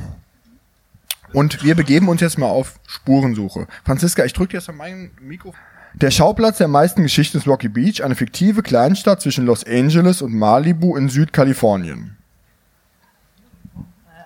Und 1.35 1.64
wir 1.64 1.74
begeben 1.74 2.09
uns 2.09 2.20
jetzt 2.20 2.39
mal 2.39 2.47
auf 2.47 2.78
Spurensuche. 2.87 3.66
Franziska, 3.85 4.24
ich 4.24 4.32
drücke 4.32 4.57
jetzt 4.57 4.68
an 4.68 4.76
mein 4.76 5.11
Mikro. 5.20 5.53
Der 5.95 6.12
Schauplatz 6.12 6.59
der 6.59 6.68
meisten 6.68 7.03
Geschichten 7.03 7.39
ist 7.39 7.49
Rocky 7.49 7.68
Beach, 7.68 8.03
eine 8.03 8.14
fiktive 8.14 8.62
Kleinstadt 8.62 9.20
zwischen 9.20 9.45
Los 9.45 9.64
Angeles 9.66 10.22
und 10.22 10.32
Malibu 10.32 10.97
in 10.97 11.09
Südkalifornien. 11.09 12.16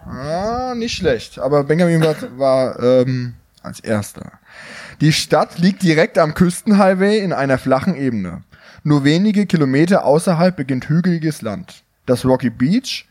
Ah, 0.06 0.74
nicht 0.76 0.94
schlecht. 0.94 1.38
Aber 1.38 1.64
Benjamin 1.64 2.02
war, 2.02 2.16
war 2.38 2.82
ähm, 2.82 3.34
als 3.62 3.80
erster. 3.80 4.32
Die 5.00 5.12
Stadt 5.12 5.58
liegt 5.58 5.82
direkt 5.82 6.18
am 6.18 6.34
Küstenhighway 6.34 7.20
in 7.20 7.32
einer 7.32 7.56
flachen 7.56 7.96
Ebene. 7.96 8.42
Nur 8.82 9.04
wenige 9.04 9.46
Kilometer 9.46 10.04
außerhalb 10.04 10.56
beginnt 10.56 10.88
hügeliges 10.88 11.40
Land. 11.40 11.84
Das 12.04 12.24
Rocky 12.24 12.50
Beach 12.50 13.06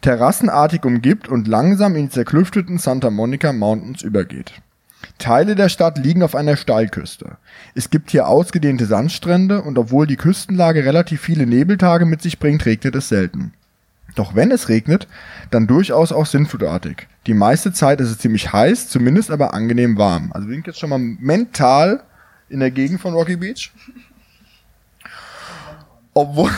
terrassenartig 0.00 0.84
umgibt 0.84 1.28
und 1.28 1.48
langsam 1.48 1.96
in 1.96 2.06
die 2.06 2.10
zerklüfteten 2.10 2.78
Santa 2.78 3.10
Monica 3.10 3.52
Mountains 3.52 4.02
übergeht. 4.02 4.52
Teile 5.18 5.54
der 5.54 5.68
Stadt 5.68 5.98
liegen 5.98 6.22
auf 6.22 6.34
einer 6.34 6.56
Steilküste. 6.56 7.36
Es 7.74 7.90
gibt 7.90 8.10
hier 8.10 8.28
ausgedehnte 8.28 8.86
Sandstrände 8.86 9.62
und 9.62 9.78
obwohl 9.78 10.06
die 10.06 10.16
Küstenlage 10.16 10.84
relativ 10.84 11.20
viele 11.20 11.46
Nebeltage 11.46 12.04
mit 12.04 12.22
sich 12.22 12.38
bringt, 12.38 12.66
regnet 12.66 12.94
es 12.94 13.08
selten. 13.08 13.52
Doch 14.14 14.34
wenn 14.34 14.50
es 14.50 14.68
regnet, 14.68 15.08
dann 15.50 15.66
durchaus 15.66 16.12
auch 16.12 16.26
sinnflutartig. 16.26 17.06
Die 17.26 17.34
meiste 17.34 17.72
Zeit 17.72 18.00
ist 18.00 18.10
es 18.10 18.18
ziemlich 18.18 18.52
heiß, 18.52 18.88
zumindest 18.88 19.30
aber 19.30 19.52
angenehm 19.52 19.98
warm. 19.98 20.32
Also 20.32 20.48
wir 20.48 20.54
sind 20.54 20.66
jetzt 20.66 20.78
schon 20.78 20.90
mal 20.90 20.98
mental 20.98 22.02
in 22.48 22.60
der 22.60 22.70
Gegend 22.70 23.00
von 23.00 23.14
Rocky 23.14 23.36
Beach. 23.36 23.72
Obwohl, 26.14 26.50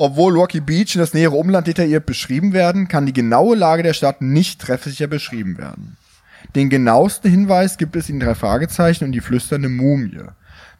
obwohl 0.00 0.32
Rocky 0.34 0.60
Beach 0.60 0.94
und 0.94 1.00
das 1.00 1.12
nähere 1.12 1.36
Umland 1.36 1.66
detailliert 1.66 2.06
beschrieben 2.06 2.54
werden, 2.54 2.88
kann 2.88 3.04
die 3.04 3.12
genaue 3.12 3.54
Lage 3.54 3.82
der 3.82 3.92
Stadt 3.92 4.22
nicht 4.22 4.60
treffsicher 4.60 5.06
beschrieben 5.06 5.58
werden. 5.58 5.98
Den 6.54 6.70
genauesten 6.70 7.30
Hinweis 7.30 7.76
gibt 7.76 7.96
es 7.96 8.08
in 8.08 8.18
drei 8.18 8.34
Fragezeichen 8.34 9.04
und 9.04 9.12
die 9.12 9.20
flüsternde 9.20 9.68
Mumie. 9.68 10.22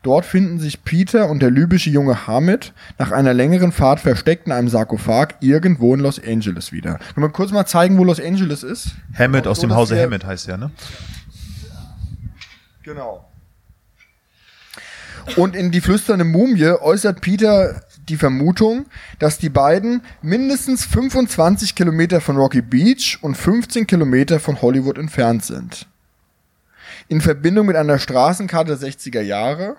Dort 0.03 0.25
finden 0.25 0.59
sich 0.59 0.85
Peter 0.85 1.29
und 1.29 1.43
der 1.43 1.51
libysche 1.51 1.91
junge 1.91 2.27
Hamid 2.27 2.73
nach 2.99 3.11
einer 3.13 3.35
längeren 3.35 3.73
Fahrt 3.73 4.01
versteckt 4.01 4.47
in 4.47 4.53
einem 4.53 4.69
Sarkophag 4.71 5.35
irgendwo 5.41 5.93
in 5.93 6.01
Los 6.01 6.19
Angeles 6.19 6.73
wieder. 6.73 6.99
Können 7.15 7.27
wir 7.27 7.29
kurz 7.29 7.53
mal 7.53 7.67
zeigen, 7.67 7.99
wo 7.99 8.05
Los 8.05 8.19
Angeles 8.21 8.63
ist? 8.63 8.93
Hammett 9.13 9.47
aus 9.47 9.59
So, 9.59 9.67
dem 9.67 9.75
Hause 9.75 10.03
Hammett 10.03 10.25
heißt 10.25 10.47
ja, 10.47 10.57
ne? 10.57 10.71
Genau. 12.83 13.27
Und 15.37 15.55
in 15.55 15.71
die 15.71 15.83
flüsternde 15.83 16.25
Mumie 16.25 16.65
äußert 16.81 17.21
Peter 17.21 17.83
die 18.11 18.17
Vermutung, 18.17 18.87
dass 19.19 19.39
die 19.39 19.49
beiden 19.49 20.03
mindestens 20.21 20.85
25 20.85 21.75
Kilometer 21.75 22.21
von 22.21 22.37
Rocky 22.37 22.61
Beach 22.61 23.19
und 23.23 23.37
15 23.37 23.87
Kilometer 23.87 24.41
von 24.41 24.61
Hollywood 24.61 24.99
entfernt 24.99 25.45
sind. 25.45 25.87
In 27.09 27.21
Verbindung 27.21 27.67
mit 27.67 27.77
einer 27.77 27.99
Straßenkarte 27.99 28.77
der 28.77 28.89
60er 28.91 29.21
Jahre 29.21 29.77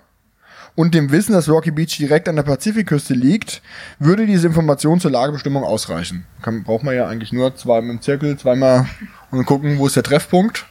und 0.74 0.94
dem 0.94 1.10
Wissen, 1.12 1.32
dass 1.32 1.48
Rocky 1.48 1.70
Beach 1.70 1.96
direkt 1.98 2.28
an 2.28 2.36
der 2.36 2.42
Pazifikküste 2.42 3.14
liegt, 3.14 3.62
würde 3.98 4.26
diese 4.26 4.46
Information 4.46 5.00
zur 5.00 5.10
Lagebestimmung 5.10 5.64
ausreichen. 5.64 6.26
Kann, 6.40 6.64
braucht 6.64 6.82
man 6.82 6.94
ja 6.94 7.06
eigentlich 7.06 7.32
nur 7.32 7.54
zweimal 7.54 7.90
im 7.90 8.00
Zirkel, 8.00 8.38
zweimal 8.38 8.86
und 9.30 9.44
gucken, 9.44 9.78
wo 9.78 9.86
ist 9.86 9.96
der 9.96 10.02
Treffpunkt. 10.02 10.66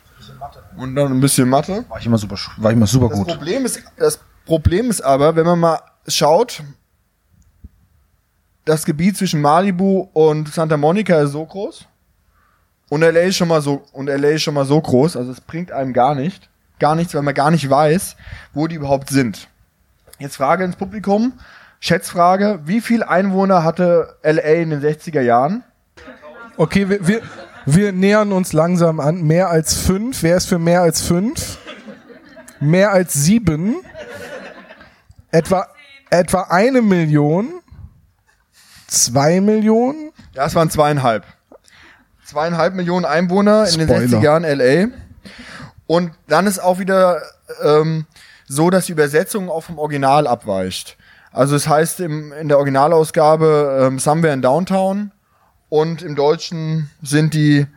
Und 0.77 0.95
dann 0.95 1.11
ein 1.11 1.19
bisschen 1.21 1.49
Mathe. 1.49 1.85
War 1.89 1.99
ich 1.99 2.05
immer 2.05 2.17
super, 2.17 2.35
war 2.57 2.71
ich 2.71 2.77
immer 2.77 2.87
super 2.87 3.09
Das 3.09 3.17
gut. 3.19 3.27
Problem 3.27 3.65
ist, 3.65 3.83
das 3.97 4.19
Problem 4.45 4.89
ist 4.89 5.01
aber, 5.01 5.35
wenn 5.35 5.45
man 5.45 5.59
mal 5.59 5.79
schaut, 6.07 6.63
das 8.65 8.85
Gebiet 8.85 9.17
zwischen 9.17 9.41
Malibu 9.41 10.09
und 10.13 10.53
Santa 10.53 10.77
Monica 10.77 11.19
ist 11.21 11.31
so 11.31 11.45
groß. 11.45 11.87
Und 12.89 13.01
LA 13.01 13.21
ist 13.21 13.37
schon 13.37 13.47
mal 13.47 13.61
so, 13.61 13.83
und 13.93 14.07
LA 14.07 14.29
ist 14.29 14.43
schon 14.43 14.53
mal 14.53 14.65
so 14.65 14.81
groß, 14.81 15.15
also 15.15 15.31
es 15.31 15.39
bringt 15.39 15.71
einem 15.71 15.93
gar 15.93 16.13
nicht, 16.13 16.49
gar 16.77 16.95
nichts, 16.95 17.15
weil 17.15 17.21
man 17.21 17.33
gar 17.33 17.49
nicht 17.49 17.69
weiß, 17.69 18.17
wo 18.53 18.67
die 18.67 18.75
überhaupt 18.75 19.09
sind. 19.09 19.47
Jetzt 20.19 20.35
Frage 20.35 20.65
ins 20.65 20.75
Publikum, 20.75 21.33
Schätzfrage, 21.79 22.59
wie 22.65 22.81
viel 22.81 23.01
Einwohner 23.01 23.63
hatte 23.63 24.17
LA 24.23 24.41
in 24.41 24.69
den 24.71 24.81
60er 24.81 25.21
Jahren? 25.21 25.63
Okay, 26.57 26.89
wir, 26.89 27.07
wir, 27.07 27.21
wir 27.65 27.91
nähern 27.91 28.31
uns 28.31 28.53
langsam 28.53 28.99
an. 28.99 29.23
Mehr 29.23 29.49
als 29.49 29.73
fünf. 29.73 30.21
Wer 30.21 30.37
ist 30.37 30.47
für 30.47 30.59
mehr 30.59 30.81
als 30.81 31.01
fünf? 31.01 31.57
Mehr 32.59 32.91
als 32.91 33.13
sieben. 33.13 33.77
Etwa, 35.31 35.67
etwa 36.09 36.41
eine 36.49 36.81
Million. 36.81 37.60
Zwei 38.91 39.39
Millionen. 39.39 40.11
Ja, 40.33 40.45
es 40.45 40.53
waren 40.53 40.69
zweieinhalb. 40.69 41.23
Zweieinhalb 42.25 42.73
Millionen 42.73 43.05
Einwohner 43.05 43.65
in 43.69 43.79
den 43.79 43.87
Spoiler. 43.87 44.01
60 44.01 44.21
Jahren 44.21 44.43
LA. 44.43 44.87
Und 45.87 46.11
dann 46.27 46.45
ist 46.45 46.59
auch 46.59 46.77
wieder 46.77 47.21
ähm, 47.63 48.05
so, 48.49 48.69
dass 48.69 48.87
die 48.87 48.91
Übersetzung 48.91 49.49
auch 49.49 49.61
vom 49.61 49.79
Original 49.79 50.27
abweicht. 50.27 50.97
Also 51.31 51.55
es 51.55 51.69
heißt 51.69 52.01
im, 52.01 52.33
in 52.33 52.49
der 52.49 52.57
Originalausgabe 52.57 53.87
ähm, 53.87 53.97
Somewhere 53.97 54.33
in 54.33 54.41
Downtown 54.41 55.11
und 55.69 56.01
im 56.01 56.17
Deutschen 56.17 56.89
sind 57.01 57.33
die 57.33 57.67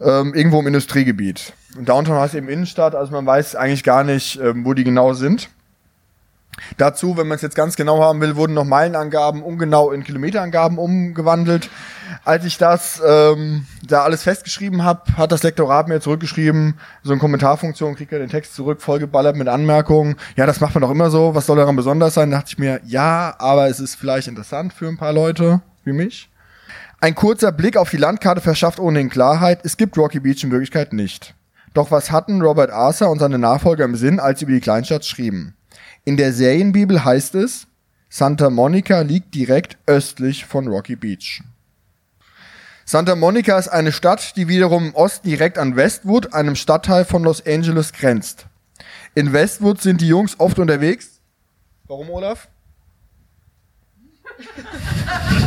ähm, 0.00 0.34
irgendwo 0.34 0.58
im 0.58 0.66
Industriegebiet. 0.66 1.52
Und 1.78 1.88
Downtown 1.88 2.18
heißt 2.18 2.34
eben 2.34 2.48
Innenstadt, 2.48 2.96
also 2.96 3.12
man 3.12 3.24
weiß 3.24 3.54
eigentlich 3.54 3.84
gar 3.84 4.02
nicht, 4.02 4.40
ähm, 4.40 4.64
wo 4.64 4.74
die 4.74 4.82
genau 4.82 5.12
sind. 5.12 5.50
Dazu, 6.76 7.16
wenn 7.16 7.28
man 7.28 7.36
es 7.36 7.42
jetzt 7.42 7.56
ganz 7.56 7.76
genau 7.76 8.02
haben 8.02 8.20
will, 8.20 8.36
wurden 8.36 8.54
noch 8.54 8.64
Meilenangaben 8.64 9.42
ungenau 9.42 9.90
in 9.90 10.04
Kilometerangaben 10.04 10.78
umgewandelt. 10.78 11.70
Als 12.24 12.44
ich 12.44 12.58
das 12.58 13.00
ähm, 13.04 13.66
da 13.86 14.02
alles 14.02 14.22
festgeschrieben 14.22 14.84
habe, 14.84 15.16
hat 15.16 15.32
das 15.32 15.42
Lektorat 15.42 15.88
mir 15.88 16.00
zurückgeschrieben, 16.00 16.78
so 17.02 17.12
eine 17.12 17.20
Kommentarfunktion, 17.20 17.96
kriegt 17.96 18.12
er 18.12 18.18
den 18.18 18.28
Text 18.28 18.54
zurück, 18.54 18.82
vollgeballert 18.82 19.36
mit 19.36 19.48
Anmerkungen. 19.48 20.16
Ja, 20.36 20.46
das 20.46 20.60
macht 20.60 20.74
man 20.74 20.82
doch 20.82 20.90
immer 20.90 21.10
so, 21.10 21.34
was 21.34 21.46
soll 21.46 21.56
daran 21.56 21.74
besonders 21.74 22.14
sein? 22.14 22.30
Da 22.30 22.38
dachte 22.38 22.50
ich 22.50 22.58
mir, 22.58 22.80
ja, 22.84 23.34
aber 23.38 23.68
es 23.68 23.80
ist 23.80 23.94
vielleicht 23.94 24.28
interessant 24.28 24.72
für 24.72 24.88
ein 24.88 24.98
paar 24.98 25.12
Leute 25.12 25.62
wie 25.84 25.92
mich. 25.92 26.30
Ein 27.00 27.14
kurzer 27.14 27.50
Blick 27.50 27.76
auf 27.76 27.90
die 27.90 27.96
Landkarte 27.96 28.40
verschafft 28.40 28.78
ohnehin 28.78 29.08
Klarheit, 29.10 29.60
es 29.64 29.76
gibt 29.76 29.96
Rocky 29.98 30.20
Beach 30.20 30.44
in 30.44 30.52
Wirklichkeit 30.52 30.92
nicht. 30.92 31.34
Doch 31.74 31.90
was 31.90 32.12
hatten 32.12 32.42
Robert 32.42 32.70
Arthur 32.70 33.10
und 33.10 33.18
seine 33.18 33.38
Nachfolger 33.38 33.84
im 33.84 33.96
Sinn, 33.96 34.20
als 34.20 34.38
sie 34.38 34.44
über 34.44 34.54
die 34.54 34.60
Kleinstadt 34.60 35.04
schrieben? 35.04 35.56
In 36.04 36.16
der 36.16 36.32
Serienbibel 36.32 37.04
heißt 37.04 37.34
es, 37.36 37.66
Santa 38.08 38.50
Monica 38.50 39.00
liegt 39.00 39.34
direkt 39.34 39.78
östlich 39.86 40.44
von 40.44 40.66
Rocky 40.68 40.96
Beach. 40.96 41.42
Santa 42.84 43.14
Monica 43.14 43.58
ist 43.58 43.68
eine 43.68 43.92
Stadt, 43.92 44.36
die 44.36 44.48
wiederum 44.48 44.86
im 44.88 44.94
Osten 44.94 45.28
direkt 45.28 45.56
an 45.56 45.76
Westwood, 45.76 46.34
einem 46.34 46.56
Stadtteil 46.56 47.04
von 47.04 47.22
Los 47.22 47.46
Angeles, 47.46 47.92
grenzt. 47.92 48.46
In 49.14 49.32
Westwood 49.32 49.80
sind 49.80 50.00
die 50.00 50.08
Jungs 50.08 50.38
oft 50.40 50.58
unterwegs. 50.58 51.20
Warum, 51.86 52.10
Olaf? 52.10 52.48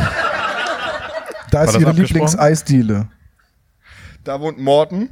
Da 1.50 1.62
ist 1.62 1.78
ihre? 1.78 1.92
Lieblingseisdiele. 1.92 3.08
Da 4.24 4.40
wohnt 4.40 4.58
Morton. 4.58 5.08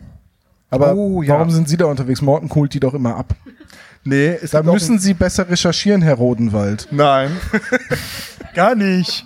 Aber 0.68 0.92
Oh, 0.94 1.22
ja. 1.22 1.34
warum 1.34 1.50
sind 1.50 1.68
Sie 1.68 1.76
da 1.76 1.84
unterwegs? 1.84 2.20
Morten 2.20 2.52
holt 2.52 2.74
die 2.74 2.80
doch 2.80 2.92
immer 2.92 3.14
ab. 3.14 3.36
Nee, 4.04 4.38
es 4.42 4.50
Da 4.50 4.62
müssen 4.62 4.98
Sie 4.98 5.14
besser 5.14 5.48
recherchieren, 5.48 6.02
Herr 6.02 6.14
Rodenwald. 6.14 6.88
ein- 6.90 6.96
Nein. 6.96 7.36
Gar 8.54 8.74
nicht. 8.74 9.24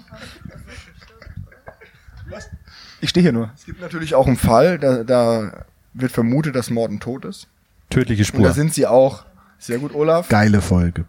Ich 3.01 3.11
stehe 3.11 3.23
hier 3.23 3.33
nur. 3.33 3.51
Es 3.57 3.65
gibt 3.65 3.81
natürlich 3.81 4.15
auch 4.15 4.27
einen 4.27 4.37
Fall, 4.37 4.79
da, 4.79 5.05
da 5.05 5.65
wird 5.95 6.11
vermutet, 6.13 6.55
dass 6.57 6.71
Morton 6.71 6.99
tot 7.01 7.25
ist. 7.25 7.47
Tödliche 7.91 8.23
Und 8.33 8.43
da 8.43 8.49
Spur. 8.51 8.55
sind 8.55 8.75
sie 8.75 8.87
auch. 8.87 9.25
Sehr 9.59 9.79
gut, 9.79 9.95
Olaf. 9.95 10.29
Geile 10.29 10.61
Folge. 10.61 11.05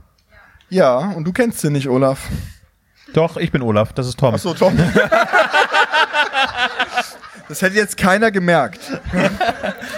Ja, 0.70 0.98
und 0.98 1.24
du 1.26 1.32
kennst 1.34 1.60
sie 1.62 1.70
nicht, 1.72 1.88
Olaf. 1.90 2.28
Doch, 3.14 3.38
ich 3.38 3.52
bin 3.52 3.62
Olaf, 3.64 3.92
das 3.94 4.08
ist 4.08 4.20
Tom. 4.20 4.34
Ach 4.36 4.40
so, 4.40 4.54
Tom. 4.54 4.78
Das 7.50 7.62
hätte 7.64 7.76
jetzt 7.76 7.97
keiner 7.97 8.32
gemerkt. 8.32 8.80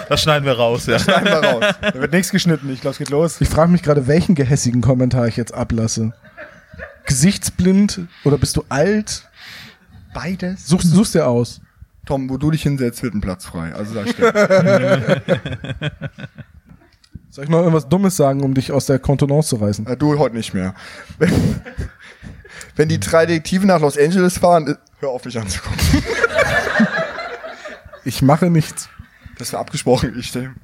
Das 0.08 0.20
schneiden 0.22 0.44
wir 0.44 0.52
raus, 0.52 0.84
ja. 0.86 0.98
Schneiden 0.98 1.24
wir 1.24 1.48
raus. 1.48 1.74
Da 1.80 1.94
wird 1.94 2.12
nichts 2.12 2.30
geschnitten. 2.30 2.68
Ich 2.70 2.82
glaube, 2.82 2.92
es 2.92 2.98
geht 2.98 3.08
los. 3.08 3.40
Ich 3.40 3.48
frage 3.48 3.70
mich 3.70 3.82
gerade, 3.82 4.06
welchen 4.06 4.34
gehässigen 4.34 4.82
Kommentar 4.82 5.26
ich 5.26 5.38
jetzt 5.38 5.54
ablasse. 5.54 6.12
Gesichtsblind 7.06 8.00
oder 8.24 8.36
bist 8.36 8.56
du 8.56 8.64
alt? 8.68 9.26
Beides. 10.12 10.66
Suchst, 10.66 10.90
suchst 10.90 11.14
dir 11.14 11.26
aus. 11.26 11.62
Tom, 12.04 12.28
wo 12.28 12.36
du 12.36 12.50
dich 12.50 12.62
hinsetzt, 12.62 13.02
wird 13.02 13.14
ein 13.14 13.22
Platz 13.22 13.46
frei. 13.46 13.72
Also 13.74 13.94
sag 13.94 14.06
ich 14.06 14.16
dir. 14.16 15.22
Soll 17.30 17.44
ich 17.44 17.50
noch 17.50 17.60
irgendwas 17.60 17.88
Dummes 17.88 18.14
sagen, 18.14 18.42
um 18.42 18.52
dich 18.52 18.70
aus 18.70 18.84
der 18.84 18.98
Kontenance 18.98 19.48
zu 19.48 19.56
reißen? 19.56 19.86
Du 19.98 20.18
heute 20.18 20.36
nicht 20.36 20.52
mehr. 20.52 20.74
Wenn 22.76 22.90
die 22.90 23.00
drei 23.00 23.24
Detektive 23.24 23.66
nach 23.66 23.80
Los 23.80 23.96
Angeles 23.96 24.36
fahren, 24.36 24.76
hör 25.00 25.08
auf 25.08 25.24
mich 25.24 25.38
anzugucken. 25.38 25.78
Ich 28.04 28.22
mache 28.22 28.50
nichts. 28.50 28.88
Das 29.38 29.52
war 29.52 29.60
abgesprochen, 29.60 30.18
ich 30.18 30.28
stelle. 30.28 30.54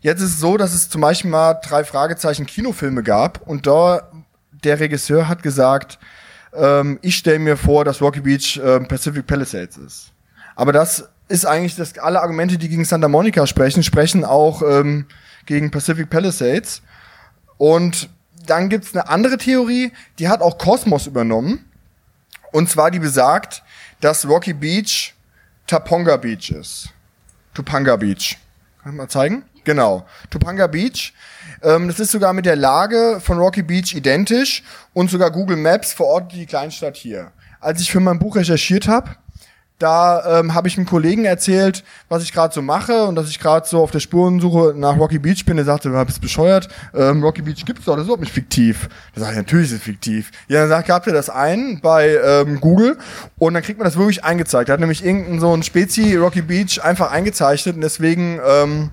Jetzt 0.00 0.20
ist 0.20 0.30
es 0.30 0.40
so, 0.40 0.56
dass 0.56 0.72
es 0.72 0.88
zum 0.88 1.00
Beispiel 1.02 1.30
mal 1.30 1.54
drei 1.54 1.84
Fragezeichen 1.84 2.46
Kinofilme 2.46 3.02
gab 3.02 3.46
und 3.46 3.66
da 3.66 4.10
der 4.64 4.80
Regisseur 4.80 5.28
hat 5.28 5.42
gesagt, 5.42 5.98
ähm, 6.54 6.98
ich 7.02 7.16
stelle 7.16 7.38
mir 7.38 7.56
vor, 7.56 7.84
dass 7.84 8.00
Rocky 8.00 8.20
Beach 8.20 8.60
ähm, 8.62 8.88
Pacific 8.88 9.26
Palisades 9.26 9.76
ist. 9.76 10.12
Aber 10.56 10.72
das 10.72 11.08
ist 11.28 11.46
eigentlich, 11.46 11.76
dass 11.76 11.96
alle 11.98 12.20
Argumente, 12.20 12.58
die 12.58 12.68
gegen 12.68 12.84
Santa 12.84 13.08
Monica 13.08 13.46
sprechen, 13.46 13.82
sprechen 13.82 14.24
auch 14.24 14.62
ähm, 14.62 15.06
gegen 15.46 15.70
Pacific 15.70 16.10
Palisades. 16.10 16.82
Und 17.56 18.10
dann 18.46 18.68
gibt's 18.68 18.94
eine 18.94 19.08
andere 19.08 19.38
Theorie, 19.38 19.92
die 20.18 20.28
hat 20.28 20.40
auch 20.40 20.58
Kosmos 20.58 21.06
übernommen. 21.06 21.69
Und 22.52 22.68
zwar 22.68 22.90
die 22.90 22.98
besagt, 22.98 23.62
dass 24.00 24.26
Rocky 24.26 24.52
Beach 24.52 25.14
Taponga 25.66 26.16
Beach 26.16 26.50
ist. 26.50 26.90
Topanga 27.54 27.96
Beach. 27.96 28.38
Kann 28.82 28.92
ich 28.92 28.98
mal 28.98 29.08
zeigen? 29.08 29.44
Genau. 29.64 30.06
Topanga 30.30 30.66
Beach. 30.66 31.12
Ähm, 31.62 31.88
das 31.88 32.00
ist 32.00 32.12
sogar 32.12 32.32
mit 32.32 32.46
der 32.46 32.56
Lage 32.56 33.20
von 33.20 33.38
Rocky 33.38 33.62
Beach 33.62 33.94
identisch 33.94 34.62
und 34.94 35.10
sogar 35.10 35.30
Google 35.30 35.56
Maps 35.56 35.92
verortet 35.92 36.32
die 36.32 36.46
Kleinstadt 36.46 36.96
hier. 36.96 37.32
Als 37.60 37.80
ich 37.80 37.90
für 37.90 38.00
mein 38.00 38.18
Buch 38.18 38.36
recherchiert 38.36 38.88
habe, 38.88 39.10
Da 39.80 40.40
ähm, 40.40 40.52
habe 40.52 40.68
ich 40.68 40.76
einem 40.76 40.86
Kollegen 40.86 41.24
erzählt, 41.24 41.84
was 42.10 42.22
ich 42.22 42.34
gerade 42.34 42.52
so 42.52 42.60
mache 42.60 43.04
und 43.04 43.14
dass 43.14 43.30
ich 43.30 43.40
gerade 43.40 43.66
so 43.66 43.82
auf 43.82 43.90
der 43.90 44.00
Spurensuche 44.00 44.74
nach 44.76 44.98
Rocky 44.98 45.18
Beach 45.18 45.46
bin. 45.46 45.56
Er 45.56 45.64
sagte, 45.64 45.88
du 45.88 46.04
bist 46.04 46.20
bescheuert. 46.20 46.68
Ähm, 46.94 47.24
Rocky 47.24 47.40
Beach 47.40 47.64
gibt's 47.64 47.86
doch, 47.86 47.94
das 47.94 48.02
ist 48.02 48.08
überhaupt 48.08 48.20
nicht 48.20 48.34
fiktiv. 48.34 48.90
Da 49.14 49.22
sage 49.22 49.32
ich, 49.32 49.38
natürlich 49.38 49.68
ist 49.68 49.78
es 49.78 49.82
fiktiv. 49.82 50.32
Ja, 50.48 50.60
dann 50.60 50.68
sagt, 50.68 50.86
gabt 50.86 51.06
ihr 51.06 51.14
das 51.14 51.30
ein 51.30 51.80
bei 51.82 52.14
ähm, 52.22 52.60
Google 52.60 52.98
und 53.38 53.54
dann 53.54 53.62
kriegt 53.62 53.78
man 53.78 53.86
das 53.86 53.96
wirklich 53.96 54.22
eingezeigt. 54.22 54.68
Er 54.68 54.74
hat 54.74 54.80
nämlich 54.80 55.02
irgendein 55.02 55.40
so 55.40 55.56
ein 55.56 55.62
Spezi 55.62 56.14
Rocky 56.16 56.42
Beach 56.42 56.84
einfach 56.84 57.10
eingezeichnet 57.10 57.76
und 57.76 57.80
deswegen 57.80 58.38
ähm, 58.46 58.90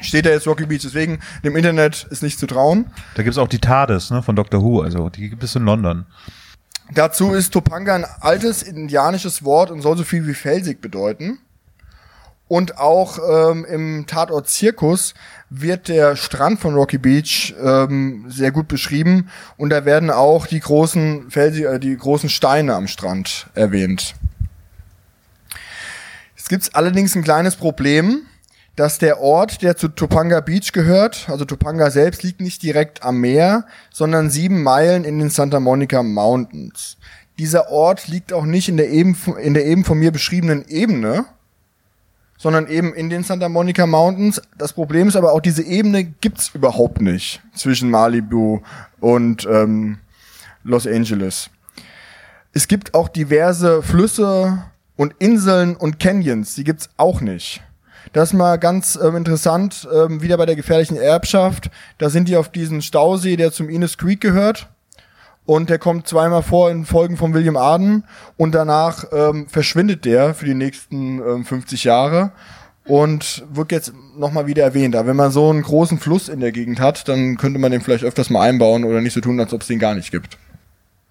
steht 0.00 0.24
da 0.24 0.30
jetzt 0.30 0.46
Rocky 0.46 0.66
Beach. 0.66 0.82
Deswegen 0.84 1.18
dem 1.42 1.56
Internet 1.56 2.06
ist 2.10 2.22
nicht 2.22 2.38
zu 2.38 2.46
trauen. 2.46 2.86
Da 3.16 3.24
gibt's 3.24 3.38
auch 3.38 3.48
die 3.48 3.58
TARDIS 3.58 4.12
ne, 4.12 4.22
von 4.22 4.36
Dr. 4.36 4.62
Who, 4.62 4.82
also 4.82 5.08
die 5.08 5.30
gibt 5.30 5.42
es 5.42 5.56
in 5.56 5.64
London. 5.64 6.06
Dazu 6.94 7.32
ist 7.32 7.52
Topanga 7.52 7.94
ein 7.94 8.04
altes 8.20 8.62
indianisches 8.62 9.44
Wort 9.44 9.70
und 9.70 9.80
soll 9.80 9.96
so 9.96 10.04
viel 10.04 10.26
wie 10.26 10.34
felsig 10.34 10.80
bedeuten. 10.80 11.38
Und 12.48 12.76
auch 12.76 13.18
ähm, 13.50 13.64
im 13.64 14.06
Tatort 14.06 14.46
Zirkus 14.46 15.14
wird 15.48 15.88
der 15.88 16.16
Strand 16.16 16.60
von 16.60 16.74
Rocky 16.74 16.98
Beach 16.98 17.54
ähm, 17.62 18.26
sehr 18.28 18.50
gut 18.50 18.68
beschrieben 18.68 19.30
und 19.56 19.70
da 19.70 19.86
werden 19.86 20.10
auch 20.10 20.46
die 20.46 20.60
großen 20.60 21.30
Felsi 21.30 21.64
äh, 21.64 21.78
die 21.78 21.96
großen 21.96 22.28
Steine 22.28 22.74
am 22.74 22.88
Strand 22.88 23.46
erwähnt. 23.54 24.14
Es 26.36 26.48
gibt 26.48 26.74
allerdings 26.74 27.14
ein 27.14 27.24
kleines 27.24 27.56
Problem 27.56 28.26
dass 28.76 28.98
der 28.98 29.20
Ort, 29.20 29.62
der 29.62 29.76
zu 29.76 29.88
Topanga 29.88 30.40
Beach 30.40 30.72
gehört, 30.72 31.28
also 31.28 31.44
Topanga 31.44 31.90
selbst 31.90 32.22
liegt 32.22 32.40
nicht 32.40 32.62
direkt 32.62 33.02
am 33.02 33.20
Meer, 33.20 33.66
sondern 33.92 34.30
sieben 34.30 34.62
Meilen 34.62 35.04
in 35.04 35.18
den 35.18 35.30
Santa 35.30 35.60
Monica 35.60 36.02
Mountains. 36.02 36.96
Dieser 37.38 37.70
Ort 37.70 38.08
liegt 38.08 38.32
auch 38.32 38.44
nicht 38.44 38.68
in 38.68 38.76
der 38.76 38.90
eben, 38.90 39.16
in 39.42 39.54
der 39.54 39.66
eben 39.66 39.84
von 39.84 39.98
mir 39.98 40.10
beschriebenen 40.10 40.64
Ebene, 40.68 41.26
sondern 42.38 42.66
eben 42.66 42.94
in 42.94 43.10
den 43.10 43.24
Santa 43.24 43.48
Monica 43.48 43.86
Mountains. 43.86 44.40
Das 44.56 44.72
Problem 44.72 45.08
ist 45.08 45.16
aber 45.16 45.32
auch, 45.32 45.40
diese 45.40 45.62
Ebene 45.62 46.04
gibt's 46.04 46.50
überhaupt 46.54 47.00
nicht 47.00 47.42
zwischen 47.54 47.90
Malibu 47.90 48.60
und 49.00 49.46
ähm, 49.50 49.98
Los 50.64 50.86
Angeles. 50.86 51.50
Es 52.52 52.68
gibt 52.68 52.94
auch 52.94 53.08
diverse 53.08 53.82
Flüsse 53.82 54.64
und 54.96 55.14
Inseln 55.18 55.76
und 55.76 55.98
Canyons, 55.98 56.54
die 56.54 56.64
gibt's 56.64 56.90
auch 56.96 57.20
nicht. 57.20 57.62
Das 58.12 58.30
ist 58.30 58.34
mal 58.34 58.58
ganz 58.58 58.98
ähm, 59.02 59.16
interessant, 59.16 59.88
ähm, 59.92 60.22
wieder 60.22 60.36
bei 60.36 60.46
der 60.46 60.56
gefährlichen 60.56 60.96
Erbschaft. 60.96 61.70
Da 61.98 62.10
sind 62.10 62.28
die 62.28 62.36
auf 62.36 62.50
diesen 62.50 62.82
Stausee, 62.82 63.36
der 63.36 63.52
zum 63.52 63.68
Ines 63.68 63.98
Creek 63.98 64.20
gehört. 64.20 64.68
Und 65.44 65.70
der 65.70 65.78
kommt 65.78 66.06
zweimal 66.06 66.42
vor 66.42 66.70
in 66.70 66.84
Folgen 66.84 67.16
von 67.16 67.34
William 67.34 67.56
Arden. 67.56 68.04
Und 68.36 68.54
danach 68.54 69.04
ähm, 69.12 69.48
verschwindet 69.48 70.04
der 70.04 70.34
für 70.34 70.44
die 70.44 70.54
nächsten 70.54 71.18
ähm, 71.18 71.44
50 71.44 71.84
Jahre 71.84 72.32
und 72.84 73.44
wird 73.52 73.72
jetzt 73.72 73.92
nochmal 74.16 74.46
wieder 74.46 74.62
erwähnt. 74.62 74.96
Aber 74.96 75.08
wenn 75.08 75.16
man 75.16 75.30
so 75.30 75.50
einen 75.50 75.62
großen 75.62 75.98
Fluss 75.98 76.28
in 76.28 76.40
der 76.40 76.52
Gegend 76.52 76.80
hat, 76.80 77.08
dann 77.08 77.36
könnte 77.36 77.58
man 77.58 77.72
den 77.72 77.80
vielleicht 77.80 78.04
öfters 78.04 78.30
mal 78.30 78.42
einbauen 78.42 78.84
oder 78.84 79.00
nicht 79.00 79.14
so 79.14 79.20
tun, 79.20 79.38
als 79.40 79.52
ob 79.52 79.62
es 79.62 79.68
den 79.68 79.78
gar 79.78 79.94
nicht 79.94 80.10
gibt. 80.10 80.38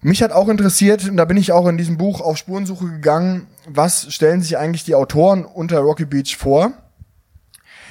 Mich 0.04 0.22
hat 0.22 0.32
auch 0.32 0.48
interessiert, 0.48 1.08
und 1.08 1.16
da 1.16 1.24
bin 1.24 1.36
ich 1.36 1.52
auch 1.52 1.68
in 1.68 1.78
diesem 1.78 1.96
Buch 1.96 2.20
auf 2.20 2.36
Spurensuche 2.36 2.86
gegangen, 2.86 3.46
was 3.68 4.12
stellen 4.12 4.42
sich 4.42 4.58
eigentlich 4.58 4.84
die 4.84 4.96
Autoren 4.96 5.44
unter 5.44 5.78
Rocky 5.78 6.04
Beach 6.04 6.36
vor? 6.36 6.72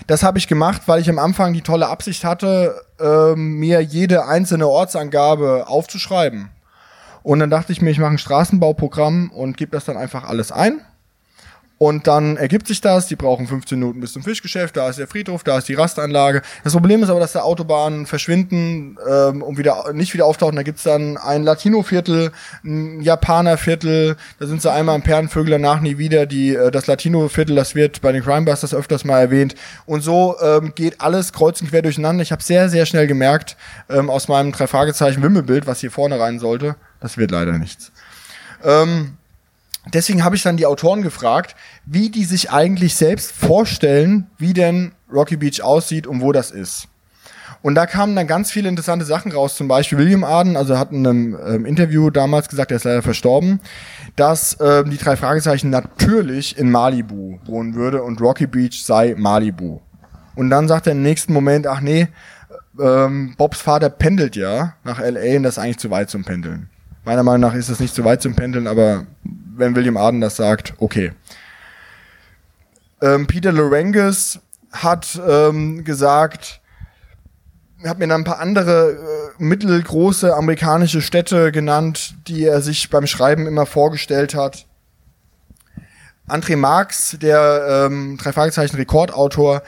Das 0.08 0.24
habe 0.24 0.38
ich 0.38 0.48
gemacht, 0.48 0.84
weil 0.88 1.02
ich 1.02 1.10
am 1.10 1.20
Anfang 1.20 1.54
die 1.54 1.62
tolle 1.62 1.88
Absicht 1.88 2.24
hatte, 2.24 2.82
ähm, 3.00 3.60
mir 3.60 3.82
jede 3.82 4.26
einzelne 4.26 4.68
Ortsangabe 4.68 5.66
aufzuschreiben. 5.68 6.50
Und 7.24 7.40
dann 7.40 7.50
dachte 7.50 7.72
ich 7.72 7.82
mir, 7.82 7.92
ich 7.92 8.00
mache 8.00 8.12
ein 8.12 8.18
Straßenbauprogramm 8.18 9.32
und 9.32 9.58
gebe 9.58 9.72
das 9.72 9.86
dann 9.86 9.98
einfach 9.98 10.24
alles 10.24 10.52
ein 10.52 10.82
und 11.82 12.06
dann 12.06 12.38
ergibt 12.38 12.68
sich 12.68 12.80
das, 12.80 13.08
die 13.08 13.16
brauchen 13.16 13.48
15 13.48 13.80
Minuten 13.80 14.02
bis 14.02 14.14
zum 14.14 14.22
Fischgeschäft, 14.22 14.78
da 14.78 14.88
ist 14.88 15.00
der 15.00 15.08
Friedhof, 15.08 15.44
da 15.44 15.58
ist 15.58 15.68
die 15.68 15.74
Rastanlage. 15.74 16.44
Das 16.64 16.74
Problem 16.74 17.02
ist 17.02 17.10
aber, 17.10 17.20
dass 17.20 17.32
da 17.32 17.42
Autobahnen 17.42 18.06
verschwinden 18.06 19.00
ähm, 19.10 19.42
und 19.42 19.58
wieder 19.58 19.92
nicht 19.92 20.14
wieder 20.14 20.28
auftauchen. 20.28 20.56
Da 20.56 20.62
gibt's 20.62 20.84
dann 20.84 21.18
ein 21.18 21.42
Latino-Viertel, 21.42 22.34
ein 22.64 23.02
Japaner-Viertel, 23.02 24.16
da 24.38 24.46
sind 24.46 24.62
sie 24.62 24.72
einmal 24.72 24.96
im 24.96 25.02
Perlenvögel, 25.02 25.54
danach 25.54 25.82
nie 25.82 25.98
wieder. 25.98 26.28
Die, 26.28 26.54
äh, 26.54 26.70
das 26.70 26.86
Latino-Viertel, 26.86 27.56
das 27.56 27.74
wird 27.74 28.00
bei 28.02 28.12
den 28.12 28.22
Crimebusters 28.22 28.76
öfters 28.76 29.04
mal 29.04 29.20
erwähnt. 29.20 29.56
Und 29.88 30.02
so 30.02 30.36
ähm, 30.40 30.74
geht 30.76 31.02
alles 31.02 31.34
kreuz 31.34 31.62
und 31.62 31.72
quer 31.72 31.82
durcheinander. 31.82 32.22
Ich 32.22 32.32
habe 32.32 32.44
sehr, 32.44 32.70
sehr 32.70 32.86
schnell 32.86 33.08
gemerkt, 33.08 33.58
ähm, 33.90 34.12
aus 34.12 34.28
meinem 34.28 34.52
Drei-Fragezeichen-Wimmelbild, 34.52 35.66
was 35.66 35.80
hier 35.80 35.90
vorne 35.90 36.20
rein 36.20 36.38
sollte, 36.38 36.76
das 37.00 37.18
wird 37.18 37.32
leider 37.32 37.58
nichts. 37.58 37.92
Ähm, 38.64 39.18
deswegen 39.94 40.24
habe 40.24 40.36
ich 40.36 40.44
dann 40.44 40.58
die 40.58 40.66
Autoren 40.66 41.02
gefragt, 41.02 41.56
wie 41.86 42.10
die 42.10 42.26
sich 42.26 42.52
eigentlich 42.52 42.96
selbst 42.96 43.32
vorstellen, 43.32 44.28
wie 44.38 44.54
denn 44.54 44.94
Rocky 45.12 45.38
Beach 45.38 45.62
aussieht 45.62 46.08
und 46.08 46.22
wo 46.22 46.32
das 46.32 46.52
ist. 46.52 46.88
Und 47.62 47.76
da 47.76 47.86
kamen 47.86 48.16
dann 48.16 48.26
ganz 48.26 48.52
viele 48.52 48.70
interessante 48.70 49.06
Sachen 49.06 49.32
raus. 49.32 49.56
Zum 49.56 49.68
Beispiel 49.68 49.98
William 50.00 50.24
Arden, 50.24 50.58
also 50.58 50.80
hat 50.80 50.92
in 50.92 51.06
einem 51.06 51.38
ähm, 51.46 51.66
Interview 51.66 52.10
damals 52.10 52.50
gesagt, 52.50 52.72
er 52.72 52.78
ist 52.78 52.86
leider 52.86 53.04
verstorben, 53.04 53.60
dass 54.16 54.58
ähm, 54.60 54.90
die 54.90 54.98
drei 54.98 55.16
Fragezeichen 55.16 55.70
natürlich 55.70 56.58
in 56.58 56.72
Malibu 56.72 57.38
wohnen 57.46 57.76
würde 57.76 58.02
und 58.02 58.20
Rocky 58.20 58.48
Beach 58.48 58.84
sei 58.84 59.14
Malibu. 59.16 59.80
Und 60.36 60.50
dann 60.50 60.68
sagt 60.68 60.88
er 60.88 60.94
im 60.94 61.04
nächsten 61.04 61.34
Moment, 61.34 61.68
ach 61.68 61.82
nee, 61.82 62.08
ähm, 62.80 63.36
Bobs 63.38 63.62
Vater 63.62 63.90
pendelt 63.90 64.36
ja 64.36 64.74
nach 64.84 65.00
LA 65.00 65.38
und 65.38 65.44
das 65.44 65.58
ist 65.58 65.64
eigentlich 65.64 65.78
zu 65.78 65.92
weit 65.92 66.10
zum 66.10 66.24
Pendeln. 66.24 66.70
Meiner 67.04 67.24
Meinung 67.24 67.42
nach 67.42 67.56
ist 67.56 67.70
das 67.70 67.80
nicht 67.80 67.94
zu 67.94 68.04
weit 68.06 68.22
zum 68.22 68.36
Pendeln, 68.36 68.68
aber 68.68 69.06
wenn 69.56 69.76
William 69.76 69.98
Arden 69.98 70.22
das 70.22 70.36
sagt, 70.36 70.74
okay. 70.78 71.14
Ähm, 73.02 73.28
Peter 73.28 73.52
Lorenges 73.52 74.40
hat 74.72 75.20
ähm, 75.28 75.84
gesagt, 75.84 76.62
hat 77.84 78.00
mir 78.00 78.08
dann 78.08 78.22
ein 78.22 78.26
paar 78.26 78.40
andere 78.40 78.92
äh, 78.92 79.44
mittelgroße 79.44 80.36
amerikanische 80.36 81.02
Städte 81.02 81.52
genannt, 81.52 82.16
die 82.28 82.46
er 82.46 82.62
sich 82.62 82.90
beim 82.90 83.08
Schreiben 83.08 83.48
immer 83.48 83.66
vorgestellt 83.66 84.36
hat. 84.36 84.68
André 86.28 86.56
Marx, 86.56 87.18
der 87.20 87.88
ähm, 87.88 88.18
drei 88.22 88.32
Fragezeichen 88.32 88.78
Rekordautor, 88.78 89.64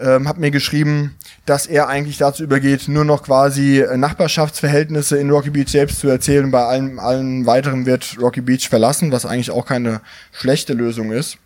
ähm, 0.00 0.28
hat 0.28 0.38
mir 0.38 0.50
geschrieben, 0.50 1.16
dass 1.44 1.66
er 1.66 1.88
eigentlich 1.88 2.18
dazu 2.18 2.42
übergeht, 2.42 2.88
nur 2.88 3.04
noch 3.04 3.22
quasi 3.24 3.80
äh, 3.80 3.96
Nachbarschaftsverhältnisse 3.96 5.18
in 5.18 5.30
Rocky 5.30 5.50
Beach 5.50 5.68
selbst 5.68 6.00
zu 6.00 6.08
erzählen. 6.08 6.50
Bei 6.50 6.64
allem, 6.64 6.98
allen 6.98 7.46
weiteren 7.46 7.86
wird 7.86 8.16
Rocky 8.20 8.40
Beach 8.40 8.68
verlassen, 8.68 9.12
was 9.12 9.26
eigentlich 9.26 9.50
auch 9.50 9.66
keine 9.66 10.00
schlechte 10.32 10.72
Lösung 10.72 11.12
ist. 11.12 11.38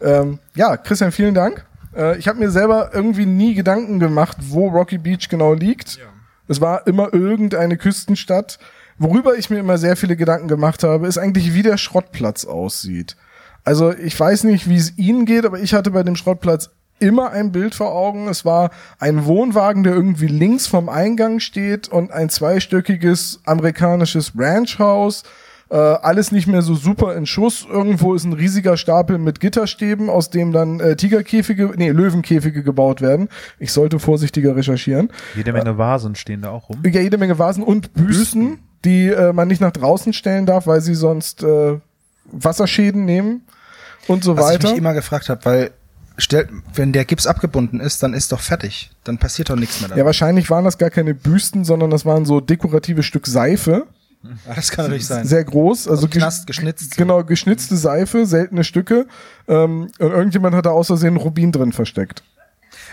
Ähm, 0.00 0.38
ja, 0.54 0.76
Christian, 0.76 1.12
vielen 1.12 1.34
Dank. 1.34 1.64
Äh, 1.96 2.18
ich 2.18 2.28
habe 2.28 2.38
mir 2.38 2.50
selber 2.50 2.90
irgendwie 2.92 3.26
nie 3.26 3.54
Gedanken 3.54 3.98
gemacht, 3.98 4.36
wo 4.40 4.68
Rocky 4.68 4.98
Beach 4.98 5.28
genau 5.28 5.54
liegt. 5.54 5.96
Ja. 5.96 6.04
Es 6.48 6.60
war 6.60 6.86
immer 6.86 7.12
irgendeine 7.12 7.76
Küstenstadt. 7.76 8.58
Worüber 8.98 9.36
ich 9.36 9.50
mir 9.50 9.58
immer 9.58 9.78
sehr 9.78 9.96
viele 9.96 10.16
Gedanken 10.16 10.48
gemacht 10.48 10.82
habe, 10.82 11.06
ist 11.06 11.18
eigentlich, 11.18 11.54
wie 11.54 11.62
der 11.62 11.78
Schrottplatz 11.78 12.44
aussieht. 12.44 13.16
Also 13.64 13.92
ich 13.92 14.18
weiß 14.18 14.44
nicht, 14.44 14.68
wie 14.68 14.76
es 14.76 14.98
Ihnen 14.98 15.24
geht, 15.24 15.44
aber 15.44 15.60
ich 15.60 15.72
hatte 15.72 15.90
bei 15.90 16.02
dem 16.02 16.16
Schrottplatz 16.16 16.70
immer 17.02 17.30
ein 17.30 17.52
Bild 17.52 17.74
vor 17.74 17.92
Augen. 17.92 18.28
Es 18.28 18.44
war 18.44 18.70
ein 18.98 19.26
Wohnwagen, 19.26 19.82
der 19.82 19.92
irgendwie 19.92 20.28
links 20.28 20.66
vom 20.66 20.88
Eingang 20.88 21.40
steht 21.40 21.88
und 21.88 22.12
ein 22.12 22.30
zweistöckiges 22.30 23.40
amerikanisches 23.44 24.32
Ranchhaus. 24.36 25.24
Äh, 25.68 25.76
alles 25.76 26.32
nicht 26.32 26.46
mehr 26.46 26.60
so 26.60 26.74
super 26.74 27.16
in 27.16 27.24
Schuss. 27.24 27.66
Irgendwo 27.68 28.14
ist 28.14 28.24
ein 28.24 28.34
riesiger 28.34 28.76
Stapel 28.76 29.16
mit 29.18 29.40
Gitterstäben, 29.40 30.10
aus 30.10 30.28
dem 30.28 30.52
dann 30.52 30.80
äh, 30.80 30.96
Tigerkäfige, 30.96 31.72
nee, 31.76 31.90
Löwenkäfige 31.90 32.62
gebaut 32.62 33.00
werden. 33.00 33.28
Ich 33.58 33.72
sollte 33.72 33.98
vorsichtiger 33.98 34.54
recherchieren. 34.54 35.10
Jede 35.34 35.52
Menge 35.52 35.78
Vasen 35.78 36.14
stehen 36.14 36.42
da 36.42 36.50
auch 36.50 36.68
rum. 36.68 36.82
Ja, 36.84 37.00
jede 37.00 37.16
Menge 37.16 37.38
Vasen 37.38 37.62
und 37.64 37.94
Büsten, 37.94 38.06
Büsten. 38.06 38.58
die 38.84 39.08
äh, 39.08 39.32
man 39.32 39.48
nicht 39.48 39.62
nach 39.62 39.72
draußen 39.72 40.12
stellen 40.12 40.44
darf, 40.44 40.66
weil 40.66 40.82
sie 40.82 40.94
sonst 40.94 41.42
äh, 41.42 41.78
Wasserschäden 42.30 43.06
nehmen 43.06 43.46
und 44.08 44.24
so 44.24 44.36
Was 44.36 44.44
weiter. 44.44 44.64
Was 44.64 44.64
ich 44.64 44.70
mich 44.72 44.78
immer 44.78 44.94
gefragt 44.94 45.30
habe, 45.30 45.42
weil 45.44 45.70
stellt, 46.22 46.48
wenn 46.74 46.92
der 46.92 47.04
Gips 47.04 47.26
abgebunden 47.26 47.80
ist, 47.80 48.02
dann 48.02 48.14
ist 48.14 48.32
doch 48.32 48.40
fertig. 48.40 48.90
Dann 49.04 49.18
passiert 49.18 49.50
doch 49.50 49.56
nichts 49.56 49.80
mehr 49.80 49.88
dabei. 49.88 50.00
Ja, 50.00 50.06
wahrscheinlich 50.06 50.50
waren 50.50 50.64
das 50.64 50.78
gar 50.78 50.90
keine 50.90 51.14
Büsten, 51.14 51.64
sondern 51.64 51.90
das 51.90 52.04
waren 52.04 52.24
so 52.24 52.40
dekorative 52.40 53.02
Stück 53.02 53.26
Seife. 53.26 53.86
Das 54.46 54.70
kann 54.70 54.84
natürlich 54.84 55.06
sein. 55.06 55.26
Sehr 55.26 55.42
groß, 55.44 55.88
also, 55.88 56.06
also 56.06 56.08
Knast, 56.08 56.46
geschnitzt. 56.46 56.96
Genau, 56.96 57.24
geschnitzte 57.24 57.76
Seife, 57.76 58.24
seltene 58.24 58.62
Stücke. 58.62 59.06
Ähm, 59.48 59.90
und 59.98 60.10
irgendjemand 60.10 60.54
hat 60.54 60.66
da 60.66 60.70
aus 60.70 60.86
Versehen 60.86 61.16
Rubin 61.16 61.50
drin 61.50 61.72
versteckt. 61.72 62.22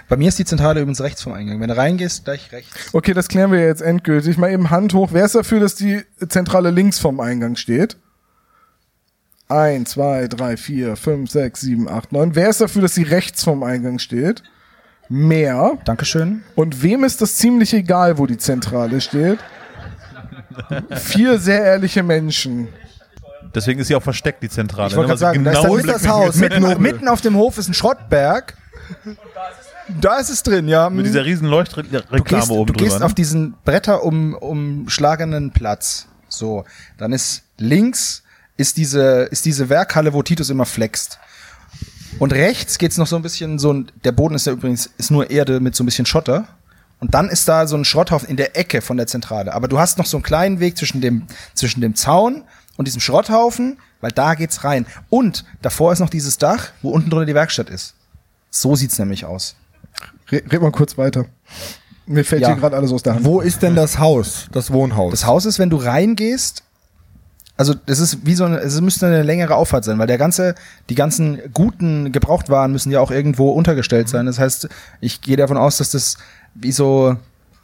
Bei 0.07 0.17
mir 0.17 0.29
ist 0.29 0.39
die 0.39 0.45
Zentrale 0.45 0.81
übrigens 0.81 1.01
rechts 1.01 1.21
vom 1.21 1.33
Eingang. 1.33 1.59
Wenn 1.61 1.67
du 1.67 1.77
reingehst, 1.77 2.25
gleich 2.25 2.51
rechts. 2.51 2.93
Okay, 2.93 3.13
das 3.13 3.27
klären 3.27 3.51
wir 3.51 3.59
jetzt 3.59 3.83
endgültig. 3.83 4.37
Mal 4.37 4.51
eben 4.51 4.71
Hand 4.71 4.95
hoch. 4.95 5.09
Wer 5.11 5.25
ist 5.25 5.35
dafür, 5.35 5.59
dass 5.59 5.75
die 5.75 6.01
Zentrale 6.27 6.71
links 6.71 6.97
vom 6.97 7.19
Eingang 7.19 7.55
steht? 7.55 7.97
1, 9.49 9.89
2, 9.89 10.27
3, 10.27 10.57
4, 10.57 10.95
5, 10.95 11.31
6, 11.31 11.61
7, 11.61 11.89
8, 11.89 12.11
9. 12.11 12.35
Wer 12.35 12.49
ist 12.49 12.61
dafür, 12.61 12.83
dass 12.83 12.93
sie 12.93 13.03
rechts 13.03 13.43
vom 13.43 13.63
Eingang 13.63 13.97
steht? 13.97 14.43
Mehr. 15.09 15.77
Dankeschön. 15.85 16.43
Und 16.55 16.83
wem 16.83 17.03
ist 17.03 17.21
das 17.21 17.35
ziemlich 17.35 17.73
egal, 17.73 18.19
wo 18.19 18.27
die 18.27 18.37
Zentrale 18.37 19.01
steht? 19.01 19.39
Vier 20.91 21.39
sehr 21.39 21.63
ehrliche 21.63 22.03
Menschen. 22.03 22.67
Deswegen 23.55 23.79
ist 23.79 23.87
sie 23.87 23.95
auch 23.95 24.03
versteckt, 24.03 24.43
die 24.43 24.49
Zentrale. 24.49 24.89
Ich 24.89 24.95
wollte 24.95 25.13
ne? 25.13 25.17
gerade 25.17 25.19
sagen, 25.19 25.39
sie 25.39 25.45
da 25.45 25.67
ist 25.67 25.85
ist 25.85 26.05
das 26.05 26.07
Haus? 26.07 26.35
mitten, 26.35 26.81
mitten 26.81 27.07
auf 27.07 27.21
dem 27.21 27.35
Hof 27.35 27.57
ist 27.57 27.67
ein 27.67 27.73
Schrottberg. 27.73 28.55
Da 29.99 30.17
ist 30.17 30.29
es 30.29 30.43
drin, 30.43 30.67
ja. 30.67 30.91
mit 30.91 31.07
dieser 31.07 31.25
riesen 31.25 31.45
du 31.45 31.51
Leuchtreklame 31.51 32.23
gehst, 32.23 32.51
oben 32.51 32.67
du 32.67 32.73
drüber. 32.73 32.85
gehst 32.85 32.99
ne? 32.99 33.05
auf 33.05 33.15
diesen 33.15 33.55
Bretter 33.65 34.03
um, 34.03 34.35
umschlagenen 34.35 35.51
Platz. 35.51 36.07
So, 36.27 36.65
dann 36.99 37.11
ist 37.11 37.43
links 37.57 38.21
ist 38.59 38.77
diese, 38.77 39.23
ist 39.31 39.45
diese 39.45 39.69
Werkhalle, 39.69 40.13
wo 40.13 40.21
Titus 40.21 40.49
immer 40.49 40.65
flext. 40.65 41.17
Und 42.19 42.33
rechts 42.33 42.77
geht's 42.77 42.97
noch 42.97 43.07
so 43.07 43.15
ein 43.15 43.21
bisschen 43.21 43.57
so 43.59 43.71
ein, 43.71 43.91
der 44.03 44.11
Boden 44.11 44.35
ist 44.35 44.45
ja 44.45 44.51
übrigens, 44.53 44.89
ist 44.97 45.11
nur 45.11 45.29
Erde 45.29 45.59
mit 45.59 45.75
so 45.75 45.83
ein 45.83 45.85
bisschen 45.85 46.05
Schotter. 46.05 46.47
Und 46.99 47.13
dann 47.13 47.29
ist 47.29 47.47
da 47.47 47.65
so 47.67 47.77
ein 47.77 47.85
Schrotthaufen 47.85 48.27
in 48.27 48.35
der 48.35 48.57
Ecke 48.57 48.81
von 48.81 48.97
der 48.97 49.07
Zentrale. 49.07 49.53
Aber 49.53 49.69
du 49.69 49.79
hast 49.79 49.97
noch 49.97 50.05
so 50.05 50.17
einen 50.17 50.23
kleinen 50.23 50.59
Weg 50.59 50.77
zwischen 50.77 50.99
dem, 50.99 51.27
zwischen 51.53 51.79
dem 51.79 51.95
Zaun 51.95 52.43
und 52.75 52.85
diesem 52.89 52.99
Schrotthaufen, 52.99 53.77
weil 54.01 54.11
da 54.11 54.35
geht's 54.35 54.65
rein. 54.65 54.85
Und 55.09 55.45
davor 55.61 55.93
ist 55.93 55.99
noch 55.99 56.09
dieses 56.09 56.37
Dach, 56.37 56.71
wo 56.81 56.89
unten 56.89 57.09
drunter 57.09 57.25
die 57.25 57.35
Werkstatt 57.35 57.69
ist. 57.69 57.93
So 58.49 58.75
sieht's 58.75 58.99
nämlich 58.99 59.23
aus. 59.23 59.55
Re 60.29 60.41
red 60.51 60.61
mal 60.61 60.71
kurz 60.71 60.97
weiter. 60.97 61.25
Mir 62.05 62.25
fällt 62.25 62.41
Ja. 62.41 62.49
hier 62.49 62.57
gerade 62.57 62.75
alles 62.75 62.91
aus 62.91 63.03
der 63.03 63.15
Hand. 63.15 63.23
Wo 63.23 63.39
ist 63.39 63.61
denn 63.61 63.75
das 63.75 63.99
Haus, 63.99 64.47
das 64.51 64.71
Wohnhaus? 64.73 65.11
Das 65.11 65.25
Haus 65.25 65.45
ist, 65.45 65.59
wenn 65.59 65.69
du 65.69 65.77
reingehst, 65.77 66.63
also 67.59 67.73
das 67.73 67.99
ist 67.99 68.25
wie 68.25 68.35
so 68.35 68.45
eine, 68.45 68.59
es 68.59 68.79
müsste 68.79 69.05
eine 69.07 69.21
längere 69.21 69.55
Auffahrt 69.55 69.83
sein, 69.83 69.99
weil 69.99 70.07
der 70.07 70.17
ganze, 70.17 70.55
die 70.89 70.95
ganzen 70.95 71.39
guten 71.53 72.13
Gebrauchtwaren 72.13 72.71
müssen 72.71 72.89
ja 72.89 73.01
auch 73.01 73.11
irgendwo 73.11 73.51
untergestellt 73.51 74.07
sein. 74.07 74.25
Das 74.27 74.39
heißt, 74.39 74.69
ich 75.01 75.19
gehe 75.21 75.35
davon 75.35 75.57
aus, 75.57 75.75
dass 75.77 75.91
das 75.91 76.15
wie 76.55 76.71
so, 76.71 77.17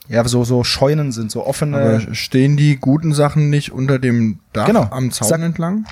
ja, 0.09 0.27
so, 0.27 0.43
so 0.43 0.65
Scheunen 0.65 1.13
sind, 1.13 1.31
so 1.31 1.45
offene. 1.47 1.77
Aber 1.77 2.13
stehen 2.13 2.57
die 2.57 2.75
guten 2.75 3.13
Sachen 3.13 3.49
nicht 3.49 3.71
unter 3.71 3.97
dem 3.97 4.39
Dach 4.51 4.65
Genau. 4.67 4.83
am 4.91 5.11
Zaun 5.11 5.29
Sag- 5.29 5.39
entlang? 5.41 5.85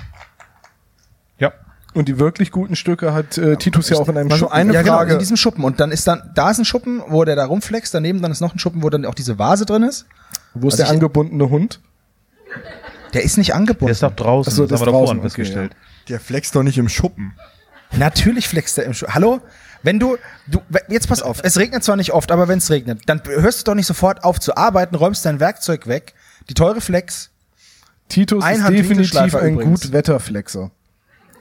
ja. 1.40 1.54
Und 1.94 2.10
die 2.10 2.20
wirklich 2.20 2.52
guten 2.52 2.76
Stücke 2.76 3.14
hat 3.14 3.38
äh, 3.38 3.56
Titus 3.56 3.88
ja 3.90 3.96
auch 3.98 4.10
in 4.10 4.18
einem 4.18 4.30
Also 4.30 4.46
Schuppen. 4.46 4.54
eine 4.54 4.74
ja, 4.74 4.84
Frage. 4.84 5.06
genau, 5.06 5.14
in 5.14 5.20
diesem 5.20 5.38
Schuppen. 5.38 5.64
Und 5.64 5.80
dann 5.80 5.92
ist 5.92 6.06
dann, 6.08 6.30
da 6.36 6.52
ist 6.52 6.58
ein 6.58 6.66
Schuppen, 6.66 7.02
wo 7.08 7.24
der 7.24 7.38
da 7.38 7.46
rumflext, 7.46 7.94
daneben 7.94 8.22
dann 8.22 8.32
ist 8.34 8.42
noch 8.42 8.54
ein 8.54 8.60
Schuppen, 8.60 8.84
wo 8.84 8.90
dann 8.90 9.06
auch 9.06 9.16
diese 9.16 9.40
Vase 9.40 9.66
drin 9.66 9.84
ist. 9.84 10.08
Wo 10.56 10.68
ist 10.68 10.74
Also 10.74 10.84
der 10.84 10.90
angebundene 10.92 11.50
Hund? 11.50 11.80
Der 13.14 13.24
ist 13.24 13.38
nicht 13.38 13.50
Der 13.50 13.56
angebunden. 13.58 13.92
ist 13.92 14.04
doch 14.04 14.16
draußen, 14.16 14.52
Ach 14.52 14.58
so, 14.58 14.66
das 14.66 14.80
der 14.80 14.80
haben 14.80 14.86
wir 14.88 14.92
draußen, 14.92 15.06
vorhin 15.06 15.20
okay, 15.20 15.28
festgestellt. 15.30 15.76
Der 16.10 16.20
flext 16.20 16.56
doch 16.56 16.64
nicht 16.64 16.78
im 16.78 16.90
Schuppen. 16.90 17.34
Natürlich 17.96 18.48
flext 18.48 18.78
er 18.78 18.86
im 18.86 18.94
Schuppen. 18.94 19.14
Hallo? 19.14 19.42
Wenn 19.84 20.00
du, 20.00 20.18
du, 20.48 20.62
jetzt 20.88 21.08
pass 21.10 21.22
auf, 21.22 21.42
es 21.44 21.58
regnet 21.58 21.84
zwar 21.84 21.98
nicht 21.98 22.14
oft, 22.14 22.32
aber 22.32 22.48
wenn 22.48 22.58
es 22.58 22.70
regnet, 22.70 23.02
dann 23.08 23.22
hörst 23.26 23.60
du 23.60 23.64
doch 23.72 23.76
nicht 23.76 23.86
sofort 23.86 24.24
auf 24.24 24.40
zu 24.40 24.56
arbeiten, 24.56 24.96
räumst 24.96 25.26
dein 25.26 25.40
Werkzeug 25.40 25.88
weg. 25.88 26.14
Die 26.50 26.54
teure 26.54 26.80
Flex, 26.82 27.30
Titus 28.08 28.44
ist 28.50 28.68
definitiv 28.70 29.36
ein 29.36 29.54
übrigens. 29.54 29.82
Gutwetterflexer. 29.82 30.72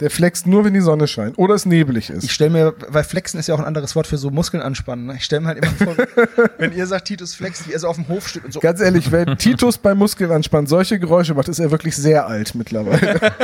Der 0.02 0.10
flext 0.10 0.46
nur, 0.48 0.64
wenn 0.64 0.74
die 0.74 0.80
Sonne 0.80 1.06
scheint 1.06 1.38
oder 1.38 1.54
es 1.54 1.64
nebelig 1.64 2.10
ist. 2.10 2.24
Ich 2.24 2.32
stelle 2.32 2.50
mir, 2.50 2.74
weil 2.88 3.04
Flexen 3.04 3.38
ist 3.38 3.46
ja 3.46 3.54
auch 3.54 3.60
ein 3.60 3.64
anderes 3.64 3.94
Wort 3.94 4.08
für 4.08 4.18
so 4.18 4.30
Muskeln 4.30 4.60
anspannen. 4.62 5.06
Ne? 5.06 5.14
Ich 5.16 5.24
stelle 5.24 5.42
mir 5.42 5.48
halt 5.48 5.58
immer 5.64 5.72
vor, 5.94 5.94
wenn 6.58 6.72
ihr 6.72 6.86
sagt, 6.88 7.06
Titus 7.06 7.34
flext, 7.36 7.68
wie 7.68 7.72
er 7.72 7.78
so 7.78 7.86
auf 7.86 7.94
dem 7.96 8.08
Hof 8.08 8.26
steht 8.28 8.44
und 8.44 8.52
so. 8.52 8.58
Ganz 8.60 8.80
ehrlich, 8.80 9.12
wenn 9.12 9.36
Titus 9.38 9.78
beim 9.78 9.98
Muskelanspannen 9.98 10.66
solche 10.66 10.98
Geräusche 10.98 11.34
macht, 11.34 11.48
ist 11.48 11.60
er 11.60 11.70
wirklich 11.70 11.94
sehr 11.96 12.26
alt 12.26 12.54
mittlerweile. 12.56 13.20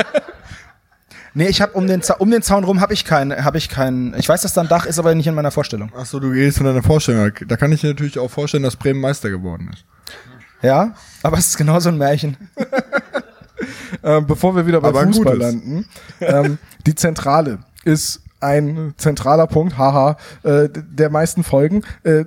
Nee, 1.35 1.49
ich 1.49 1.61
habe 1.61 1.73
um 1.75 1.87
den, 1.87 2.03
Za- 2.03 2.15
um 2.15 2.31
den 2.31 2.43
Zaun 2.43 2.65
rum 2.65 2.81
habe 2.81 2.95
ich 2.95 3.05
keinen, 3.05 3.45
habe 3.45 3.59
ich 3.59 3.69
keinen. 3.69 4.13
Ich 4.19 4.29
weiß, 4.29 4.43
dass 4.43 4.55
da 4.55 4.63
ein 4.63 4.69
Dach 4.69 4.87
ist, 4.87 4.99
aber 4.99 5.15
nicht 5.15 5.27
in 5.27 5.35
meiner 5.35 5.51
Vorstellung. 5.53 5.93
Ach 5.97 6.07
so, 6.07 6.19
du 6.19 6.33
gehst 6.33 6.57
von 6.57 6.67
deiner 6.67 6.83
Vorstellung. 6.83 7.31
Da 7.47 7.57
kann 7.57 7.71
ich 7.71 7.83
dir 7.83 7.89
natürlich 7.89 8.19
auch 8.19 8.31
vorstellen, 8.31 8.63
dass 8.65 8.75
Bremen 8.77 9.01
Meister 9.01 9.31
geworden 9.31 9.71
ist. 9.73 9.85
Ja, 10.63 10.95
aber 11.23 11.39
es 11.39 11.49
ist 11.49 11.57
genauso 11.59 11.91
ein 11.91 11.99
Märchen. 11.99 12.37
Ähm, 14.03 14.27
bevor 14.27 14.57
wir 14.57 14.67
wieder 14.67 14.81
bei 14.81 14.89
Aber 14.89 15.03
Fußball 15.05 15.37
landen. 15.37 15.87
Ähm, 16.21 16.59
die 16.87 16.95
Zentrale 16.95 17.59
ist 17.85 18.23
ein 18.41 18.95
zentraler 18.97 19.47
Punkt, 19.47 19.79
haha, 19.79 20.17
äh, 20.43 20.69
der 20.71 21.11
meisten 21.11 21.43
Folgen. 21.43 21.83
Äh, 22.05 22.25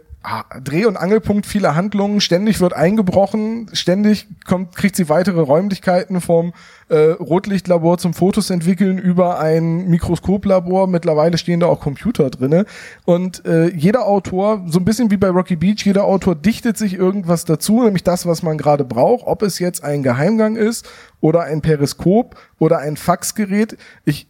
Dreh- 0.64 0.85
und 0.85 0.98
Angelpunkt 0.98 1.48
vieler 1.48 1.76
Handlungen. 1.76 2.22
Ständig 2.22 2.60
wird 2.60 2.73
eingebrochen, 2.73 3.69
ständig 3.73 4.27
kommt, 4.45 4.76
kriegt 4.76 4.95
sie 4.95 5.10
weitere 5.10 5.41
Räumlichkeiten 5.41 6.22
vom 6.22 6.53
äh, 6.89 7.11
Rotlichtlabor 7.11 7.98
zum 7.98 8.14
Fotos 8.14 8.52
entwickeln 8.52 8.99
über 8.99 9.39
ein 9.39 9.88
Mikroskoplabor. 9.88 10.85
Mittlerweile 10.88 11.39
stehen 11.39 11.60
da 11.60 11.68
auch 11.68 11.80
Computer 11.80 12.30
drinne. 12.30 12.65
Und 13.03 13.45
äh, 13.45 13.69
jeder 13.69 14.06
Autor, 14.06 14.64
so 14.68 14.80
ein 14.80 14.85
bisschen 14.85 15.10
wie 15.10 15.18
bei 15.18 15.30
Rocky 15.30 15.56
Beach, 15.56 15.85
jeder 15.85 16.03
Autor 16.03 16.35
dichtet 16.35 16.77
sich 16.77 16.93
irgendwas 16.93 17.45
dazu, 17.45 17.81
nämlich 17.84 18.03
das, 18.03 18.27
was 18.27 18.43
man 18.43 18.60
gerade 18.60 18.85
braucht. 18.85 19.26
Ob 19.26 19.41
es 19.41 19.57
jetzt 19.57 19.84
ein 19.84 20.03
Geheimgang 20.03 20.56
ist 20.56 20.88
oder 21.19 21.41
ein 21.41 21.61
Periskop 21.61 22.35
oder 22.60 22.77
ein 22.77 22.95
Faxgerät. 22.95 23.77
Ich 24.06 24.27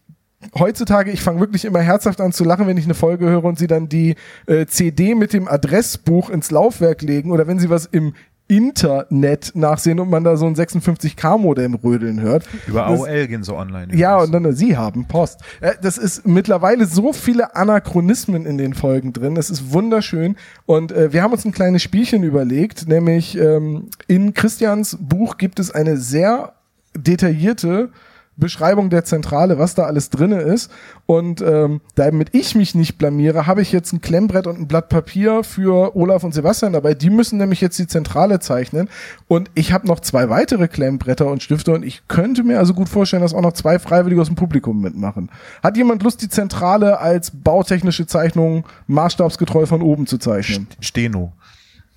heutzutage, 0.58 1.12
ich 1.12 1.22
fange 1.22 1.40
wirklich 1.40 1.66
immer 1.66 1.80
herzhaft 1.80 2.22
an 2.22 2.32
zu 2.32 2.44
lachen, 2.44 2.68
wenn 2.68 2.78
ich 2.78 2.86
eine 2.86 2.94
Folge 2.94 3.26
höre 3.30 3.44
und 3.44 3.60
sie 3.60 3.68
dann 3.68 3.90
die 3.90 4.16
äh, 4.48 4.66
CD 4.66 5.16
mit 5.16 5.34
dem 5.34 5.48
Adressbuch 5.48 6.30
ins 6.30 6.52
Laufwerk 6.52 7.02
legen 7.02 7.32
oder 7.32 7.48
wenn 7.48 7.60
sie 7.60 7.70
was 7.70 7.86
im 7.86 8.14
Internet 8.48 9.54
nachsehen 9.56 10.02
und 10.02 10.10
man 10.10 10.26
da 10.26 10.36
so 10.36 10.46
ein 10.46 10.56
56K-Modem 10.56 11.74
rödeln 11.76 12.20
hört. 12.20 12.44
Über 12.68 12.82
Das- 12.90 13.00
AOL 13.00 13.28
gehen 13.28 13.44
so 13.44 13.56
online. 13.56 13.96
ja, 13.96 14.16
übrigens. 14.18 14.36
und 14.36 14.44
dann, 14.44 14.54
Sie 14.56 14.76
haben 14.76 15.06
Post. 15.06 15.40
Äh, 15.62 15.72
Das 15.82 15.98
ist 15.98 16.28
mittlerweile 16.28 16.86
so 16.86 17.14
viele 17.14 17.56
Anachronismen 17.56 18.46
in 18.46 18.58
den 18.58 18.74
Folgen 18.74 19.14
drin. 19.14 19.36
Das 19.36 19.50
ist 19.50 19.72
wunderschön. 19.72 20.36
Und 20.66 20.92
äh, 20.92 21.14
wir 21.14 21.24
haben 21.24 21.32
uns 21.32 21.46
ein 21.46 21.54
kleines 21.54 21.82
Spielchen 21.82 22.24
überlegt, 22.24 22.90
nämlich 22.90 23.38
ähm, 23.38 23.88
in 24.08 24.34
Christians 24.34 24.98
Buch 25.00 25.38
gibt 25.38 25.58
es 25.60 25.72
eine 25.72 25.96
sehr 25.96 26.52
detaillierte 26.98 27.90
Beschreibung 28.38 28.90
der 28.90 29.04
Zentrale, 29.04 29.60
was 29.60 29.76
da 29.76 29.84
alles 29.84 30.10
drinne 30.10 30.42
ist. 30.42 30.72
Und 31.06 31.42
ähm, 31.42 31.82
damit 31.96 32.30
ich 32.34 32.56
mich 32.56 32.76
nicht 32.76 32.98
blamiere, 32.98 33.46
habe 33.46 33.62
ich 33.62 33.72
jetzt 33.72 33.94
ein 33.94 34.02
Klemmbrett 34.02 34.48
und 34.48 34.60
ein 34.60 34.68
Blatt 34.68 34.90
Papier 34.90 35.44
für 35.44 35.96
Olaf 35.96 36.24
und 36.24 36.34
Sebastian 36.34 36.74
dabei. 36.74 36.94
Die 36.94 37.10
müssen 37.10 37.38
nämlich 37.38 37.62
jetzt 37.62 37.78
die 37.78 37.88
Zentrale 37.88 38.40
zeichnen. 38.40 38.90
Und 39.28 39.52
ich 39.54 39.74
habe 39.74 39.88
noch 39.88 40.00
zwei 40.00 40.30
weitere 40.30 40.68
Klemmbretter 40.68 41.28
und 41.28 41.44
Stifte 41.44 41.74
und 41.74 41.84
ich 41.84 42.08
könnte 42.08 42.44
mir 42.44 42.60
also 42.60 42.74
gut 42.74 42.90
vorstellen, 42.90 43.22
dass 43.22 43.34
auch 43.34 43.42
noch 43.42 43.54
zwei 43.54 43.80
Freiwillige 43.80 44.22
aus 44.22 44.28
dem 44.28 44.36
Publikum 44.36 44.82
mitmachen. 44.82 45.30
Hat 45.62 45.78
jemand 45.78 46.04
Lust, 46.04 46.22
die 46.22 46.30
Zentrale 46.30 47.00
als 47.00 47.32
bautechnische 47.32 48.08
Zeichnung 48.08 48.66
maßstabsgetreu 48.88 49.66
von 49.66 49.82
oben 49.82 50.08
zu 50.08 50.18
zeichnen? 50.18 50.68
Steno. 50.80 51.34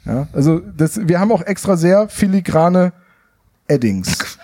Ja, 0.05 0.29
also 0.33 0.59
das, 0.59 1.09
wir 1.09 1.19
haben 1.21 1.33
auch 1.33 1.43
extra 1.43 1.77
sehr 1.77 2.09
filigrane 2.09 2.93
Eddings. 3.67 4.39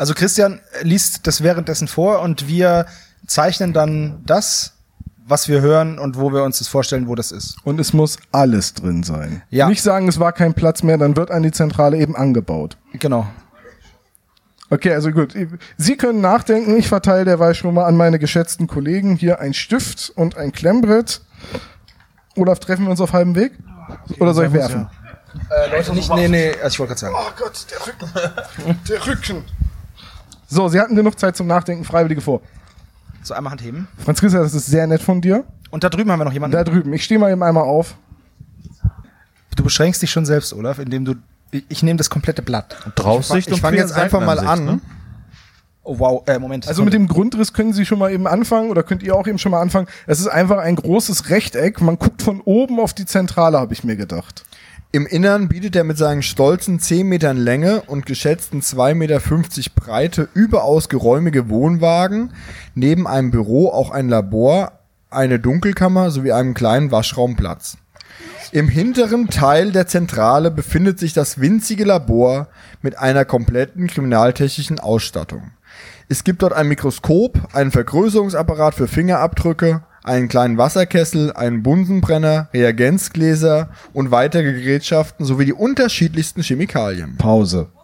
Also 0.00 0.14
Christian 0.14 0.60
liest 0.80 1.26
das 1.26 1.42
währenddessen 1.42 1.86
vor 1.86 2.20
und 2.20 2.48
wir 2.48 2.86
zeichnen 3.26 3.74
dann 3.74 4.22
das, 4.24 4.72
was 5.26 5.46
wir 5.46 5.60
hören 5.60 5.98
und 5.98 6.16
wo 6.16 6.32
wir 6.32 6.42
uns 6.42 6.58
das 6.58 6.68
vorstellen, 6.68 7.06
wo 7.06 7.14
das 7.14 7.30
ist. 7.30 7.58
Und 7.64 7.78
es 7.78 7.92
muss 7.92 8.16
alles 8.32 8.72
drin 8.72 9.02
sein. 9.02 9.42
Ja. 9.50 9.68
Nicht 9.68 9.82
sagen, 9.82 10.08
es 10.08 10.18
war 10.18 10.32
kein 10.32 10.54
Platz 10.54 10.82
mehr, 10.82 10.96
dann 10.96 11.16
wird 11.16 11.30
an 11.30 11.42
die 11.42 11.52
Zentrale 11.52 11.98
eben 11.98 12.16
angebaut. 12.16 12.78
Genau. 12.94 13.26
Okay, 14.70 14.94
also 14.94 15.10
gut. 15.10 15.34
Sie 15.76 15.96
können 15.98 16.22
nachdenken. 16.22 16.78
Ich 16.78 16.88
verteile 16.88 17.26
derweil 17.26 17.54
schon 17.54 17.74
mal 17.74 17.84
an 17.84 17.98
meine 17.98 18.18
geschätzten 18.18 18.68
Kollegen 18.68 19.16
hier 19.16 19.38
ein 19.40 19.52
Stift 19.52 20.10
und 20.16 20.34
ein 20.34 20.52
Klemmbrett. 20.52 21.20
Olaf, 22.36 22.58
treffen 22.58 22.86
wir 22.86 22.90
uns 22.92 23.02
auf 23.02 23.12
halbem 23.12 23.34
Weg? 23.34 23.52
Oder 24.18 24.32
soll 24.32 24.46
ich 24.46 24.52
werfen? 24.54 24.88
Äh, 25.50 25.76
Leute, 25.76 25.92
nicht, 25.92 26.10
nee, 26.14 26.26
nee, 26.26 26.54
also 26.54 26.68
ich 26.68 26.78
wollte 26.78 26.94
gerade 26.94 27.00
sagen. 27.00 27.14
Oh 27.18 27.32
Gott, 27.38 27.66
der 27.70 27.86
Rücken. 27.86 28.78
Der 28.88 29.06
Rücken. 29.06 29.44
So, 30.52 30.68
Sie 30.68 30.80
hatten 30.80 30.96
genug 30.96 31.18
Zeit 31.18 31.36
zum 31.36 31.46
Nachdenken. 31.46 31.84
Freiwillige 31.84 32.20
vor. 32.20 32.42
So 33.22 33.34
einmal 33.34 33.52
Hand 33.52 33.62
heben. 33.62 33.86
Franz 34.04 34.20
Christian, 34.20 34.42
das 34.42 34.52
ist 34.52 34.66
sehr 34.66 34.86
nett 34.86 35.00
von 35.00 35.20
dir. 35.20 35.44
Und 35.70 35.84
da 35.84 35.88
drüben 35.88 36.10
haben 36.10 36.18
wir 36.18 36.24
noch 36.24 36.32
jemanden. 36.32 36.56
Da 36.56 36.64
drüben. 36.64 36.92
Ich 36.92 37.04
stehe 37.04 37.20
mal 37.20 37.30
eben 37.30 37.42
einmal 37.42 37.62
auf. 37.64 37.94
Du 39.56 39.62
beschränkst 39.62 40.02
dich 40.02 40.10
schon 40.10 40.26
selbst, 40.26 40.52
Olaf, 40.52 40.78
indem 40.80 41.04
du. 41.04 41.14
Ich, 41.52 41.64
ich 41.68 41.82
nehme 41.82 41.98
das 41.98 42.10
komplette 42.10 42.42
Blatt. 42.42 42.76
Draussicht 42.96 43.48
Ich 43.48 43.54
und 43.54 43.60
fange 43.60 43.76
jetzt 43.76 43.92
einfach 43.92 44.20
mal 44.24 44.38
an. 44.40 44.64
ne? 44.64 44.80
Oh 45.82 45.98
wow, 45.98 46.22
äh, 46.26 46.38
Moment. 46.38 46.66
Also 46.68 46.84
mit 46.84 46.92
dem 46.94 47.06
Grundriss 47.08 47.52
können 47.52 47.72
Sie 47.72 47.86
schon 47.86 47.98
mal 47.98 48.12
eben 48.12 48.26
anfangen 48.26 48.70
oder 48.70 48.82
könnt 48.82 49.02
ihr 49.02 49.14
auch 49.14 49.26
eben 49.26 49.38
schon 49.38 49.52
mal 49.52 49.60
anfangen. 49.60 49.86
Es 50.06 50.20
ist 50.20 50.26
einfach 50.28 50.58
ein 50.58 50.76
großes 50.76 51.30
Rechteck. 51.30 51.80
Man 51.80 51.98
guckt 51.98 52.22
von 52.22 52.40
oben 52.42 52.80
auf 52.80 52.92
die 52.92 53.06
Zentrale, 53.06 53.58
habe 53.58 53.72
ich 53.72 53.84
mir 53.84 53.96
gedacht. 53.96 54.44
Im 54.92 55.06
Innern 55.06 55.46
bietet 55.46 55.76
er 55.76 55.84
mit 55.84 55.98
seinen 55.98 56.20
stolzen 56.20 56.80
10 56.80 57.06
Metern 57.06 57.36
Länge 57.36 57.82
und 57.82 58.06
geschätzten 58.06 58.60
2,50 58.60 58.94
Meter 58.94 59.20
Breite 59.76 60.28
überaus 60.34 60.88
geräumige 60.88 61.48
Wohnwagen, 61.48 62.32
neben 62.74 63.06
einem 63.06 63.30
Büro 63.30 63.68
auch 63.68 63.92
ein 63.92 64.08
Labor, 64.08 64.72
eine 65.08 65.38
Dunkelkammer 65.38 66.10
sowie 66.10 66.32
einem 66.32 66.54
kleinen 66.54 66.90
Waschraumplatz. 66.90 67.76
Im 68.50 68.66
hinteren 68.66 69.28
Teil 69.28 69.70
der 69.70 69.86
Zentrale 69.86 70.50
befindet 70.50 70.98
sich 70.98 71.12
das 71.12 71.40
winzige 71.40 71.84
Labor 71.84 72.48
mit 72.82 72.98
einer 72.98 73.24
kompletten 73.24 73.86
kriminaltechnischen 73.86 74.80
Ausstattung. 74.80 75.52
Es 76.08 76.24
gibt 76.24 76.42
dort 76.42 76.52
ein 76.52 76.66
Mikroskop, 76.66 77.54
einen 77.54 77.70
Vergrößerungsapparat 77.70 78.74
für 78.74 78.88
Fingerabdrücke, 78.88 79.82
einen 80.02 80.28
kleinen 80.28 80.58
Wasserkessel, 80.58 81.32
einen 81.32 81.62
Bunsenbrenner, 81.62 82.48
Reagenzgläser 82.52 83.68
und 83.92 84.10
weitere 84.10 84.52
Gerätschaften 84.52 85.24
sowie 85.26 85.46
die 85.46 85.52
unterschiedlichsten 85.52 86.42
Chemikalien. 86.42 87.16
Pause. 87.16 87.68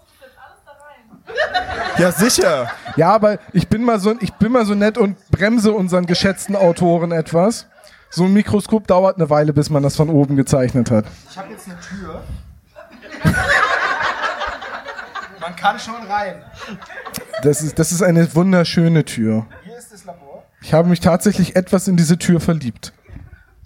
Ja, 1.99 2.13
sicher. 2.13 2.71
Ja, 2.97 3.15
aber 3.15 3.39
ich 3.55 3.69
bin 3.69 3.83
mal 3.83 3.99
so, 3.99 4.15
ich 4.21 4.35
bin 4.35 4.53
mal 4.53 4.67
so 4.67 4.75
nett 4.75 4.99
und 4.99 5.17
bremse 5.31 5.73
unseren 5.73 6.05
geschätzten 6.05 6.55
Autoren 6.55 7.11
etwas. 7.11 7.67
So 8.11 8.25
ein 8.25 8.35
Mikroskop 8.35 8.87
dauert 8.87 9.17
eine 9.17 9.31
Weile, 9.31 9.55
bis 9.55 9.71
man 9.71 9.83
das 9.83 9.97
von 9.97 10.11
oben 10.11 10.37
gezeichnet 10.37 10.91
hat. 10.91 11.07
Ich 11.31 11.39
habe 11.39 11.53
jetzt 11.53 11.67
eine 11.67 11.79
Tür. 11.81 12.23
Man 15.41 15.57
kann 15.57 15.79
schon 15.79 16.03
rein. 16.07 16.43
Das 17.43 17.63
ist, 17.63 17.79
das 17.79 17.93
ist 17.93 18.03
eine 18.03 18.35
wunderschöne 18.35 19.05
Tür. 19.05 19.47
Hier 19.65 19.79
ist 19.79 19.93
das 19.93 20.05
Labor. 20.05 20.45
Ich 20.63 20.73
habe 20.73 20.89
mich 20.89 21.01
tatsächlich 21.01 21.57
etwas 21.57 21.87
in 21.89 21.97
diese 21.97 22.19
Tür 22.19 22.41
verliebt. 22.41 22.93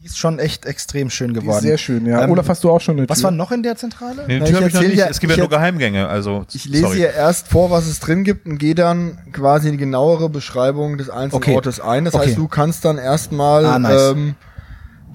Die 0.02 0.06
ist 0.06 0.16
schon 0.18 0.38
echt 0.38 0.64
extrem 0.64 1.10
schön 1.10 1.34
Die 1.34 1.40
geworden. 1.40 1.56
ist 1.58 1.62
sehr 1.62 1.76
schön, 1.78 2.06
ja. 2.06 2.22
Ähm, 2.24 2.30
Olaf, 2.30 2.48
hast 2.48 2.64
du 2.64 2.70
auch 2.70 2.80
schon 2.80 2.96
eine 2.96 3.06
Tür? 3.06 3.10
Was 3.14 3.22
war 3.22 3.30
noch 3.30 3.52
in 3.52 3.62
der 3.62 3.76
Zentrale? 3.76 4.24
Nee, 4.26 4.38
die 4.40 4.46
Tür 4.46 4.48
ich 4.48 4.54
habe 4.56 4.68
ich 4.68 4.74
noch 4.74 4.80
nicht. 4.80 4.94
ja- 4.96 5.06
es 5.08 5.20
gibt 5.20 5.32
ja 5.32 5.38
nur 5.38 5.50
Geheimgänge. 5.50 6.08
Also, 6.08 6.46
Ich 6.54 6.64
lese 6.64 6.84
sorry. 6.84 6.96
hier 6.96 7.12
erst 7.12 7.48
vor, 7.48 7.70
was 7.70 7.86
es 7.86 8.00
drin 8.00 8.24
gibt 8.24 8.46
und 8.46 8.56
gehe 8.58 8.74
dann 8.74 9.18
quasi 9.32 9.68
in 9.68 9.72
die 9.72 9.78
genauere 9.78 10.30
Beschreibung 10.30 10.96
des 10.96 11.10
einzelnen 11.10 11.42
Okay. 11.42 11.54
Ortes 11.54 11.80
ein. 11.80 12.06
Das 12.06 12.14
Okay. 12.14 12.28
heißt, 12.28 12.38
du 12.38 12.48
kannst 12.48 12.84
dann 12.86 12.96
erstmal 12.96 13.66
Ah, 13.66 13.78
nice. 13.78 14.12
ähm, 14.12 14.36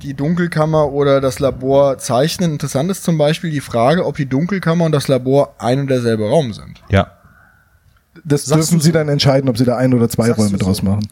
die 0.03 0.14
Dunkelkammer 0.14 0.91
oder 0.91 1.19
das 1.19 1.39
Labor 1.39 1.97
zeichnen. 1.97 2.52
Interessant 2.52 2.91
ist 2.91 3.03
zum 3.03 3.18
Beispiel 3.18 3.49
die 3.49 3.61
Frage, 3.61 4.06
ob 4.06 4.18
die 4.18 4.27
Dunkelkammer 4.27 4.85
und 4.85 4.91
das 4.91 5.07
Labor 5.07 5.56
ein 5.57 5.80
und 5.80 5.88
derselbe 5.89 6.30
Raum 6.30 6.53
sind. 6.53 6.84
Ja. 6.89 7.11
Das 8.23 8.45
Sagst 8.45 8.72
dürfen 8.72 8.81
Sie 8.81 8.88
so? 8.89 8.93
dann 8.93 9.10
entscheiden, 9.10 9.49
ob 9.49 9.57
Sie 9.57 9.65
da 9.65 9.77
ein 9.77 9.93
oder 9.95 10.07
zwei 10.10 10.27
Sagst 10.27 10.39
Räume 10.39 10.49
so? 10.52 10.57
draus 10.57 10.84
machen. 10.84 11.07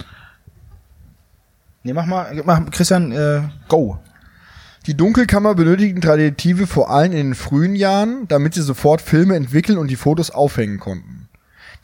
Nee, 1.84 1.94
mach 1.94 2.06
mal, 2.06 2.42
mach, 2.46 2.72
Christian, 2.72 3.12
äh, 3.12 3.42
go. 3.68 4.00
Die 4.86 4.96
Dunkelkammer 4.96 5.54
benötigten 5.56 6.02
Traditive 6.02 6.66
vor 6.68 6.90
allem 6.90 7.12
in 7.12 7.18
den 7.18 7.36
frühen 7.36 7.76
Jahren, 7.76 8.28
damit 8.28 8.54
sie 8.54 8.62
sofort 8.62 9.02
Filme 9.02 9.36
entwickeln 9.36 9.78
und 9.78 9.90
die 9.90 9.96
Fotos 9.96 10.32
aufhängen 10.32 10.80
konnten. 10.80 11.30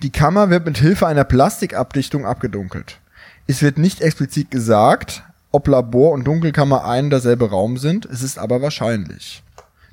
Die 0.02 0.12
Kammer 0.12 0.50
wird 0.50 0.66
mit 0.66 0.78
Hilfe 0.78 1.08
einer 1.08 1.26
Plastikabdichtung 1.26 2.26
abgedunkelt. 2.26 3.00
Es 3.48 3.62
wird 3.62 3.78
nicht 3.78 4.02
explizit 4.02 4.52
gesagt, 4.52 5.24
ob 5.52 5.68
Labor 5.68 6.12
und 6.12 6.26
Dunkelkammer 6.26 6.86
ein 6.86 7.06
und 7.06 7.10
derselbe 7.10 7.50
Raum 7.50 7.78
sind, 7.78 8.06
es 8.06 8.22
ist 8.22 8.38
aber 8.38 8.62
wahrscheinlich. 8.62 9.44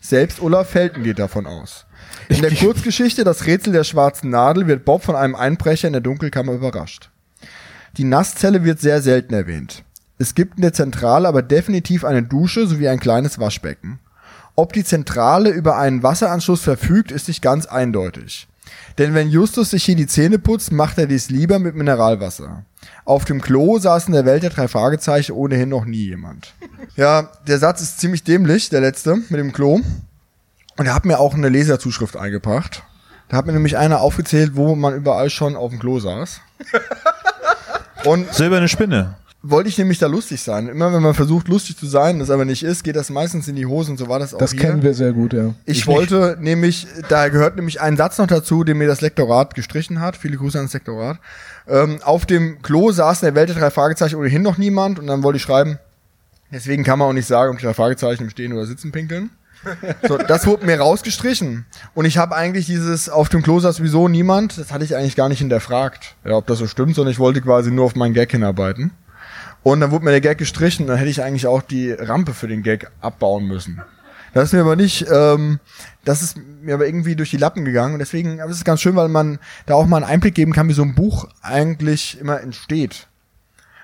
Selbst 0.01 0.41
Olaf 0.41 0.71
Felten 0.71 1.03
geht 1.03 1.19
davon 1.19 1.47
aus. 1.47 1.87
In 2.29 2.43
der 2.43 2.55
Kurzgeschichte 2.55 3.25
Das 3.25 3.47
Rätsel 3.47 3.73
der 3.73 3.85
schwarzen 3.85 4.31
Nadel 4.31 4.69
wird 4.69 4.85
Bob 4.85 5.03
von 5.03 5.17
einem 5.17 5.35
Einbrecher 5.35 5.89
in 5.89 5.95
der 5.95 6.03
Dunkelkammer 6.03 6.53
überrascht. 6.53 7.11
Die 7.97 8.05
Nasszelle 8.05 8.63
wird 8.63 8.79
sehr 8.79 9.03
selten 9.03 9.35
erwähnt. 9.35 9.83
Es 10.19 10.35
gibt 10.35 10.57
in 10.57 10.63
der 10.63 10.73
Zentrale 10.73 11.29
aber 11.29 11.43
definitiv 11.43 12.05
eine 12.05 12.23
Dusche 12.23 12.67
sowie 12.67 12.89
ein 12.89 13.01
kleines 13.01 13.39
Waschbecken. 13.39 13.99
Ob 14.55 14.73
die 14.73 14.85
Zentrale 14.85 15.51
über 15.51 15.77
einen 15.77 16.03
Wasseranschluss 16.03 16.63
verfügt, 16.63 17.13
ist 17.13 17.29
nicht 17.29 17.43
ganz 17.43 17.67
eindeutig. 17.67 18.49
Denn 18.99 19.15
wenn 19.15 19.29
Justus 19.29 19.71
sich 19.71 19.85
hier 19.85 19.97
die 19.97 20.07
Zähne 20.07 20.39
putzt, 20.39 20.73
macht 20.73 20.99
er 20.99 21.07
dies 21.07 21.29
lieber 21.29 21.59
mit 21.59 21.75
Mineralwasser. 21.75 22.65
Auf 23.05 23.25
dem 23.25 23.41
Klo 23.41 23.79
saß 23.79 24.07
in 24.07 24.15
der 24.15 24.25
Welt 24.25 24.43
der 24.43 24.51
drei 24.51 24.69
Fragezeichen 24.69 25.33
ohnehin 25.33 25.69
noch 25.69 25.85
nie 25.85 26.07
jemand. 26.07 26.55
Ja, 26.97 27.31
der 27.47 27.59
Satz 27.59 27.83
ist 27.83 28.01
ziemlich 28.01 28.25
dämlich, 28.25 28.71
der 28.71 28.81
letzte, 28.81 29.17
mit 29.17 29.39
dem 29.39 29.53
Klo. 29.53 29.81
Und 30.79 30.87
er 30.87 30.95
hat 30.95 31.05
mir 31.05 31.21
auch 31.21 31.35
eine 31.35 31.51
Leserzuschrift 31.51 32.17
eingebracht. 32.17 32.83
Da 33.29 33.37
hat 33.37 33.47
mir 33.47 33.53
nämlich 33.53 33.77
einer 33.77 34.01
aufgezählt, 34.01 34.57
wo 34.57 34.75
man 34.75 34.95
überall 34.95 35.31
schon 35.31 35.57
auf 35.57 35.71
dem 35.71 35.79
Klo 35.79 35.99
saß. 35.99 36.41
Und 38.05 38.33
Silberne 38.33 38.69
Spinne. 38.69 39.17
Wollte 39.51 39.69
ich 39.69 39.79
nämlich 39.79 39.99
da 39.99 40.07
lustig 40.07 40.41
sein. 40.43 40.69
Immer 40.69 40.93
wenn 40.93 41.03
man 41.03 41.15
versucht, 41.15 41.49
lustig 41.49 41.77
zu 41.77 41.87
sein, 41.87 42.19
das 42.19 42.31
aber 42.31 42.45
nicht 42.45 42.63
ist, 42.63 42.85
geht 42.85 42.97
das 42.97 43.11
meistens 43.11 43.49
in 43.49 43.57
die 43.57 43.67
Hose 43.67 43.91
und 43.91 43.97
so 43.99 44.09
war 44.09 44.19
das 44.19 44.35
auch 44.35 44.39
Das 44.39 44.53
hier. 44.53 44.61
kennen 44.61 44.83
wir 44.83 44.95
sehr 44.95 45.13
gut, 45.13 45.33
ja. 45.33 45.55
Ich, 45.65 45.87
wollte 45.87 46.37
nämlich, 46.41 46.87
da 47.09 47.29
gehört 47.29 47.57
nämlich 47.57 47.81
ein 47.81 47.97
Satz 47.97 48.19
noch 48.19 48.27
dazu, 48.27 48.65
den 48.65 48.79
mir 48.79 48.87
das 48.89 49.01
Lektorat 49.01 49.55
gestrichen 49.55 50.01
hat. 50.01 50.17
Viele 50.17 50.37
Grüße 50.37 50.59
ans 50.59 50.73
Lektorat. 50.73 51.19
Ähm, 51.69 51.99
auf 52.03 52.27
dem 52.27 52.63
Klo 52.63 52.93
saß 52.93 53.23
in 53.23 53.27
der 53.27 53.35
Welt 53.35 53.49
der 53.49 53.57
drei 53.57 53.71
Fragezeichen 53.71 54.17
ohnehin 54.17 54.43
noch 54.43 54.59
niemand 54.59 54.99
und 54.99 55.07
dann 55.07 55.23
wollte 55.23 55.37
ich 55.39 55.43
schreiben, 55.43 55.79
deswegen 56.53 56.85
kann 56.85 56.99
man 56.99 57.09
auch 57.09 57.13
nicht 57.13 57.27
sagen, 57.27 57.53
ob 57.53 57.59
die 57.59 57.65
drei 57.65 57.75
Fragezeichen 57.75 58.25
im 58.25 58.31
Stehen 58.31 58.53
oder 58.53 58.67
Sitzen 58.67 58.93
pinkeln. 58.93 59.31
So, 60.07 60.17
das 60.19 60.47
wurde 60.47 60.67
mir 60.67 60.79
rausgestrichen. 60.79 61.67
Und 61.95 62.05
ich 62.05 62.19
habe 62.19 62.37
eigentlich 62.37 62.67
dieses 62.67 63.09
auf 63.09 63.29
dem 63.29 63.43
Klo 63.43 63.59
saß 63.59 63.77
sowieso 63.77 64.07
niemand, 64.07 64.59
das 64.59 64.73
hatte 64.73 64.85
ich 64.85 64.95
eigentlich 64.95 65.17
gar 65.17 65.29
nicht 65.29 65.39
hinterfragt, 65.39 66.15
ja, 66.25 66.33
ob 66.33 66.47
das 66.47 66.59
so 66.59 66.67
stimmt, 66.67 66.95
sondern 66.95 67.11
ich 67.13 67.19
wollte 67.19 67.41
quasi 67.41 67.71
nur 67.71 67.85
auf 67.85 67.97
meinen 67.97 68.15
Gag 68.15 68.31
hinarbeiten. 68.31 68.93
Und 69.67 69.81
dann 69.81 69.91
wurde 69.91 70.05
mir 70.05 70.13
der 70.13 70.21
Gag 70.21 70.39
gestrichen, 70.39 70.87
dann 70.87 70.97
hätte 70.97 71.11
ich 71.11 71.25
eigentlich 71.25 71.49
auch 71.49 71.61
die 71.61 71.91
Rampe 71.91 72.35
für 72.35 72.47
den 72.47 72.63
Gag 72.63 72.89
abbauen 73.01 73.49
müssen. 73.49 73.83
Das 74.33 74.45
ist 74.45 74.53
mir 74.53 74.61
aber 74.61 74.77
nicht, 74.77 75.07
ähm, 75.11 75.59
das 76.05 76.23
ist 76.23 76.37
mir 76.63 76.75
aber 76.75 76.87
irgendwie 76.87 77.17
durch 77.17 77.31
die 77.31 77.37
Lappen 77.37 77.65
gegangen 77.65 77.95
und 77.95 77.99
deswegen 77.99 78.41
aber 78.41 78.53
es 78.53 78.59
ist 78.59 78.65
ganz 78.65 78.81
schön, 78.81 78.95
weil 78.95 79.09
man 79.09 79.41
da 79.67 79.75
auch 79.75 79.87
mal 79.87 79.97
einen 79.97 80.07
Einblick 80.07 80.37
geben 80.37 80.53
kann, 80.53 80.69
wie 80.69 80.73
so 80.73 80.83
ein 80.83 80.95
Buch 80.95 81.27
eigentlich 81.43 82.17
immer 82.21 82.41
entsteht. 82.41 83.09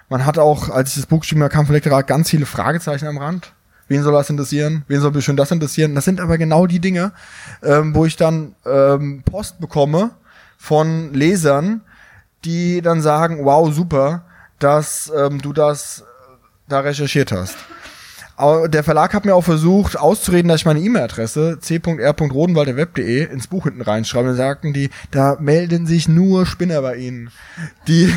Man 0.08 0.24
hat 0.24 0.38
auch, 0.38 0.68
als 0.68 0.90
ich 0.90 1.02
das 1.02 1.06
Buch 1.06 1.22
geschrieben 1.22 1.42
habe, 1.42 1.52
kam 1.52 1.66
vom 1.66 1.74
Lektorat 1.74 2.06
ganz 2.06 2.30
viele 2.30 2.46
Fragezeichen 2.46 3.08
am 3.08 3.18
Rand. 3.18 3.52
Wen 3.88 4.04
soll 4.04 4.12
das 4.12 4.30
interessieren? 4.30 4.84
Wen 4.86 5.00
soll 5.00 5.10
bestimmt 5.10 5.40
das 5.40 5.50
interessieren? 5.50 5.96
Das 5.96 6.04
sind 6.04 6.20
aber 6.20 6.38
genau 6.38 6.68
die 6.68 6.78
Dinge, 6.78 7.10
ähm, 7.64 7.92
wo 7.92 8.06
ich 8.06 8.14
dann 8.14 8.54
ähm, 8.64 9.24
Post 9.24 9.58
bekomme 9.58 10.12
von 10.58 11.12
Lesern, 11.12 11.80
die 12.44 12.82
dann 12.82 13.02
sagen, 13.02 13.44
wow, 13.44 13.74
super, 13.74 14.26
dass 14.62 15.12
ähm, 15.16 15.40
du 15.40 15.52
das 15.52 16.00
äh, 16.00 16.04
da 16.68 16.80
recherchiert 16.80 17.32
hast. 17.32 17.56
Der 18.68 18.82
Verlag 18.82 19.14
hat 19.14 19.24
mir 19.24 19.34
auch 19.36 19.44
versucht 19.44 19.96
auszureden, 19.96 20.48
dass 20.48 20.62
ich 20.62 20.66
meine 20.66 20.80
E-Mail-Adresse 20.80 21.58
c.r.rodenwalderweb.de 21.60 23.30
ins 23.30 23.46
Buch 23.46 23.64
hinten 23.64 23.82
reinschreibe. 23.82 24.30
Und 24.30 24.36
sagten 24.36 24.72
die, 24.72 24.90
da 25.10 25.36
melden 25.38 25.86
sich 25.86 26.08
nur 26.08 26.44
Spinner 26.46 26.80
bei 26.80 26.96
ihnen. 26.96 27.30
Die, 27.86 28.12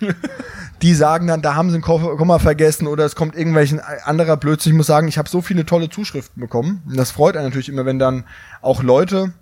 die 0.82 0.94
sagen 0.94 1.26
dann, 1.28 1.42
da 1.42 1.54
haben 1.54 1.70
sie 1.70 1.76
ein 1.76 1.82
Ko- 1.82 2.16
Komma 2.16 2.38
vergessen 2.38 2.88
oder 2.88 3.04
es 3.04 3.14
kommt 3.14 3.36
irgendwelchen 3.36 3.78
anderer 3.78 4.38
Blödsinn. 4.38 4.72
Ich 4.72 4.76
muss 4.76 4.86
sagen, 4.86 5.06
ich 5.06 5.18
habe 5.18 5.28
so 5.28 5.42
viele 5.42 5.66
tolle 5.66 5.90
Zuschriften 5.90 6.40
bekommen. 6.40 6.82
Und 6.88 6.96
das 6.96 7.10
freut 7.10 7.36
einen 7.36 7.46
natürlich 7.46 7.68
immer, 7.68 7.84
wenn 7.84 7.98
dann 8.00 8.24
auch 8.62 8.82
Leute 8.82 9.32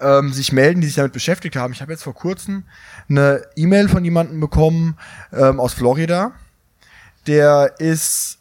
ähm, 0.00 0.32
sich 0.32 0.52
melden, 0.52 0.80
die 0.80 0.88
sich 0.88 0.96
damit 0.96 1.12
beschäftigt 1.12 1.56
haben. 1.56 1.72
Ich 1.72 1.80
habe 1.80 1.92
jetzt 1.92 2.02
vor 2.02 2.14
kurzem 2.14 2.64
eine 3.08 3.42
E-Mail 3.56 3.88
von 3.88 4.04
jemandem 4.04 4.40
bekommen 4.40 4.96
ähm, 5.32 5.60
aus 5.60 5.74
Florida. 5.74 6.32
Der 7.26 7.74
ist 7.78 8.38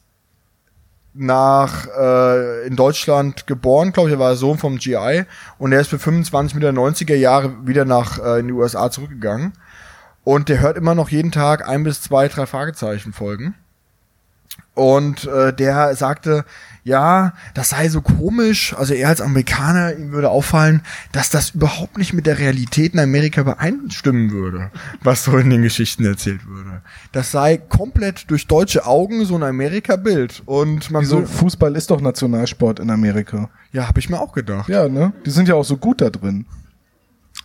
nach 1.13 1.87
äh, 1.87 2.67
in 2.67 2.75
Deutschland 2.75 3.47
geboren, 3.47 3.93
glaube 3.93 4.09
ich, 4.09 4.15
er 4.15 4.19
war 4.19 4.35
Sohn 4.35 4.57
vom 4.57 4.77
GI 4.77 5.23
und 5.57 5.71
er 5.71 5.79
ist 5.79 5.89
für 5.89 5.99
25 5.99 6.55
Mitte 6.55 6.71
der 6.71 6.81
90er 6.81 7.15
Jahre 7.15 7.65
wieder 7.65 7.85
nach 7.85 8.19
äh, 8.19 8.39
in 8.39 8.47
die 8.47 8.53
USA 8.53 8.91
zurückgegangen. 8.91 9.53
Und 10.25 10.49
der 10.49 10.59
hört 10.59 10.77
immer 10.77 10.95
noch 10.95 11.09
jeden 11.09 11.31
Tag 11.31 11.67
ein 11.67 11.83
bis 11.83 12.01
zwei, 12.01 12.27
drei 12.27 12.45
Fragezeichen 12.45 13.13
Folgen. 13.13 13.55
Und 14.73 15.25
äh, 15.25 15.53
der 15.53 15.95
sagte, 15.95 16.43
ja, 16.85 17.33
das 17.55 17.69
sei 17.69 17.89
so 17.89 18.01
komisch, 18.01 18.75
also 18.77 18.93
er 18.93 19.09
als 19.09 19.19
Amerikaner, 19.19 19.95
ihm 19.95 20.11
würde 20.11 20.29
auffallen, 20.29 20.81
dass 21.11 21.31
das 21.31 21.49
überhaupt 21.49 21.97
nicht 21.97 22.13
mit 22.13 22.27
der 22.27 22.37
Realität 22.37 22.93
in 22.93 22.99
Amerika 22.99 23.41
übereinstimmen 23.41 24.29
würde, 24.29 24.69
was 25.01 25.23
so 25.23 25.35
in 25.35 25.49
den 25.49 25.63
Geschichten 25.63 26.05
erzählt 26.05 26.45
würde. 26.47 26.83
Das 27.11 27.31
sei 27.31 27.57
komplett 27.57 28.29
durch 28.29 28.45
deutsche 28.45 28.85
Augen 28.85 29.25
so 29.25 29.35
ein 29.35 29.41
Amerika-Bild 29.41 30.43
und 30.45 30.91
man 30.91 31.01
Wieso? 31.01 31.21
so, 31.21 31.25
Fußball 31.25 31.75
ist 31.75 31.89
doch 31.89 32.01
Nationalsport 32.01 32.79
in 32.79 32.91
Amerika. 32.91 33.49
ja, 33.71 33.87
habe 33.87 33.99
ich 33.99 34.11
mir 34.11 34.19
auch 34.21 34.33
gedacht. 34.33 34.69
Ja, 34.69 34.87
ne? 34.87 35.11
Die 35.25 35.31
sind 35.31 35.47
ja 35.47 35.55
auch 35.55 35.65
so 35.65 35.77
gut 35.77 36.01
da 36.01 36.11
drin. 36.11 36.45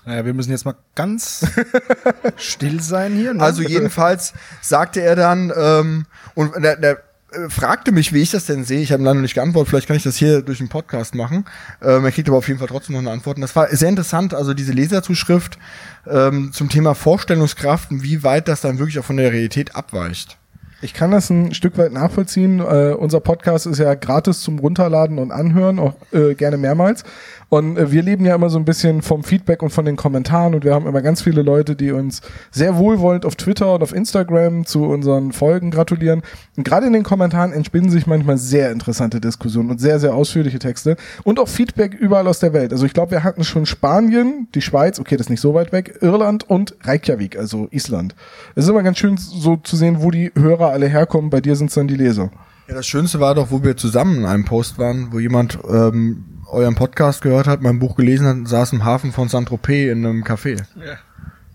Naja, 0.05 0.27
wir 0.27 0.35
müssen 0.35 0.51
jetzt 0.51 0.67
mal 0.67 0.77
ganz 0.95 1.47
still 2.37 2.83
sein 2.83 3.15
hier. 3.15 3.33
Ne? 3.33 3.43
Also 3.43 3.62
jedenfalls 3.62 4.35
sagte 4.61 5.01
er 5.01 5.17
dann, 5.17 5.51
ähm, 5.57 6.05
und 6.35 6.62
der, 6.62 6.77
der 6.77 7.03
fragte 7.48 7.93
mich, 7.93 8.12
wie 8.12 8.23
ich 8.23 8.31
das 8.31 8.47
denn 8.47 8.65
sehe. 8.65 8.81
Ich 8.81 8.93
habe 8.93 9.02
leider 9.02 9.20
nicht 9.20 9.35
geantwortet. 9.35 9.70
Vielleicht 9.70 9.86
kann 9.86 9.97
ich 9.97 10.02
das 10.02 10.16
hier 10.16 10.43
durch 10.43 10.59
den 10.59 10.69
Podcast 10.69 11.15
machen. 11.15 11.44
Ähm, 11.82 12.05
er 12.05 12.12
kriegt 12.12 12.28
aber 12.28 12.39
auf 12.39 12.48
jeden 12.48 12.59
Fall 12.59 12.69
trotzdem 12.69 12.94
noch 12.94 13.01
eine 13.01 13.11
Antwort. 13.11 13.36
Und 13.36 13.43
das 13.43 13.55
war 13.57 13.69
sehr 13.69 13.89
interessant. 13.89 14.35
Also 14.35 14.55
diese 14.55 14.73
Leserzuschrift 14.73 15.59
ähm, 16.07 16.51
zum 16.52 16.69
Thema 16.69 16.94
Vorstellungskraft 16.94 17.90
und 17.90 18.02
wie 18.02 18.23
weit 18.23 18.48
das 18.48 18.61
dann 18.61 18.78
wirklich 18.78 18.98
auch 18.98 19.05
von 19.05 19.16
der 19.16 19.32
Realität 19.32 19.77
abweicht. 19.77 20.39
Ich 20.82 20.94
kann 20.94 21.11
das 21.11 21.28
ein 21.28 21.52
Stück 21.52 21.77
weit 21.77 21.93
nachvollziehen. 21.93 22.61
Äh, 22.61 22.94
unser 22.94 23.20
Podcast 23.20 23.66
ist 23.66 23.78
ja 23.78 23.94
gratis 23.94 24.40
zum 24.40 24.59
Runterladen 24.59 25.19
und 25.19 25.31
Anhören, 25.31 25.78
auch 25.78 25.94
äh, 26.12 26.35
gerne 26.35 26.57
mehrmals. 26.57 27.05
Und 27.51 27.77
äh, 27.77 27.91
wir 27.91 28.03
leben 28.03 28.25
ja 28.25 28.35
immer 28.35 28.49
so 28.49 28.59
ein 28.59 28.65
bisschen 28.65 29.03
vom 29.03 29.25
Feedback 29.25 29.63
und 29.63 29.71
von 29.71 29.85
den 29.85 29.97
Kommentaren 29.97 30.55
und 30.55 30.65
wir 30.65 30.73
haben 30.73 30.87
immer 30.87 31.03
ganz 31.03 31.21
viele 31.21 31.43
Leute, 31.43 31.77
die 31.77 31.91
uns 31.91 32.23
sehr 32.51 32.77
wohlwollend 32.79 33.27
auf 33.27 33.35
Twitter 33.35 33.75
und 33.75 33.83
auf 33.83 33.93
Instagram 33.93 34.65
zu 34.65 34.85
unseren 34.85 35.33
Folgen 35.33 35.73
gratulieren. 35.73 36.23
Und 36.57 36.65
gerade 36.65 36.87
in 36.87 36.93
den 36.93 37.03
Kommentaren 37.03 37.53
entspinnen 37.53 37.91
sich 37.91 38.07
manchmal 38.07 38.39
sehr 38.39 38.71
interessante 38.71 39.21
Diskussionen 39.21 39.71
und 39.71 39.81
sehr, 39.81 39.99
sehr 39.99 40.15
ausführliche 40.15 40.61
Texte 40.61 40.97
und 41.25 41.41
auch 41.41 41.49
Feedback 41.49 41.93
überall 41.95 42.29
aus 42.29 42.39
der 42.39 42.53
Welt. 42.53 42.73
Also 42.73 42.87
ich 42.87 42.95
glaube, 42.95 43.11
wir 43.11 43.25
hatten 43.25 43.43
schon 43.43 43.67
Spanien, 43.67 44.47
die 44.55 44.63
Schweiz, 44.63 45.01
okay, 45.01 45.17
das 45.17 45.27
ist 45.27 45.31
nicht 45.31 45.41
so 45.41 45.53
weit 45.53 45.73
weg, 45.73 45.99
Irland 46.01 46.49
und 46.49 46.77
Reykjavik, 46.83 47.37
also 47.37 47.67
Island. 47.73 48.15
Es 48.55 48.65
ist 48.65 48.71
immer 48.71 48.85
ganz 48.85 48.99
schön 48.99 49.17
so 49.17 49.57
zu 49.57 49.75
sehen, 49.75 50.03
wo 50.03 50.13
die 50.13 50.31
Hörer 50.37 50.71
alle 50.71 50.87
herkommen. 50.87 51.31
Bei 51.31 51.41
dir 51.41 51.57
sind 51.57 51.67
es 51.67 51.75
dann 51.75 51.89
die 51.89 51.97
Leser. 51.97 52.31
Ja, 52.69 52.77
das 52.77 52.87
Schönste 52.87 53.19
war 53.19 53.35
doch, 53.35 53.51
wo 53.51 53.65
wir 53.65 53.77
zusammen 53.77 54.19
in 54.19 54.27
einem 54.27 54.45
Post 54.45 54.79
waren, 54.79 55.09
wo 55.11 55.19
jemand 55.19 55.59
ähm, 55.69 56.25
euren 56.53 56.75
Podcast 56.75 57.23
gehört 57.23 57.47
hat, 57.47 57.63
mein 57.63 57.79
Buch 57.79 57.97
gelesen 57.97 58.27
hat 58.27 58.49
saß 58.49 58.73
im 58.73 58.85
Hafen 58.85 59.13
von 59.13 59.29
Saint-Tropez 59.29 59.91
in 59.93 60.05
einem 60.05 60.25
Café. 60.25 60.63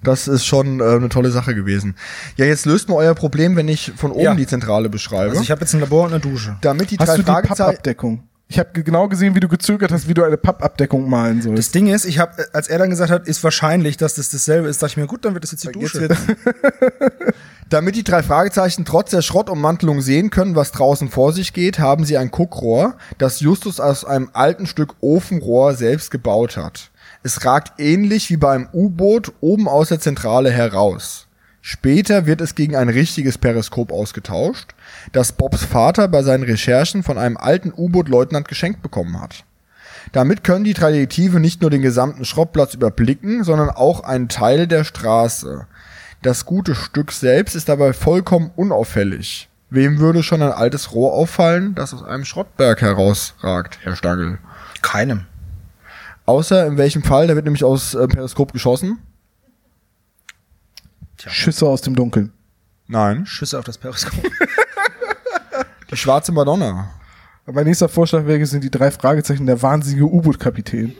Das 0.04 0.28
ist 0.28 0.46
schon 0.46 0.80
äh, 0.80 0.84
eine 0.84 1.10
tolle 1.10 1.32
Sache 1.32 1.56
gewesen. 1.56 1.96
Ja, 2.38 2.46
jetzt 2.46 2.66
löst 2.66 2.90
mal 2.90 2.96
euer 2.96 3.16
Problem, 3.16 3.56
wenn 3.56 3.68
ich 3.68 3.92
von 3.96 4.12
oben 4.12 4.22
Ja. 4.22 4.36
die 4.36 4.46
Zentrale 4.46 4.88
beschreibe. 4.90 5.32
Also 5.32 5.42
ich 5.42 5.50
habe 5.52 5.62
jetzt 5.62 5.74
ein 5.74 5.80
Labor 5.80 6.04
und 6.06 6.12
eine 6.14 6.20
Dusche. 6.20 6.58
damit 6.62 6.92
die 6.92 6.98
Hast 7.00 7.08
drei 7.10 7.16
du 7.18 7.24
die. 7.24 7.32
Pappabdeckung? 7.32 8.24
Ich 8.48 8.60
habe 8.60 8.84
genau 8.84 9.08
gesehen, 9.08 9.34
wie 9.34 9.40
du 9.40 9.48
gezögert 9.48 9.92
hast, 9.92 10.08
wie 10.08 10.14
du 10.14 10.24
eine 10.24 10.38
Pappabdeckung 10.38 11.10
malen 11.10 11.38
Das 11.38 11.46
sollst. 11.46 11.76
Ding 11.76 11.88
ist, 11.88 12.06
ich 12.06 12.20
habe, 12.20 12.46
als 12.54 12.68
er 12.68 12.78
dann 12.78 12.92
gesagt 12.92 13.10
hat, 13.12 13.28
ist 13.28 13.44
wahrscheinlich, 13.44 13.98
dass 13.98 14.14
das 14.16 14.30
dasselbe 14.30 14.68
ist, 14.68 14.84
dachte 14.84 14.92
ich 14.92 14.98
mir, 14.98 15.08
gut, 15.08 15.26
dann 15.26 15.34
wird 15.34 15.44
das 15.44 15.52
jetzt 15.52 15.64
die 15.64 15.68
Jetzt 15.80 15.96
Dusche. 15.96 16.02
wird's- 16.02 16.22
Damit 17.70 17.96
die 17.96 18.04
drei 18.04 18.22
Fragezeichen 18.22 18.86
trotz 18.86 19.10
der 19.10 19.24
Schrottummantelung 19.24 20.02
sehen 20.02 20.30
können, 20.30 20.56
was 20.56 20.72
draußen 20.72 21.10
vor 21.10 21.34
sich 21.34 21.54
geht, 21.54 21.80
haben 21.80 22.06
sie 22.06 22.18
ein 22.18 22.30
Guckrohr, 22.30 22.96
das 23.18 23.40
Justus 23.40 23.80
aus 23.80 24.06
einem 24.06 24.30
alten 24.34 24.68
Stück 24.68 24.94
Ofenrohr 25.02 25.74
selbst 25.74 26.12
gebaut 26.12 26.56
hat. 26.58 26.92
Es 27.24 27.44
ragt 27.44 27.80
ähnlich 27.80 28.30
wie 28.30 28.38
beim 28.38 28.70
U-Boot 28.72 29.34
oben 29.42 29.68
aus 29.68 29.90
der 29.90 30.00
Zentrale 30.00 30.52
heraus. 30.52 31.26
Später 31.62 32.28
wird 32.28 32.42
es 32.42 32.54
gegen 32.54 32.76
ein 32.76 32.90
richtiges 32.90 33.40
Periskop 33.40 33.92
ausgetauscht, 33.92 34.74
das 35.11 35.32
Bobs 35.32 35.64
Vater 35.64 36.07
bei 36.07 36.23
seinen 36.23 36.44
Recherchen 36.44 37.03
von 37.03 37.18
einem 37.18 37.38
alten 37.38 37.73
U-Boot-Leutnant 37.76 38.48
geschenkt 38.48 38.82
bekommen 38.82 39.19
hat. 39.19 39.44
Damit 40.11 40.44
können 40.44 40.64
die 40.64 40.73
drei 40.73 40.91
Detektive 40.91 41.40
nicht 41.40 41.61
nur 41.61 41.69
den 41.69 41.82
gesamten 41.82 42.26
Schrottplatz 42.26 42.73
überblicken, 42.73 43.44
sondern 43.44 43.69
auch 43.69 44.02
einen 44.02 44.30
Teil 44.30 44.68
der 44.68 44.84
Straße. 44.84 45.68
Das 46.22 46.45
gute 46.45 46.76
Stück 46.76 47.11
selbst 47.11 47.56
ist 47.56 47.69
dabei 47.69 47.94
vollkommen 47.94 48.52
unauffällig. 48.56 49.49
Wem 49.69 49.99
würde 49.99 50.23
schon 50.23 50.41
ein 50.41 50.52
altes 50.52 50.94
Rohr 50.94 51.14
auffallen, 51.14 51.76
das 51.76 51.94
aus 51.94 52.03
einem 52.03 52.26
Schrottberg 52.26 52.82
herausragt, 52.82 53.80
Herr 53.82 53.95
Stangl? 53.95 54.38
Keinem. 54.82 55.26
Außer 56.26 56.65
in 56.65 56.77
welchem 56.77 57.03
Fall, 57.03 57.27
da 57.27 57.36
wird 57.36 57.45
nämlich 57.45 57.64
aus 57.64 57.94
äh, 57.94 58.07
Periskop 58.07 58.53
geschossen. 58.53 58.99
Schüsse 61.27 61.65
aus 61.65 61.82
dem 61.82 61.95
Dunkeln. 61.95 62.32
Nein. 62.88 63.26
Schüsse 63.26 63.57
auf 63.57 63.65
das 63.65 63.77
Periskop. 63.77 64.23
Die 65.96 66.02
schwarze 66.02 66.34
Madonna. 66.34 66.90
Mein 67.46 67.64
nächster 67.64 67.88
Vorschlag 67.88 68.26
wäre, 68.26 68.46
sind 68.46 68.66
die 68.66 68.70
drei 68.70 68.92
Fragezeichen 68.92 69.46
der 69.46 69.62
wahnsinnige 69.62 70.04
U-Boot-Kapitän. 70.04 70.94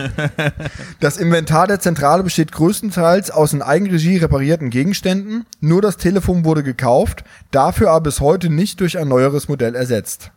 Das 1.00 1.18
Inventar 1.18 1.66
der 1.66 1.80
Zentrale 1.80 2.22
besteht 2.22 2.50
größtenteils 2.50 3.30
aus 3.30 3.52
in 3.52 3.60
Eigenregie 3.60 4.16
reparierten 4.16 4.70
Gegenständen. 4.70 5.44
Nur 5.60 5.82
das 5.82 5.98
Telefon 5.98 6.46
wurde 6.46 6.62
gekauft, 6.62 7.24
dafür 7.50 7.90
aber 7.90 8.04
bis 8.04 8.20
heute 8.20 8.48
nicht 8.48 8.80
durch 8.80 8.96
ein 8.96 9.08
neueres 9.08 9.48
Modell 9.48 9.74
ersetzt. 9.74 10.32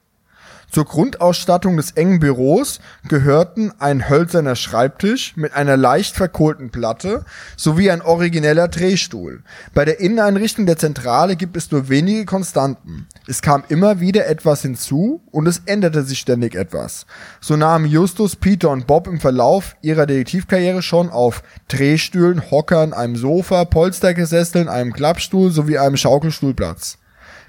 Zur 0.72 0.86
Grundausstattung 0.86 1.78
des 1.78 1.92
engen 1.92 2.20
Büros 2.20 2.80
gehörten 3.08 3.72
ein 3.80 4.10
hölzerner 4.10 4.56
Schreibtisch 4.56 5.38
mit 5.38 5.54
einer 5.54 5.78
leicht 5.78 6.16
verkohlten 6.16 6.70
Platte 6.70 7.24
sowie 7.56 7.92
ein 7.92 8.02
origineller 8.02 8.68
Drehstuhl. 8.68 9.44
Bei 9.74 9.86
der 9.86 10.00
Inneneinrichtung 10.00 10.66
der 10.66 10.78
Zentrale 10.78 11.36
gibt 11.36 11.56
es 11.58 11.72
nur 11.72 11.90
wenige 11.90 12.26
Konstanten. 12.26 13.08
Es 13.28 13.42
kam 13.42 13.64
immer 13.70 14.00
wieder 14.00 14.28
etwas 14.28 14.62
hinzu 14.62 15.22
und 15.32 15.48
es 15.48 15.62
änderte 15.66 16.04
sich 16.04 16.20
ständig 16.20 16.56
etwas. 16.56 17.06
So 17.40 17.56
nahmen 17.56 17.86
Justus, 17.86 18.36
Peter 18.36 18.70
und 18.70 18.88
Bob 18.88 19.08
im 19.08 19.20
Verlauf 19.20 19.76
ihrer 19.82 20.06
Detektivkarriere 20.06 20.82
schon 20.82 21.10
auf 21.10 21.44
Drehstühlen, 21.68 22.52
Hockern, 22.52 22.94
einem 22.94 23.16
Sofa, 23.16 23.66
Polstergesesseln, 23.66 24.68
einem 24.68 24.94
Klappstuhl 24.94 25.52
sowie 25.52 25.78
einem 25.78 25.98
Schaukelstuhl 25.98 26.54
Platz. 26.54 26.98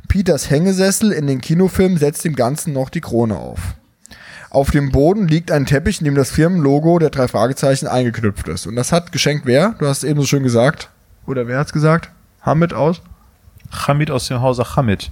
Peters 0.08 0.50
Hängesessel 0.50 1.12
in 1.12 1.26
den 1.26 1.40
Kinofilmen 1.40 1.98
setzt 1.98 2.24
dem 2.24 2.36
Ganzen 2.36 2.72
noch 2.72 2.90
die 2.90 3.00
Krone 3.00 3.36
auf. 3.36 3.74
Auf 4.50 4.70
dem 4.70 4.90
Boden 4.92 5.28
liegt 5.28 5.50
ein 5.50 5.66
Teppich, 5.66 6.00
in 6.00 6.04
dem 6.04 6.14
das 6.14 6.30
Firmenlogo 6.30 6.98
der 6.98 7.10
drei 7.10 7.28
Fragezeichen 7.28 7.86
eingeknüpft 7.86 8.48
ist. 8.48 8.66
Und 8.66 8.76
das 8.76 8.92
hat 8.92 9.12
geschenkt 9.12 9.44
wer? 9.46 9.74
Du 9.78 9.86
hast 9.86 9.98
es 9.98 10.04
eben 10.08 10.20
so 10.20 10.26
schön 10.26 10.42
gesagt. 10.42 10.90
Oder 11.26 11.46
wer 11.48 11.58
hat's 11.58 11.72
gesagt? 11.72 12.10
Hamid 12.42 12.72
aus? 12.72 13.02
Hamid 13.70 14.10
aus 14.10 14.28
dem 14.28 14.40
Hause 14.40 14.76
Hamid. 14.76 15.10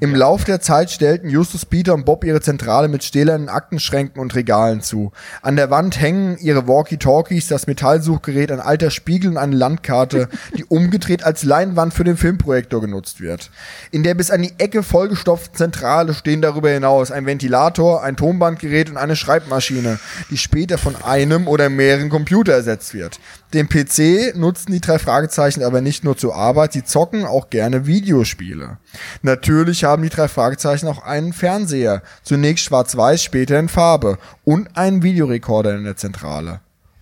Im 0.00 0.14
Lauf 0.14 0.44
der 0.44 0.60
Zeit 0.60 0.90
stellten 0.90 1.30
Justus, 1.30 1.64
Peter 1.64 1.94
und 1.94 2.04
Bob 2.04 2.24
ihre 2.24 2.40
Zentrale 2.40 2.88
mit 2.88 3.04
stählernen 3.04 3.48
Aktenschränken 3.48 4.20
und 4.20 4.34
Regalen 4.34 4.82
zu. 4.82 5.12
An 5.42 5.56
der 5.56 5.70
Wand 5.70 6.00
hängen 6.00 6.36
ihre 6.38 6.68
Walkie-Talkies, 6.68 7.48
das 7.48 7.66
Metallsuchgerät, 7.66 8.52
ein 8.52 8.60
alter 8.60 8.90
Spiegel 8.90 9.30
und 9.30 9.36
eine 9.38 9.56
Landkarte, 9.56 10.28
die 10.56 10.64
umgedreht 10.68 11.24
als 11.24 11.44
Leinwand 11.44 11.94
für 11.94 12.04
den 12.04 12.16
Filmprojektor 12.16 12.80
genutzt 12.80 13.20
wird. 13.20 13.50
In 13.90 14.02
der 14.02 14.14
bis 14.14 14.30
an 14.30 14.42
die 14.42 14.54
Ecke 14.58 14.82
vollgestopften 14.82 15.56
Zentrale 15.56 16.14
stehen 16.14 16.42
darüber 16.42 16.70
hinaus 16.70 17.10
ein 17.10 17.26
Ventilator, 17.26 18.02
ein 18.02 18.16
Tonbandgerät 18.16 18.90
und 18.90 18.96
eine 18.96 19.16
Schreibmaschine, 19.16 19.98
die 20.30 20.38
später 20.38 20.78
von 20.78 20.96
einem 21.02 21.48
oder 21.48 21.70
mehreren 21.70 22.10
Computer 22.10 22.52
ersetzt 22.52 22.94
wird. 22.94 23.20
Den 23.52 23.68
PC 23.68 24.36
nutzen 24.36 24.72
die 24.72 24.80
drei 24.80 24.98
Fragezeichen 24.98 25.62
aber 25.62 25.80
nicht 25.80 26.02
nur 26.02 26.16
zur 26.16 26.34
Arbeit, 26.34 26.72
sie 26.72 26.84
zocken 26.84 27.24
auch 27.24 27.50
gerne 27.50 27.86
Videospiele. 27.86 28.78
Natürlich 29.22 29.53
haben 29.84 30.02
die 30.02 30.08
drei 30.08 30.28
Fragezeichen 30.28 30.88
auch 30.88 31.04
einen 31.04 31.32
Fernseher, 31.32 32.02
zunächst 32.22 32.64
schwarz-weiß, 32.64 33.22
später 33.22 33.58
in 33.58 33.68
Farbe 33.68 34.18
und 34.44 34.76
einen 34.76 35.02
Videorekorder 35.02 35.74
in 35.76 35.84
der 35.84 35.96
Zentrale. 35.96 36.60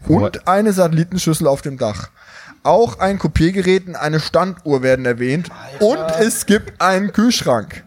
Und 0.09 0.49
eine 0.49 0.73
Satellitenschüssel 0.73 1.47
auf 1.47 1.63
dem 1.63 1.79
Dach. 1.79 2.11
Auch 2.65 2.99
ein 2.99 3.19
Kopiergerät 3.19 3.87
und 3.87 3.97
eine 3.97 4.21
Standuhr 4.21 4.83
werden 4.83 5.05
erwähnt. 5.05 5.49
Und 5.81 5.99
es 6.21 6.47
gibt 6.47 6.81
einen 6.81 7.13
Kühlschrank. 7.13 7.85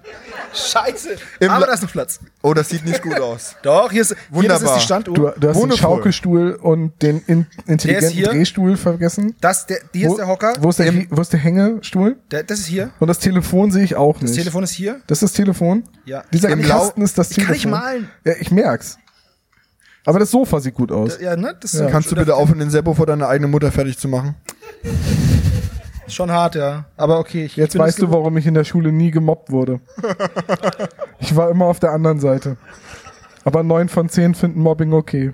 Scheiße. 0.55 1.09
Im 1.39 1.49
Aber 1.49 1.61
La- 1.61 1.67
da 1.67 1.73
ist 1.73 1.83
ein 1.83 1.89
Platz. 1.89 2.19
Oh, 2.41 2.53
das 2.53 2.69
sieht 2.69 2.85
nicht 2.85 3.01
gut 3.01 3.19
aus. 3.19 3.55
Doch, 3.63 3.91
hier 3.91 4.01
ist, 4.01 4.09
hier, 4.09 4.15
das 4.17 4.27
ist 4.27 4.33
Wunderbar. 4.35 4.75
die 4.77 4.81
Standuhr. 4.83 5.15
Du, 5.15 5.39
du 5.39 5.49
hast 5.49 5.61
den. 5.61 5.71
Schaukelstuhl 5.77 6.53
und 6.53 7.01
den 7.01 7.21
in, 7.27 7.45
intelligenten. 7.67 8.23
Drehstuhl 8.23 8.77
vergessen. 8.77 9.35
das, 9.41 9.65
der, 9.67 9.79
hier 9.93 10.09
ist 10.09 10.17
der 10.17 10.27
Hocker. 10.27 10.53
Wo 10.59 10.69
ist 10.69 10.79
der, 10.79 10.93
wo 11.09 11.21
ist 11.21 11.33
der 11.33 11.39
Hängestuhl? 11.39 12.17
Der, 12.31 12.43
das 12.43 12.59
ist 12.59 12.65
hier. 12.67 12.91
Und 12.99 13.07
das 13.07 13.19
Telefon 13.19 13.71
sehe 13.71 13.83
ich 13.83 13.95
auch 13.95 14.13
Das 14.19 14.31
nicht. 14.31 14.39
Telefon 14.39 14.63
ist 14.63 14.71
hier. 14.71 15.01
Das 15.07 15.17
ist 15.17 15.23
das 15.23 15.33
Telefon? 15.33 15.83
Ja. 16.05 16.23
Dieser 16.33 16.49
Im 16.49 16.61
Kasten 16.61 17.01
ist 17.01 17.17
das 17.17 17.31
Ich 17.31 17.37
kann 17.37 17.47
Telefon. 17.47 17.71
nicht 17.71 17.79
malen. 17.81 18.09
Ja, 18.23 18.33
ich 18.39 18.51
merk's. 18.51 18.97
Aber 20.07 20.19
das 20.19 20.29
Sofa 20.31 20.59
sieht 20.59 20.75
gut 20.75 20.91
aus. 20.91 21.19
Ja, 21.19 21.35
ne? 21.35 21.55
Das 21.59 21.73
Ja. 21.73 21.89
Kannst 21.89 22.11
du 22.11 22.15
bitte 22.15 22.35
aufhören, 22.35 22.59
den 22.59 22.69
Seppo 22.69 22.93
vor 22.93 23.07
deiner 23.07 23.27
eigenen 23.27 23.49
Mutter 23.49 23.71
fertig 23.71 23.97
zu 23.97 24.07
machen? 24.07 24.35
Schon 26.07 26.31
hart, 26.31 26.55
ja. 26.55 26.85
Aber 26.97 27.19
okay. 27.19 27.45
Ich 27.45 27.55
Jetzt 27.55 27.77
weißt 27.77 28.01
du, 28.01 28.11
warum 28.11 28.37
ich 28.37 28.45
in 28.45 28.53
der 28.53 28.63
Schule 28.63 28.91
nie 28.91 29.11
gemobbt 29.11 29.51
wurde. 29.51 29.79
ich 31.19 31.35
war 31.35 31.49
immer 31.49 31.65
auf 31.65 31.79
der 31.79 31.91
anderen 31.91 32.19
Seite. 32.19 32.57
Aber 33.43 33.63
neun 33.63 33.89
von 33.89 34.09
zehn 34.09 34.35
finden 34.35 34.59
Mobbing 34.59 34.93
okay. 34.93 35.33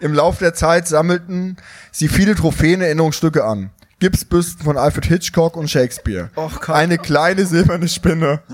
Im 0.00 0.14
Lauf 0.14 0.38
der 0.38 0.54
Zeit 0.54 0.88
sammelten 0.88 1.56
sie 1.90 2.08
viele 2.08 2.34
Trophäen 2.34 2.80
Erinnerungsstücke 2.80 3.44
an. 3.44 3.70
Gipsbüsten 4.00 4.64
von 4.64 4.76
Alfred 4.76 5.06
Hitchcock 5.06 5.56
und 5.56 5.70
Shakespeare. 5.70 6.30
Och, 6.36 6.60
Gott. 6.60 6.74
Eine 6.74 6.98
kleine 6.98 7.46
silberne 7.46 7.86
Spinne. 7.86 8.40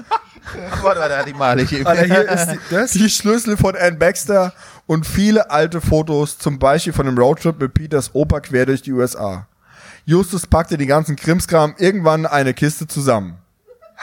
Warte, 0.82 1.00
warte, 1.00 1.26
die 1.26 1.34
male 1.34 1.62
ich 1.62 1.72
eben. 1.72 1.86
Alter, 1.86 2.04
hier 2.04 2.26
ist 2.26 2.46
die, 2.52 2.58
das. 2.70 2.92
Die 2.92 3.10
Schlüssel 3.10 3.56
von 3.58 3.76
Ann 3.76 3.98
Baxter 3.98 4.54
und 4.86 5.06
viele 5.06 5.50
alte 5.50 5.82
Fotos, 5.82 6.38
zum 6.38 6.58
Beispiel 6.58 6.94
von 6.94 7.04
dem 7.04 7.18
Roadtrip 7.18 7.60
mit 7.60 7.74
Peters 7.74 8.14
Opa 8.14 8.40
quer 8.40 8.64
durch 8.64 8.80
die 8.80 8.92
USA. 8.92 9.46
Justus 10.08 10.46
packte 10.46 10.78
den 10.78 10.88
ganzen 10.88 11.16
Krimskram 11.16 11.74
irgendwann 11.76 12.20
in 12.20 12.26
eine 12.26 12.54
Kiste 12.54 12.86
zusammen. 12.86 13.36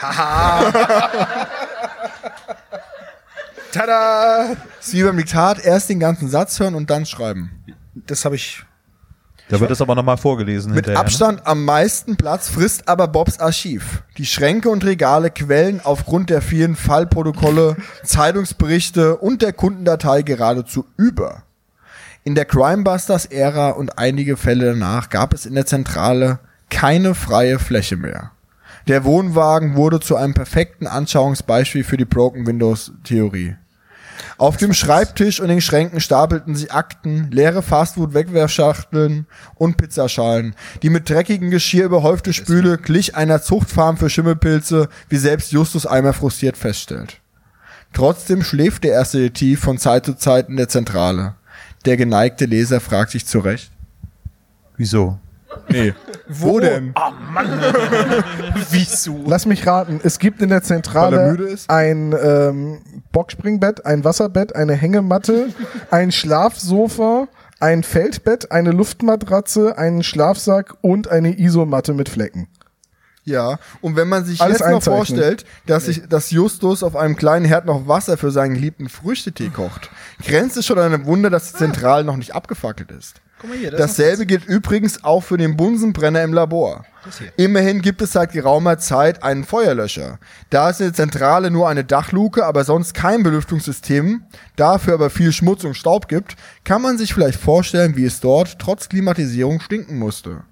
Tada! 3.72 4.52
Es 4.80 4.86
ist 4.86 4.94
wie 4.94 5.02
beim 5.02 5.16
Diktat, 5.16 5.64
erst 5.64 5.90
den 5.90 5.98
ganzen 5.98 6.28
Satz 6.28 6.60
hören 6.60 6.76
und 6.76 6.90
dann 6.90 7.06
schreiben. 7.06 7.50
Das 8.06 8.24
habe 8.24 8.36
ich. 8.36 8.62
Da 9.48 9.58
wird 9.58 9.72
es 9.72 9.80
aber 9.80 9.96
nochmal 9.96 10.16
vorgelesen 10.16 10.74
Mit 10.74 10.84
hinterher. 10.84 11.00
ne? 11.00 11.04
Abstand 11.04 11.44
am 11.44 11.64
meisten 11.64 12.16
Platz 12.16 12.50
frisst 12.50 12.86
aber 12.86 13.08
Bobs 13.08 13.40
Archiv. 13.40 14.04
Die 14.16 14.26
Schränke 14.26 14.68
und 14.70 14.84
Regale 14.84 15.32
quellen 15.32 15.80
aufgrund 15.82 16.30
der 16.30 16.40
vielen 16.40 16.76
Fallprotokolle, 16.76 17.78
Zeitungsberichte 18.04 19.16
und 19.16 19.42
der 19.42 19.52
Kundendatei 19.52 20.22
geradezu 20.22 20.86
über. 20.96 21.42
In 22.26 22.34
der 22.34 22.44
Crimebusters-Ära 22.44 23.70
und 23.70 24.00
einige 24.00 24.36
Fälle 24.36 24.66
danach 24.66 25.10
gab 25.10 25.32
es 25.32 25.46
in 25.46 25.54
der 25.54 25.64
Zentrale 25.64 26.40
keine 26.70 27.14
freie 27.14 27.60
Fläche 27.60 27.96
mehr. 27.96 28.32
Der 28.88 29.04
Wohnwagen 29.04 29.76
wurde 29.76 30.00
zu 30.00 30.16
einem 30.16 30.34
perfekten 30.34 30.88
Anschauungsbeispiel 30.88 31.84
für 31.84 31.96
die 31.96 32.04
Broken 32.04 32.44
Windows-Theorie. 32.44 33.54
Auf 34.38 34.56
dem 34.56 34.74
Schreibtisch 34.74 35.38
und 35.38 35.46
den 35.46 35.60
Schränken 35.60 36.00
stapelten 36.00 36.56
sich 36.56 36.72
Akten, 36.72 37.30
leere 37.30 37.62
Fastfood-Wegwerfschachteln 37.62 39.26
und 39.54 39.76
Pizzaschalen. 39.76 40.56
Die 40.82 40.90
mit 40.90 41.08
dreckigem 41.08 41.50
Geschirr 41.52 41.84
überhäufte 41.84 42.32
Spüle 42.32 42.76
glich 42.76 43.14
einer 43.14 43.40
Zuchtfarm 43.40 43.98
für 43.98 44.10
Schimmelpilze, 44.10 44.88
wie 45.08 45.18
selbst 45.18 45.52
Justus 45.52 45.86
einmal 45.86 46.12
frustriert 46.12 46.56
feststellt. 46.56 47.20
Trotzdem 47.92 48.42
schläft 48.42 48.82
der 48.82 48.94
erste 48.94 49.18
Detektiv 49.18 49.60
von 49.60 49.78
Zeit 49.78 50.06
zu 50.06 50.16
Zeit 50.16 50.48
in 50.48 50.56
der 50.56 50.68
Zentrale. 50.68 51.36
Der 51.86 51.96
geneigte 51.96 52.46
Leser 52.46 52.80
fragt 52.80 53.12
sich 53.12 53.24
zu 53.26 53.38
Recht. 53.38 53.70
Wieso? 54.76 55.18
Nee. 55.68 55.94
Wo 56.28 56.58
denn? 56.60 56.92
Wieso? 58.70 59.22
Lass 59.26 59.46
mich 59.46 59.66
raten. 59.66 60.00
Es 60.02 60.18
gibt 60.18 60.42
in 60.42 60.48
der 60.48 60.58
er 60.58 60.64
Zentrale 60.64 61.30
müde 61.30 61.44
ist? 61.44 61.70
ein 61.70 62.14
ähm, 62.20 62.78
Boxspringbett, 63.12 63.86
ein 63.86 64.04
Wasserbett, 64.04 64.54
eine 64.54 64.74
Hängematte, 64.74 65.48
ein 65.90 66.12
Schlafsofa, 66.12 67.28
ein 67.60 67.84
Feldbett, 67.84 68.50
eine 68.50 68.72
Luftmatratze, 68.72 69.78
einen 69.78 70.02
Schlafsack 70.02 70.74
und 70.82 71.08
eine 71.08 71.38
Isomatte 71.38 71.94
mit 71.94 72.08
Flecken. 72.08 72.48
Ja, 73.26 73.58
und 73.80 73.96
wenn 73.96 74.08
man 74.08 74.24
sich 74.24 74.40
Alles 74.40 74.60
jetzt 74.60 74.70
noch 74.70 74.82
vorstellt, 74.82 75.44
dass, 75.66 75.86
sich, 75.86 76.06
dass 76.08 76.30
Justus 76.30 76.84
auf 76.84 76.94
einem 76.94 77.16
kleinen 77.16 77.44
Herd 77.44 77.66
noch 77.66 77.88
Wasser 77.88 78.16
für 78.16 78.30
seinen 78.30 78.54
geliebten 78.54 78.88
Früchtetee 78.88 79.48
kocht, 79.48 79.90
grenzt 80.24 80.56
es 80.56 80.64
schon 80.64 80.78
an 80.78 80.94
ein 80.94 81.06
Wunder, 81.06 81.28
dass 81.28 81.50
die 81.50 81.58
Zentrale 81.58 82.04
noch 82.04 82.16
nicht 82.16 82.36
abgefackelt 82.36 82.92
ist. 82.92 83.20
Guck 83.40 83.50
mal 83.50 83.58
hier, 83.58 83.72
Dasselbe 83.72 84.26
gilt 84.26 84.46
übrigens 84.46 85.02
auch 85.02 85.22
für 85.22 85.36
den 85.36 85.56
Bunsenbrenner 85.56 86.22
im 86.22 86.32
Labor. 86.32 86.84
Immerhin 87.36 87.82
gibt 87.82 88.00
es 88.00 88.12
seit 88.12 88.32
geraumer 88.32 88.78
Zeit 88.78 89.24
einen 89.24 89.44
Feuerlöscher. 89.44 90.18
Da 90.50 90.70
ist 90.70 90.80
in 90.80 90.86
der 90.86 90.94
Zentrale 90.94 91.50
nur 91.50 91.68
eine 91.68 91.84
Dachluke, 91.84 92.46
aber 92.46 92.64
sonst 92.64 92.94
kein 92.94 93.24
Belüftungssystem, 93.24 94.22
dafür 94.54 94.94
aber 94.94 95.10
viel 95.10 95.32
Schmutz 95.32 95.64
und 95.64 95.74
Staub 95.74 96.08
gibt, 96.08 96.36
kann 96.64 96.80
man 96.80 96.96
sich 96.96 97.12
vielleicht 97.12 97.40
vorstellen, 97.40 97.96
wie 97.96 98.04
es 98.04 98.20
dort 98.20 98.58
trotz 98.58 98.88
Klimatisierung 98.88 99.60
stinken 99.60 99.98
musste. 99.98 100.44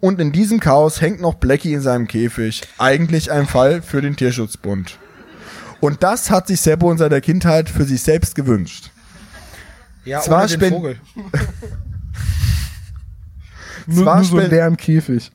Und 0.00 0.20
in 0.20 0.30
diesem 0.30 0.60
Chaos 0.60 1.00
hängt 1.00 1.20
noch 1.20 1.34
Blackie 1.34 1.72
in 1.72 1.80
seinem 1.80 2.06
Käfig. 2.06 2.62
Eigentlich 2.78 3.32
ein 3.32 3.46
Fall 3.46 3.82
für 3.82 4.00
den 4.00 4.16
Tierschutzbund. 4.16 4.98
Und 5.80 6.02
das 6.02 6.30
hat 6.30 6.46
sich 6.46 6.60
Seppo 6.60 6.90
in 6.90 6.98
seiner 6.98 7.20
Kindheit 7.20 7.68
für 7.68 7.84
sich 7.84 8.02
selbst 8.02 8.34
gewünscht. 8.34 8.90
Ja, 10.04 10.20
Zwar 10.20 10.44
ohne 10.44 10.58
den 10.58 10.72
Vogel. 10.72 11.00
Nur, 13.86 14.04
Zwar 14.04 14.16
nur 14.16 14.24
so 14.24 14.38
leeren 14.38 14.76
Käfig. 14.76 15.32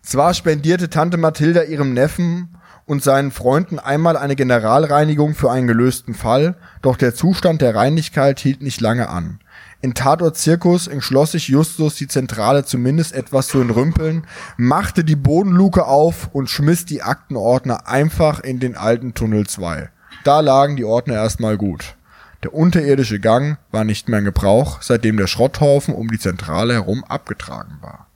Zwar 0.00 0.32
spendierte 0.32 0.88
Tante 0.88 1.18
Mathilda 1.18 1.64
ihrem 1.64 1.92
Neffen 1.92 2.56
und 2.86 3.02
seinen 3.02 3.30
Freunden 3.30 3.78
einmal 3.78 4.16
eine 4.16 4.34
Generalreinigung 4.34 5.34
für 5.34 5.50
einen 5.50 5.66
gelösten 5.66 6.14
Fall, 6.14 6.56
doch 6.80 6.96
der 6.96 7.14
Zustand 7.14 7.60
der 7.60 7.74
Reinlichkeit 7.74 8.40
hielt 8.40 8.62
nicht 8.62 8.80
lange 8.80 9.10
an. 9.10 9.40
In 9.84 9.94
Tatort 9.94 10.36
Zirkus 10.36 10.86
entschloss 10.86 11.32
sich 11.32 11.48
Justus, 11.48 11.96
die 11.96 12.06
Zentrale 12.06 12.64
zumindest 12.64 13.12
etwas 13.12 13.48
zu 13.48 13.60
entrümpeln, 13.60 14.24
machte 14.56 15.02
die 15.02 15.16
Bodenluke 15.16 15.86
auf 15.86 16.30
und 16.32 16.48
schmiss 16.48 16.84
die 16.84 17.02
Aktenordner 17.02 17.88
einfach 17.88 18.38
in 18.38 18.60
den 18.60 18.76
alten 18.76 19.14
Tunnel 19.14 19.48
2. 19.48 19.88
Da 20.22 20.38
lagen 20.38 20.76
die 20.76 20.84
Ordner 20.84 21.14
erstmal 21.14 21.56
gut. 21.56 21.96
Der 22.44 22.54
unterirdische 22.54 23.18
Gang 23.18 23.58
war 23.72 23.82
nicht 23.82 24.08
mehr 24.08 24.20
in 24.20 24.24
Gebrauch, 24.24 24.82
seitdem 24.82 25.16
der 25.16 25.26
Schrotthaufen 25.26 25.94
um 25.94 26.08
die 26.08 26.18
Zentrale 26.20 26.74
herum 26.74 27.02
abgetragen 27.02 27.78
war. 27.80 28.06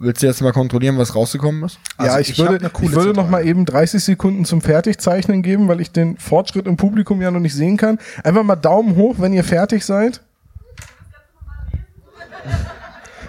Willst 0.00 0.22
du 0.22 0.26
jetzt 0.26 0.40
mal 0.40 0.52
kontrollieren, 0.52 0.98
was 0.98 1.14
rausgekommen 1.14 1.62
ist? 1.62 1.78
Also 1.96 2.12
ja, 2.12 2.18
ich, 2.18 2.30
ich 2.30 2.38
würde, 2.38 2.70
ich 2.82 2.92
würde 2.92 3.12
noch 3.12 3.28
mal 3.28 3.46
eben 3.46 3.66
30 3.66 4.02
Sekunden 4.02 4.44
zum 4.44 4.62
Fertigzeichnen 4.62 5.42
geben, 5.42 5.68
weil 5.68 5.80
ich 5.80 5.92
den 5.92 6.16
Fortschritt 6.16 6.66
im 6.66 6.76
Publikum 6.76 7.20
ja 7.20 7.30
noch 7.30 7.38
nicht 7.38 7.54
sehen 7.54 7.76
kann. 7.76 8.00
Einfach 8.24 8.42
mal 8.42 8.56
Daumen 8.56 8.96
hoch, 8.96 9.16
wenn 9.18 9.32
ihr 9.32 9.44
fertig 9.44 9.84
seid. 9.84 10.22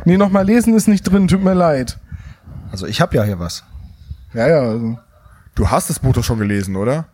Nee, 0.06 0.18
noch 0.18 0.30
mal 0.30 0.46
lesen 0.46 0.76
ist 0.76 0.88
nicht 0.88 1.04
drin, 1.04 1.28
tut 1.28 1.44
mir 1.44 1.54
leid. 1.54 2.00
Also 2.72 2.88
ich 2.88 3.02
habe 3.02 3.16
ja 3.16 3.24
hier 3.24 3.40
was. 3.40 3.64
Ja, 4.34 4.48
ja. 4.48 4.60
Also. 4.62 4.98
Du 5.56 5.70
hast 5.70 5.90
das 5.90 6.00
Buch 6.00 6.14
doch 6.14 6.24
schon 6.24 6.40
gelesen, 6.40 6.76
oder? 6.76 7.06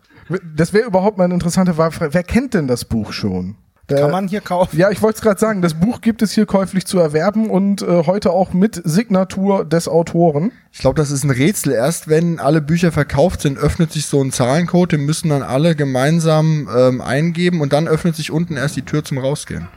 Das 0.56 0.72
wäre 0.72 0.86
überhaupt 0.86 1.18
mal 1.18 1.24
eine 1.24 1.34
interessante 1.34 1.74
Frage. 1.74 2.08
Wer 2.12 2.22
kennt 2.22 2.54
denn 2.54 2.66
das 2.68 2.84
Buch 2.84 3.12
schon? 3.12 3.56
Der- 3.88 4.02
Kann 4.02 4.10
man 4.10 4.28
hier 4.28 4.42
kaufen? 4.42 4.76
Ja, 4.78 4.90
ich 4.90 5.00
wollte 5.00 5.16
es 5.16 5.22
gerade 5.22 5.40
sagen, 5.40 5.62
das 5.62 5.72
Buch 5.72 6.02
gibt 6.02 6.20
es 6.20 6.32
hier 6.32 6.44
käuflich 6.44 6.84
zu 6.86 6.98
erwerben 6.98 7.48
und 7.48 7.80
äh, 7.80 8.04
heute 8.06 8.30
auch 8.32 8.52
mit 8.52 8.80
Signatur 8.84 9.64
des 9.64 9.88
Autoren. 9.88 10.52
Ich 10.72 10.80
glaube, 10.80 10.96
das 11.00 11.10
ist 11.10 11.24
ein 11.24 11.30
Rätsel. 11.30 11.72
Erst 11.72 12.06
wenn 12.06 12.38
alle 12.38 12.60
Bücher 12.60 12.92
verkauft 12.92 13.40
sind, 13.40 13.56
öffnet 13.56 13.90
sich 13.90 14.04
so 14.04 14.22
ein 14.22 14.30
Zahlencode, 14.30 14.92
den 14.92 15.06
müssen 15.06 15.30
dann 15.30 15.42
alle 15.42 15.74
gemeinsam 15.74 16.68
ähm, 16.76 17.00
eingeben 17.00 17.62
und 17.62 17.72
dann 17.72 17.88
öffnet 17.88 18.14
sich 18.14 18.30
unten 18.30 18.58
erst 18.58 18.76
die 18.76 18.82
Tür 18.82 19.04
zum 19.04 19.16
Rausgehen. 19.16 19.68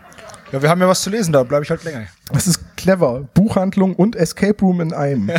Ja, 0.51 0.61
wir 0.61 0.69
haben 0.69 0.81
ja 0.81 0.87
was 0.87 1.01
zu 1.01 1.09
lesen, 1.09 1.31
da 1.31 1.43
bleibe 1.43 1.63
ich 1.63 1.69
halt 1.69 1.83
länger. 1.83 2.07
Das 2.31 2.45
ist 2.45 2.75
clever. 2.75 3.27
Buchhandlung 3.33 3.95
und 3.95 4.15
Escape 4.15 4.59
Room 4.61 4.81
in 4.81 4.93
einem. 4.93 5.31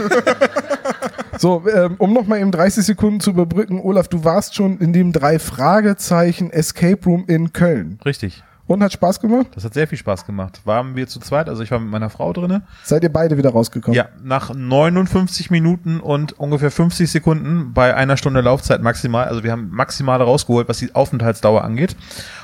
so, 1.39 1.65
ähm, 1.69 1.97
um 1.99 2.15
noch 2.15 2.27
mal 2.27 2.41
eben 2.41 2.51
30 2.51 2.85
Sekunden 2.85 3.21
zu 3.21 3.31
überbrücken. 3.31 3.81
Olaf, 3.81 4.09
du 4.09 4.25
warst 4.25 4.55
schon 4.55 4.79
in 4.79 4.93
dem 4.93 5.13
drei 5.13 5.39
Fragezeichen 5.39 6.51
Escape 6.51 7.05
Room 7.05 7.25
in 7.27 7.53
Köln. 7.53 7.99
Richtig. 8.05 8.43
Und 8.67 8.83
hat 8.83 8.93
Spaß 8.93 9.21
gemacht? 9.21 9.49
Das 9.55 9.65
hat 9.65 9.75
sehr 9.75 9.89
viel 9.89 9.99
Spaß 9.99 10.25
gemacht. 10.25 10.61
Waren 10.65 10.95
wir 10.95 11.09
zu 11.09 11.19
zweit, 11.19 11.49
also 11.49 11.63
ich 11.63 11.71
war 11.73 11.81
mit 11.81 11.91
meiner 11.91 12.11
Frau 12.11 12.33
drinne. 12.33 12.63
Seid 12.85 13.03
ihr 13.03 13.13
beide 13.13 13.37
wieder 13.37 13.51
rausgekommen? 13.51 13.97
Ja, 13.97 14.09
nach 14.23 14.55
59 14.55 15.51
Minuten 15.51 15.99
und 16.01 16.39
ungefähr 16.39 16.71
50 16.71 17.11
Sekunden 17.11 17.73
bei 17.75 17.95
einer 17.95 18.17
Stunde 18.17 18.41
Laufzeit 18.41 18.81
maximal. 18.81 19.27
Also 19.27 19.43
wir 19.43 19.51
haben 19.53 19.69
maximale 19.71 20.25
rausgeholt, 20.25 20.69
was 20.69 20.79
die 20.79 20.95
Aufenthaltsdauer 20.95 21.65
angeht. 21.65 21.97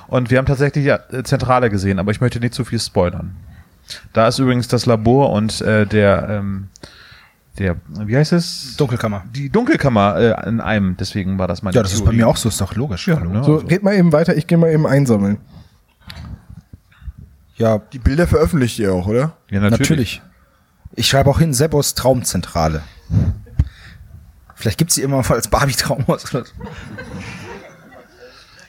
Und 0.09 0.31
wir 0.31 0.39
haben 0.39 0.47
tatsächlich 0.47 0.85
ja, 0.87 0.99
äh, 1.13 1.23
Zentrale 1.23 1.71
gesehen, 1.71 1.99
aber 1.99 2.11
ich 2.11 2.21
möchte 2.21 2.41
nicht 2.41 2.55
zu 2.55 2.65
viel 2.65 2.81
spoilern. 2.81 3.37
Da 4.13 4.29
ist 4.29 4.39
übrigens 4.39 4.69
das 4.69 4.87
Labor 4.87 5.31
und 5.31 5.61
äh, 5.61 5.87
der, 5.87 6.29
ähm, 6.29 6.69
der, 7.59 7.77
wie 7.89 8.17
heißt 8.17 8.33
es? 8.33 8.77
Dunkelkammer. 8.77 9.25
Die 9.35 9.51
Dunkelkammer 9.51 10.17
äh, 10.17 10.49
in 10.49 10.61
einem. 10.61 10.97
Deswegen 10.97 11.39
war 11.39 11.49
das 11.49 11.63
meine 11.63 11.75
Ja, 11.75 11.83
das 11.83 11.93
ist 11.93 12.01
bei 12.01 12.07
Theorie. 12.07 12.17
mir 12.19 12.29
auch 12.29 12.37
so, 12.37 12.49
ist 12.49 12.61
doch 12.61 12.75
logisch. 12.75 13.07
Ja, 13.09 13.21
ne? 13.21 13.45
So, 13.45 13.57
red 13.57 13.83
mal 13.83 13.95
eben 13.95 14.13
weiter, 14.13 14.37
ich 14.37 14.47
gehe 14.47 14.59
mal 14.59 14.71
eben 14.71 14.87
einsammeln. 14.87 15.39
Ja 17.59 17.79
Die 17.93 17.99
Bilder 17.99 18.27
veröffentlicht 18.27 18.79
ihr 18.79 18.93
auch, 18.93 19.07
oder? 19.07 19.37
ja, 19.51 19.61
natürlich. 19.61 19.81
natürlich. 19.81 20.23
Ich 20.95 21.07
schreibe 21.07 21.31
auch 21.31 21.39
hin, 21.39 21.55
Seppos 21.55 21.95
Traumzentrale. 21.95 22.83
Vielleicht 24.55 24.79
gibt's 24.79 24.97
sie 24.97 25.03
immer 25.03 25.19
mal 25.19 25.31
als 25.31 25.49
Barbie-Traumhaus. 25.49 26.35
oder 26.35 26.45
so. 26.45 26.53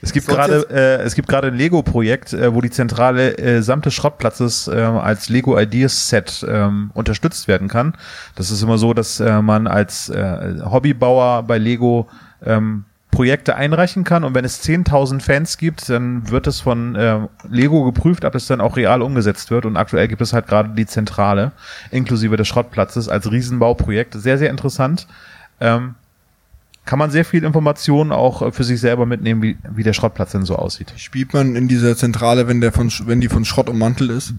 Es 0.01 0.13
gibt 0.13 0.27
gerade 0.27 0.65
äh, 0.69 1.03
es 1.03 1.15
gibt 1.15 1.27
gerade 1.27 1.47
ein 1.47 1.55
Lego-Projekt, 1.55 2.33
äh, 2.33 2.53
wo 2.53 2.61
die 2.61 2.69
Zentrale 2.69 3.37
äh, 3.37 3.61
samt 3.61 3.85
des 3.85 3.93
Schrottplatzes 3.93 4.67
äh, 4.67 4.75
als 4.75 5.29
Lego 5.29 5.59
Ideas 5.59 6.09
Set 6.09 6.45
ähm, 6.47 6.91
unterstützt 6.93 7.47
werden 7.47 7.67
kann. 7.67 7.95
Das 8.35 8.49
ist 8.51 8.61
immer 8.61 8.77
so, 8.77 8.93
dass 8.93 9.19
äh, 9.19 9.41
man 9.41 9.67
als 9.67 10.09
äh, 10.09 10.61
Hobbybauer 10.63 11.43
bei 11.43 11.57
Lego 11.57 12.07
ähm, 12.45 12.85
Projekte 13.19 13.57
einreichen 13.57 14.05
kann 14.05 14.23
und 14.23 14.33
wenn 14.33 14.45
es 14.45 14.63
10.000 14.63 15.19
Fans 15.19 15.57
gibt, 15.57 15.89
dann 15.89 16.29
wird 16.31 16.47
es 16.47 16.61
von 16.61 16.95
äh, 16.95 17.19
Lego 17.49 17.83
geprüft, 17.83 18.23
ob 18.23 18.33
es 18.33 18.47
dann 18.47 18.61
auch 18.61 18.77
real 18.77 19.01
umgesetzt 19.01 19.51
wird 19.51 19.65
und 19.65 19.75
aktuell 19.75 20.07
gibt 20.07 20.21
es 20.21 20.31
halt 20.31 20.47
gerade 20.47 20.69
die 20.69 20.85
Zentrale 20.85 21.51
inklusive 21.91 22.37
des 22.37 22.47
Schrottplatzes 22.47 23.09
als 23.09 23.29
Riesenbauprojekt. 23.29 24.13
Sehr, 24.13 24.37
sehr 24.37 24.49
interessant. 24.49 25.05
Ähm, 25.59 25.95
kann 26.85 26.97
man 26.97 27.11
sehr 27.11 27.25
viel 27.25 27.43
Informationen 27.43 28.13
auch 28.13 28.41
äh, 28.41 28.51
für 28.53 28.63
sich 28.63 28.79
selber 28.79 29.05
mitnehmen, 29.05 29.41
wie, 29.41 29.57
wie 29.69 29.83
der 29.83 29.91
Schrottplatz 29.91 30.31
denn 30.31 30.45
so 30.45 30.55
aussieht. 30.55 30.93
Spielt 30.95 31.33
man 31.33 31.57
in 31.57 31.67
dieser 31.67 31.97
Zentrale, 31.97 32.47
wenn 32.47 32.61
der 32.61 32.71
von 32.71 32.89
wenn 33.05 33.19
die 33.19 33.27
von 33.27 33.43
Schrott 33.43 33.67
ummantelt 33.67 34.11
ist? 34.11 34.33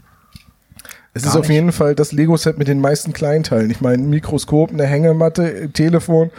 Es 1.13 1.27
ist 1.27 1.37
auf 1.37 1.51
jeden 1.51 1.73
Fall 1.73 1.95
das 1.95 2.13
Lego-Set 2.13 2.57
mit 2.57 2.67
den 2.67 2.81
meisten 2.81 3.13
Kleinteilen. 3.13 3.71
Ich 3.71 3.83
meine, 3.83 4.03
ein 4.03 4.09
Mikroskop, 4.09 4.71
eine 4.71 4.87
Hängematte, 4.87 5.69
Telefon. 5.71 6.31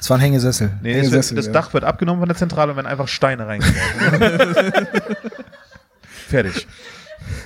Das 0.00 0.10
war 0.10 0.16
ein 0.16 0.20
Hängesessel. 0.22 0.70
Nee, 0.82 0.92
Enge 0.94 1.02
es 1.06 1.10
wird, 1.12 1.22
Sessel, 1.22 1.36
das 1.36 1.46
ja. 1.46 1.52
Dach 1.52 1.72
wird 1.74 1.84
abgenommen 1.84 2.20
von 2.20 2.28
der 2.28 2.36
Zentrale 2.36 2.72
und 2.72 2.76
werden 2.76 2.86
einfach 2.86 3.06
Steine 3.08 3.46
reingeworfen. 3.46 4.86
Fertig. 6.28 6.66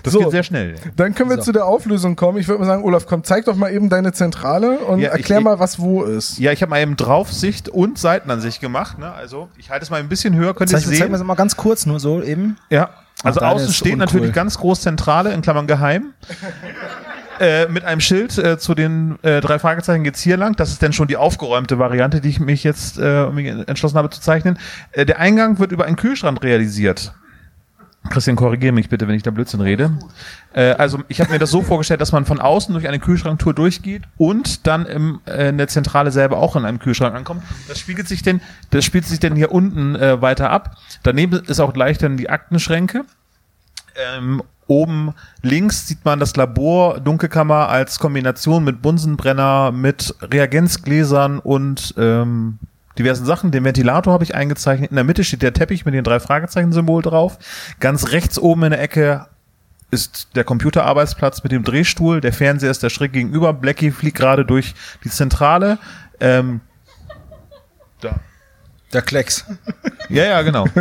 Das 0.02 0.12
So. 0.12 0.20
geht 0.20 0.30
sehr 0.30 0.42
schnell. 0.44 0.76
Dann 0.96 1.14
können 1.14 1.30
wir 1.30 1.40
zu 1.40 1.50
der 1.52 1.66
Auflösung 1.66 2.14
kommen. 2.16 2.38
Ich 2.38 2.46
würde 2.48 2.60
mal 2.60 2.66
sagen, 2.66 2.84
Olaf, 2.84 3.06
komm, 3.06 3.24
zeig 3.24 3.44
doch 3.46 3.56
mal 3.56 3.72
eben 3.72 3.88
deine 3.88 4.12
Zentrale 4.12 4.78
und 4.78 5.00
Ja, 5.00 5.08
ich- 5.08 5.18
erklär 5.20 5.38
ich- 5.38 5.44
mal, 5.44 5.58
was 5.58 5.78
wo 5.78 6.04
ist. 6.04 6.38
Ja, 6.38 6.52
ich 6.52 6.62
habe 6.62 6.70
mal 6.70 6.80
eben 6.80 6.96
Draufsicht 6.96 7.68
und 7.68 7.98
Seitenansicht 7.98 8.60
gemacht. 8.60 8.98
Ne? 8.98 9.12
Also 9.12 9.48
ich 9.58 9.70
halte 9.70 9.82
es 9.84 9.90
mal 9.90 10.00
ein 10.00 10.08
bisschen 10.08 10.34
höher, 10.36 10.54
könnt 10.54 10.70
ihr 10.70 10.76
es 10.78 10.84
zeig 10.84 10.92
mir 10.92 10.96
sehen. 10.98 11.12
das 11.12 11.22
mal 11.24 11.34
ganz 11.34 11.56
kurz, 11.56 11.86
nur 11.86 11.98
so 12.00 12.22
eben. 12.22 12.56
Ja. 12.70 12.90
Also 13.24 13.40
deine 13.40 13.52
außen 13.52 13.72
steht 13.72 13.94
uncool. 13.94 14.06
natürlich 14.06 14.32
ganz 14.32 14.58
groß 14.58 14.80
Zentrale, 14.82 15.32
in 15.32 15.42
Klammern 15.42 15.66
geheim. 15.66 16.12
Äh, 17.40 17.66
mit 17.68 17.84
einem 17.84 18.00
Schild 18.00 18.38
äh, 18.38 18.58
zu 18.58 18.74
den 18.74 19.18
äh, 19.22 19.40
drei 19.40 19.58
Fragezeichen 19.58 20.04
geht's 20.04 20.20
hier 20.20 20.36
lang. 20.36 20.54
Das 20.56 20.70
ist 20.70 20.82
dann 20.82 20.92
schon 20.92 21.08
die 21.08 21.16
aufgeräumte 21.16 21.78
Variante, 21.78 22.20
die 22.20 22.28
ich 22.28 22.40
mich 22.40 22.62
jetzt 22.64 22.98
äh, 22.98 23.26
mich 23.30 23.46
entschlossen 23.46 23.98
habe 23.98 24.10
zu 24.10 24.20
zeichnen. 24.20 24.58
Äh, 24.92 25.06
der 25.06 25.18
Eingang 25.18 25.58
wird 25.58 25.72
über 25.72 25.84
einen 25.84 25.96
Kühlschrank 25.96 26.42
realisiert. 26.42 27.12
Christian, 28.10 28.36
korrigiere 28.36 28.72
mich 28.72 28.90
bitte, 28.90 29.08
wenn 29.08 29.14
ich 29.14 29.22
da 29.22 29.30
Blödsinn 29.30 29.62
rede. 29.62 29.90
Also 30.52 31.00
ich 31.08 31.22
habe 31.22 31.32
mir 31.32 31.38
das 31.38 31.50
so 31.50 31.62
vorgestellt, 31.62 32.02
dass 32.02 32.12
man 32.12 32.26
von 32.26 32.38
außen 32.38 32.74
durch 32.74 32.86
eine 32.86 32.98
Kühlschranktour 32.98 33.54
durchgeht 33.54 34.02
und 34.18 34.66
dann 34.66 34.84
im, 34.84 35.20
in 35.24 35.56
der 35.56 35.68
Zentrale 35.68 36.10
selber 36.10 36.36
auch 36.36 36.54
in 36.54 36.66
einem 36.66 36.78
Kühlschrank 36.78 37.14
ankommt. 37.14 37.42
Das 37.66 37.78
spiegelt 37.78 38.06
sich 38.06 38.22
denn, 38.22 38.42
das 38.68 38.84
spielt 38.84 39.06
sich 39.06 39.20
denn 39.20 39.34
hier 39.36 39.52
unten 39.52 39.94
weiter 39.94 40.50
ab. 40.50 40.76
Daneben 41.02 41.42
ist 41.46 41.60
auch 41.60 41.72
gleich 41.72 41.96
dann 41.96 42.18
die 42.18 42.28
Aktenschränke. 42.28 43.06
Ähm, 43.96 44.42
oben 44.66 45.14
links 45.42 45.86
sieht 45.86 46.04
man 46.04 46.20
das 46.20 46.36
Labor 46.36 47.00
Dunkelkammer 47.00 47.68
als 47.68 47.98
Kombination 47.98 48.64
mit 48.64 48.82
Bunsenbrenner, 48.82 49.72
mit 49.72 50.14
Reagenzgläsern 50.20 51.38
und 51.38 51.94
ähm, 51.98 52.58
diversen 52.98 53.26
Sachen. 53.26 53.50
Den 53.50 53.64
Ventilator 53.64 54.12
habe 54.12 54.24
ich 54.24 54.34
eingezeichnet. 54.34 54.90
In 54.90 54.96
der 54.96 55.04
Mitte 55.04 55.24
steht 55.24 55.42
der 55.42 55.52
Teppich 55.52 55.84
mit 55.84 55.94
den 55.94 56.04
drei 56.04 56.20
Fragezeichen-Symbol 56.20 57.02
drauf. 57.02 57.38
Ganz 57.80 58.12
rechts 58.12 58.38
oben 58.38 58.64
in 58.64 58.70
der 58.70 58.80
Ecke 58.80 59.26
ist 59.90 60.28
der 60.34 60.44
Computerarbeitsplatz 60.44 61.42
mit 61.42 61.52
dem 61.52 61.64
Drehstuhl. 61.64 62.20
Der 62.20 62.32
Fernseher 62.32 62.70
ist 62.70 62.82
da 62.82 62.90
schräg 62.90 63.12
gegenüber. 63.12 63.52
Blackie 63.52 63.90
fliegt 63.90 64.16
gerade 64.16 64.44
durch 64.44 64.74
die 65.04 65.10
Zentrale. 65.10 65.78
Ähm, 66.20 66.60
da. 68.00 68.20
Der 68.94 69.02
Klecks. 69.02 69.44
Ja, 70.08 70.24
ja, 70.24 70.42
genau. 70.42 70.66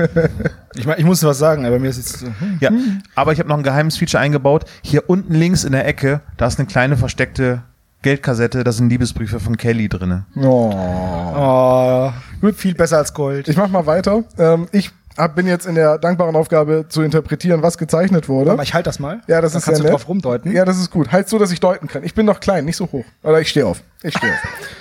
Ich, 0.75 0.87
mein, 0.87 0.97
ich 0.97 1.05
musste 1.05 1.27
was 1.27 1.37
sagen, 1.37 1.67
aber 1.67 1.77
mir 1.77 1.89
ist 1.91 1.97
jetzt 1.97 2.17
so, 2.17 2.25
hm. 2.25 2.57
Ja, 2.59 2.71
aber 3.13 3.31
ich 3.31 3.37
habe 3.37 3.47
noch 3.47 3.57
ein 3.57 3.61
geheimes 3.61 3.95
Feature 3.95 4.19
eingebaut. 4.23 4.65
Hier 4.81 5.07
unten 5.07 5.35
links 5.35 5.65
in 5.65 5.71
der 5.71 5.85
Ecke, 5.85 6.21
da 6.37 6.47
ist 6.47 6.57
eine 6.57 6.67
kleine 6.67 6.97
versteckte 6.97 7.61
Geldkassette, 8.01 8.63
da 8.63 8.71
sind 8.71 8.89
Liebesbriefe 8.89 9.39
von 9.39 9.55
Kelly 9.55 9.87
drinne. 9.87 10.25
Oh. 10.35 10.73
Oh, 10.73 12.11
gut, 12.41 12.55
viel 12.55 12.73
besser 12.73 12.97
als 12.97 13.13
Gold. 13.13 13.47
Ich 13.49 13.55
mach 13.55 13.67
mal 13.67 13.85
weiter. 13.85 14.23
Ähm, 14.39 14.67
ich 14.71 14.89
hab, 15.15 15.35
bin 15.35 15.45
jetzt 15.45 15.67
in 15.67 15.75
der 15.75 15.99
dankbaren 15.99 16.35
Aufgabe 16.35 16.85
zu 16.89 17.03
interpretieren, 17.03 17.61
was 17.61 17.77
gezeichnet 17.77 18.27
wurde. 18.27 18.51
Aber 18.51 18.63
ich 18.63 18.73
halte 18.73 18.89
das 18.89 18.97
mal. 18.97 19.21
Ja, 19.27 19.41
das 19.41 19.51
Dann 19.51 19.59
ist 19.59 19.65
kannst 19.65 19.77
sehr 19.77 19.77
du 19.77 19.83
nett. 19.83 19.93
drauf 19.93 20.07
rumdeuten. 20.07 20.51
Ja, 20.51 20.65
das 20.65 20.79
ist 20.79 20.89
gut. 20.89 21.11
Halt 21.11 21.29
so, 21.29 21.37
dass 21.37 21.51
ich 21.51 21.59
deuten 21.59 21.87
kann. 21.87 22.03
Ich 22.03 22.15
bin 22.15 22.25
noch 22.25 22.39
klein, 22.39 22.65
nicht 22.65 22.77
so 22.77 22.91
hoch. 22.91 23.05
Oder 23.21 23.41
ich 23.41 23.49
stehe 23.49 23.67
auf. 23.67 23.83
Ich 24.01 24.17
stehe 24.17 24.33
auf. 24.33 24.39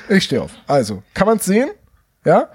Ich 0.08 0.24
stehe 0.24 0.40
auf. 0.40 0.50
Also, 0.66 1.02
kann 1.12 1.26
man 1.26 1.36
es 1.36 1.44
sehen? 1.44 1.68
Ja? 2.24 2.48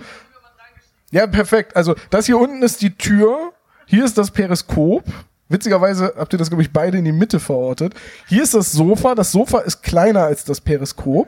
Ja, 1.18 1.26
perfekt. 1.26 1.76
Also, 1.76 1.96
das 2.12 2.28
hier 2.28 2.38
unten 2.38 2.62
ist 2.62 2.84
die 2.84 2.96
Tür. 2.96 3.52
Hier 3.88 4.06
ist 4.06 4.20
das 4.20 4.30
Periskop. 4.30 5.04
Witzigerweise 5.50 6.14
habt 6.16 6.32
ihr 6.32 6.38
das, 6.38 6.50
glaube 6.50 6.62
ich, 6.62 6.72
beide 6.72 7.00
in 7.00 7.06
die 7.06 7.12
Mitte 7.12 7.40
verortet. 7.40 7.96
Hier 8.28 8.44
ist 8.44 8.54
das 8.54 8.72
Sofa. 8.72 9.16
Das 9.16 9.32
Sofa 9.32 9.62
ist 9.62 9.82
kleiner 9.82 10.26
als 10.26 10.44
das 10.44 10.62
Periskop. 10.62 11.28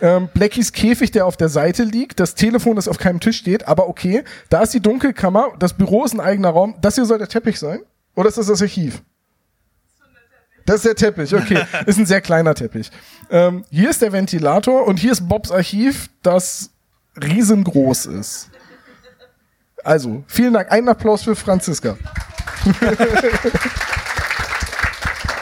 Ähm, 0.00 0.28
Blackies 0.34 0.72
Käfig, 0.72 1.12
der 1.12 1.26
auf 1.26 1.36
der 1.36 1.48
Seite 1.48 1.84
liegt. 1.84 2.18
Das 2.18 2.34
Telefon, 2.34 2.74
das 2.74 2.88
auf 2.88 2.98
keinem 2.98 3.20
Tisch 3.20 3.36
steht. 3.36 3.68
Aber 3.68 3.88
okay. 3.88 4.24
Da 4.50 4.62
ist 4.62 4.74
die 4.74 4.80
Dunkelkammer. 4.80 5.52
Das 5.60 5.74
Büro 5.74 6.04
ist 6.04 6.12
ein 6.12 6.20
eigener 6.20 6.50
Raum. 6.50 6.74
Das 6.80 6.96
hier 6.96 7.04
soll 7.04 7.18
der 7.18 7.28
Teppich 7.28 7.60
sein? 7.60 7.82
Oder 8.16 8.30
ist 8.30 8.38
das 8.38 8.48
das 8.48 8.62
Archiv? 8.62 9.00
Das 10.66 10.76
ist 10.76 10.86
der 10.86 10.96
Teppich, 10.96 11.32
okay. 11.36 11.64
Ist 11.86 11.98
ein 11.98 12.06
sehr 12.06 12.22
kleiner 12.22 12.54
Teppich. 12.54 12.90
Ähm, 13.30 13.64
hier 13.70 13.90
ist 13.90 14.00
der 14.00 14.12
Ventilator 14.12 14.86
und 14.86 14.98
hier 14.98 15.12
ist 15.12 15.28
Bobs 15.28 15.52
Archiv, 15.52 16.08
das 16.22 16.70
riesengroß 17.22 18.06
ist. 18.06 18.50
Also, 19.84 20.24
vielen 20.26 20.54
Dank. 20.54 20.72
Einen 20.72 20.88
Applaus 20.88 21.22
für 21.22 21.36
Franziska. 21.36 21.96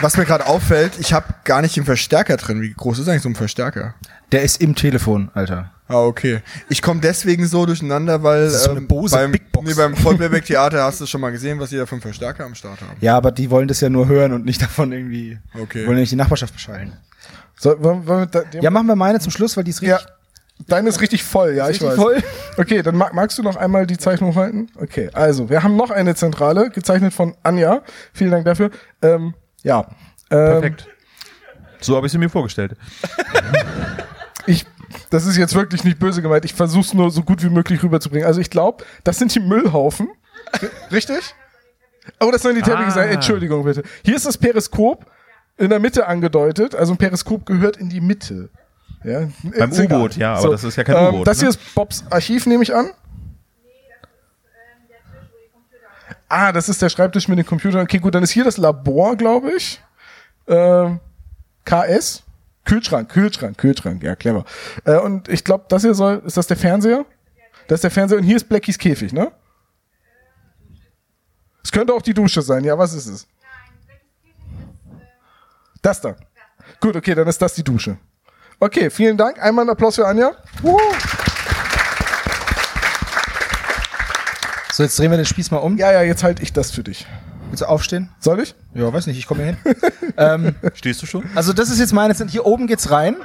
Was 0.00 0.16
mir 0.16 0.24
gerade 0.24 0.46
auffällt, 0.46 0.98
ich 0.98 1.12
habe 1.12 1.26
gar 1.44 1.62
nicht 1.62 1.76
den 1.76 1.84
Verstärker 1.84 2.36
drin. 2.36 2.60
Wie 2.60 2.72
groß 2.72 2.98
ist 2.98 3.08
eigentlich 3.08 3.22
so 3.22 3.28
ein 3.28 3.36
Verstärker? 3.36 3.94
Der 4.32 4.42
ist 4.42 4.60
im 4.60 4.74
Telefon, 4.74 5.30
Alter. 5.32 5.70
Ah, 5.86 6.00
okay. 6.00 6.40
Ich 6.68 6.82
komme 6.82 7.00
deswegen 7.00 7.46
so 7.46 7.66
durcheinander, 7.66 8.22
weil 8.24 8.44
ist 8.46 8.64
so 8.64 8.72
eine 8.72 8.80
Bose 8.80 9.14
beim, 9.14 9.30
Big 9.30 9.52
Box. 9.52 9.68
Nee, 9.68 9.74
beim 9.74 9.94
Vollplayback 9.94 10.44
Theater 10.44 10.82
hast 10.82 11.00
du 11.00 11.06
schon 11.06 11.20
mal 11.20 11.30
gesehen, 11.30 11.60
was 11.60 11.70
die 11.70 11.76
da 11.76 11.86
für 11.86 11.92
einen 11.92 12.02
Verstärker 12.02 12.44
am 12.44 12.56
Start 12.56 12.80
haben. 12.80 12.96
Ja, 13.00 13.16
aber 13.16 13.30
die 13.30 13.48
wollen 13.50 13.68
das 13.68 13.80
ja 13.80 13.90
nur 13.90 14.08
hören 14.08 14.32
und 14.32 14.44
nicht 14.44 14.60
davon 14.60 14.90
irgendwie. 14.90 15.38
Okay. 15.54 15.86
Wollen 15.86 15.98
ja 15.98 16.00
nicht 16.00 16.12
die 16.12 16.16
Nachbarschaft 16.16 16.54
beschallen. 16.54 16.94
So, 17.56 17.80
wollen, 17.80 18.06
wollen 18.06 18.20
wir 18.20 18.26
da, 18.26 18.42
Ja, 18.60 18.70
machen 18.70 18.88
wir 18.88 18.96
meine 18.96 19.20
zum 19.20 19.30
Schluss, 19.30 19.56
weil 19.56 19.62
die 19.62 19.70
ist 19.70 19.82
ja, 19.82 19.96
richtig. 19.96 20.12
Deine 20.68 20.88
ist 20.88 21.00
richtig 21.00 21.22
voll, 21.24 21.54
ja, 21.54 21.68
ich 21.68 21.82
weiß. 21.82 21.94
voll. 21.96 22.22
Okay, 22.56 22.82
dann 22.82 22.96
mag, 22.96 23.14
magst 23.14 23.38
du 23.38 23.42
noch 23.42 23.56
einmal 23.56 23.86
die 23.86 23.98
Zeichnung 23.98 24.34
halten? 24.34 24.68
Okay, 24.76 25.10
also, 25.12 25.48
wir 25.50 25.62
haben 25.62 25.76
noch 25.76 25.90
eine 25.90 26.14
Zentrale, 26.14 26.70
gezeichnet 26.70 27.12
von 27.14 27.34
Anja. 27.42 27.82
Vielen 28.12 28.30
Dank 28.30 28.44
dafür. 28.44 28.70
Ähm, 29.00 29.34
ja. 29.62 29.86
Ähm, 30.30 30.46
Perfekt. 30.60 30.86
So 31.80 31.96
habe 31.96 32.06
ich 32.06 32.12
sie 32.12 32.18
mir 32.18 32.28
vorgestellt. 32.28 32.76
ich, 34.46 34.66
das 35.10 35.26
ist 35.26 35.36
jetzt 35.36 35.54
wirklich 35.54 35.84
nicht 35.84 35.98
böse 35.98 36.22
gemeint. 36.22 36.44
Ich 36.44 36.54
versuche 36.54 36.82
es 36.84 36.94
nur 36.94 37.10
so 37.10 37.22
gut 37.22 37.42
wie 37.42 37.48
möglich 37.50 37.82
rüberzubringen. 37.82 38.26
Also 38.26 38.40
ich 38.40 38.50
glaube, 38.50 38.84
das 39.04 39.18
sind 39.18 39.34
die 39.34 39.40
Müllhaufen. 39.40 40.08
Richtig? 40.90 41.34
Oh, 42.20 42.30
das 42.30 42.42
sollen 42.42 42.56
die 42.56 42.62
Teppiche 42.62 42.86
Ah. 42.88 42.90
sein. 42.90 43.08
Entschuldigung 43.10 43.64
bitte. 43.64 43.82
Hier 44.04 44.16
ist 44.16 44.26
das 44.26 44.38
Periskop 44.38 45.06
in 45.56 45.70
der 45.70 45.78
Mitte 45.80 46.06
angedeutet. 46.06 46.74
Also 46.74 46.92
ein 46.92 46.98
Periskop 46.98 47.46
gehört 47.46 47.76
in 47.76 47.88
die 47.88 48.00
Mitte. 48.00 48.50
Ja, 49.04 49.28
Beim. 49.58 49.72
U-Boot, 49.72 50.16
ja, 50.16 50.34
aber 50.34 50.50
das 50.50 50.64
ist 50.64 50.76
ja 50.76 50.84
kein 50.84 51.08
U-Boot, 51.08 51.26
Das 51.26 51.38
hier 51.38 51.48
ne? 51.48 51.54
ist 51.54 51.74
Bobs 51.74 52.04
Archiv, 52.10 52.46
nehme 52.46 52.62
ich 52.62 52.74
an. 52.74 52.90
Ah, 56.28 56.50
das 56.52 56.68
ist 56.68 56.80
der 56.80 56.88
Schreibtisch 56.88 57.28
mit 57.28 57.38
den 57.38 57.44
Computern. 57.44 57.82
Okay, 57.82 57.98
gut, 57.98 58.14
dann 58.14 58.22
ist 58.22 58.30
hier 58.30 58.44
das 58.44 58.56
Labor, 58.56 59.16
glaube 59.16 59.52
ich. 59.52 59.82
Ähm, 60.46 60.98
KS? 61.64 62.22
Kühlschrank, 62.64 63.10
Kühlschrank, 63.10 63.58
Kühlschrank, 63.58 64.02
ja, 64.02 64.14
clever. 64.16 64.44
Äh, 64.84 64.96
und 64.98 65.28
ich 65.28 65.44
glaube, 65.44 65.64
das 65.68 65.82
hier 65.82 65.94
soll, 65.94 66.22
ist 66.24 66.36
das 66.36 66.46
der 66.46 66.56
Fernseher? 66.56 67.04
Das 67.68 67.78
ist 67.78 67.84
der 67.84 67.90
Fernseher 67.90 68.18
und 68.18 68.24
hier 68.24 68.36
ist 68.36 68.48
Blackies 68.48 68.78
Käfig, 68.78 69.12
ne? 69.12 69.30
Es 71.62 71.70
könnte 71.70 71.92
auch 71.92 72.02
die 72.02 72.14
Dusche 72.14 72.40
sein, 72.40 72.64
ja, 72.64 72.78
was 72.78 72.94
ist 72.94 73.06
es? 73.06 73.26
Das 75.82 76.00
da. 76.00 76.16
Gut, 76.80 76.96
okay, 76.96 77.14
dann 77.14 77.28
ist 77.28 77.42
das 77.42 77.54
die 77.54 77.64
Dusche. 77.64 77.98
Okay, 78.62 78.90
vielen 78.90 79.16
Dank. 79.16 79.42
Einmal 79.42 79.64
einen 79.64 79.70
Applaus 79.70 79.96
für 79.96 80.06
Anja. 80.06 80.36
Wuhu. 80.60 80.78
So, 84.72 84.84
jetzt 84.84 84.96
drehen 84.96 85.10
wir 85.10 85.16
den 85.16 85.26
Spieß 85.26 85.50
mal 85.50 85.56
um. 85.56 85.76
Ja, 85.78 85.90
ja, 85.90 86.02
jetzt 86.02 86.22
halte 86.22 86.44
ich 86.44 86.52
das 86.52 86.70
für 86.70 86.84
dich. 86.84 87.04
Willst 87.48 87.62
du 87.62 87.66
aufstehen? 87.66 88.10
Soll 88.20 88.38
ich? 88.38 88.54
Ja, 88.72 88.92
weiß 88.92 89.08
nicht, 89.08 89.18
ich 89.18 89.26
komme 89.26 89.42
hier 89.42 89.56
hin. 89.56 89.76
ähm, 90.16 90.54
Stehst 90.74 91.02
du 91.02 91.06
schon? 91.06 91.24
also 91.34 91.52
das 91.52 91.70
ist 91.70 91.80
jetzt 91.80 91.92
meine, 91.92 92.14
hier 92.14 92.46
oben 92.46 92.68
geht's 92.68 92.92
rein. 92.92 93.16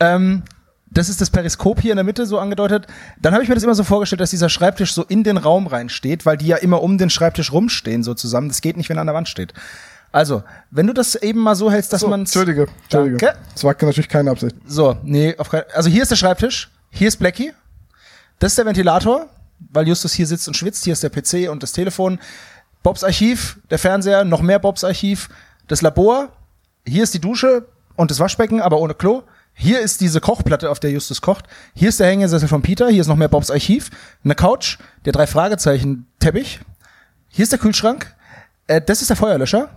Ähm, 0.00 0.42
das 0.90 1.08
ist 1.08 1.22
das 1.22 1.30
Periskop 1.30 1.80
hier 1.80 1.92
in 1.92 1.96
der 1.96 2.04
Mitte 2.04 2.26
so 2.26 2.38
angedeutet. 2.38 2.86
Dann 3.22 3.32
habe 3.32 3.42
ich 3.42 3.48
mir 3.48 3.54
das 3.54 3.64
immer 3.64 3.74
so 3.74 3.84
vorgestellt, 3.84 4.20
dass 4.20 4.28
dieser 4.28 4.50
Schreibtisch 4.50 4.92
so 4.92 5.02
in 5.02 5.24
den 5.24 5.38
Raum 5.38 5.66
reinsteht, 5.66 6.26
weil 6.26 6.36
die 6.36 6.48
ja 6.48 6.58
immer 6.58 6.82
um 6.82 6.98
den 6.98 7.08
Schreibtisch 7.08 7.52
rumstehen 7.52 8.02
so 8.02 8.12
zusammen. 8.12 8.48
Das 8.48 8.60
geht 8.60 8.76
nicht, 8.76 8.90
wenn 8.90 8.98
er 8.98 9.00
an 9.00 9.06
der 9.06 9.14
Wand 9.14 9.30
steht. 9.30 9.54
Also, 10.14 10.44
wenn 10.70 10.86
du 10.86 10.92
das 10.92 11.16
eben 11.16 11.40
mal 11.40 11.56
so 11.56 11.72
hältst, 11.72 11.92
dass 11.92 12.02
So, 12.02 12.06
man 12.06 12.20
Entschuldige, 12.20 12.68
Entschuldige. 12.84 13.16
Danke. 13.16 13.36
Das 13.52 13.64
war 13.64 13.74
natürlich 13.80 14.08
keine 14.08 14.30
Absicht. 14.30 14.54
So, 14.64 14.96
nee, 15.02 15.36
auf 15.36 15.48
kein, 15.48 15.64
also 15.74 15.90
hier 15.90 16.02
ist 16.02 16.12
der 16.12 16.16
Schreibtisch, 16.16 16.70
hier 16.90 17.08
ist 17.08 17.16
Blackie, 17.16 17.52
das 18.38 18.52
ist 18.52 18.58
der 18.58 18.64
Ventilator, 18.64 19.28
weil 19.72 19.88
Justus 19.88 20.12
hier 20.12 20.28
sitzt 20.28 20.46
und 20.46 20.56
schwitzt, 20.56 20.84
hier 20.84 20.92
ist 20.92 21.02
der 21.02 21.10
PC 21.10 21.50
und 21.50 21.64
das 21.64 21.72
Telefon, 21.72 22.20
Bobs 22.84 23.02
Archiv, 23.02 23.58
der 23.70 23.80
Fernseher, 23.80 24.22
noch 24.22 24.40
mehr 24.40 24.60
Bobs 24.60 24.84
Archiv, 24.84 25.30
das 25.66 25.82
Labor, 25.82 26.28
hier 26.86 27.02
ist 27.02 27.14
die 27.14 27.20
Dusche 27.20 27.66
und 27.96 28.12
das 28.12 28.20
Waschbecken, 28.20 28.60
aber 28.60 28.78
ohne 28.78 28.94
Klo. 28.94 29.24
Hier 29.52 29.80
ist 29.80 30.00
diese 30.00 30.20
Kochplatte, 30.20 30.70
auf 30.70 30.78
der 30.78 30.92
Justus 30.92 31.22
kocht. 31.22 31.46
Hier 31.74 31.88
ist 31.88 31.98
der 31.98 32.06
Hängesessel 32.06 32.46
von 32.46 32.62
Peter. 32.62 32.88
Hier 32.88 33.00
ist 33.00 33.08
noch 33.08 33.16
mehr 33.16 33.28
Bobs 33.28 33.50
Archiv. 33.50 33.90
Eine 34.22 34.36
Couch, 34.36 34.78
der 35.06 35.12
drei 35.12 35.26
Fragezeichen 35.26 36.06
Teppich. 36.20 36.60
Hier 37.30 37.42
ist 37.42 37.50
der 37.50 37.58
Kühlschrank. 37.58 38.14
Äh, 38.68 38.80
das 38.80 39.00
ist 39.00 39.10
der 39.10 39.16
Feuerlöscher. 39.16 39.70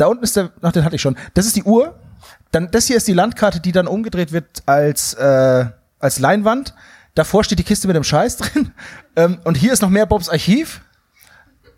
Da 0.00 0.06
unten 0.06 0.24
ist 0.24 0.36
der, 0.36 0.50
ach, 0.62 0.72
den 0.72 0.84
hatte 0.84 0.96
ich 0.96 1.02
schon. 1.02 1.16
Das 1.34 1.46
ist 1.46 1.56
die 1.56 1.62
Uhr. 1.64 1.94
Dann, 2.52 2.70
das 2.70 2.86
hier 2.86 2.96
ist 2.96 3.06
die 3.06 3.12
Landkarte, 3.12 3.60
die 3.60 3.72
dann 3.72 3.86
umgedreht 3.86 4.32
wird 4.32 4.46
als, 4.66 5.14
äh, 5.14 5.66
als 5.98 6.18
Leinwand. 6.18 6.74
Davor 7.14 7.44
steht 7.44 7.58
die 7.58 7.64
Kiste 7.64 7.86
mit 7.86 7.96
dem 7.96 8.04
Scheiß 8.04 8.36
drin. 8.38 8.72
Ähm, 9.16 9.38
und 9.44 9.56
hier 9.56 9.72
ist 9.72 9.82
noch 9.82 9.90
mehr 9.90 10.06
Bobs 10.06 10.28
Archiv. 10.28 10.80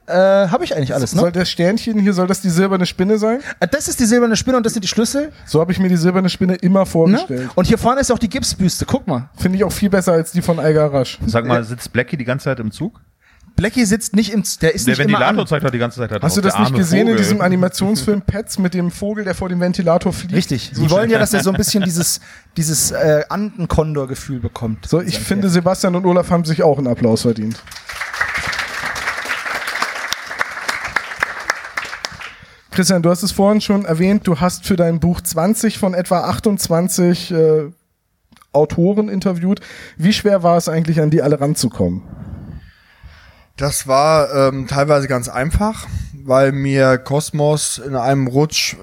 Äh, 0.06 0.14
Habe 0.14 0.64
ich 0.64 0.74
eigentlich 0.76 0.92
alles, 0.94 1.14
ne? 1.14 1.20
Soll 1.20 1.32
das 1.32 1.48
Sternchen 1.48 1.98
hier, 1.98 2.12
soll 2.12 2.26
das 2.26 2.40
die 2.40 2.50
silberne 2.50 2.86
Spinne 2.86 3.18
sein? 3.18 3.40
Äh, 3.60 3.68
Das 3.68 3.86
ist 3.86 4.00
die 4.00 4.04
silberne 4.04 4.36
Spinne 4.36 4.56
und 4.56 4.66
das 4.66 4.72
sind 4.72 4.82
die 4.82 4.88
Schlüssel. 4.88 5.32
So 5.46 5.60
habe 5.60 5.70
ich 5.72 5.78
mir 5.78 5.88
die 5.88 5.96
silberne 5.96 6.28
Spinne 6.28 6.56
immer 6.56 6.80
Ne? 6.80 6.86
vorgestellt. 6.86 7.50
Und 7.54 7.66
hier 7.66 7.78
vorne 7.78 8.00
ist 8.00 8.10
auch 8.10 8.18
die 8.18 8.28
Gipsbüste. 8.28 8.84
Guck 8.84 9.06
mal. 9.06 9.30
Finde 9.36 9.58
ich 9.58 9.64
auch 9.64 9.72
viel 9.72 9.90
besser 9.90 10.12
als 10.12 10.32
die 10.32 10.42
von 10.42 10.58
Eiger 10.58 10.92
Rasch. 10.92 11.18
Sag 11.26 11.46
mal, 11.46 11.62
sitzt 11.64 11.92
Blackie 11.92 12.16
die 12.16 12.24
ganze 12.24 12.44
Zeit 12.44 12.58
im 12.60 12.72
Zug? 12.72 13.00
Blackie 13.56 13.84
sitzt 13.84 14.16
nicht 14.16 14.32
im, 14.32 14.42
der 14.62 14.74
ist 14.74 14.86
Der 14.86 14.92
nicht 14.92 15.00
immer 15.00 15.18
Ventilator 15.18 15.40
an. 15.42 15.46
zeigt 15.46 15.64
doch 15.64 15.70
die 15.70 15.78
ganze 15.78 15.98
Zeit 16.00 16.10
da 16.10 16.20
Hast 16.20 16.36
du 16.36 16.40
das 16.40 16.58
nicht 16.58 16.74
gesehen 16.74 17.00
in 17.02 17.06
Vogel. 17.08 17.16
diesem 17.18 17.40
Animationsfilm 17.40 18.22
Pets 18.26 18.58
mit 18.58 18.74
dem 18.74 18.90
Vogel, 18.90 19.24
der 19.24 19.34
vor 19.34 19.48
dem 19.48 19.60
Ventilator 19.60 20.12
fliegt? 20.12 20.34
Richtig. 20.34 20.72
Die 20.74 20.90
wollen 20.90 21.10
ja, 21.10 21.18
dass 21.18 21.32
er 21.34 21.42
so 21.42 21.50
ein 21.50 21.56
bisschen 21.56 21.82
dieses, 21.84 22.20
dieses 22.56 22.90
äh, 22.92 23.24
Andenkondor-Gefühl 23.28 24.40
bekommt. 24.40 24.86
So, 24.88 25.00
ich 25.00 25.18
finde, 25.18 25.48
Sebastian 25.48 25.94
und 25.94 26.06
Olaf 26.06 26.30
haben 26.30 26.44
sich 26.44 26.62
auch 26.62 26.78
einen 26.78 26.86
Applaus 26.88 27.22
verdient. 27.22 27.62
Christian, 32.70 33.02
du 33.02 33.10
hast 33.10 33.22
es 33.22 33.32
vorhin 33.32 33.60
schon 33.60 33.84
erwähnt, 33.84 34.26
du 34.26 34.40
hast 34.40 34.64
für 34.66 34.76
dein 34.76 34.98
Buch 34.98 35.20
20 35.20 35.78
von 35.78 35.92
etwa 35.92 36.20
28 36.22 37.30
äh, 37.30 37.70
Autoren 38.52 39.08
interviewt. 39.10 39.60
Wie 39.98 40.12
schwer 40.12 40.42
war 40.42 40.56
es 40.56 40.68
eigentlich, 40.68 41.00
an 41.00 41.10
die 41.10 41.20
alle 41.22 41.38
ranzukommen? 41.40 42.02
Das 43.62 43.86
war 43.86 44.34
ähm, 44.34 44.66
teilweise 44.66 45.06
ganz 45.06 45.28
einfach, 45.28 45.86
weil 46.24 46.50
mir 46.50 46.98
Cosmos 46.98 47.78
in 47.78 47.94
einem 47.94 48.26
Rutsch 48.26 48.74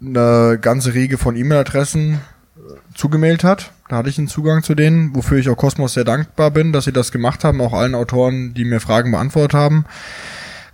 eine 0.00 0.56
ganze 0.60 0.94
Riege 0.94 1.18
von 1.18 1.34
E-Mail-Adressen 1.34 2.14
äh, 2.14 2.60
zugemailt 2.94 3.42
hat. 3.42 3.72
Da 3.88 3.96
hatte 3.96 4.08
ich 4.08 4.16
einen 4.16 4.28
Zugang 4.28 4.62
zu 4.62 4.76
denen, 4.76 5.16
wofür 5.16 5.38
ich 5.38 5.48
auch 5.48 5.56
Cosmos 5.56 5.94
sehr 5.94 6.04
dankbar 6.04 6.52
bin, 6.52 6.72
dass 6.72 6.84
sie 6.84 6.92
das 6.92 7.10
gemacht 7.10 7.42
haben, 7.42 7.60
auch 7.60 7.72
allen 7.72 7.96
Autoren, 7.96 8.54
die 8.54 8.64
mir 8.64 8.78
Fragen 8.78 9.10
beantwortet 9.10 9.54
haben. 9.54 9.84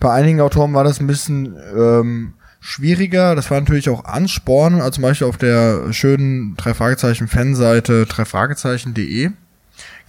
Bei 0.01 0.13
einigen 0.13 0.43
Autoren 0.43 0.75
war 0.75 0.85
das 0.85 1.01
ein 1.01 1.07
bisschen 1.07 1.57
ähm, 1.75 2.35
schwieriger. 2.61 3.35
Das 3.35 3.51
war 3.51 3.59
natürlich 3.59 3.89
auch 3.89 4.05
Ansporn, 4.05 4.83
also 4.83 4.91
zum 4.91 5.03
Beispiel 5.03 5.29
auf 5.29 5.39
der 5.39 5.95
schönen 5.95 6.57
drei 6.59 6.75
Fragezeichen 6.75 7.29
Fanseite 7.29 8.05
dreifragezeichen.de 8.05 9.31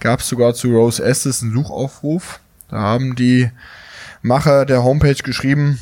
gab 0.00 0.20
es 0.20 0.28
sogar 0.28 0.52
zu 0.52 0.68
Rose 0.68 1.02
Estes 1.02 1.42
einen 1.42 1.54
Suchaufruf. 1.54 2.40
Da 2.68 2.78
haben 2.78 3.14
die 3.14 3.50
Macher 4.22 4.66
der 4.66 4.82
Homepage 4.82 5.22
geschrieben, 5.22 5.78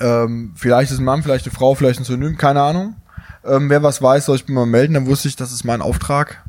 ähm, 0.00 0.52
vielleicht 0.56 0.90
ist 0.90 0.98
ein 0.98 1.04
Mann, 1.04 1.22
vielleicht 1.22 1.46
eine 1.46 1.54
Frau, 1.54 1.74
vielleicht 1.74 2.00
ein 2.00 2.04
Synonym, 2.04 2.36
keine 2.36 2.62
Ahnung. 2.62 2.96
Ähm, 3.44 3.70
wer 3.70 3.82
was 3.82 4.02
weiß, 4.02 4.26
soll 4.26 4.36
ich 4.36 4.48
mir 4.48 4.54
mal 4.54 4.66
melden. 4.66 4.94
Dann 4.94 5.06
wusste 5.06 5.28
ich, 5.28 5.36
das 5.36 5.52
ist 5.52 5.64
mein 5.64 5.82
Auftrag. 5.82 6.42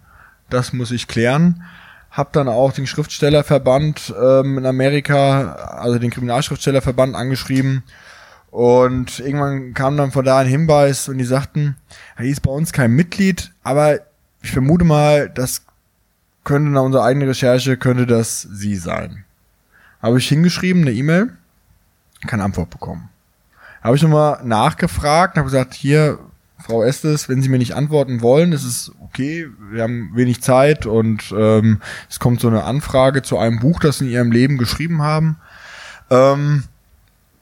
Das 0.49 0.73
muss 0.73 0.91
ich 0.91 1.07
klären. 1.07 1.63
Hab 2.11 2.31
dann 2.34 2.47
auch 2.47 2.72
den 2.72 2.88
Schriftstellerverband 2.88 4.13
ähm, 4.22 4.57
in 4.57 4.65
Amerika, 4.65 5.53
also 5.53 5.99
den 5.99 6.11
Kriminalschriftstellerverband 6.11 7.15
angeschrieben. 7.15 7.84
Und 8.51 9.19
irgendwann 9.19 9.73
kam 9.73 9.97
dann 9.97 10.13
von 10.13 10.23
da 10.23 10.38
ein 10.38 10.47
Hinweis 10.47 11.09
und 11.09 11.17
die 11.17 11.26
sagten, 11.26 11.76
er 12.15 12.23
ist 12.23 12.41
bei 12.41 12.51
uns 12.51 12.72
kein 12.72 12.91
Mitglied, 12.91 13.51
aber 13.63 13.99
ich 14.41 14.51
vermute 14.51 14.85
mal, 14.85 15.30
das 15.30 15.63
könnte 16.45 16.72
nach 16.72 16.84
unserer 16.84 17.03
eigenen 17.03 17.27
Recherche, 17.27 17.76
könnte 17.76 18.05
das 18.05 18.43
sie 18.43 18.77
sein. 18.77 19.24
Habe 20.06 20.19
ich 20.19 20.27
hingeschrieben, 20.27 20.84
eine 20.84 20.91
E-Mail, 20.91 21.32
keine 22.27 22.44
Antwort 22.44 22.69
bekommen. 22.69 23.10
Habe 23.82 23.95
ich 23.95 24.03
nochmal 24.03 24.40
nachgefragt, 24.44 25.36
habe 25.36 25.45
gesagt, 25.45 25.73
hier, 25.73 26.19
Frau 26.60 26.84
Estes, 26.84 27.27
wenn 27.27 27.41
Sie 27.41 27.49
mir 27.49 27.57
nicht 27.57 27.73
antworten 27.73 28.22
wollen, 28.22 28.52
ist 28.52 28.65
es 28.65 28.91
okay, 29.02 29.48
wir 29.72 29.82
haben 29.82 30.11
wenig 30.14 30.44
Zeit 30.44 30.86
und 30.86 31.34
ähm, 31.36 31.82
es 32.07 32.19
kommt 32.19 32.40
so 32.40 32.48
eine 32.48 32.65
Anfrage 32.65 33.23
zu 33.23 33.40
einem 33.40 33.57
Buch, 33.57 33.80
das 33.80 33.98
Sie 33.98 34.06
in 34.06 34.11
Ihrem 34.11 34.32
Leben 34.32 34.60
geschrieben 34.60 35.02
haben. 35.02 35.38
Ähm, 36.11 36.65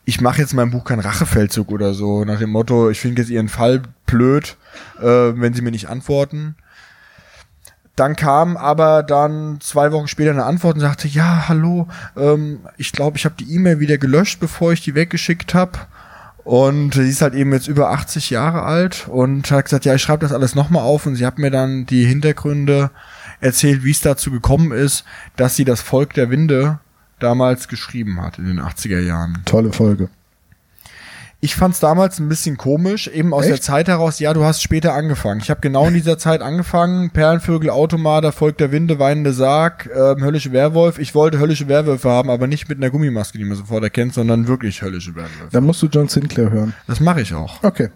ich 0.05 0.21
mache 0.21 0.39
jetzt 0.39 0.53
mein 0.53 0.71
Buch 0.71 0.85
keinen 0.85 1.01
Rachefeldzug 1.01 1.69
oder 1.69 1.93
so, 1.93 2.23
nach 2.23 2.39
dem 2.39 2.51
Motto, 2.51 2.89
ich 2.89 3.01
finde 3.01 3.23
jetzt 3.23 3.29
Ihren 3.29 3.49
Fall 3.49 3.81
blöd, 4.05 4.55
äh, 5.01 5.03
wenn 5.03 5.53
Sie 5.53 5.61
mir 5.61 5.71
nicht 5.71 5.89
antworten. 5.89 6.55
Dann 7.95 8.15
kam 8.15 8.57
aber 8.57 9.03
dann 9.03 9.59
zwei 9.61 9.91
Wochen 9.91 10.07
später 10.07 10.31
eine 10.31 10.45
Antwort 10.45 10.75
und 10.75 10.81
sagte, 10.81 11.07
ja, 11.07 11.47
hallo, 11.47 11.87
ähm, 12.17 12.61
ich 12.77 12.91
glaube, 12.91 13.17
ich 13.17 13.25
habe 13.25 13.35
die 13.37 13.53
E-Mail 13.53 13.79
wieder 13.79 13.99
gelöscht, 13.99 14.39
bevor 14.39 14.73
ich 14.73 14.81
die 14.81 14.95
weggeschickt 14.95 15.53
habe. 15.53 15.77
Und 16.43 16.95
sie 16.95 17.07
ist 17.07 17.21
halt 17.21 17.35
eben 17.35 17.53
jetzt 17.53 17.67
über 17.67 17.91
80 17.91 18.29
Jahre 18.31 18.63
alt 18.63 19.07
und 19.07 19.49
hat 19.51 19.65
gesagt, 19.65 19.85
ja, 19.85 19.93
ich 19.93 20.01
schreibe 20.01 20.25
das 20.25 20.33
alles 20.33 20.55
nochmal 20.55 20.83
auf 20.83 21.05
und 21.05 21.15
sie 21.15 21.25
hat 21.25 21.37
mir 21.37 21.51
dann 21.51 21.85
die 21.85 22.05
Hintergründe 22.05 22.89
erzählt, 23.39 23.83
wie 23.83 23.91
es 23.91 24.01
dazu 24.01 24.31
gekommen 24.31 24.71
ist, 24.71 25.05
dass 25.35 25.55
sie 25.55 25.63
das 25.63 25.81
Volk 25.81 26.13
der 26.13 26.29
Winde 26.29 26.79
damals 27.19 27.67
geschrieben 27.67 28.21
hat 28.21 28.39
in 28.39 28.45
den 28.45 28.59
80er 28.59 28.99
Jahren. 28.99 29.41
Tolle 29.45 29.71
Folge. 29.71 30.09
Ich 31.43 31.57
fand 31.57 31.73
es 31.73 31.81
damals 31.81 32.19
ein 32.19 32.29
bisschen 32.29 32.55
komisch, 32.55 33.09
eben 33.09 33.33
aus 33.33 33.43
Echt? 33.43 33.51
der 33.51 33.59
Zeit 33.61 33.89
heraus, 33.89 34.17
ja, 34.19 34.31
du 34.31 34.45
hast 34.45 34.61
später 34.61 34.93
angefangen. 34.93 35.41
Ich 35.41 35.49
habe 35.49 35.59
genau 35.59 35.87
in 35.87 35.93
dieser 35.93 36.17
Zeit 36.17 36.41
angefangen, 36.41 37.09
Perlenvögel, 37.09 37.69
Automater, 37.69 38.31
Volk 38.31 38.57
der 38.59 38.71
Winde, 38.71 38.97
weinende 38.97 39.33
Sarg, 39.33 39.89
ähm, 39.93 40.23
höllische 40.23 40.53
Werwolf. 40.53 40.99
Ich 40.99 41.13
wollte 41.15 41.39
höllische 41.39 41.67
Werwölfe 41.67 42.09
haben, 42.09 42.29
aber 42.29 42.47
nicht 42.47 42.69
mit 42.69 42.77
einer 42.77 42.89
Gummimaske, 42.89 43.37
die 43.37 43.43
man 43.43 43.57
sofort 43.57 43.83
erkennt, 43.83 44.13
sondern 44.13 44.47
wirklich 44.47 44.81
höllische 44.83 45.15
Werwölfe. 45.15 45.49
Dann 45.51 45.65
musst 45.65 45.81
du 45.83 45.87
John 45.87 46.07
Sinclair 46.07 46.49
hören. 46.49 46.73
Das 46.87 47.01
mache 47.01 47.19
ich 47.19 47.33
auch. 47.33 47.61
Okay. 47.61 47.89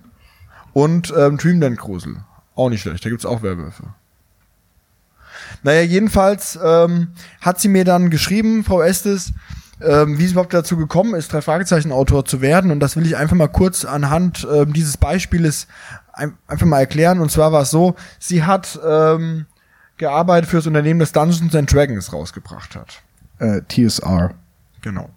Und 0.74 1.14
ähm, 1.18 1.38
Dreamland 1.38 1.78
Grusel. 1.78 2.18
Auch 2.54 2.70
nicht 2.70 2.82
schlecht, 2.82 3.06
da 3.06 3.10
gibt's 3.10 3.26
auch 3.26 3.44
Werwölfe. 3.44 3.84
Naja, 5.64 5.84
jedenfalls 5.84 6.60
ähm, 6.62 7.14
hat 7.40 7.62
sie 7.62 7.70
mir 7.70 7.86
dann 7.86 8.10
geschrieben, 8.10 8.66
Frau 8.66 8.82
Estes, 8.82 9.32
ähm, 9.82 10.18
wie 10.18 10.26
es 10.26 10.32
überhaupt 10.32 10.54
dazu 10.54 10.78
gekommen 10.78 11.16
ist, 11.16 11.32
drei 11.32 11.42
Fragezeichen 11.42 11.92
Autor 11.92 12.26
zu 12.26 12.42
werden. 12.42 12.72
Und 12.72 12.80
das 12.80 12.96
will 12.96 13.06
ich 13.06 13.18
einfach 13.18 13.36
mal 13.36 13.48
kurz 13.48 13.86
anhand 13.86 14.48
ähm, 14.52 14.74
dieses 14.74 14.98
Beispieles 14.98 15.68
ein, 16.14 16.34
einfach 16.48 16.66
mal 16.66 16.80
erklären. 16.80 17.20
Und 17.20 17.32
zwar 17.32 17.52
war 17.52 17.62
es 17.62 17.72
so, 17.72 17.96
sie 18.20 18.44
hat 18.44 18.80
ähm, 18.86 19.46
gearbeitet 19.98 20.50
für 20.50 20.58
das 20.58 20.68
Unternehmen, 20.68 21.00
das 21.00 21.12
Dungeons 21.12 21.56
and 21.56 21.72
Dragons 21.72 22.12
rausgebracht 22.12 22.76
hat. 22.76 23.02
Äh, 23.40 23.62
TSR. 23.68 24.34
Genau. 24.82 25.10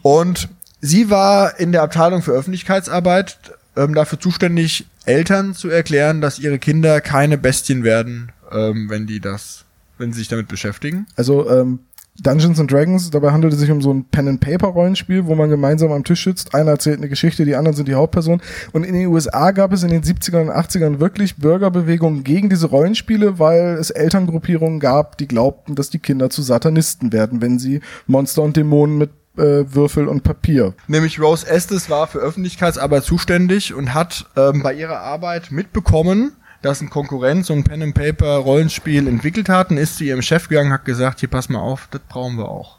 Und 0.00 0.48
sie 0.80 1.10
war 1.10 1.58
in 1.60 1.72
der 1.72 1.82
Abteilung 1.82 2.22
für 2.22 2.32
Öffentlichkeitsarbeit 2.32 3.38
ähm, 3.76 3.94
dafür 3.94 4.20
zuständig, 4.20 4.86
Eltern 5.04 5.54
zu 5.54 5.68
erklären, 5.68 6.20
dass 6.20 6.38
ihre 6.38 6.58
Kinder 6.58 7.00
keine 7.00 7.36
Bestien 7.36 7.84
werden, 7.84 8.32
ähm, 8.50 8.88
wenn 8.88 9.06
die 9.06 9.20
das, 9.20 9.64
wenn 9.98 10.12
sie 10.12 10.20
sich 10.20 10.28
damit 10.28 10.48
beschäftigen. 10.48 11.06
Also 11.16 11.50
ähm, 11.50 11.80
Dungeons 12.20 12.60
and 12.60 12.70
Dragons, 12.70 13.10
dabei 13.10 13.32
handelt 13.32 13.54
es 13.54 13.60
sich 13.60 13.70
um 13.70 13.80
so 13.80 13.92
ein 13.92 14.04
Pen-and-Paper-Rollenspiel, 14.04 15.26
wo 15.26 15.34
man 15.34 15.48
gemeinsam 15.48 15.92
am 15.92 16.04
Tisch 16.04 16.24
sitzt. 16.24 16.54
Einer 16.54 16.72
erzählt 16.72 16.98
eine 16.98 17.08
Geschichte, 17.08 17.46
die 17.46 17.56
anderen 17.56 17.74
sind 17.74 17.88
die 17.88 17.94
Hauptperson. 17.94 18.42
Und 18.72 18.84
in 18.84 18.92
den 18.92 19.06
USA 19.06 19.50
gab 19.52 19.72
es 19.72 19.82
in 19.82 19.88
den 19.88 20.02
70ern 20.02 20.42
und 20.42 20.50
80ern 20.50 21.00
wirklich 21.00 21.36
Bürgerbewegungen 21.36 22.22
gegen 22.22 22.50
diese 22.50 22.66
Rollenspiele, 22.66 23.38
weil 23.38 23.76
es 23.80 23.90
Elterngruppierungen 23.90 24.78
gab, 24.78 25.16
die 25.16 25.26
glaubten, 25.26 25.74
dass 25.74 25.88
die 25.88 26.00
Kinder 26.00 26.28
zu 26.28 26.42
Satanisten 26.42 27.12
werden, 27.12 27.40
wenn 27.40 27.58
sie 27.58 27.80
Monster 28.06 28.42
und 28.42 28.58
Dämonen 28.58 28.98
mit 28.98 29.10
äh, 29.38 29.64
Würfel 29.74 30.08
und 30.08 30.22
Papier. 30.22 30.74
Nämlich 30.88 31.18
Rose 31.18 31.46
Estes 31.46 31.88
war 31.88 32.06
für 32.06 32.18
Öffentlichkeitsarbeit 32.18 33.04
zuständig 33.04 33.72
und 33.72 33.94
hat 33.94 34.26
ähm, 34.36 34.62
bei 34.62 34.74
ihrer 34.74 35.00
Arbeit 35.00 35.50
mitbekommen, 35.50 36.32
dass 36.62 36.80
ein 36.80 36.90
Konkurrent 36.90 37.44
so 37.44 37.52
ein 37.52 37.64
Pen 37.64 37.82
and 37.82 37.94
Paper 37.94 38.36
Rollenspiel 38.36 39.06
entwickelt 39.06 39.48
hat 39.48 39.70
und 39.70 39.76
ist 39.76 39.98
zu 39.98 40.04
ihrem 40.04 40.22
Chef 40.22 40.48
gegangen, 40.48 40.72
hat 40.72 40.84
gesagt, 40.84 41.20
hier 41.20 41.28
pass 41.28 41.48
mal 41.48 41.58
auf, 41.58 41.88
das 41.90 42.00
brauchen 42.08 42.38
wir 42.38 42.48
auch. 42.48 42.78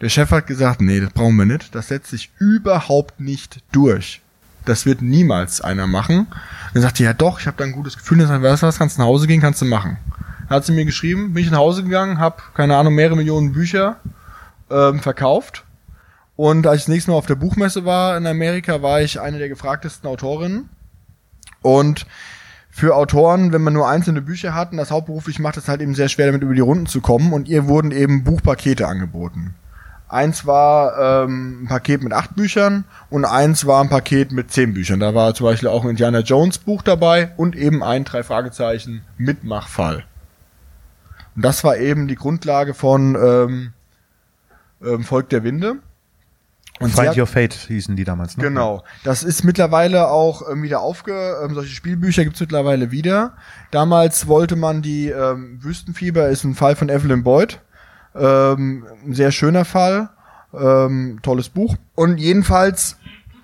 Der 0.00 0.08
Chef 0.08 0.30
hat 0.30 0.46
gesagt, 0.46 0.80
nee, 0.80 1.00
das 1.00 1.12
brauchen 1.12 1.36
wir 1.36 1.44
nicht, 1.44 1.74
das 1.74 1.88
setzt 1.88 2.10
sich 2.10 2.30
überhaupt 2.38 3.18
nicht 3.20 3.60
durch. 3.72 4.20
Das 4.64 4.86
wird 4.86 5.02
niemals 5.02 5.60
einer 5.60 5.86
machen. 5.86 6.28
Dann 6.72 6.82
sagt 6.82 6.98
sie, 6.98 7.04
ja 7.04 7.12
doch, 7.12 7.40
ich 7.40 7.46
habe 7.46 7.56
da 7.56 7.64
ein 7.64 7.72
gutes 7.72 7.96
Gefühl, 7.96 8.18
dann 8.18 8.42
weißt 8.42 8.62
du 8.62 8.66
was, 8.66 8.78
kannst 8.78 8.98
nach 8.98 9.06
Hause 9.06 9.26
gehen, 9.26 9.40
kannst 9.40 9.60
du 9.60 9.64
machen. 9.64 9.96
Dann 10.48 10.56
hat 10.56 10.64
sie 10.64 10.72
mir 10.72 10.84
geschrieben, 10.84 11.34
bin 11.34 11.42
ich 11.42 11.50
nach 11.50 11.58
Hause 11.58 11.82
gegangen, 11.82 12.18
habe, 12.18 12.42
keine 12.54 12.76
Ahnung, 12.76 12.94
mehrere 12.94 13.16
Millionen 13.16 13.52
Bücher 13.52 13.96
ähm, 14.70 15.00
verkauft. 15.00 15.64
Und 16.36 16.66
als 16.68 16.80
ich 16.80 16.84
das 16.84 16.92
nächste 16.92 17.10
Mal 17.10 17.16
auf 17.16 17.26
der 17.26 17.34
Buchmesse 17.34 17.84
war 17.84 18.16
in 18.16 18.26
Amerika, 18.26 18.80
war 18.80 19.00
ich 19.00 19.20
eine 19.20 19.38
der 19.38 19.48
gefragtesten 19.48 20.08
Autorinnen. 20.08 20.68
Und 21.62 22.06
für 22.78 22.94
Autoren, 22.94 23.52
wenn 23.52 23.62
man 23.62 23.72
nur 23.72 23.88
einzelne 23.88 24.22
Bücher 24.22 24.54
hat 24.54 24.70
und 24.70 24.78
das 24.78 24.92
hauptberuflich 24.92 25.40
macht, 25.40 25.56
es 25.56 25.66
halt 25.66 25.80
eben 25.80 25.96
sehr 25.96 26.08
schwer, 26.08 26.26
damit 26.26 26.42
über 26.42 26.54
die 26.54 26.60
Runden 26.60 26.86
zu 26.86 27.00
kommen. 27.00 27.32
Und 27.32 27.48
ihr 27.48 27.66
wurden 27.66 27.90
eben 27.90 28.22
Buchpakete 28.22 28.86
angeboten. 28.86 29.54
Eins 30.08 30.46
war 30.46 31.24
ähm, 31.24 31.64
ein 31.64 31.66
Paket 31.66 32.04
mit 32.04 32.12
acht 32.12 32.36
Büchern 32.36 32.84
und 33.10 33.24
eins 33.24 33.66
war 33.66 33.82
ein 33.82 33.88
Paket 33.88 34.30
mit 34.30 34.52
zehn 34.52 34.74
Büchern. 34.74 35.00
Da 35.00 35.12
war 35.12 35.34
zum 35.34 35.46
Beispiel 35.46 35.68
auch 35.68 35.82
ein 35.82 35.90
Indiana 35.90 36.20
Jones 36.20 36.58
Buch 36.58 36.82
dabei 36.82 37.32
und 37.36 37.56
eben 37.56 37.82
ein 37.82 38.04
drei 38.04 38.22
Fragezeichen 38.22 39.02
Mitmachfall. 39.16 40.04
Und 41.34 41.44
das 41.44 41.64
war 41.64 41.78
eben 41.78 42.06
die 42.06 42.14
Grundlage 42.14 42.74
von 42.74 43.16
ähm, 43.16 43.72
ähm, 44.82 45.02
Volk 45.02 45.30
der 45.30 45.42
Winde. 45.42 45.78
Und 46.80 46.92
Find 46.94 47.08
hat- 47.08 47.16
Your 47.16 47.26
Fate 47.26 47.54
hießen 47.54 47.96
die 47.96 48.04
damals, 48.04 48.36
ne? 48.36 48.44
Genau. 48.44 48.84
Das 49.04 49.22
ist 49.22 49.44
mittlerweile 49.44 50.08
auch 50.08 50.48
ähm, 50.50 50.62
wieder 50.62 50.80
aufge... 50.80 51.36
Ähm, 51.44 51.54
solche 51.54 51.74
Spielbücher 51.74 52.24
gibt's 52.24 52.40
mittlerweile 52.40 52.90
wieder. 52.90 53.34
Damals 53.70 54.26
wollte 54.28 54.56
man 54.56 54.82
die 54.82 55.08
ähm, 55.08 55.58
Wüstenfieber, 55.62 56.28
ist 56.28 56.44
ein 56.44 56.54
Fall 56.54 56.76
von 56.76 56.88
Evelyn 56.88 57.24
Boyd. 57.24 57.60
Ähm, 58.14 58.86
ein 59.04 59.14
sehr 59.14 59.32
schöner 59.32 59.64
Fall. 59.64 60.10
Ähm, 60.54 61.18
tolles 61.22 61.48
Buch. 61.48 61.76
Und 61.94 62.18
jedenfalls 62.18 62.96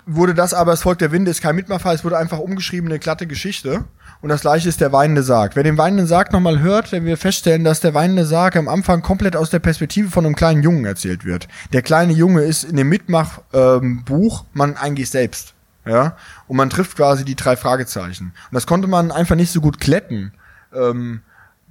wurde 0.05 0.33
das 0.33 0.53
aber, 0.53 0.71
das 0.71 0.81
Volk 0.83 0.99
der 0.99 1.11
Winde 1.11 1.31
ist 1.31 1.41
kein 1.41 1.55
Mitmachfall, 1.55 1.95
es 1.95 2.03
wurde 2.03 2.17
einfach 2.17 2.39
umgeschrieben 2.39 2.87
in 2.87 2.93
eine 2.93 2.99
glatte 2.99 3.27
Geschichte. 3.27 3.85
Und 4.25 4.29
das 4.29 4.41
gleiche 4.41 4.67
ist 4.67 4.81
der 4.81 4.91
weinende 4.91 5.21
Sarg. 5.21 5.55
Wer 5.55 5.61
den 5.61 5.77
weinenden 5.77 6.07
Sarg 6.07 6.33
nochmal 6.33 6.57
hört, 6.57 6.91
der 6.91 7.03
wird 7.03 7.19
feststellen, 7.19 7.63
dass 7.63 7.79
der 7.79 7.93
weinende 7.93 8.25
Sarg 8.25 8.55
am 8.55 8.67
Anfang 8.67 9.03
komplett 9.03 9.35
aus 9.35 9.51
der 9.51 9.59
Perspektive 9.59 10.09
von 10.09 10.25
einem 10.25 10.35
kleinen 10.35 10.63
Jungen 10.63 10.83
erzählt 10.83 11.25
wird. 11.25 11.47
Der 11.73 11.83
kleine 11.83 12.11
Junge 12.11 12.41
ist 12.41 12.63
in 12.63 12.75
dem 12.75 12.89
Mitmachbuch 12.89 13.43
ähm, 13.53 14.47
man 14.51 14.77
eigentlich 14.77 15.11
selbst. 15.11 15.53
Ja? 15.85 16.17
Und 16.47 16.57
man 16.57 16.71
trifft 16.71 16.97
quasi 16.97 17.23
die 17.23 17.35
drei 17.35 17.55
Fragezeichen. 17.55 18.33
Und 18.49 18.53
das 18.53 18.65
konnte 18.65 18.87
man 18.87 19.11
einfach 19.11 19.35
nicht 19.35 19.51
so 19.51 19.61
gut 19.61 19.79
kletten. 19.79 20.33
Ähm, 20.73 21.21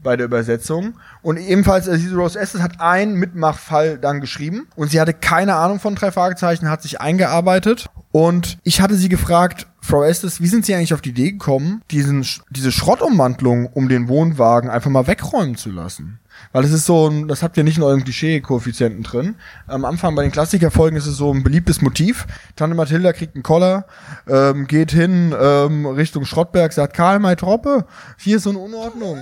bei 0.05 0.17
der 0.17 0.27
Übersetzung. 0.27 0.95
Und 1.23 1.39
ebenfalls, 1.39 1.89
äh, 1.89 1.99
diese 1.99 2.15
Rose 2.15 2.39
Estes 2.39 2.63
hat 2.63 2.81
einen 2.81 3.15
Mitmachfall 3.15 3.99
dann 3.99 4.21
geschrieben 4.21 4.69
und 4.77 4.93
sie 4.93 5.01
hatte 5.01 5.15
keine 5.15 5.57
Ahnung 5.57 5.81
von 5.81 5.97
drei 5.97 6.13
Fragezeichen, 6.13 6.71
hat 6.71 6.83
sich 6.83 7.01
eingearbeitet 7.01 7.87
und 8.13 8.59
ich 8.63 8.81
hatte 8.81 8.95
sie 8.95 9.09
gefragt, 9.09 9.67
Frau 9.81 10.03
Estes, 10.03 10.41
wie 10.41 10.47
sind 10.47 10.65
Sie 10.65 10.75
eigentlich 10.75 10.95
auf 10.95 11.03
die 11.03 11.11
Idee 11.11 11.33
gekommen, 11.33 11.83
diesen, 11.91 12.25
diese 12.49 12.73
Schrottummantelung 12.73 13.67
um 13.67 13.91
den 13.91 14.09
Wohnwagen 14.09 14.71
einfach 14.71 14.91
mal 14.91 15.07
wegräumen 15.07 15.57
zu 15.57 15.71
lassen? 15.71 16.21
Weil 16.53 16.65
es 16.65 16.73
ist 16.73 16.87
so 16.87 17.09
ein, 17.09 17.29
das 17.29 17.43
habt 17.43 17.57
ihr 17.57 17.65
nicht 17.65 17.77
in 17.77 17.83
eurem 17.83 18.03
Klischee-Koeffizienten 18.03 19.03
drin. 19.03 19.35
Am 19.67 19.85
Anfang 19.85 20.15
bei 20.15 20.23
den 20.23 20.33
Klassikerfolgen 20.33 20.97
ist 20.97 21.07
es 21.07 21.17
so 21.17 21.33
ein 21.35 21.43
beliebtes 21.43 21.83
Motiv. 21.83 22.27
Tante 22.57 22.75
Mathilda 22.75 23.13
kriegt 23.13 23.35
einen 23.35 23.43
Koller, 23.43 23.87
ähm, 24.27 24.67
geht 24.67 24.93
hin 24.93 25.35
ähm, 25.39 25.85
Richtung 25.85 26.25
Schrottberg, 26.25 26.73
sagt, 26.73 26.95
Karl, 26.95 27.19
meine 27.19 27.37
Troppe, 27.37 27.85
hier 28.17 28.37
ist 28.37 28.45
so 28.45 28.51
eine 28.51 28.61
Unordnung. 28.61 29.19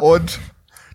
Und 0.00 0.38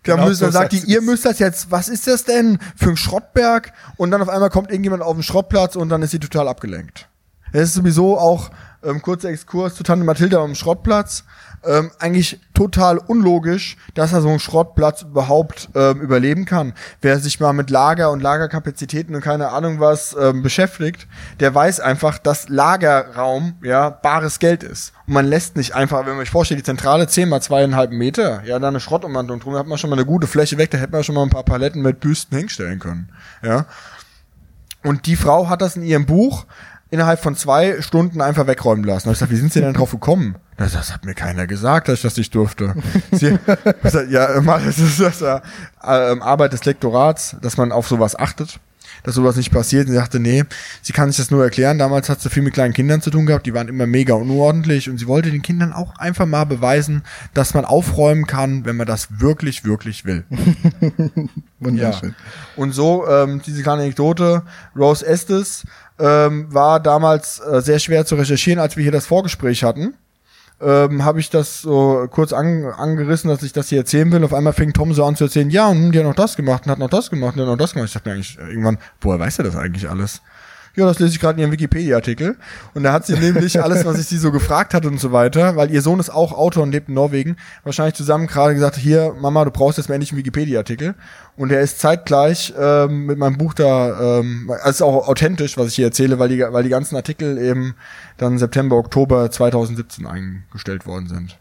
der 0.06 0.16
Genau 0.16 0.30
dann 0.32 0.52
sagt 0.52 0.72
die, 0.72 0.80
ihr 0.80 1.00
müsst 1.00 1.24
das 1.24 1.38
jetzt, 1.38 1.70
was 1.70 1.88
ist 1.88 2.06
das 2.06 2.24
denn 2.24 2.58
für 2.76 2.90
ein 2.90 2.96
Schrottberg? 2.96 3.72
Und 3.96 4.10
dann 4.10 4.20
auf 4.20 4.28
einmal 4.28 4.50
kommt 4.50 4.70
irgendjemand 4.70 5.02
auf 5.02 5.14
den 5.14 5.22
Schrottplatz 5.22 5.76
und 5.76 5.88
dann 5.88 6.02
ist 6.02 6.10
sie 6.10 6.18
total 6.18 6.48
abgelenkt. 6.48 7.08
Es 7.52 7.68
ist 7.70 7.74
sowieso 7.74 8.18
auch, 8.18 8.50
ähm, 8.82 9.00
kurzer 9.00 9.30
Exkurs 9.30 9.74
zu 9.74 9.82
Tante 9.82 10.04
Mathilda 10.04 10.42
am 10.42 10.54
Schrottplatz, 10.54 11.24
ähm, 11.66 11.90
eigentlich 11.98 12.40
total 12.54 12.98
unlogisch, 12.98 13.76
dass 13.94 14.12
er 14.12 14.20
so 14.20 14.28
einen 14.28 14.38
Schrottplatz 14.38 15.02
überhaupt 15.02 15.68
ähm, 15.74 16.00
überleben 16.00 16.44
kann. 16.44 16.72
Wer 17.00 17.18
sich 17.18 17.40
mal 17.40 17.52
mit 17.52 17.70
Lager 17.70 18.10
und 18.10 18.22
Lagerkapazitäten 18.22 19.14
und 19.14 19.20
keine 19.20 19.50
Ahnung 19.50 19.80
was 19.80 20.16
ähm, 20.18 20.42
beschäftigt, 20.42 21.06
der 21.40 21.54
weiß 21.54 21.80
einfach, 21.80 22.18
dass 22.18 22.48
Lagerraum 22.48 23.54
ja 23.62 23.90
bares 23.90 24.38
Geld 24.38 24.62
ist. 24.62 24.92
Und 25.06 25.14
man 25.14 25.26
lässt 25.26 25.56
nicht 25.56 25.74
einfach, 25.74 26.00
wenn 26.06 26.16
man 26.16 26.20
sich 26.20 26.30
vorstellt, 26.30 26.60
die 26.60 26.64
Zentrale 26.64 27.06
10 27.06 27.28
mal 27.28 27.40
zweieinhalb 27.42 27.90
Meter, 27.90 28.42
ja, 28.44 28.58
da 28.58 28.68
eine 28.68 28.80
Schrottummantelung 28.80 29.40
drum, 29.40 29.54
da 29.54 29.60
hat 29.60 29.66
man 29.66 29.78
schon 29.78 29.90
mal 29.90 29.96
eine 29.96 30.06
gute 30.06 30.26
Fläche 30.26 30.58
weg, 30.58 30.70
da 30.70 30.78
hätte 30.78 30.92
man 30.92 31.04
schon 31.04 31.14
mal 31.14 31.22
ein 31.22 31.30
paar 31.30 31.44
Paletten 31.44 31.82
mit 31.82 32.00
Büsten 32.00 32.38
hinstellen 32.38 32.78
können. 32.78 33.08
Ja. 33.42 33.66
Und 34.82 35.06
die 35.06 35.16
Frau 35.16 35.48
hat 35.48 35.62
das 35.62 35.76
in 35.76 35.82
ihrem 35.82 36.06
Buch 36.06 36.46
innerhalb 36.94 37.20
von 37.20 37.34
zwei 37.34 37.82
Stunden 37.82 38.20
einfach 38.20 38.46
wegräumen 38.46 38.84
lassen. 38.84 39.08
Da 39.08 39.12
ich 39.12 39.18
gesagt, 39.18 39.32
wie 39.32 39.36
sind 39.36 39.52
Sie 39.52 39.60
denn 39.60 39.74
drauf 39.74 39.90
gekommen? 39.90 40.36
Das, 40.56 40.72
das 40.72 40.92
hat 40.92 41.04
mir 41.04 41.14
keiner 41.14 41.48
gesagt, 41.48 41.88
dass 41.88 41.96
ich 41.96 42.02
das 42.02 42.16
nicht 42.16 42.34
durfte. 42.34 42.74
Sie, 43.10 43.36
ja, 44.10 44.40
das 44.40 44.78
ist 44.78 45.00
das 45.00 45.20
äh, 45.20 45.40
Arbeit 45.82 46.52
des 46.52 46.64
Lektorats, 46.64 47.36
dass 47.42 47.56
man 47.56 47.72
auf 47.72 47.88
sowas 47.88 48.16
achtet, 48.16 48.60
dass 49.04 49.14
sowas 49.14 49.36
nicht 49.36 49.52
passiert. 49.52 49.86
Und 49.86 49.92
sie 49.92 49.98
sagte, 49.98 50.18
nee, 50.18 50.42
sie 50.82 50.92
kann 50.92 51.10
sich 51.10 51.18
das 51.18 51.30
nur 51.30 51.44
erklären. 51.44 51.78
Damals 51.78 52.08
hat 52.08 52.20
sie 52.20 52.30
viel 52.30 52.42
mit 52.42 52.54
kleinen 52.54 52.74
Kindern 52.74 53.00
zu 53.00 53.10
tun 53.10 53.26
gehabt, 53.26 53.46
die 53.46 53.54
waren 53.54 53.68
immer 53.68 53.86
mega 53.86 54.14
unordentlich 54.14 54.90
und 54.90 54.98
sie 54.98 55.06
wollte 55.06 55.30
den 55.30 55.42
Kindern 55.42 55.72
auch 55.72 55.96
einfach 55.98 56.26
mal 56.26 56.44
beweisen, 56.44 57.04
dass 57.34 57.54
man 57.54 57.64
aufräumen 57.64 58.26
kann, 58.26 58.64
wenn 58.64 58.76
man 58.76 58.86
das 58.86 59.20
wirklich, 59.20 59.64
wirklich 59.64 60.04
will. 60.04 60.24
Wunderschön. 61.60 62.14
Und 62.56 62.72
so, 62.72 63.06
ähm, 63.06 63.40
diese 63.46 63.62
kleine 63.62 63.82
Anekdote, 63.82 64.42
Rose 64.74 65.06
Estes 65.06 65.64
ähm, 65.98 66.52
war 66.52 66.80
damals 66.80 67.40
äh, 67.40 67.60
sehr 67.60 67.78
schwer 67.78 68.04
zu 68.06 68.16
recherchieren, 68.16 68.58
als 68.58 68.76
wir 68.76 68.82
hier 68.82 68.92
das 68.92 69.06
Vorgespräch 69.06 69.62
hatten. 69.62 69.94
Ähm, 70.64 71.04
habe 71.04 71.20
ich 71.20 71.28
das 71.28 71.60
so 71.60 72.06
kurz 72.10 72.32
an, 72.32 72.64
angerissen, 72.64 73.28
dass 73.28 73.42
ich 73.42 73.52
das 73.52 73.68
hier 73.68 73.78
erzählen 73.78 74.10
will. 74.10 74.24
Auf 74.24 74.32
einmal 74.32 74.54
fing 74.54 74.72
Tom 74.72 74.94
so 74.94 75.04
an 75.04 75.14
zu 75.14 75.24
erzählen, 75.24 75.50
ja, 75.50 75.68
und 75.68 75.92
die 75.92 75.98
hat 75.98 76.06
noch 76.06 76.14
das 76.14 76.36
gemacht 76.36 76.64
und 76.64 76.72
hat 76.72 76.78
noch 76.78 76.88
das 76.88 77.10
gemacht 77.10 77.36
und 77.36 77.42
hat 77.42 77.48
noch 77.48 77.56
das 77.56 77.74
gemacht. 77.74 77.88
Ich 77.88 77.94
dachte 77.94 78.08
mir 78.08 78.14
eigentlich 78.14 78.38
irgendwann, 78.38 78.78
woher 79.00 79.18
weiß 79.18 79.38
er 79.38 79.44
das 79.44 79.56
eigentlich 79.56 79.88
alles? 79.90 80.22
Ja, 80.76 80.86
das 80.86 80.98
lese 80.98 81.12
ich 81.12 81.20
gerade 81.20 81.34
in 81.34 81.42
ihrem 81.42 81.52
Wikipedia-Artikel. 81.52 82.36
Und 82.74 82.82
da 82.82 82.92
hat 82.92 83.06
sie 83.06 83.14
nämlich 83.14 83.62
alles, 83.62 83.84
was 83.84 83.98
ich 84.00 84.06
sie 84.06 84.18
so 84.18 84.32
gefragt 84.32 84.74
hatte 84.74 84.88
und 84.88 84.98
so 84.98 85.12
weiter, 85.12 85.54
weil 85.54 85.70
ihr 85.70 85.82
Sohn 85.82 86.00
ist 86.00 86.10
auch 86.10 86.32
Autor 86.32 86.64
und 86.64 86.72
lebt 86.72 86.88
in 86.88 86.94
Norwegen, 86.94 87.36
wahrscheinlich 87.62 87.94
zusammen 87.94 88.26
gerade 88.26 88.54
gesagt, 88.54 88.76
hier, 88.76 89.14
Mama, 89.20 89.44
du 89.44 89.52
brauchst 89.52 89.78
jetzt 89.78 89.88
mal 89.88 89.94
endlich 89.94 90.10
einen 90.10 90.18
Wikipedia-Artikel. 90.18 90.96
Und 91.36 91.52
er 91.52 91.60
ist 91.60 91.78
zeitgleich 91.78 92.52
ähm, 92.58 93.06
mit 93.06 93.18
meinem 93.18 93.38
Buch 93.38 93.54
da, 93.54 94.18
ähm, 94.18 94.50
also 94.50 94.68
ist 94.70 94.82
auch 94.82 95.08
authentisch, 95.08 95.56
was 95.56 95.68
ich 95.68 95.76
hier 95.76 95.86
erzähle, 95.86 96.18
weil 96.18 96.28
die, 96.28 96.40
weil 96.40 96.64
die 96.64 96.70
ganzen 96.70 96.96
Artikel 96.96 97.38
eben 97.38 97.76
dann 98.16 98.38
September, 98.38 98.76
Oktober 98.76 99.30
2017 99.30 100.06
eingestellt 100.06 100.86
worden 100.86 101.06
sind. 101.06 101.38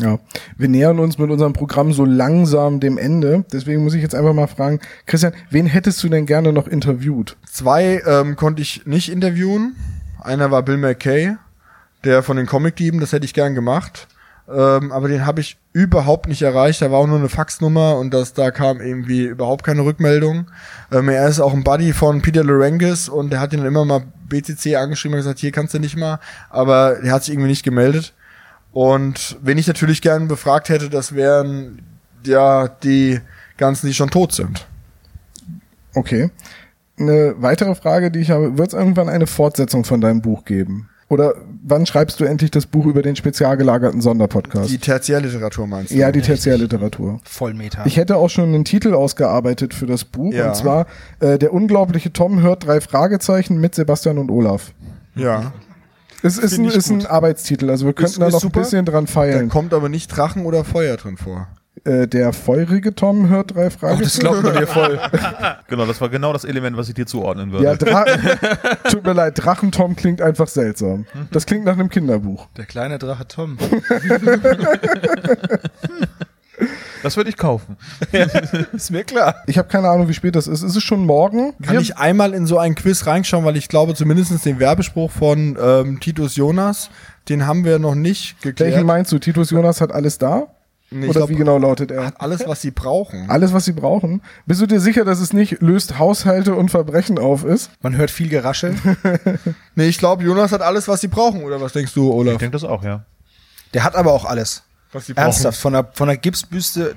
Ja, 0.00 0.18
wir 0.56 0.68
nähern 0.68 0.98
uns 0.98 1.18
mit 1.18 1.30
unserem 1.30 1.52
Programm 1.52 1.92
so 1.92 2.04
langsam 2.04 2.80
dem 2.80 2.98
Ende. 2.98 3.44
Deswegen 3.52 3.84
muss 3.84 3.94
ich 3.94 4.02
jetzt 4.02 4.14
einfach 4.14 4.34
mal 4.34 4.48
fragen, 4.48 4.80
Christian, 5.06 5.34
wen 5.50 5.66
hättest 5.66 6.02
du 6.02 6.08
denn 6.08 6.26
gerne 6.26 6.52
noch 6.52 6.66
interviewt? 6.66 7.36
Zwei 7.50 8.02
ähm, 8.04 8.34
konnte 8.34 8.60
ich 8.60 8.86
nicht 8.86 9.10
interviewen. 9.10 9.76
Einer 10.20 10.50
war 10.50 10.62
Bill 10.62 10.78
McKay, 10.78 11.36
der 12.02 12.22
von 12.22 12.36
den 12.36 12.46
Comic-Dieben, 12.46 12.98
das 12.98 13.12
hätte 13.12 13.24
ich 13.24 13.34
gern 13.34 13.54
gemacht. 13.54 14.08
Ähm, 14.48 14.92
aber 14.92 15.08
den 15.08 15.24
habe 15.24 15.40
ich 15.40 15.58
überhaupt 15.72 16.28
nicht 16.28 16.42
erreicht. 16.42 16.82
Da 16.82 16.90
war 16.90 16.98
auch 16.98 17.06
nur 17.06 17.18
eine 17.18 17.28
Faxnummer 17.28 17.96
und 17.96 18.12
das, 18.12 18.34
da 18.34 18.50
kam 18.50 18.80
irgendwie 18.80 19.24
überhaupt 19.24 19.64
keine 19.64 19.84
Rückmeldung. 19.84 20.50
Ähm, 20.92 21.08
er 21.08 21.28
ist 21.28 21.40
auch 21.40 21.54
ein 21.54 21.64
Buddy 21.64 21.92
von 21.92 22.20
Peter 22.20 22.44
Lorengis 22.44 23.08
und 23.08 23.30
der 23.30 23.40
hat 23.40 23.52
ihn 23.52 23.60
dann 23.60 23.68
immer 23.68 23.84
mal 23.84 24.02
BCC 24.28 24.76
angeschrieben 24.76 25.14
und 25.14 25.20
gesagt, 25.20 25.38
hier 25.38 25.52
kannst 25.52 25.72
du 25.72 25.78
nicht 25.78 25.96
mal. 25.96 26.18
Aber 26.50 26.96
der 27.02 27.12
hat 27.12 27.24
sich 27.24 27.32
irgendwie 27.32 27.48
nicht 27.48 27.62
gemeldet. 27.62 28.12
Und 28.74 29.38
wenn 29.40 29.56
ich 29.56 29.66
natürlich 29.68 30.02
gern 30.02 30.28
befragt 30.28 30.68
hätte, 30.68 30.90
das 30.90 31.14
wären 31.14 31.80
ja 32.26 32.68
die 32.68 33.20
ganzen, 33.56 33.86
die 33.86 33.94
schon 33.94 34.10
tot 34.10 34.32
sind. 34.32 34.66
Okay. 35.94 36.30
Eine 36.98 37.34
weitere 37.38 37.74
Frage, 37.76 38.10
die 38.10 38.18
ich 38.18 38.30
habe, 38.30 38.58
wird 38.58 38.68
es 38.68 38.74
irgendwann 38.74 39.08
eine 39.08 39.26
Fortsetzung 39.26 39.84
von 39.84 40.00
deinem 40.00 40.20
Buch 40.20 40.44
geben? 40.44 40.88
Oder 41.08 41.34
wann 41.62 41.86
schreibst 41.86 42.18
du 42.18 42.24
endlich 42.24 42.50
das 42.50 42.66
Buch 42.66 42.86
über 42.86 43.02
den 43.02 43.14
spezial 43.14 43.56
gelagerten 43.56 44.00
Sonderpodcast? 44.00 44.70
Die 44.70 44.78
Tertiärliteratur 44.78 45.66
meinst 45.68 45.92
du? 45.92 45.96
ja, 45.96 46.10
die 46.10 46.22
Tertiärliteratur. 46.22 47.20
Vollmeter. 47.24 47.82
Ich 47.84 47.96
hätte 47.96 48.16
auch 48.16 48.30
schon 48.30 48.48
einen 48.48 48.64
Titel 48.64 48.94
ausgearbeitet 48.94 49.74
für 49.74 49.86
das 49.86 50.04
Buch. 50.04 50.32
Ja. 50.32 50.48
Und 50.48 50.56
zwar 50.56 50.86
äh, 51.20 51.38
Der 51.38 51.52
unglaubliche 51.52 52.12
Tom 52.12 52.42
hört 52.42 52.66
drei 52.66 52.80
Fragezeichen 52.80 53.60
mit 53.60 53.76
Sebastian 53.76 54.18
und 54.18 54.30
Olaf. 54.30 54.72
Ja. 55.14 55.52
Es 56.26 56.38
ist, 56.38 56.58
ein, 56.58 56.64
ist 56.64 56.90
ein. 56.90 57.04
Arbeitstitel, 57.06 57.68
also 57.70 57.84
wir 57.86 57.92
könnten 57.92 58.20
da 58.20 58.26
ist 58.28 58.32
noch 58.32 58.40
super. 58.40 58.60
ein 58.60 58.62
bisschen 58.62 58.84
dran 58.86 59.04
Da 59.06 59.12
feilen. 59.12 59.48
kommt 59.50 59.74
aber 59.74 59.88
nicht 59.88 60.08
Drachen 60.08 60.46
oder 60.46 60.64
Feuer 60.64 60.96
drin 60.96 61.16
vor. 61.18 61.48
Äh, 61.84 62.06
der 62.08 62.32
feurige 62.32 62.94
Tom 62.94 63.28
hört 63.28 63.54
drei 63.54 63.64
das 63.64 63.74
Fragezeichen. 63.74 64.20
glaubt 64.20 64.42
man 64.42 64.56
dir 64.56 64.66
voll. 64.66 64.98
Genau, 65.68 65.86
das 65.86 66.00
war 66.00 66.08
genau 66.08 66.32
das 66.32 66.44
Element, 66.44 66.76
was 66.76 66.88
ich 66.88 66.94
dir 66.94 67.06
zuordnen 67.06 67.50
würde. 67.50 67.64
ja, 67.64 67.74
Dra 67.74 68.04
tut 68.90 69.04
mir 69.04 69.12
leid, 69.12 69.32
Drachentom 69.42 69.96
klingt 69.96 70.20
einfach 70.22 70.46
seltsam. 70.46 71.04
Das 71.32 71.46
klingt 71.46 71.64
nach 71.64 71.72
einem 71.72 71.88
Kinderbuch. 71.88 72.46
Der 72.56 72.64
kleine 72.66 72.98
Drache 72.98 73.26
Tom. 73.26 73.56
Das 77.04 77.16
würde 77.16 77.30
ich 77.30 77.36
kaufen. 77.36 77.76
Ist 78.72 78.90
mir 78.90 79.04
klar. 79.04 79.36
Ich 79.46 79.58
habe 79.58 79.68
keine 79.68 79.88
Ahnung, 79.88 80.08
wie 80.08 80.14
spät 80.14 80.34
das 80.34 80.46
ist. 80.48 80.62
Ist 80.62 80.74
es 80.74 80.82
schon 80.82 81.06
morgen? 81.06 81.52
Kann 81.62 81.74
Wir- 81.74 81.80
ich 81.80 81.96
einmal 81.98 82.34
in 82.34 82.46
so 82.46 82.58
ein 82.58 82.74
Quiz 82.74 83.06
reinschauen, 83.06 83.44
weil 83.44 83.56
ich 83.56 83.68
glaube, 83.68 83.94
zumindest 83.94 84.44
den 84.44 84.58
Werbespruch 84.58 85.10
von 85.12 85.56
ähm, 85.62 86.00
Titus 86.00 86.34
Jonas, 86.36 86.90
den 87.28 87.46
haben 87.46 87.64
wir 87.64 87.78
noch 87.78 87.94
nicht 87.94 88.40
geklärt. 88.42 88.72
Welchen 88.72 88.86
meinst 88.86 89.12
du? 89.12 89.18
Titus 89.20 89.50
Jonas 89.50 89.80
hat 89.80 89.92
alles 89.92 90.18
da? 90.18 90.48
Nee, 90.90 91.04
ich 91.06 91.10
Oder 91.10 91.20
glaub, 91.20 91.30
wie 91.30 91.34
genau 91.34 91.58
lautet 91.58 91.90
er? 91.90 92.06
hat 92.06 92.20
alles, 92.20 92.46
was 92.46 92.60
sie 92.60 92.70
brauchen. 92.70 93.28
Alles, 93.28 93.52
was 93.52 93.64
sie 93.64 93.72
brauchen. 93.72 94.22
Bist 94.46 94.60
du 94.60 94.66
dir 94.66 94.78
sicher, 94.80 95.04
dass 95.04 95.18
es 95.18 95.32
nicht 95.32 95.60
löst 95.60 95.98
Haushalte 95.98 96.54
und 96.54 96.70
Verbrechen 96.70 97.18
auf 97.18 97.44
ist? 97.44 97.70
Man 97.82 97.96
hört 97.96 98.10
viel 98.10 98.28
Geraschel. 98.28 98.74
Nee, 99.74 99.86
ich 99.88 99.98
glaube, 99.98 100.22
Jonas 100.22 100.52
hat 100.52 100.62
alles, 100.62 100.86
was 100.86 101.00
sie 101.00 101.08
brauchen. 101.08 101.42
Oder 101.42 101.60
was 101.60 101.72
denkst 101.72 101.94
du, 101.94 102.08
Ich 102.08 102.14
Olaf? 102.14 102.36
denke 102.38 102.52
das 102.52 102.64
auch, 102.64 102.84
ja. 102.84 103.04
Der 103.72 103.82
hat 103.82 103.96
aber 103.96 104.12
auch 104.12 104.24
alles. 104.24 104.62
Was 104.94 105.06
sie 105.06 105.16
Ernsthaft. 105.16 105.58
Von 105.60 105.74
der, 105.74 105.86
von 105.92 106.08
der 106.08 106.16
Gipsbüste, 106.16 106.94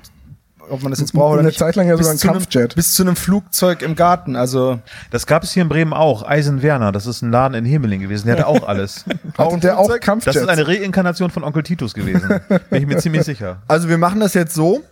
ob 0.70 0.82
man 0.82 0.90
das 0.92 1.00
jetzt 1.00 1.12
braucht 1.12 1.32
oder 1.32 1.40
Eine 1.40 1.48
nicht. 1.48 1.58
Zeit 1.58 1.76
lang 1.76 1.86
ja 1.88 1.96
sogar 1.96 2.12
ein 2.12 2.18
zu 2.18 2.28
einem- 2.28 2.38
Kampfjet. 2.40 2.74
Bis 2.74 2.94
zu 2.94 3.02
einem 3.02 3.16
Flugzeug 3.16 3.82
im 3.82 3.94
Garten. 3.96 4.36
Also, 4.36 4.78
Das 5.10 5.26
gab 5.26 5.42
es 5.42 5.52
hier 5.52 5.62
in 5.62 5.68
Bremen 5.68 5.92
auch. 5.92 6.22
Eisen 6.26 6.62
Werner, 6.62 6.92
das 6.92 7.06
ist 7.06 7.22
ein 7.22 7.30
Laden 7.30 7.54
in 7.54 7.64
Hemeling 7.64 8.00
gewesen. 8.00 8.26
Der 8.26 8.36
hatte 8.36 8.46
auch 8.46 8.66
alles. 8.66 9.04
Hatte 9.38 9.58
der 9.58 9.78
auch 9.78 9.84
Flugzeug? 9.86 10.02
Kampfjets? 10.02 10.34
Das 10.34 10.42
ist 10.44 10.48
eine 10.48 10.66
Reinkarnation 10.66 11.30
von 11.30 11.44
Onkel 11.44 11.62
Titus 11.62 11.92
gewesen. 11.94 12.28
Bin 12.70 12.82
ich 12.82 12.86
mir 12.86 12.98
ziemlich 12.98 13.24
sicher. 13.24 13.62
Also 13.68 13.88
wir 13.88 13.98
machen 13.98 14.20
das 14.20 14.34
jetzt 14.34 14.54
so. 14.54 14.82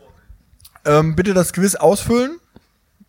Ähm, 0.84 1.16
bitte 1.16 1.34
das 1.34 1.52
Quiz 1.52 1.74
ausfüllen. 1.74 2.38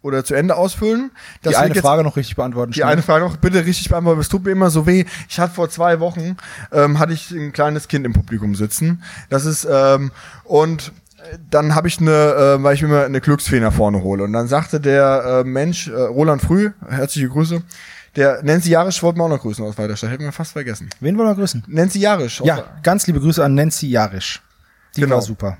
Oder 0.03 0.24
zu 0.24 0.36
Ende 0.36 0.56
ausfüllen. 0.56 1.11
Das 1.41 1.52
die 1.52 1.57
eine 1.57 1.76
Frage 1.76 2.03
noch 2.03 2.15
richtig 2.15 2.36
beantworten. 2.36 2.72
Die 2.72 2.84
eine 2.84 3.02
Frage 3.02 3.26
noch 3.26 3.38
bitte 3.38 3.65
richtig 3.65 3.90
beantworten. 3.90 4.22
Es 4.22 4.30
tut 4.30 4.45
mir 4.45 4.52
immer 4.52 4.69
so 4.69 4.86
weh. 4.86 5.06
Ich 5.28 5.40
hatte 5.40 5.53
vor 5.56 5.69
zwei 5.69 5.99
Wochen 5.99 6.38
ähm, 6.72 6.99
hatte 6.99 7.14
ich 7.14 7.32
ein 7.32 7.52
kleines 7.52 7.88
Kind 7.88 8.06
im 8.06 8.14
Publikum 8.14 8.56
sitzen. 8.56 9.03
Das 9.30 9.45
ist 9.45 9.68
ähm, 9.69 10.11
und 10.44 10.91
äh, 11.18 11.38
dann 11.49 11.74
habe 11.76 11.88
ich 11.88 11.99
eine, 11.99 12.11
äh, 12.11 12.64
weil 12.64 12.76
ich 12.76 12.82
mir 12.84 12.90
immer 12.90 13.03
eine 13.06 13.22
Glücksfee 13.22 13.60
nach 13.60 13.74
vorne 13.74 14.02
hole. 14.03 14.24
Und 14.24 14.34
dann 14.34 14.48
sagte 14.48 14.80
der 14.80 15.41
äh, 15.41 15.44
Mensch, 15.44 15.88
äh, 15.88 15.94
Roland 15.94 16.41
Früh, 16.41 16.72
herzliche 16.88 17.28
Grüße, 17.30 17.64
der 18.15 18.41
Nancy 18.44 18.69
Jarisch 18.69 19.02
wollte 19.03 19.19
mir 19.19 19.26
auch 19.26 19.30
noch 19.30 19.41
grüßen 19.41 19.64
aus 19.65 19.78
Weiterstadt. 19.78 20.11
Hätten 20.11 20.24
wir 20.24 20.32
fast 20.32 20.53
vergessen. 20.53 20.90
Wen 20.99 21.18
wollen 21.18 21.28
wir 21.30 21.36
grüßen? 21.36 21.64
Nancy 21.68 21.99
Jarisch. 21.99 22.41
Ja, 22.44 22.64
ganz 22.82 23.06
liebe 23.07 23.19
Grüße 23.19 23.44
an 23.44 23.56
Nancy 23.56 23.88
Jarisch. 23.88 24.41
Die 24.95 25.02
Genau. 25.02 25.15
war 25.15 25.22
super. 25.22 25.57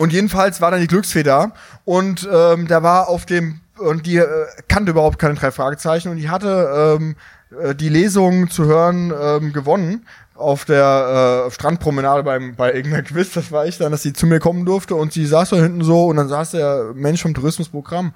Und 0.00 0.14
jedenfalls 0.14 0.62
war 0.62 0.70
dann 0.70 0.80
die 0.80 0.86
Glücksfee 0.86 1.22
da 1.22 1.52
und 1.84 2.26
ähm, 2.32 2.66
da 2.66 2.82
war 2.82 3.10
auf 3.10 3.26
dem 3.26 3.60
und 3.76 4.06
die 4.06 4.16
äh, 4.16 4.46
kannte 4.66 4.92
überhaupt 4.92 5.18
keine 5.18 5.34
drei 5.34 5.50
Fragezeichen 5.50 6.08
und 6.08 6.16
die 6.16 6.30
hatte 6.30 6.96
ähm, 6.98 7.16
äh, 7.62 7.74
die 7.74 7.90
Lesung 7.90 8.48
zu 8.48 8.64
hören 8.64 9.12
ähm, 9.12 9.52
gewonnen 9.52 10.06
auf 10.34 10.64
der 10.64 11.44
äh, 11.48 11.50
Strandpromenade 11.50 12.22
beim 12.22 12.56
bei 12.56 12.72
irgendeiner 12.72 13.02
Quiz. 13.02 13.34
Das 13.34 13.52
war 13.52 13.66
ich 13.66 13.76
dann, 13.76 13.92
dass 13.92 14.02
sie 14.02 14.14
zu 14.14 14.26
mir 14.26 14.40
kommen 14.40 14.64
durfte 14.64 14.94
und 14.94 15.12
sie 15.12 15.26
saß 15.26 15.50
da 15.50 15.56
hinten 15.56 15.84
so 15.84 16.06
und 16.06 16.16
dann 16.16 16.28
saß 16.28 16.52
der 16.52 16.92
Mensch 16.94 17.20
vom 17.20 17.34
Tourismusprogramm. 17.34 18.14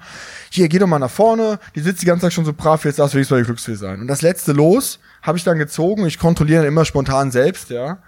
Hier, 0.49 0.67
geh 0.69 0.79
doch 0.79 0.87
mal 0.87 0.97
nach 0.97 1.11
vorne. 1.11 1.59
Die 1.75 1.81
sitzt 1.81 2.01
die 2.01 2.07
ganze 2.07 2.23
Zeit 2.23 2.33
schon 2.33 2.45
so 2.45 2.53
brav. 2.53 2.83
Jetzt 2.83 2.97
darfst 2.97 3.13
du 3.13 3.17
wenigstens 3.17 3.35
bei 3.35 3.41
der 3.41 3.45
Glücksfee 3.45 3.75
sein. 3.75 4.01
Und 4.01 4.07
das 4.07 4.23
letzte 4.23 4.53
Los 4.53 4.97
habe 5.21 5.37
ich 5.37 5.43
dann 5.43 5.59
gezogen. 5.59 6.07
Ich 6.07 6.17
kontrolliere 6.17 6.63
dann 6.63 6.67
immer 6.67 6.83
spontan 6.83 7.29
selbst, 7.29 7.69
ja. 7.69 7.99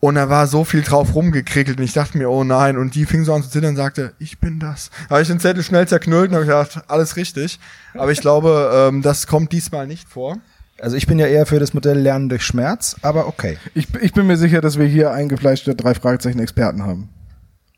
Und 0.00 0.14
da 0.16 0.28
war 0.28 0.46
so 0.46 0.64
viel 0.64 0.82
drauf 0.82 1.14
rumgekrickelt 1.14 1.78
und 1.78 1.84
ich 1.84 1.92
dachte 1.92 2.16
mir, 2.18 2.30
oh 2.30 2.44
nein. 2.44 2.76
Und 2.76 2.94
die 2.94 3.06
fing 3.06 3.24
so 3.24 3.34
an 3.34 3.42
zu 3.42 3.50
zittern 3.50 3.70
und 3.70 3.76
sagte, 3.76 4.12
ich 4.18 4.38
bin 4.40 4.58
das. 4.60 4.90
Da 5.08 5.14
habe 5.16 5.22
ich 5.22 5.28
den 5.28 5.40
Zettel 5.40 5.62
schnell 5.62 5.86
zerknüllt 5.88 6.30
und 6.30 6.36
habe 6.36 6.46
gedacht, 6.46 6.84
alles 6.88 7.16
richtig. 7.16 7.58
Aber 7.94 8.10
ich 8.12 8.20
glaube, 8.20 8.70
ähm, 8.74 9.02
das 9.02 9.26
kommt 9.26 9.52
diesmal 9.52 9.86
nicht 9.86 10.08
vor. 10.08 10.36
Also 10.80 10.96
ich 10.96 11.06
bin 11.06 11.18
ja 11.18 11.26
eher 11.26 11.46
für 11.46 11.58
das 11.58 11.72
Modell 11.72 11.98
Lernen 11.98 12.28
durch 12.28 12.44
Schmerz, 12.44 12.96
aber 13.00 13.28
okay. 13.28 13.56
Ich, 13.74 13.88
ich 14.00 14.12
bin 14.12 14.26
mir 14.26 14.36
sicher, 14.36 14.60
dass 14.60 14.78
wir 14.78 14.86
hier 14.86 15.10
eingefleischte 15.10 15.74
drei 15.74 15.94
Fragezeichen 15.94 16.38
Experten 16.38 16.82
haben. 16.84 17.08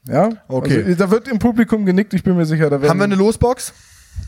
Ja? 0.05 0.30
Okay. 0.48 0.82
Also, 0.85 0.97
da 0.97 1.10
wird 1.10 1.28
im 1.28 1.39
Publikum 1.39 1.86
genickt, 1.86 2.12
ich 2.14 2.24
bin 2.24 2.36
mir 2.36 2.47
sicher, 2.47 2.64
da 2.70 2.80
werden. 2.80 2.90
Haben 2.90 2.98
wir 2.98 3.05
eine 3.05 3.14
Losbox? 3.14 3.72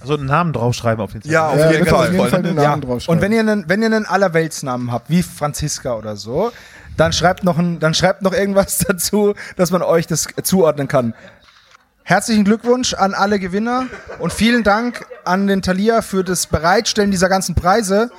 Also 0.01 0.15
einen 0.15 0.27
Namen 0.27 0.53
draufschreiben 0.53 1.03
auf 1.03 1.11
den 1.13 1.21
Zettel. 1.23 1.33
Ja, 1.33 1.49
auf 1.49 1.59
Ja, 1.59 1.73
jeden 1.73 1.87
Fall. 1.87 2.07
auf 2.09 2.13
jeden 2.15 2.29
Fall 2.29 2.43
den 2.45 2.55
Namen 2.55 2.81
Ja. 2.83 2.87
draufschreiben. 2.89 3.19
Und 3.19 3.23
wenn 3.23 3.33
ihr 3.33 3.41
einen, 3.41 3.69
wenn 3.69 3.81
ihr 3.83 3.87
einen 3.87 4.07
Allerweltsnamen 4.07 4.93
habt, 4.93 5.11
wie 5.11 5.23
Franziska 5.25 5.95
oder 5.97 6.15
so, 6.15 6.53
dann 7.01 7.15
schreibt 7.15 7.45
noch 7.45 7.57
ein, 7.57 7.81
dann 7.81 7.95
schreibt 7.95 8.21
noch 8.21 8.35
irgendwas 8.35 8.77
dazu, 8.87 9.35
dass 9.57 9.71
man 9.71 9.81
euch 9.83 10.07
das 10.07 10.29
zuordnen 10.43 10.87
kann. 10.87 11.15
Herzlichen 12.03 12.45
Glückwunsch 12.45 12.93
an 12.93 13.15
alle 13.15 13.39
Gewinner 13.39 13.87
und 14.19 14.35
vielen 14.35 14.65
Dank 14.65 15.07
an 15.25 15.47
den 15.47 15.63
Thalia 15.63 16.03
für 16.03 16.25
das 16.25 16.47
Bereitstellen 16.47 17.11
dieser 17.11 17.31
ganzen 17.31 17.55
Preise. 17.55 18.11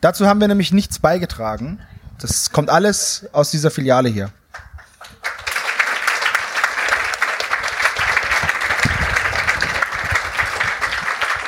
Dazu 0.00 0.28
haben 0.28 0.40
wir 0.40 0.46
nämlich 0.46 0.72
nichts 0.72 1.00
beigetragen. 1.00 1.80
Das 2.20 2.52
kommt 2.52 2.70
alles 2.70 3.26
aus 3.32 3.50
dieser 3.50 3.72
Filiale 3.72 4.08
hier. 4.08 4.30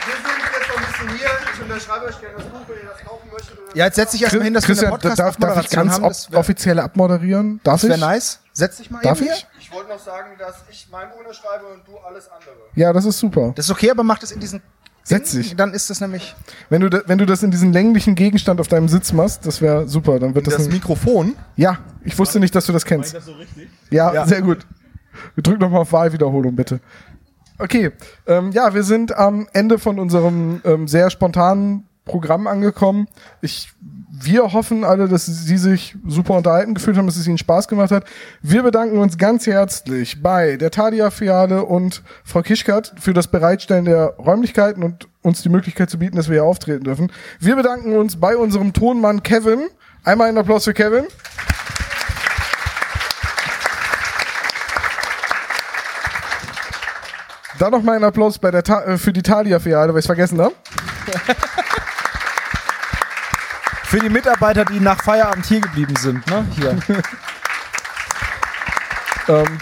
Wir 0.06 0.14
sind 0.14 0.26
jetzt 0.52 0.68
noch 0.68 0.76
ein 0.76 0.86
bisschen 0.86 1.18
hier. 1.18 1.30
Ich 1.55 1.62
unterschreibe 1.62 2.06
euch 2.06 2.20
gerne 2.20 2.36
das 2.39 2.47
Buch, 2.47 2.60
wenn 2.66 2.78
ihr 2.78 2.90
das 2.90 3.06
kaufen 3.06 3.28
möchtet. 3.30 3.59
Oder 3.59 3.66
Ja, 3.78 3.84
jetzt 3.84 3.94
setz 3.94 4.10
dich 4.10 4.22
erstmal 4.22 4.42
hin, 4.42 4.55
dass 4.55 4.64
Christian, 4.64 4.90
wir 4.90 5.00
eine 5.00 5.14
darf, 5.14 5.36
darf 5.36 5.60
ich 5.64 5.70
ganz 5.70 5.92
haben. 5.94 6.02
Das 6.02 6.28
wäre 6.32 6.40
offiziell 6.40 6.80
abmoderieren? 6.80 7.60
Darf 7.62 7.84
ich? 7.84 7.88
wär 7.88 7.96
nice. 7.96 8.40
Setz 8.52 8.78
dich 8.78 8.90
mal 8.90 9.00
Darf 9.02 9.20
eben 9.20 9.30
ich? 9.30 9.36
hier. 9.36 9.46
Ich 9.60 9.72
wollte 9.72 9.90
noch 9.90 10.00
sagen, 10.00 10.30
dass 10.36 10.64
ich 10.68 10.88
mein 10.90 11.09
Buch 11.10 11.20
unterschreibe 11.20 11.64
und 11.66 11.86
du 11.86 11.96
alles 11.98 12.28
andere. 12.28 12.56
Ja, 12.74 12.92
das 12.92 13.05
ist 13.05 13.20
super. 13.20 13.52
Das 13.55 13.66
ist 13.66 13.70
okay, 13.70 13.88
aber 13.92 14.02
mach 14.02 14.18
das 14.18 14.32
in 14.32 14.40
diesen. 14.40 14.62
Setz 15.05 15.30
dich. 15.30 15.55
Dann 15.55 15.72
ist 15.74 15.88
das 15.90 16.00
nämlich. 16.00 16.34
Wenn 16.70 16.80
du, 16.80 16.90
da, 16.90 17.02
wenn 17.06 17.18
du 17.18 17.24
das 17.24 17.44
in 17.44 17.52
diesen 17.52 17.72
länglichen 17.72 18.16
Gegenstand 18.16 18.60
auf 18.60 18.66
deinem 18.66 18.88
Sitz 18.88 19.12
machst, 19.12 19.46
das 19.46 19.62
wäre 19.62 19.86
super. 19.86 20.18
Dann 20.18 20.34
wird 20.34 20.48
das, 20.48 20.56
Das 20.56 20.68
Mikrofon. 20.68 21.36
Ja, 21.55 21.78
ich 22.02 22.18
wusste 22.18 22.40
nicht, 22.40 22.56
dass 22.56 22.66
du 22.66 22.72
das 22.72 22.84
kennst. 22.84 23.14
das 23.14 23.26
so 23.26 23.32
richtig? 23.34 23.68
Ja, 23.90 24.12
Ja. 24.12 24.26
sehr 24.26 24.42
gut. 24.42 24.66
Wir 25.36 25.42
drücken 25.44 25.60
nochmal 25.60 25.82
auf 25.82 25.92
Wahlwiederholung, 25.92 26.56
bitte. 26.56 26.80
Okay, 27.60 27.92
ähm, 28.26 28.50
ja, 28.50 28.74
wir 28.74 28.82
sind 28.82 29.16
am 29.16 29.48
Ende 29.52 29.78
von 29.78 30.00
unserem 30.00 30.62
ähm, 30.64 30.88
sehr 30.88 31.10
spontanen 31.10 31.88
Programm 32.09 32.48
angekommen. 32.48 33.06
Ich, 33.40 33.70
wir 34.10 34.52
hoffen 34.52 34.82
alle, 34.82 35.06
dass 35.06 35.26
Sie 35.26 35.56
sich 35.56 35.97
super 36.05 36.35
unterhalten 36.35 36.74
gefühlt 36.74 36.97
haben, 36.97 37.06
dass 37.06 37.16
es 37.16 37.28
Ihnen 37.28 37.39
Spaß 37.39 37.68
gemacht 37.68 37.93
hat. 37.93 38.05
Wir 38.43 38.64
bedanken 38.64 38.98
uns 38.98 39.16
ganz 39.16 39.47
herzlich 39.47 40.20
bei 40.20 40.56
der 40.56 40.72
Tadia-Filiale 40.72 41.64
und 41.64 42.02
Frau 42.24 42.43
Kischkat 42.43 42.94
für 42.98 43.14
das 43.14 43.28
Bereitstellen 43.28 43.85
der 43.85 44.16
Räumlichkeiten 44.18 44.82
und 44.82 45.06
uns 45.22 45.43
die 45.43 45.48
Möglichkeit 45.48 45.90
zu 45.90 45.98
bieten, 45.98 46.16
dass 46.16 46.28
wir 46.28 46.35
hier 46.35 46.44
auftreten 46.44 46.82
dürfen. 46.82 47.12
Wir 47.39 47.55
bedanken 47.55 47.97
uns 47.97 48.18
bei 48.18 48.36
unserem 48.36 48.72
Tonmann 48.72 49.22
Kevin. 49.22 49.68
Einmal 50.02 50.28
einen 50.28 50.39
Applaus 50.39 50.64
für 50.64 50.74
Kevin. 50.74 51.05
Dann 57.59 57.72
noch 57.72 57.82
mal 57.82 57.97
einen 57.97 58.05
Applaus 58.05 58.39
bei 58.39 58.51
der 58.52 58.62
Ta 58.62 58.82
äh, 58.85 58.98
für 58.98 59.12
die 59.12 59.22
Thalia-Filiale, 59.22 59.93
weil 59.93 60.01
ich 60.01 60.06
vergessen 60.06 60.40
habe. 60.40 60.55
Für 63.89 64.01
die 64.01 64.10
Mitarbeiter, 64.10 64.66
die 64.66 64.81
nach 64.81 65.02
Feierabend 65.02 65.47
hier 65.47 65.62
geblieben 65.62 65.97
sind, 65.97 66.27
ne? 66.27 66.47
Hier. 66.56 66.78
Ähm, 69.31 69.59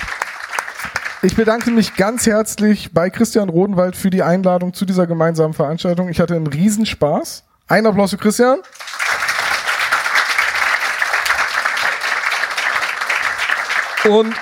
ich 1.22 1.34
bedanke 1.34 1.72
mich 1.72 1.96
ganz 1.96 2.24
herzlich 2.24 2.94
bei 2.94 3.10
Christian 3.10 3.48
Rodenwald 3.48 3.96
für 3.96 4.10
die 4.10 4.22
Einladung 4.22 4.74
zu 4.74 4.84
dieser 4.84 5.08
gemeinsamen 5.08 5.54
Veranstaltung. 5.54 6.08
Ich 6.08 6.20
hatte 6.20 6.36
einen 6.36 6.46
Riesenspaß. 6.46 7.42
Ein 7.66 7.84
Applaus 7.84 8.10
für 8.10 8.16
Christian. 8.16 8.60
Und 14.08 14.32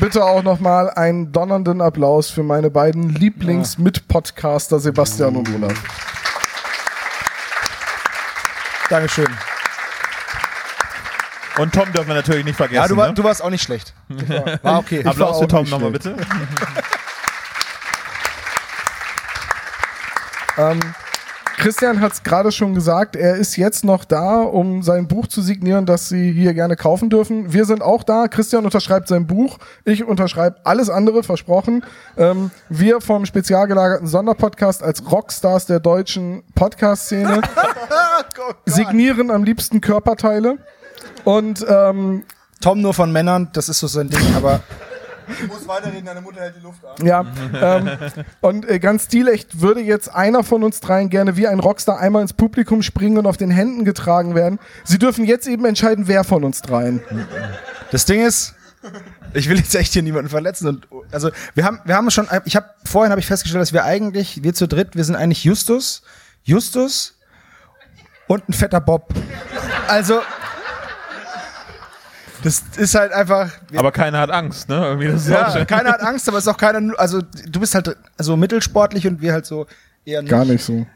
bitte 0.00 0.24
auch 0.24 0.42
noch 0.42 0.60
mal 0.60 0.88
einen 0.88 1.30
donnernden 1.30 1.82
Applaus 1.82 2.30
für 2.30 2.42
meine 2.42 2.70
beiden 2.70 3.10
Lieblings-Mitpodcaster 3.10 4.80
Sebastian 4.80 5.36
und 5.36 5.54
Olaf. 5.54 6.09
Dankeschön. 8.90 9.28
Und 11.56 11.74
Tom 11.74 11.92
dürfen 11.92 12.08
wir 12.08 12.14
natürlich 12.14 12.44
nicht 12.44 12.56
vergessen. 12.56 12.82
Ja, 12.82 12.88
du, 12.88 12.96
war, 12.96 13.08
ne? 13.08 13.14
du 13.14 13.24
warst 13.24 13.42
auch 13.42 13.50
nicht 13.50 13.62
schlecht. 13.62 13.94
War 14.62 14.78
okay. 14.78 15.04
war 15.04 15.12
Applaus 15.12 15.36
auch 15.36 15.42
für 15.42 15.48
Tom 15.48 15.68
nochmal 15.68 15.90
bitte. 15.90 16.16
Ähm, 20.58 20.80
Christian 21.60 22.00
hat 22.00 22.12
es 22.12 22.22
gerade 22.22 22.52
schon 22.52 22.74
gesagt, 22.74 23.16
er 23.16 23.36
ist 23.36 23.56
jetzt 23.56 23.84
noch 23.84 24.06
da, 24.06 24.40
um 24.40 24.82
sein 24.82 25.06
Buch 25.06 25.26
zu 25.26 25.42
signieren, 25.42 25.84
das 25.84 26.08
Sie 26.08 26.32
hier 26.32 26.54
gerne 26.54 26.74
kaufen 26.74 27.10
dürfen. 27.10 27.52
Wir 27.52 27.66
sind 27.66 27.82
auch 27.82 28.02
da. 28.02 28.28
Christian 28.28 28.64
unterschreibt 28.64 29.08
sein 29.08 29.26
Buch. 29.26 29.58
Ich 29.84 30.02
unterschreibe 30.02 30.56
alles 30.64 30.88
andere, 30.88 31.22
versprochen. 31.22 31.84
Ähm, 32.16 32.50
wir 32.70 33.02
vom 33.02 33.26
spezial 33.26 33.66
gelagerten 33.68 34.06
Sonderpodcast 34.06 34.82
als 34.82 35.12
Rockstars 35.12 35.66
der 35.66 35.80
deutschen 35.80 36.44
Podcast-Szene 36.54 37.42
signieren 38.64 39.30
am 39.30 39.44
liebsten 39.44 39.82
Körperteile. 39.82 40.56
Und 41.24 41.62
ähm, 41.68 42.24
Tom 42.62 42.80
nur 42.80 42.94
von 42.94 43.12
Männern, 43.12 43.50
das 43.52 43.68
ist 43.68 43.80
so 43.80 43.86
sein 43.86 44.08
Ding, 44.08 44.34
aber 44.34 44.62
Du 45.40 45.46
musst 45.46 45.68
weiterreden, 45.68 46.04
deine 46.04 46.20
Mutter 46.20 46.40
hält 46.40 46.56
die 46.56 46.62
Luft 46.62 46.84
an. 46.84 47.06
Ja, 47.06 47.26
ähm, 47.60 47.90
und 48.40 48.68
äh, 48.68 48.78
ganz 48.78 49.04
stilecht 49.04 49.60
würde 49.60 49.80
jetzt 49.80 50.08
einer 50.14 50.44
von 50.44 50.62
uns 50.62 50.80
dreien 50.80 51.10
gerne 51.10 51.36
wie 51.36 51.46
ein 51.46 51.60
Rockstar 51.60 51.98
einmal 51.98 52.22
ins 52.22 52.32
Publikum 52.32 52.82
springen 52.82 53.18
und 53.18 53.26
auf 53.26 53.36
den 53.36 53.50
Händen 53.50 53.84
getragen 53.84 54.34
werden. 54.34 54.58
Sie 54.84 54.98
dürfen 54.98 55.24
jetzt 55.24 55.46
eben 55.46 55.64
entscheiden, 55.64 56.08
wer 56.08 56.24
von 56.24 56.44
uns 56.44 56.62
dreien. 56.62 57.02
das 57.90 58.04
Ding 58.04 58.24
ist, 58.24 58.54
ich 59.34 59.48
will 59.48 59.58
jetzt 59.58 59.74
echt 59.74 59.92
hier 59.92 60.02
niemanden 60.02 60.30
verletzen 60.30 60.66
und 60.66 60.88
also 61.12 61.30
wir 61.54 61.64
haben 61.64 61.80
wir 61.84 61.94
haben 61.96 62.10
schon 62.10 62.28
ich 62.46 62.56
habe 62.56 62.70
vorhin 62.84 63.10
habe 63.10 63.20
ich 63.20 63.26
festgestellt, 63.26 63.60
dass 63.60 63.72
wir 63.72 63.84
eigentlich 63.84 64.42
wir 64.42 64.54
zu 64.54 64.66
dritt, 64.66 64.96
wir 64.96 65.04
sind 65.04 65.16
eigentlich 65.16 65.44
Justus, 65.44 66.02
Justus 66.42 67.18
und 68.26 68.48
ein 68.48 68.52
fetter 68.52 68.80
Bob. 68.80 69.12
Also 69.86 70.22
das 72.42 72.62
ist 72.76 72.94
halt 72.94 73.12
einfach 73.12 73.50
Aber 73.74 73.92
keiner 73.92 74.18
hat 74.18 74.30
Angst, 74.30 74.68
ne? 74.68 74.76
Irgendwie 74.76 75.08
das 75.08 75.28
ja, 75.28 75.64
keiner 75.64 75.92
hat 75.92 76.00
Angst, 76.00 76.28
aber 76.28 76.38
es 76.38 76.44
ist 76.44 76.48
auch 76.48 76.56
keiner 76.56 76.98
also 76.98 77.20
du 77.22 77.60
bist 77.60 77.74
halt 77.74 77.96
also 78.16 78.36
mittelsportlich 78.36 79.06
und 79.06 79.20
wir 79.20 79.32
halt 79.32 79.46
so 79.46 79.66
eher 80.04 80.22
nicht. 80.22 80.30
Gar 80.30 80.44
nicht 80.44 80.64
so. 80.64 80.86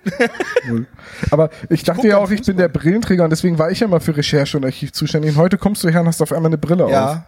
Aber 1.31 1.51
ich 1.69 1.83
dachte 1.83 2.01
guck 2.03 2.11
ja 2.11 2.19
auch, 2.19 2.31
ich 2.31 2.43
bin 2.43 2.57
der 2.57 2.69
Brillenträger 2.69 3.25
und 3.25 3.31
deswegen 3.31 3.59
war 3.59 3.71
ich 3.71 3.81
ja 3.81 3.89
mal 3.89 4.01
für 4.01 4.17
Recherche 4.17 4.57
und 4.57 4.65
Archiv 4.65 4.93
zuständig. 4.93 5.33
Und 5.33 5.37
heute 5.37 5.59
kommst 5.59 5.85
du 5.85 5.89
her 5.89 6.01
und 6.01 6.07
hast 6.07 6.23
auf 6.23 6.33
einmal 6.33 6.49
eine 6.49 6.59
Brille 6.59 6.85
auf. 6.85 6.91
Ja. 6.91 7.27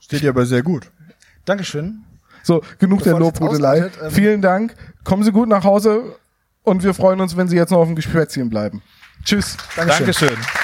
Steht 0.00 0.22
dir 0.22 0.30
aber 0.30 0.44
sehr 0.44 0.62
gut. 0.62 0.90
Dankeschön. 1.44 2.04
So, 2.42 2.62
genug 2.78 3.02
der 3.02 3.12
Bevor 3.12 3.28
jetzt 3.28 3.40
Lobhudelei. 3.40 3.90
ähm, 4.02 4.10
Vielen 4.10 4.42
Dank. 4.42 4.74
Kommen 5.02 5.24
Sie 5.24 5.32
gut 5.32 5.48
nach 5.48 5.64
Hause 5.64 6.16
und 6.62 6.82
wir 6.84 6.92
freuen 6.92 7.20
uns, 7.20 7.36
wenn 7.36 7.48
Sie 7.48 7.56
jetzt 7.56 7.70
noch 7.70 7.78
auf 7.78 7.86
dem 7.86 7.96
Gesprätzchen 7.96 8.50
bleiben. 8.50 8.82
Tschüss. 9.24 9.56
Dankeschön. 9.76 10.06
Dankeschön. 10.06 10.63